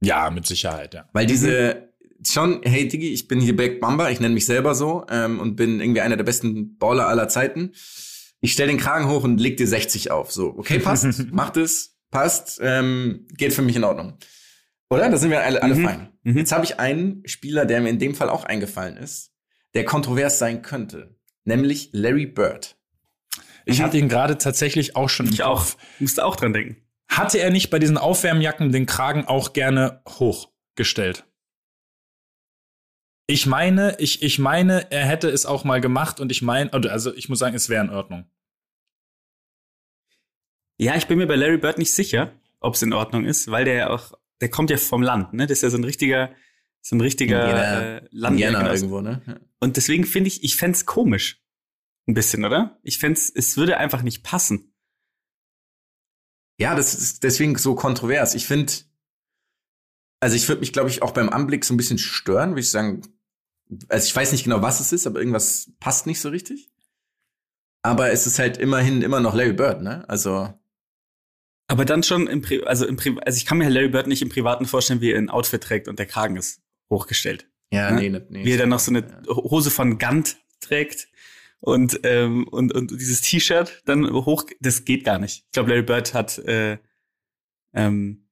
Ja, 0.00 0.30
mit 0.30 0.46
Sicherheit, 0.46 0.94
ja. 0.94 1.08
Weil 1.12 1.26
diese 1.26 1.88
schon, 2.26 2.62
hey 2.62 2.88
Digi, 2.88 3.12
ich 3.12 3.28
bin 3.28 3.40
hier 3.40 3.54
Back 3.56 3.80
Bamba, 3.80 4.10
ich 4.10 4.18
nenne 4.20 4.34
mich 4.34 4.46
selber 4.46 4.74
so 4.74 5.04
ähm, 5.10 5.38
und 5.40 5.56
bin 5.56 5.80
irgendwie 5.80 6.00
einer 6.00 6.16
der 6.16 6.24
besten 6.24 6.76
Baller 6.78 7.06
aller 7.06 7.28
Zeiten. 7.28 7.72
Ich 8.40 8.52
stell 8.52 8.68
den 8.68 8.78
Kragen 8.78 9.08
hoch 9.08 9.24
und 9.24 9.38
leg 9.40 9.56
dir 9.56 9.66
60 9.66 10.10
auf. 10.10 10.32
So, 10.32 10.54
okay, 10.56 10.78
passt, 10.78 11.26
macht 11.32 11.56
es, 11.56 11.97
passt, 12.10 12.58
ähm, 12.62 13.26
geht 13.36 13.52
für 13.52 13.62
mich 13.62 13.76
in 13.76 13.84
Ordnung. 13.84 14.18
Oder? 14.90 15.10
Da 15.10 15.16
sind 15.18 15.30
wir 15.30 15.42
alle, 15.44 15.62
alle 15.62 15.74
Mhm. 15.74 15.84
fein. 15.84 16.08
Mhm. 16.22 16.38
Jetzt 16.38 16.52
habe 16.52 16.64
ich 16.64 16.80
einen 16.80 17.22
Spieler, 17.26 17.66
der 17.66 17.80
mir 17.80 17.90
in 17.90 17.98
dem 17.98 18.14
Fall 18.14 18.30
auch 18.30 18.44
eingefallen 18.44 18.96
ist, 18.96 19.32
der 19.74 19.84
kontrovers 19.84 20.38
sein 20.38 20.62
könnte, 20.62 21.16
nämlich 21.44 21.90
Larry 21.92 22.26
Bird. 22.26 22.76
Ich 23.66 23.78
Mhm. 23.80 23.82
hatte 23.84 23.98
ihn 23.98 24.08
gerade 24.08 24.38
tatsächlich 24.38 24.96
auch 24.96 25.08
schon 25.10 25.26
im 25.26 25.32
Ich 25.32 25.42
auch. 25.42 25.66
Musste 25.98 26.24
auch 26.24 26.36
dran 26.36 26.52
denken. 26.54 26.82
Hatte 27.10 27.38
er 27.38 27.50
nicht 27.50 27.70
bei 27.70 27.78
diesen 27.78 27.98
Aufwärmjacken 27.98 28.72
den 28.72 28.86
Kragen 28.86 29.26
auch 29.26 29.52
gerne 29.52 30.02
hochgestellt? 30.08 31.24
Ich 33.26 33.44
meine, 33.46 33.96
ich, 33.98 34.22
ich 34.22 34.38
meine, 34.38 34.90
er 34.90 35.04
hätte 35.04 35.28
es 35.28 35.44
auch 35.44 35.64
mal 35.64 35.82
gemacht 35.82 36.18
und 36.18 36.32
ich 36.32 36.40
meine, 36.40 36.72
also 36.72 37.14
ich 37.14 37.28
muss 37.28 37.38
sagen, 37.38 37.54
es 37.54 37.68
wäre 37.68 37.84
in 37.84 37.90
Ordnung. 37.90 38.24
Ja, 40.78 40.96
ich 40.96 41.08
bin 41.08 41.18
mir 41.18 41.26
bei 41.26 41.36
Larry 41.36 41.58
Bird 41.58 41.78
nicht 41.78 41.92
sicher, 41.92 42.32
ob 42.60 42.74
es 42.74 42.82
in 42.82 42.92
Ordnung 42.92 43.24
ist, 43.24 43.50
weil 43.50 43.64
der 43.64 43.74
ja 43.74 43.90
auch, 43.90 44.12
der 44.40 44.48
kommt 44.48 44.70
ja 44.70 44.76
vom 44.76 45.02
Land, 45.02 45.32
ne? 45.32 45.46
Das 45.46 45.58
ist 45.58 45.62
ja 45.62 45.70
so 45.70 45.76
ein 45.76 45.84
richtiger, 45.84 46.32
so 46.80 46.96
ein 46.96 47.00
richtiger 47.00 48.00
äh. 48.00 48.06
Indiana 48.12 48.72
irgendwo, 48.72 49.00
ne? 49.00 49.22
Ja. 49.26 49.40
Und 49.58 49.76
deswegen 49.76 50.04
finde 50.04 50.28
ich, 50.28 50.44
ich 50.44 50.56
fänd's 50.56 50.86
komisch. 50.86 51.42
Ein 52.06 52.14
bisschen, 52.14 52.44
oder? 52.44 52.78
Ich 52.82 52.98
fänd's, 52.98 53.30
es 53.34 53.56
würde 53.56 53.76
einfach 53.76 54.02
nicht 54.02 54.22
passen. 54.22 54.72
Ja, 56.58 56.74
das 56.74 56.94
ist 56.94 57.22
deswegen 57.22 57.56
so 57.58 57.74
kontrovers. 57.74 58.34
Ich 58.34 58.46
finde, 58.46 58.72
also 60.20 60.36
ich 60.36 60.48
würde 60.48 60.60
mich, 60.60 60.72
glaube 60.72 60.90
ich, 60.90 61.02
auch 61.02 61.10
beim 61.10 61.28
Anblick 61.28 61.64
so 61.64 61.74
ein 61.74 61.76
bisschen 61.76 61.98
stören, 61.98 62.50
würde 62.50 62.60
ich 62.60 62.70
sagen. 62.70 63.02
Also 63.88 64.06
ich 64.06 64.16
weiß 64.16 64.32
nicht 64.32 64.44
genau, 64.44 64.62
was 64.62 64.80
es 64.80 64.92
ist, 64.92 65.06
aber 65.06 65.18
irgendwas 65.18 65.72
passt 65.80 66.06
nicht 66.06 66.20
so 66.20 66.30
richtig. 66.30 66.70
Aber 67.82 68.10
es 68.10 68.26
ist 68.26 68.38
halt 68.38 68.56
immerhin 68.56 69.02
immer 69.02 69.20
noch 69.20 69.34
Larry 69.34 69.52
Bird, 69.52 69.82
ne? 69.82 70.08
Also 70.08 70.57
Aber 71.68 71.84
dann 71.84 72.02
schon 72.02 72.26
im 72.26 72.40
Pri 72.42 72.62
also 72.64 72.86
im 72.86 72.96
Pri 72.96 73.16
also 73.24 73.36
ich 73.36 73.46
kann 73.46 73.58
mir 73.58 73.68
Larry 73.68 73.88
Bird 73.88 74.06
nicht 74.06 74.22
im 74.22 74.28
Privaten 74.30 74.66
vorstellen, 74.66 75.00
wie 75.00 75.12
er 75.12 75.18
ein 75.18 75.30
Outfit 75.30 75.62
trägt 75.62 75.86
und 75.88 75.98
der 75.98 76.06
Kragen 76.06 76.36
ist 76.36 76.60
hochgestellt. 76.90 77.46
ja, 77.72 77.90
Ne? 77.90 78.00
nee, 78.00 78.08
nee, 78.08 78.20
nee. 78.30 78.44
wie 78.44 78.52
er 78.52 78.58
dann 78.58 78.70
noch 78.70 78.78
so 78.80 78.90
eine 78.90 79.22
Hose 79.28 79.70
von 79.70 79.98
Gant 79.98 80.38
trägt 80.60 81.08
und 81.60 82.00
ähm, 82.04 82.48
und 82.48 82.74
und 82.74 82.90
dieses 82.92 83.20
T-Shirt 83.20 83.82
dann 83.84 84.10
hoch 84.10 84.44
das 84.60 84.84
geht 84.84 85.04
gar 85.04 85.18
nicht. 85.18 85.44
Ich 85.46 85.52
glaube 85.52 85.68
Larry 85.70 85.82
Bird 85.82 86.14
hat 86.14 86.38
äh, 86.38 86.78
ähm, 87.74 88.24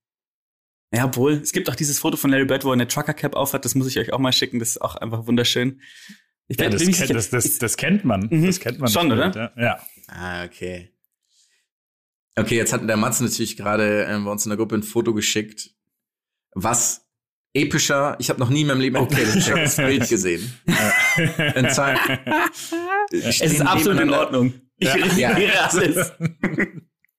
ja, 0.95 1.05
obwohl, 1.05 1.33
es 1.35 1.53
gibt 1.53 1.69
auch 1.69 1.75
dieses 1.75 1.99
Foto 1.99 2.17
von 2.17 2.31
Larry 2.31 2.47
Bird, 2.47 2.65
wo 2.65 2.71
er 2.71 2.75
eine 2.75 2.87
Trucker 2.89 3.13
Cap 3.13 3.35
aufhat, 3.35 3.65
das 3.65 3.75
muss 3.75 3.89
ich 3.89 3.99
euch 3.99 4.13
auch 4.13 4.19
mal 4.21 4.33
schicken, 4.33 4.61
das 4.61 4.71
ist 4.71 4.81
auch 4.81 4.95
einfach 4.95 5.27
wunderschön. 5.27 5.81
Ich 6.49 6.59
Ja, 6.59 6.69
bin 6.69 6.73
das, 6.79 6.83
sicher. 6.87 7.13
das, 7.13 7.29
das, 7.29 7.59
das 7.59 7.77
kennt 7.77 8.05
man. 8.05 8.29
Mhm. 8.31 8.47
Das 8.47 8.61
kennt 8.61 8.79
man. 8.79 8.89
Schon, 8.89 9.11
oder? 9.11 9.53
Ja. 9.59 9.81
Ah, 10.07 10.45
okay. 10.45 10.93
Okay, 12.39 12.57
jetzt 12.57 12.73
hat 12.73 12.87
der 12.89 12.97
Matze 12.97 13.25
natürlich 13.25 13.57
gerade 13.57 14.05
ähm, 14.09 14.25
bei 14.25 14.31
uns 14.31 14.45
in 14.45 14.51
der 14.51 14.59
Gruppe 14.59 14.75
ein 14.77 14.83
Foto 14.83 15.15
geschickt, 15.15 15.71
was 16.55 17.07
epischer, 17.55 18.17
ich 18.19 18.29
habe 18.29 18.39
noch 18.41 18.51
nie 18.51 18.61
in 18.63 18.67
meinem 18.67 18.81
Leben 18.81 18.97
ein 18.97 19.03
Okay. 19.05 19.25
das 19.25 19.77
Bild 19.77 20.09
gesehen. 20.09 20.53
In 21.55 21.71
Zahlen. 21.71 21.99
es 23.11 23.41
ist 23.41 23.61
absolut 23.63 24.01
in 24.01 24.11
Ordnung. 24.11 24.53
Ich 24.79 24.95
Ja. 25.17 25.31
alles. 25.31 26.13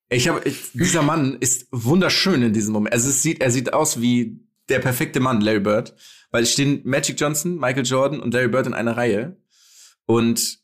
Ich 0.09 0.27
habe 0.27 0.41
dieser 0.73 1.01
Mann 1.01 1.37
ist 1.39 1.67
wunderschön 1.71 2.43
in 2.43 2.53
diesem 2.53 2.73
Moment. 2.73 2.93
Also 2.93 3.09
es 3.09 3.23
sieht, 3.23 3.41
er 3.41 3.49
sieht 3.51 3.73
aus 3.73 3.99
wie 3.99 4.39
der 4.69 4.79
perfekte 4.79 5.19
Mann, 5.19 5.41
Larry 5.41 5.59
Bird, 5.61 5.95
weil 6.29 6.43
es 6.43 6.53
stehen 6.53 6.81
Magic 6.85 7.19
Johnson, 7.19 7.55
Michael 7.57 7.85
Jordan 7.85 8.19
und 8.19 8.33
Larry 8.33 8.49
Bird 8.49 8.67
in 8.67 8.73
einer 8.75 8.95
Reihe 8.95 9.37
und 10.05 10.59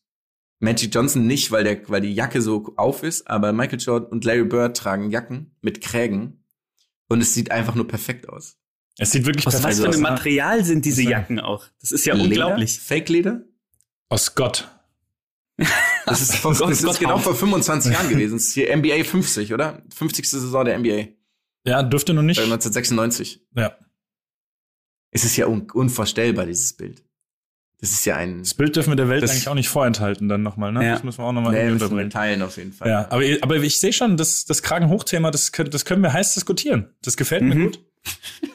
Magic 0.63 0.93
Johnson 0.95 1.27
nicht, 1.27 1.51
weil 1.51 1.63
der, 1.63 1.87
weil 1.89 2.01
die 2.01 2.13
Jacke 2.13 2.41
so 2.41 2.73
auf 2.77 3.03
ist, 3.03 3.27
aber 3.27 3.51
Michael 3.53 3.79
Jordan 3.79 4.09
und 4.09 4.23
Larry 4.25 4.45
Bird 4.45 4.77
tragen 4.77 5.11
Jacken 5.11 5.55
mit 5.61 5.81
Krägen 5.81 6.43
und 7.09 7.21
es 7.21 7.33
sieht 7.33 7.51
einfach 7.51 7.75
nur 7.75 7.87
perfekt 7.87 8.29
aus. 8.29 8.57
Es 8.97 9.11
sieht 9.11 9.25
wirklich 9.25 9.45
Aus 9.47 9.55
was 9.55 9.61
perfekt 9.61 9.81
für 9.83 9.89
aus. 9.89 9.95
einem 9.95 10.03
ne? 10.03 10.09
Material 10.11 10.63
sind 10.63 10.85
diese 10.85 11.01
ist- 11.03 11.09
Jacken 11.09 11.39
auch? 11.39 11.65
Das 11.81 11.91
ist 11.91 12.05
ja 12.05 12.13
Leder? 12.13 12.25
unglaublich. 12.25 12.79
Fake 12.79 13.09
Leder? 13.09 13.43
Aus 14.09 14.35
Gott. 14.35 14.69
Das 16.05 16.19
ist, 16.21 16.35
vor, 16.35 16.53
Gott, 16.53 16.69
das 16.69 16.79
ist 16.79 16.85
Gott, 16.85 16.99
genau 16.99 17.13
Haut. 17.13 17.21
vor 17.21 17.33
25 17.33 17.93
Jahren 17.93 18.09
gewesen. 18.09 18.33
Das 18.33 18.43
ist 18.47 18.53
hier 18.53 18.75
NBA 18.75 19.05
50, 19.05 19.53
oder? 19.53 19.81
50. 19.95 20.29
Saison 20.29 20.65
der 20.65 20.77
NBA. 20.77 21.07
Ja, 21.65 21.81
dürfte 21.81 22.13
noch 22.13 22.23
nicht. 22.23 22.39
Äh, 22.39 22.43
1996. 22.43 23.41
Ja. 23.55 23.77
Es 25.11 25.23
ist 25.23 25.37
ja 25.37 25.47
un 25.47 25.69
unvorstellbar, 25.71 26.45
dieses 26.45 26.73
Bild. 26.73 27.01
Das 27.83 27.91
ist 27.91 28.05
ja 28.05 28.15
ein 28.15 28.39
Das 28.39 28.53
Bild 28.53 28.77
dürfen 28.77 28.91
wir 28.91 28.95
der 28.95 29.09
Welt 29.09 29.23
eigentlich 29.29 29.49
auch 29.49 29.55
nicht 29.55 29.67
vorenthalten 29.67 30.29
dann 30.29 30.41
nochmal, 30.41 30.71
ne? 30.71 30.85
Ja. 30.85 30.91
Das 30.93 31.03
müssen 31.03 31.17
wir 31.19 31.25
auch 31.25 31.33
nochmal 31.33 31.51
Nee, 31.51 31.69
unterbringen. 31.69 32.09
teilen 32.09 32.41
auf 32.41 32.55
jeden 32.55 32.71
Fall. 32.71 32.87
Ja, 32.87 33.07
aber, 33.09 33.23
aber 33.41 33.57
ich 33.57 33.77
sehe 33.77 33.91
schon, 33.91 34.15
das, 34.15 34.45
das 34.45 34.63
Kragenhochthema, 34.63 35.31
das, 35.31 35.51
können- 35.51 35.69
das 35.69 35.83
können 35.83 36.01
wir 36.01 36.13
heiß 36.13 36.33
diskutieren. 36.33 36.95
Das 37.01 37.17
gefällt 37.17 37.41
mir 37.43 37.55
Mhm. 37.55 37.63
gut. 37.65 37.79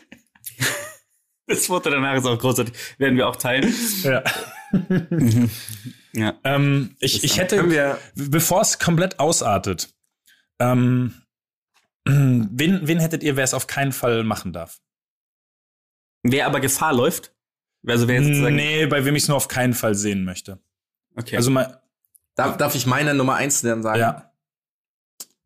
Das 1.46 1.66
Foto 1.66 1.88
danach 1.90 2.14
ist 2.14 2.26
auch 2.26 2.38
großartig. 2.38 2.74
Werden 2.98 3.16
wir 3.16 3.26
auch 3.28 3.36
teilen. 3.36 3.72
Ja. 4.02 4.22
Ja. 6.14 6.34
Ähm, 6.42 6.96
ich, 7.00 7.22
ich 7.22 7.36
hätte, 7.38 7.98
bevor 8.14 8.62
es 8.62 8.78
komplett 8.78 9.18
ausartet, 9.20 9.90
ähm, 10.58 11.14
wen, 12.06 12.80
wen 12.88 12.98
hättet 12.98 13.22
ihr, 13.22 13.36
wer 13.36 13.44
es 13.44 13.52
auf 13.54 13.66
keinen 13.66 13.92
Fall 13.92 14.24
machen 14.24 14.52
darf? 14.54 14.78
Wer 16.22 16.46
aber 16.46 16.60
Gefahr 16.60 16.94
läuft? 16.94 17.34
Also 17.86 18.08
wer 18.08 18.22
sozusagen. 18.22 18.56
Nee, 18.56 18.86
bei 18.86 19.04
wem 19.04 19.16
ich 19.16 19.22
es 19.22 19.28
nur 19.28 19.36
auf 19.36 19.48
keinen 19.48 19.74
Fall 19.74 19.94
sehen 19.94 20.24
möchte. 20.24 20.58
Okay. 21.16 21.36
Also 21.36 21.50
mal, 21.50 21.80
darf, 22.34 22.56
darf 22.56 22.74
ich 22.74 22.86
meine 22.86 23.14
Nummer 23.14 23.34
eins 23.36 23.60
dann 23.62 23.82
sagen? 23.82 24.00
ja. 24.00 24.32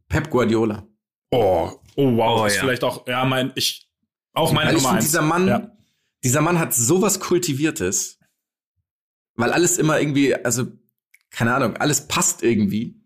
Pep 0.08 0.28
Guardiola. 0.30 0.86
Oh, 1.30 1.70
oh 1.96 2.16
wow, 2.16 2.40
Oh, 2.42 2.44
ist 2.46 2.56
ja. 2.56 2.60
vielleicht 2.62 2.84
auch, 2.84 3.06
ja, 3.06 3.24
mein, 3.24 3.52
ich, 3.54 3.88
auch 4.34 4.52
meine 4.52 4.68
Weil 4.70 4.76
Nummer 4.76 4.90
eins. 4.92 5.04
dieser 5.04 5.22
Mann, 5.22 5.46
Ja. 5.48 5.76
dieser 6.22 6.42
Mann 6.42 6.58
hat 6.58 6.74
sowas 6.74 7.20
Kultiviertes, 7.20 8.18
weil 9.34 9.52
alles 9.52 9.78
immer 9.78 9.98
irgendwie, 10.00 10.34
also, 10.34 10.66
keine 11.30 11.54
Ahnung, 11.54 11.76
alles 11.78 12.08
passt 12.08 12.42
irgendwie. 12.42 13.00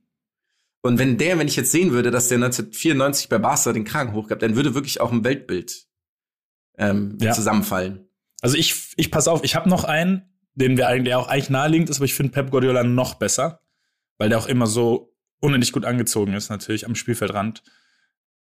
Und 0.82 0.98
wenn 0.98 1.16
der, 1.18 1.38
wenn 1.38 1.46
ich 1.46 1.54
jetzt 1.56 1.70
sehen 1.70 1.92
würde, 1.92 2.10
dass 2.10 2.28
der 2.28 2.38
1994 2.38 3.28
bei 3.28 3.38
Barca 3.38 3.72
den 3.72 3.84
Kragen 3.84 4.12
hochgab, 4.12 4.40
dann 4.40 4.56
würde 4.56 4.74
wirklich 4.74 5.00
auch 5.00 5.12
ein 5.12 5.22
Weltbild 5.24 5.86
ähm, 6.78 7.18
Ja. 7.20 7.32
zusammenfallen. 7.32 8.05
Also 8.42 8.56
ich, 8.56 8.92
ich 8.96 9.10
pass 9.10 9.28
auf, 9.28 9.44
ich 9.44 9.54
habe 9.56 9.68
noch 9.68 9.84
einen, 9.84 10.22
den 10.54 10.76
wir 10.76 10.88
eigentlich, 10.88 11.04
der 11.08 11.18
auch 11.18 11.28
eigentlich 11.28 11.50
naheliegend 11.50 11.90
ist, 11.90 11.96
aber 11.98 12.04
ich 12.04 12.14
finde 12.14 12.32
Pep 12.32 12.50
Guardiola 12.50 12.82
noch 12.82 13.14
besser, 13.14 13.60
weil 14.18 14.28
der 14.28 14.38
auch 14.38 14.46
immer 14.46 14.66
so 14.66 15.14
unendlich 15.40 15.72
gut 15.72 15.84
angezogen 15.84 16.32
ist, 16.34 16.48
natürlich 16.50 16.86
am 16.86 16.94
Spielfeldrand. 16.94 17.62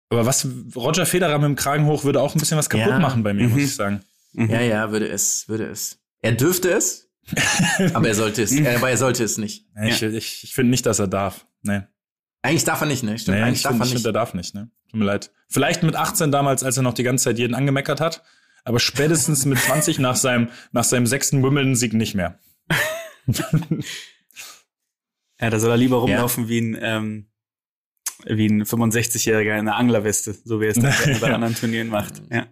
Aber 0.10 0.26
was 0.26 0.48
Roger 0.76 1.06
Federer 1.06 1.38
mit 1.39 1.46
dem 1.48 1.56
Kragen 1.56 1.86
hoch 1.86 2.04
würde 2.04 2.22
auch 2.22 2.36
ein 2.36 2.39
bisschen 2.39 2.58
was 2.58 2.70
kaputt 2.70 2.88
Ja. 2.89 3.00
machen 3.00 3.24
bei 3.24 3.34
mir, 3.34 3.48
muss 3.48 3.58
Mhm. 3.58 3.64
ich 3.64 3.76
sagen. 3.76 4.02
Mhm. 4.34 4.50
Ja, 4.50 4.62
ja, 4.62 4.91
würde 4.91 5.08
es, 5.08 5.48
würde 5.48 5.66
es. 5.68 6.00
Er 6.22 6.34
dürfte 6.34 6.70
es, 6.72 7.10
aber 7.94 8.08
er 8.08 8.16
sollte 8.16 8.44
es, 8.44 8.52
äh, 8.52 8.76
aber 8.76 8.89
er 8.89 8.98
sollte 8.98 9.24
es 9.24 9.38
nicht. 9.38 9.66
Nee, 9.76 9.89
Ich, 9.89 10.02
ich, 10.04 10.44
ich 10.44 10.54
finde 10.54 10.72
nicht, 10.72 10.86
dass 10.86 11.00
er 11.00 11.08
darf. 11.08 11.46
Nee. 11.62 11.82
Eigentlich 12.41 12.64
darf 12.66 12.82
er 12.82 12.88
nicht, 12.88 13.04
ne? 13.04 13.18
Stimmt, 13.18 13.38
nee 13.38 13.44
eigentlich 13.44 13.58
ich 13.60 13.64
darf 13.64 13.72
finde, 13.72 13.84
er 13.84 13.88
ich 13.88 13.94
nicht. 13.94 14.04
find, 14.04 14.06
er 14.08 14.14
darf 14.14 14.34
nicht, 14.34 14.54
ne? 14.54 14.70
Tut 14.91 15.00
mir 15.00 15.06
leid. 15.06 15.32
Vielleicht 15.48 15.82
mit 15.84 15.96
18 15.96 16.32
damals, 16.32 16.64
als 16.64 16.78
er 16.78 16.84
noch 16.84 16.94
die 16.94 17.04
ganze 17.04 17.24
Zeit 17.26 17.39
jeden 17.39 17.54
angemeckert 17.56 18.02
hat, 18.02 18.22
aber 18.64 18.80
spätestens 18.80 19.45
mit 19.45 19.57
20 19.59 19.99
nach 19.99 20.16
seinem, 20.16 20.49
nach 20.72 20.84
seinem 20.84 21.05
sechsten 21.07 21.43
Wimbledon-Sieg 21.43 21.93
nicht 21.93 22.16
mehr. 22.16 22.39
Ja, 25.41 25.49
da 25.49 25.59
soll 25.59 25.72
er 25.72 25.78
lieber 25.78 25.97
rumlaufen 25.97 26.47
wie 26.47 26.59
ein, 26.61 26.78
ähm, 26.80 27.26
wie 28.26 28.45
ein 28.47 28.64
65-Jähriger 28.64 29.53
in 29.53 29.68
einer 29.68 29.76
Anglerweste, 29.76 30.34
so 30.45 30.61
wie 30.61 30.66
er 30.66 30.72
es 30.72 30.80
dann 30.80 30.93
bei 31.20 31.28
Ja. 31.30 31.36
anderen 31.36 31.55
Turnieren 31.55 31.89
macht. 31.89 32.22
Ja. 32.32 32.47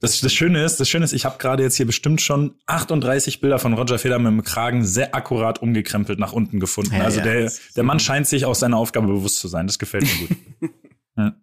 Das, 0.00 0.20
das 0.20 0.32
Schöne 0.32 0.64
ist, 0.64 0.80
das 0.80 0.88
Schöne 0.88 1.04
ist, 1.04 1.12
ich 1.12 1.24
habe 1.24 1.38
gerade 1.38 1.62
jetzt 1.62 1.76
hier 1.76 1.84
bestimmt 1.86 2.22
schon 2.22 2.54
38 2.66 3.40
Bilder 3.40 3.58
von 3.58 3.74
Roger 3.74 3.98
Federer 3.98 4.18
mit 4.18 4.32
dem 4.32 4.42
Kragen 4.42 4.84
sehr 4.84 5.14
akkurat 5.14 5.60
umgekrempelt 5.60 6.18
nach 6.18 6.32
unten 6.32 6.58
gefunden. 6.58 6.94
Ja, 6.94 7.02
also 7.04 7.18
ja, 7.18 7.24
der, 7.24 7.52
der 7.76 7.82
Mann 7.84 8.00
scheint 8.00 8.26
sich 8.26 8.44
auch 8.46 8.54
seiner 8.54 8.78
Aufgabe 8.78 9.08
bewusst 9.08 9.38
zu 9.40 9.48
sein. 9.48 9.66
Das 9.66 9.78
gefällt 9.78 10.04
mir 10.04 10.26
gut. 10.26 10.70
ja. 11.16 11.34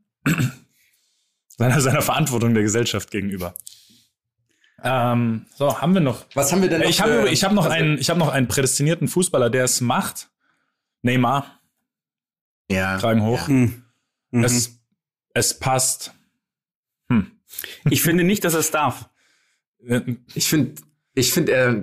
Seiner, 1.58 1.82
seiner 1.82 2.02
Verantwortung 2.02 2.54
der 2.54 2.64
Gesellschaft 2.64 3.12
gegenüber. 3.12 3.56
Ähm, 4.84 5.46
so, 5.56 5.82
haben 5.82 5.94
wir 5.94 6.02
noch. 6.02 6.26
Was 6.36 6.52
haben 6.52 6.62
wir 6.62 6.70
denn 6.70 6.82
noch? 6.82 6.90
Ich 6.90 7.02
habe 7.02 7.30
hab 7.30 7.52
noch, 7.54 7.66
einen, 7.66 7.98
ich 7.98 8.10
hab 8.10 8.18
noch 8.18 8.30
einen 8.30 8.48
prädestinierten 8.48 9.08
Fußballer, 9.08 9.50
der 9.50 9.64
es 9.64 9.82
macht. 9.82 10.30
Neymar, 11.02 11.60
Ja. 12.70 12.98
Kragen 12.98 13.24
hoch. 13.24 13.48
Hm. 13.48 13.84
Mhm. 14.32 14.44
Es, 14.44 14.80
es 15.34 15.60
passt. 15.60 16.14
Hm. 17.10 17.32
Ich 17.90 18.02
finde 18.02 18.24
nicht, 18.24 18.44
dass 18.44 18.54
er 18.54 18.60
es 18.60 18.72
darf. 18.72 19.10
Äh, 19.88 20.02
Ich 20.34 20.50
finde, 20.50 20.82
ich 21.14 21.32
finde, 21.32 21.52
er, 21.54 21.82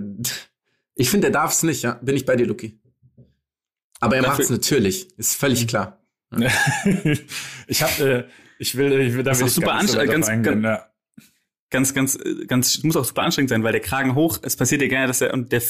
ich 0.94 1.08
finde, 1.08 1.28
er 1.28 1.32
darf 1.32 1.52
es 1.52 1.62
nicht, 1.62 1.82
ja. 1.82 1.94
Bin 2.02 2.16
ich 2.16 2.26
bei 2.26 2.36
dir, 2.36 2.46
Luki. 2.46 2.80
Aber 4.00 4.16
er 4.16 4.22
macht 4.22 4.40
es 4.40 4.50
natürlich. 4.50 5.16
Ist 5.16 5.36
völlig 5.36 5.66
klar. 5.68 5.98
ich 7.68 7.82
habe, 7.82 8.26
äh, 8.28 8.28
ich 8.62 8.76
will, 8.76 8.92
ich 9.00 9.14
will 9.14 9.22
da 9.22 9.30
Das 9.30 9.40
will 9.40 9.46
ist 9.46 9.52
ich 9.52 9.54
super 9.56 9.66
gar 9.72 9.82
nicht 9.82 9.92
so 9.92 9.98
weit 9.98 10.08
anstrengend, 10.08 10.26
drauf 10.26 10.28
ganz- 10.28 10.46
eingehen, 10.48 10.64
ja. 10.64 10.86
Ganz, 11.70 11.94
ganz, 11.94 12.16
äh, 12.16 12.46
ganz, 12.46 12.82
muss 12.82 12.96
auch 12.96 13.04
super 13.04 13.22
anstrengend 13.22 13.50
sein, 13.50 13.62
weil 13.64 13.72
der 13.72 13.80
Kragen 13.80 14.14
hoch, 14.14 14.38
es 14.42 14.56
passiert 14.56 14.82
ja 14.82 14.88
gerne, 14.88 15.06
dass 15.06 15.20
er, 15.20 15.32
und 15.32 15.52
der, 15.52 15.62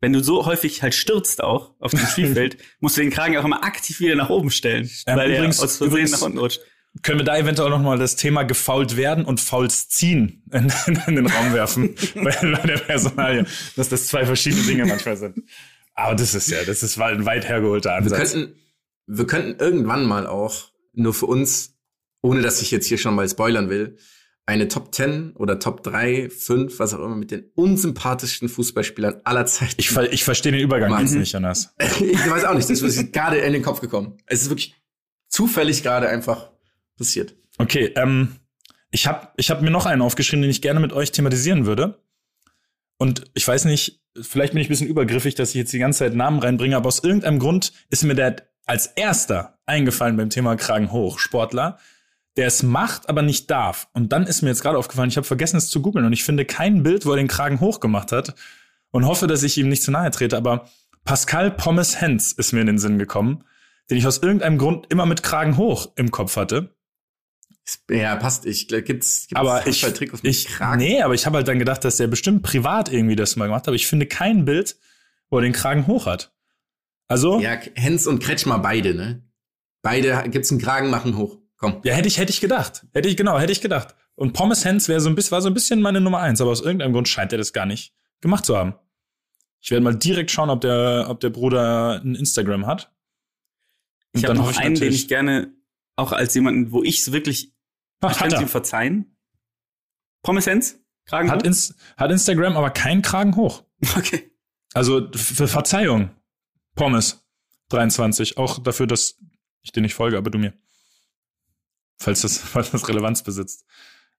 wenn 0.00 0.12
du 0.12 0.22
so 0.22 0.44
häufig 0.46 0.82
halt 0.82 0.94
stürzt 0.94 1.42
auch 1.42 1.74
auf 1.80 1.90
dem 1.92 2.00
Spielfeld, 2.06 2.58
musst 2.80 2.96
du 2.96 3.00
den 3.00 3.10
Kragen 3.10 3.36
auch 3.38 3.44
immer 3.44 3.64
aktiv 3.64 4.00
wieder 4.00 4.14
nach 4.16 4.28
oben 4.30 4.50
stellen, 4.50 4.90
Ähm, 5.06 5.16
weil 5.16 5.30
übrigens- 5.32 5.58
er 5.58 5.64
aus 5.64 5.76
Versehen 5.78 5.92
übrigens- 5.92 6.12
nach 6.12 6.22
unten 6.22 6.38
rutscht. 6.38 6.60
Können 7.02 7.18
wir 7.20 7.24
da 7.26 7.36
eventuell 7.36 7.68
noch 7.68 7.82
mal 7.82 7.98
das 7.98 8.16
Thema 8.16 8.42
gefault 8.44 8.96
werden 8.96 9.26
und 9.26 9.38
Fouls 9.38 9.88
ziehen 9.90 10.42
in, 10.50 10.72
in 11.06 11.16
den 11.16 11.26
Raum 11.26 11.52
werfen 11.52 11.94
bei, 12.14 12.30
bei 12.40 12.66
der 12.66 12.78
Personalie, 12.78 13.44
dass 13.76 13.90
das 13.90 14.06
zwei 14.06 14.24
verschiedene 14.24 14.62
Dinge 14.62 14.86
manchmal 14.86 15.16
sind. 15.18 15.42
Aber 15.94 16.14
das 16.14 16.34
ist 16.34 16.50
ja, 16.50 16.64
das 16.64 16.82
ist 16.82 16.98
ein 16.98 17.26
weit 17.26 17.46
hergeholter 17.48 17.90
Wir 17.90 17.96
Ansatz. 17.96 18.32
könnten, 18.32 18.54
wir 19.06 19.26
könnten 19.26 19.60
irgendwann 19.60 20.04
mal 20.06 20.26
auch, 20.26 20.70
nur 20.94 21.12
für 21.12 21.26
uns, 21.26 21.75
ohne 22.26 22.42
dass 22.42 22.60
ich 22.60 22.70
jetzt 22.70 22.86
hier 22.86 22.98
schon 22.98 23.14
mal 23.14 23.28
spoilern 23.28 23.68
will, 23.70 23.96
eine 24.46 24.68
Top 24.68 24.94
10 24.94 25.32
oder 25.34 25.58
Top 25.58 25.82
3, 25.82 26.30
5, 26.30 26.78
was 26.78 26.94
auch 26.94 27.00
immer, 27.00 27.16
mit 27.16 27.30
den 27.30 27.50
unsympathischsten 27.54 28.48
Fußballspielern 28.48 29.22
aller 29.24 29.44
Zeiten. 29.46 29.74
Ich, 29.78 29.90
ver- 29.90 30.12
ich 30.12 30.22
verstehe 30.24 30.52
den 30.52 30.60
Übergang 30.60 30.90
Mann. 30.90 31.02
jetzt 31.02 31.14
nicht, 31.14 31.32
Jonas. 31.32 31.74
ich 32.00 32.30
weiß 32.30 32.44
auch 32.44 32.54
nicht, 32.54 32.68
das 32.70 32.80
ist 32.82 33.12
gerade 33.12 33.38
in 33.38 33.52
den 33.52 33.62
Kopf 33.62 33.80
gekommen. 33.80 34.18
Es 34.26 34.42
ist 34.42 34.48
wirklich 34.50 34.74
zufällig 35.28 35.82
gerade 35.82 36.08
einfach 36.08 36.50
passiert. 36.96 37.34
Okay, 37.58 37.92
ähm, 37.96 38.36
ich 38.90 39.06
habe 39.06 39.28
ich 39.36 39.50
hab 39.50 39.62
mir 39.62 39.70
noch 39.70 39.86
einen 39.86 40.02
aufgeschrieben, 40.02 40.42
den 40.42 40.50
ich 40.50 40.62
gerne 40.62 40.78
mit 40.80 40.92
euch 40.92 41.10
thematisieren 41.10 41.66
würde. 41.66 42.00
Und 42.98 43.24
ich 43.34 43.46
weiß 43.46 43.64
nicht, 43.64 44.00
vielleicht 44.20 44.52
bin 44.52 44.62
ich 44.62 44.68
ein 44.68 44.70
bisschen 44.70 44.86
übergriffig, 44.88 45.34
dass 45.34 45.50
ich 45.50 45.56
jetzt 45.56 45.72
die 45.72 45.78
ganze 45.78 46.00
Zeit 46.00 46.14
Namen 46.14 46.38
reinbringe, 46.38 46.76
aber 46.76 46.88
aus 46.88 47.02
irgendeinem 47.02 47.38
Grund 47.38 47.72
ist 47.90 48.04
mir 48.04 48.14
der 48.14 48.36
als 48.64 48.86
erster 48.86 49.58
eingefallen 49.66 50.16
beim 50.16 50.30
Thema 50.30 50.56
Kragen 50.56 50.92
hoch, 50.92 51.18
Sportler, 51.18 51.78
der 52.36 52.46
es 52.46 52.62
macht, 52.62 53.08
aber 53.08 53.22
nicht 53.22 53.50
darf. 53.50 53.88
Und 53.92 54.12
dann 54.12 54.26
ist 54.26 54.42
mir 54.42 54.50
jetzt 54.50 54.62
gerade 54.62 54.78
aufgefallen, 54.78 55.08
ich 55.08 55.16
habe 55.16 55.26
vergessen 55.26 55.56
es 55.56 55.68
zu 55.70 55.80
googeln 55.80 56.04
und 56.04 56.12
ich 56.12 56.24
finde 56.24 56.44
kein 56.44 56.82
Bild, 56.82 57.06
wo 57.06 57.10
er 57.10 57.16
den 57.16 57.28
Kragen 57.28 57.60
hoch 57.60 57.80
gemacht 57.80 58.12
hat 58.12 58.34
und 58.90 59.06
hoffe, 59.06 59.26
dass 59.26 59.42
ich 59.42 59.56
ihm 59.58 59.68
nicht 59.68 59.82
zu 59.82 59.90
nahe 59.90 60.10
trete, 60.10 60.36
aber 60.36 60.68
Pascal 61.04 61.50
Pommes 61.50 62.00
Hens 62.00 62.32
ist 62.32 62.52
mir 62.52 62.60
in 62.60 62.66
den 62.66 62.78
Sinn 62.78 62.98
gekommen, 62.98 63.44
den 63.88 63.96
ich 63.96 64.06
aus 64.06 64.18
irgendeinem 64.18 64.58
Grund 64.58 64.86
immer 64.90 65.06
mit 65.06 65.22
Kragen 65.22 65.56
hoch 65.56 65.92
im 65.96 66.10
Kopf 66.10 66.36
hatte. 66.36 66.74
Ja, 67.90 68.16
passt. 68.16 68.46
Ich 68.46 68.68
gibt's, 68.68 68.84
gibt's 68.84 69.34
Aber 69.34 69.60
ich, 69.60 69.80
Fußballtrikots 69.80 70.22
mit 70.22 70.30
ich 70.30 70.46
Kragen? 70.46 70.78
nee, 70.78 71.02
aber 71.02 71.14
ich 71.14 71.26
habe 71.26 71.38
halt 71.38 71.48
dann 71.48 71.58
gedacht, 71.58 71.84
dass 71.84 71.96
der 71.96 72.06
bestimmt 72.06 72.42
privat 72.42 72.92
irgendwie 72.92 73.16
das 73.16 73.36
mal 73.36 73.46
gemacht 73.46 73.62
hat. 73.62 73.68
Aber 73.68 73.76
ich 73.76 73.86
finde 73.86 74.06
kein 74.06 74.44
Bild, 74.44 74.76
wo 75.30 75.38
er 75.38 75.42
den 75.42 75.52
Kragen 75.52 75.86
hoch 75.86 76.06
hat. 76.06 76.32
Also, 77.08 77.40
ja, 77.40 77.54
Ja, 77.54 77.60
Hens 77.74 78.06
und 78.06 78.22
Kretschmer 78.22 78.58
beide, 78.58 78.94
ne? 78.94 79.22
Beide 79.82 80.28
gibt's 80.28 80.50
einen 80.50 80.60
Kragen, 80.60 80.90
machen 80.90 81.16
hoch. 81.16 81.38
Komm. 81.58 81.82
hätte 81.82 82.08
ich, 82.08 82.18
hätte 82.18 82.30
ich 82.32 82.40
gedacht. 82.40 82.86
Hätte 82.92 83.08
ich, 83.08 83.16
genau, 83.16 83.38
hätte 83.38 83.52
ich 83.52 83.60
gedacht. 83.60 83.94
Und 84.14 84.32
Pommes 84.32 84.64
Hens 84.64 84.88
wäre 84.88 85.00
so 85.00 85.08
ein 85.08 85.14
bisschen, 85.14 85.32
war 85.32 85.42
so 85.42 85.48
ein 85.48 85.54
bisschen 85.54 85.80
meine 85.80 86.00
Nummer 86.00 86.20
eins, 86.20 86.40
aber 86.40 86.50
aus 86.50 86.60
irgendeinem 86.60 86.92
Grund 86.92 87.08
scheint 87.08 87.32
er 87.32 87.38
das 87.38 87.52
gar 87.52 87.66
nicht 87.66 87.94
gemacht 88.20 88.44
zu 88.44 88.56
haben. 88.56 88.74
Ich 89.60 89.70
werde 89.70 89.82
mal 89.84 89.94
direkt 89.96 90.30
schauen, 90.30 90.50
ob 90.50 90.60
der, 90.60 91.06
ob 91.08 91.20
der 91.20 91.30
Bruder 91.30 92.00
ein 92.02 92.14
Instagram 92.14 92.66
hat. 92.66 92.92
Und 94.12 94.20
Ich 94.20 94.24
habe 94.24 94.34
noch 94.38 94.56
einen, 94.56 94.74
den 94.74 94.92
ich 94.92 95.08
gerne, 95.08 95.52
auch 95.96 96.12
als 96.12 96.34
jemanden, 96.34 96.72
wo 96.72 96.82
ich 96.84 97.00
es 97.00 97.12
wirklich, 97.12 97.52
Ah, 98.00 98.10
ich 98.10 98.18
kann 98.18 98.28
es 98.28 98.34
ihm 98.34 98.42
er. 98.42 98.48
verzeihen. 98.48 99.16
Promisens? 100.22 100.78
Kragen 101.06 101.30
Hat, 101.30 101.42
hoch? 101.42 101.46
Ins, 101.46 101.74
hat 101.96 102.10
Instagram, 102.10 102.56
aber 102.56 102.70
keinen 102.70 103.00
Kragen 103.02 103.36
hoch. 103.36 103.64
Okay. 103.96 104.30
Also 104.74 105.08
für 105.14 105.48
Verzeihung, 105.48 106.10
Pommes 106.74 107.24
23, 107.68 108.36
auch 108.36 108.58
dafür, 108.58 108.86
dass 108.86 109.18
ich 109.62 109.72
dir 109.72 109.80
nicht 109.80 109.94
folge, 109.94 110.18
aber 110.18 110.30
du 110.30 110.38
mir. 110.38 110.52
Falls 111.98 112.22
das, 112.22 112.38
falls 112.52 112.70
das 112.70 112.88
Relevanz 112.88 113.22
besitzt. 113.22 113.64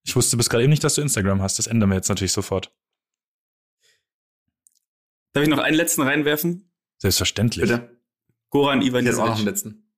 Ich 0.04 0.16
wusste 0.16 0.38
bis 0.38 0.50
gerade 0.50 0.64
eben 0.64 0.70
nicht, 0.72 0.84
dass 0.84 0.96
du 0.96 1.02
Instagram 1.02 1.42
hast. 1.42 1.60
Das 1.60 1.68
ändern 1.68 1.90
wir 1.90 1.96
jetzt 1.96 2.10
natürlich 2.10 2.32
sofort. 2.32 2.74
Darf 5.34 5.44
ich 5.44 5.50
noch 5.50 5.60
einen 5.60 5.76
letzten 5.76 6.02
reinwerfen? 6.02 6.72
Selbstverständlich. 7.00 7.68
Bitte. 7.70 8.00
Goran 8.50 8.82
hätte 8.82 8.96
auch 8.98 9.02
noch 9.02 9.04
einen 9.04 9.08
Ivanisevic. 9.08 9.46
letzten. 9.46 9.92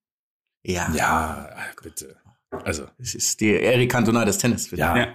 Ja. 0.63 0.91
Ja, 0.93 1.49
bitte. 1.81 2.17
Also, 2.51 2.87
Es 2.97 3.13
ist 3.15 3.39
die 3.39 3.53
Eric 3.55 3.91
Cantona 3.91 4.25
des 4.25 4.39
Tennis. 4.39 4.65
bitte. 4.69 4.81
ja. 4.81 4.97
Ja. 4.97 5.13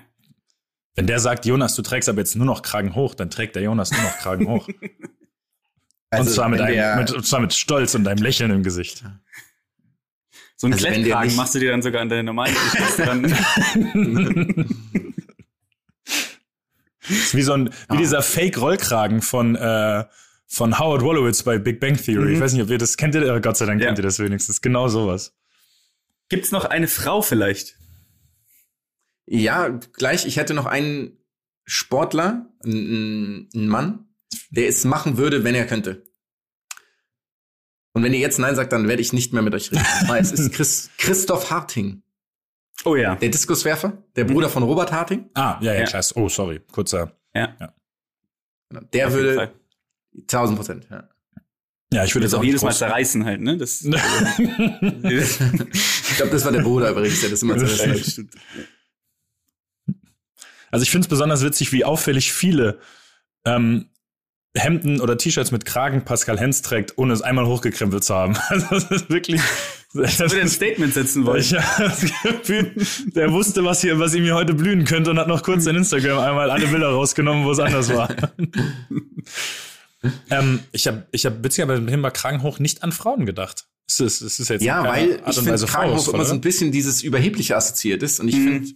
Wenn 0.94 1.08
der 1.08 1.18
sagt, 1.18 1.44
Jonas, 1.44 1.74
du 1.74 1.82
trägst 1.82 2.08
aber 2.08 2.20
jetzt 2.20 2.36
nur 2.36 2.46
noch 2.46 2.62
Kragen 2.62 2.94
hoch, 2.94 3.16
dann 3.16 3.28
trägt 3.28 3.56
der 3.56 3.62
Jonas 3.64 3.90
nur 3.90 4.00
noch 4.02 4.16
Kragen 4.18 4.48
hoch. 4.48 4.68
Also, 6.10 6.28
und, 6.30 6.34
zwar 6.36 6.48
mit 6.48 6.60
einem, 6.60 6.74
der- 6.76 6.96
mit, 6.96 7.10
und 7.10 7.26
zwar 7.26 7.40
mit 7.40 7.52
Stolz 7.52 7.96
und 7.96 8.06
einem 8.06 8.22
Lächeln 8.22 8.52
im 8.52 8.62
Gesicht. 8.62 9.04
So 10.56 10.66
einen 10.66 10.74
Also 10.74 10.86
Klettkragen 10.86 11.28
nicht- 11.28 11.36
machst 11.36 11.54
du 11.54 11.58
dir 11.58 11.70
dann 11.72 11.82
sogar 11.82 12.00
an 12.02 12.08
deine 12.08 12.22
normalen 12.24 12.54
ist 17.08 17.34
wie 17.34 17.42
so 17.42 17.52
ein, 17.52 17.68
wie 17.68 17.72
Ah. 17.88 17.96
dieser 17.96 18.22
Fake-Rollkragen 18.22 19.20
von, 19.22 19.56
äh, 19.56 20.04
von 20.46 20.78
Howard 20.78 21.02
Wolowitz 21.02 21.42
bei 21.42 21.58
Big 21.58 21.80
Bang 21.80 21.96
Theory. 21.96 22.32
Ich 22.32 22.38
Mhm. 22.38 22.42
weiß 22.42 22.52
nicht, 22.54 22.62
ob 22.62 22.70
ihr 22.70 22.78
das 22.78 22.96
kennt, 22.96 23.14
ihr, 23.14 23.40
Gott 23.40 23.56
sei 23.56 23.66
Dank 23.66 23.80
Ja. 23.80 23.86
kennt 23.88 23.98
ihr 23.98 24.02
das 24.02 24.18
wenigstens. 24.18 24.60
Genau 24.60 24.88
sowas. 24.88 25.34
Gibt's 26.28 26.50
noch 26.52 26.64
eine 26.64 26.88
Frau 26.88 27.20
vielleicht? 27.20 27.76
Ja, 29.26 29.68
gleich. 29.68 30.26
Ich 30.26 30.36
hätte 30.36 30.54
noch 30.54 30.66
einen 30.66 31.18
Sportler, 31.66 32.46
einen 32.64 33.48
Mann, 33.52 34.08
der 34.50 34.68
es 34.68 34.84
machen 34.84 35.16
würde, 35.16 35.44
wenn 35.44 35.54
er 35.54 35.66
könnte. 35.66 36.06
Und 37.94 38.02
wenn 38.02 38.12
ihr 38.12 38.18
jetzt 38.20 38.38
Nein 38.38 38.54
sagt, 38.56 38.72
dann 38.72 38.86
werde 38.88 39.00
ich 39.00 39.12
nicht 39.14 39.32
mehr 39.32 39.40
mit 39.42 39.54
euch 39.54 39.70
reden. 39.72 39.84
Weil 40.08 40.20
es 40.20 40.32
ist 40.32 40.52
Chris, 40.52 40.90
Christoph 40.98 41.50
Harting, 41.50 42.02
Oh 42.84 42.96
ja. 42.96 43.14
der 43.14 43.28
Diskuswerfer, 43.30 44.02
der 44.16 44.24
Bruder 44.24 44.50
von 44.50 44.62
Robert 44.64 44.92
Harting. 44.92 45.30
Ah, 45.34 45.58
ja, 45.62 45.72
ja, 45.72 45.80
Ja. 45.80 45.86
klar. 45.86 46.04
Oh, 46.16 46.28
sorry. 46.28 46.60
Kurzer. 46.72 47.12
Ja. 47.34 47.56
Der 48.92 49.06
Auf 49.06 49.12
jeden 49.12 49.12
würde 49.14 49.34
Fall. 49.36 49.52
1000 50.22 50.58
Prozent. 50.58 50.86
Ja. 50.90 51.08
Ja, 51.92 52.04
ich 52.04 52.14
würde 52.14 52.24
Das 52.26 52.34
auch 52.34 52.42
jedes 52.42 52.62
Mal 52.62 52.72
zerreißen 52.74 53.24
halt, 53.24 53.40
ne? 53.40 53.56
Das, 53.56 53.82
Ich 53.84 53.88
glaube, 56.16 56.32
das 56.32 56.44
war 56.44 56.50
der 56.52 56.62
Bruder 56.62 56.90
übrigens, 56.90 57.20
der 57.20 57.30
das 57.30 57.42
immer. 57.42 57.56
Stimmt. 57.66 58.34
Also 60.70 60.82
ich 60.82 60.90
finde 60.90 61.04
es 61.06 61.08
besonders 61.08 61.44
witzig, 61.44 61.70
wie 61.72 61.84
auffällig 61.84 62.32
viele 62.32 62.80
ähm, 63.44 63.90
Hemden 64.56 65.00
oder 65.00 65.18
T-Shirts 65.18 65.50
mit 65.50 65.64
Kragen 65.64 66.04
Pascal 66.04 66.38
Hens 66.38 66.62
trägt, 66.62 66.96
ohne 66.96 67.12
es 67.12 67.22
einmal 67.22 67.46
hochgekrempelt 67.46 68.04
zu 68.04 68.14
haben. 68.14 68.36
Also 68.48 68.66
das 68.70 68.84
ist 68.90 69.10
wirklich. 69.10 69.40
Das 69.92 70.14
Ich 70.14 70.18
würde 70.20 70.40
ein 70.40 70.48
Statement 70.48 70.92
setzen 70.94 71.24
wollen. 71.24 71.40
ich 71.40 71.50
das 71.50 72.00
Gefühl, 72.22 72.74
der 73.14 73.32
wusste, 73.32 73.64
was, 73.64 73.80
hier, 73.80 73.98
was 74.00 74.14
ihm 74.14 74.24
hier 74.24 74.34
heute 74.34 74.54
blühen 74.54 74.84
könnte 74.84 75.10
und 75.10 75.18
hat 75.18 75.28
noch 75.28 75.42
kurz 75.44 75.66
in 75.66 75.76
Instagram 75.76 76.18
einmal 76.18 76.50
alle 76.50 76.66
Bilder 76.66 76.88
rausgenommen, 76.88 77.44
wo 77.44 77.52
es 77.52 77.58
anders 77.60 77.88
war. 77.90 78.08
ähm, 80.30 80.60
ich 80.72 80.86
habe 80.86 81.06
ich 81.12 81.26
hab 81.26 81.42
witzigerweise 81.44 81.80
mit 81.80 81.90
dem 81.90 81.94
Thema 81.94 82.10
Kragen 82.10 82.42
hoch 82.42 82.58
nicht 82.58 82.82
an 82.82 82.92
Frauen 82.92 83.26
gedacht. 83.26 83.66
Es 83.88 84.00
ist, 84.00 84.20
es 84.22 84.40
ist 84.40 84.48
jetzt 84.48 84.62
Ja, 84.64 84.84
weil 84.84 85.20
ich 85.28 85.34
finde, 85.36 85.50
Kragenhoch 85.52 85.68
vorwurfsvoll, 85.68 86.14
immer 86.14 86.24
so 86.24 86.34
ein 86.34 86.40
bisschen 86.40 86.72
dieses 86.72 87.02
Überhebliche 87.02 87.56
assoziiert 87.56 88.02
ist. 88.02 88.20
Und 88.20 88.28
ich 88.28 88.36
Mhm. 88.36 88.48
finde, 88.48 88.70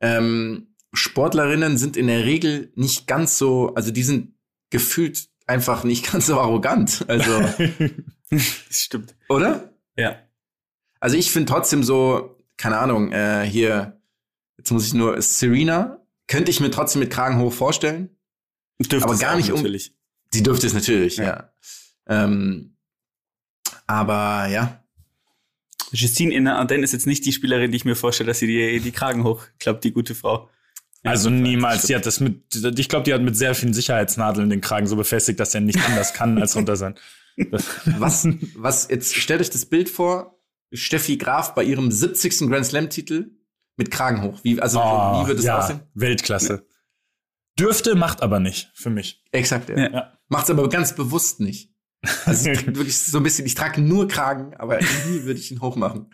ähm, 0.00 0.66
Sportlerinnen 0.92 1.76
sind 1.76 1.96
in 1.96 2.06
der 2.06 2.24
Regel 2.24 2.72
nicht 2.74 3.06
ganz 3.06 3.38
so, 3.38 3.74
also 3.74 3.90
die 3.90 4.02
sind 4.02 4.33
gefühlt 4.74 5.28
einfach 5.46 5.84
nicht 5.84 6.10
ganz 6.10 6.26
so 6.26 6.40
arrogant. 6.40 7.04
Also, 7.08 7.30
Das 8.30 8.42
stimmt. 8.70 9.14
oder? 9.28 9.72
Ja. 9.96 10.18
Also 10.98 11.16
ich 11.16 11.30
finde 11.30 11.52
trotzdem 11.52 11.84
so, 11.84 12.36
keine 12.56 12.78
Ahnung, 12.78 13.12
äh, 13.12 13.46
hier, 13.48 14.00
jetzt 14.58 14.72
muss 14.72 14.84
ich 14.86 14.92
nur, 14.94 15.22
Serena, 15.22 16.00
könnte 16.26 16.50
ich 16.50 16.58
mir 16.58 16.72
trotzdem 16.72 16.98
mit 17.00 17.12
Kragen 17.12 17.38
hoch 17.38 17.52
vorstellen. 17.52 18.10
Dürfte 18.80 19.04
Aber 19.04 19.14
es 19.14 19.20
gar 19.20 19.36
nicht 19.36 19.52
um- 19.52 19.58
natürlich. 19.58 19.94
Sie 20.32 20.42
dürfte 20.42 20.66
es 20.66 20.72
natürlich, 20.74 21.18
Ja. 21.18 21.24
ja. 21.24 21.52
Ähm, 22.08 22.76
aber 23.86 24.48
ja, 24.48 24.82
Justine 25.92 26.34
in 26.34 26.46
der 26.46 26.56
Ardennes 26.56 26.90
ist 26.90 26.92
jetzt 26.94 27.06
nicht 27.06 27.24
die 27.24 27.32
Spielerin, 27.32 27.70
die 27.70 27.76
ich 27.76 27.84
mir 27.84 27.94
vorstelle, 27.94 28.26
dass 28.28 28.40
sie 28.40 28.48
die, 28.48 28.80
die 28.80 28.90
Kragen 28.90 29.22
hochklappt, 29.22 29.84
die 29.84 29.92
gute 29.92 30.16
Frau. 30.16 30.50
Also 31.04 31.30
niemals. 31.30 31.86
Die 31.86 31.94
hat 31.94 32.06
das 32.06 32.18
mit, 32.20 32.42
ich 32.78 32.88
glaube, 32.88 33.04
die 33.04 33.12
hat 33.12 33.22
mit 33.22 33.36
sehr 33.36 33.54
vielen 33.54 33.74
Sicherheitsnadeln 33.74 34.50
den 34.50 34.60
Kragen 34.60 34.86
so 34.86 34.96
befestigt, 34.96 35.38
dass 35.38 35.54
er 35.54 35.60
nicht 35.60 35.78
anders 35.84 36.14
kann 36.14 36.40
als 36.40 36.56
runter 36.56 36.76
sein. 36.76 36.94
was, 37.98 38.26
was, 38.56 38.88
jetzt 38.90 39.14
stellt 39.14 39.40
euch 39.40 39.50
das 39.50 39.66
Bild 39.66 39.88
vor, 39.88 40.40
Steffi 40.72 41.16
Graf 41.18 41.54
bei 41.54 41.62
ihrem 41.62 41.90
70. 41.90 42.48
Grand 42.48 42.66
Slam 42.66 42.90
Titel 42.90 43.30
mit 43.76 43.90
Kragen 43.90 44.22
hoch. 44.22 44.40
Wie, 44.42 44.60
also, 44.60 44.80
Oh, 44.80 45.22
wie 45.22 45.28
wird 45.28 45.38
es 45.38 45.44
ja, 45.44 45.58
aussehen? 45.58 45.80
Weltklasse. 45.94 46.66
Dürfte, 47.58 47.94
macht 47.94 48.22
aber 48.22 48.40
nicht, 48.40 48.70
für 48.74 48.90
mich. 48.90 49.22
Exakt, 49.30 49.68
ja. 49.68 49.78
Ja. 49.78 50.18
Macht's 50.28 50.50
aber 50.50 50.68
ganz 50.68 50.94
bewusst 50.94 51.38
nicht. 51.40 51.70
Also 52.24 52.50
ich 52.50 52.58
trage 52.58 52.76
wirklich 52.76 52.98
so 52.98 53.18
ein 53.18 53.22
bisschen, 53.22 53.46
ich 53.46 53.54
trage 53.54 53.80
nur 53.80 54.08
Kragen, 54.08 54.54
aber 54.56 54.78
nie 54.78 55.22
würde 55.24 55.38
ich 55.38 55.50
ihn 55.52 55.60
hochmachen. 55.60 56.10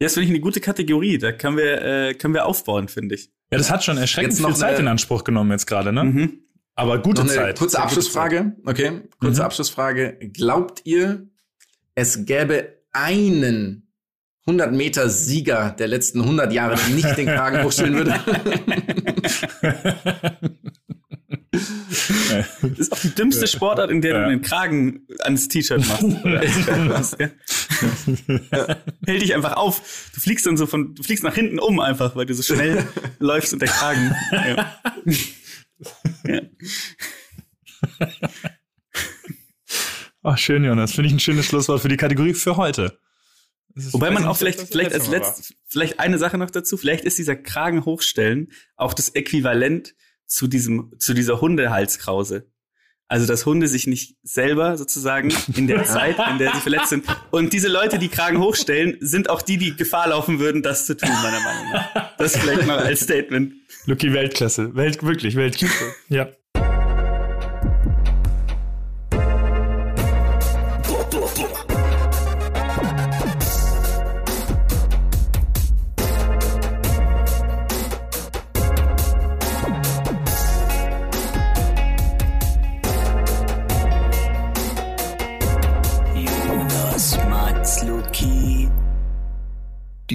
Ja, 0.00 0.06
das 0.06 0.14
finde 0.14 0.24
ich 0.24 0.30
eine 0.30 0.40
gute 0.40 0.60
Kategorie. 0.60 1.18
Da 1.18 1.32
können 1.32 1.56
wir, 1.56 1.82
äh, 1.82 2.14
können 2.14 2.34
wir 2.34 2.46
aufbauen, 2.46 2.88
finde 2.88 3.14
ich. 3.14 3.30
Ja, 3.50 3.58
das 3.58 3.70
hat 3.70 3.84
schon 3.84 3.96
erschreckend 3.96 4.32
Jetzt 4.32 4.42
noch 4.42 4.50
viel 4.50 4.58
Zeit 4.58 4.70
eine- 4.74 4.80
in 4.80 4.88
Anspruch 4.88 5.22
genommen 5.24 5.52
jetzt 5.52 5.66
gerade, 5.66 5.92
ne? 5.92 6.04
Mhm. 6.04 6.38
Aber 6.74 6.98
gute 7.00 7.22
Noch 7.22 7.30
eine 7.30 7.38
Zeit. 7.40 7.58
kurze 7.58 7.80
Abschlussfrage. 7.80 8.56
Okay, 8.66 9.02
kurze 9.20 9.40
Mhm. 9.40 9.44
Abschlussfrage. 9.46 10.18
Glaubt 10.32 10.80
ihr, 10.84 11.28
es 11.94 12.26
gäbe 12.26 12.80
einen 12.92 13.92
100 14.46 14.72
Meter 14.72 15.08
Sieger 15.08 15.70
der 15.78 15.86
letzten 15.86 16.22
100 16.24 16.52
Jahre, 16.52 16.74
der 16.76 16.94
nicht 16.94 17.16
den 17.16 17.26
Kragen 17.26 17.62
hochstellen 17.62 17.94
würde? 17.94 18.14
Das 22.62 22.78
ist 22.78 22.92
auch 22.92 22.98
die 22.98 23.14
dümmste 23.14 23.46
Sportart, 23.46 23.90
in 23.90 24.00
der 24.00 24.12
Ja. 24.12 24.20
du 24.20 24.26
einen 24.30 24.42
Kragen 24.42 25.06
ans 25.20 25.48
T-Shirt 25.48 25.84
machst. 25.86 27.18
gell? 27.18 27.32
Hält 29.06 29.22
dich 29.22 29.34
einfach 29.34 29.54
auf. 29.54 30.10
Du 30.14 30.20
fliegst 30.20 30.46
dann 30.46 30.56
so 30.56 30.66
von, 30.66 30.94
du 30.94 31.02
fliegst 31.02 31.24
nach 31.24 31.34
hinten 31.34 31.58
um 31.58 31.80
einfach, 31.80 32.16
weil 32.16 32.26
du 32.26 32.34
so 32.34 32.42
schnell 32.42 32.86
läufst 33.18 33.52
und 33.52 33.60
der 33.62 33.68
Kragen. 33.68 34.14
Ja. 34.32 34.80
ja. 36.26 36.40
Ach, 40.22 40.38
schön, 40.38 40.64
Jonas. 40.64 40.92
Finde 40.92 41.08
ich 41.08 41.14
ein 41.14 41.20
schönes 41.20 41.46
Schlusswort 41.46 41.80
für 41.82 41.88
die 41.88 41.96
Kategorie 41.96 42.34
für 42.34 42.56
heute. 42.56 42.98
Wobei 43.74 44.10
man 44.10 44.24
auch 44.24 44.36
vielleicht, 44.36 44.60
vielleicht 44.60 44.92
als 44.94 45.08
letzte 45.08 45.10
Mal 45.10 45.20
war. 45.20 45.36
letzt, 45.36 45.54
vielleicht 45.66 46.00
eine 46.00 46.18
Sache 46.18 46.38
noch 46.38 46.50
dazu. 46.50 46.76
Vielleicht 46.76 47.04
ist 47.04 47.18
dieser 47.18 47.36
Kragen 47.36 47.84
hochstellen 47.84 48.52
auch 48.76 48.94
das 48.94 49.10
Äquivalent 49.10 49.94
zu 50.26 50.46
diesem, 50.46 50.92
zu 50.98 51.14
dieser 51.14 51.40
Hundehalskrause. 51.40 52.46
Also, 53.06 53.26
dass 53.26 53.44
Hunde 53.44 53.68
sich 53.68 53.86
nicht 53.86 54.16
selber 54.22 54.78
sozusagen 54.78 55.32
in 55.54 55.66
der 55.66 55.84
Zeit, 55.84 56.16
in 56.30 56.38
der 56.38 56.54
sie 56.54 56.60
verletzt 56.60 56.88
sind. 56.88 57.04
Und 57.30 57.52
diese 57.52 57.68
Leute, 57.68 57.98
die 57.98 58.08
Kragen 58.08 58.38
hochstellen, 58.38 58.96
sind 59.00 59.28
auch 59.28 59.42
die, 59.42 59.58
die 59.58 59.76
Gefahr 59.76 60.08
laufen 60.08 60.38
würden, 60.38 60.62
das 60.62 60.86
zu 60.86 60.96
tun, 60.96 61.10
meiner 61.22 61.40
Meinung 61.40 61.72
nach. 61.72 62.16
Das 62.16 62.36
vielleicht 62.36 62.66
mal 62.66 62.78
als 62.78 63.00
Statement. 63.04 63.52
Lucky 63.86 64.12
Weltklasse. 64.12 64.74
Welt, 64.74 65.02
wirklich, 65.02 65.36
Weltklasse. 65.36 65.94
ja. 66.08 66.28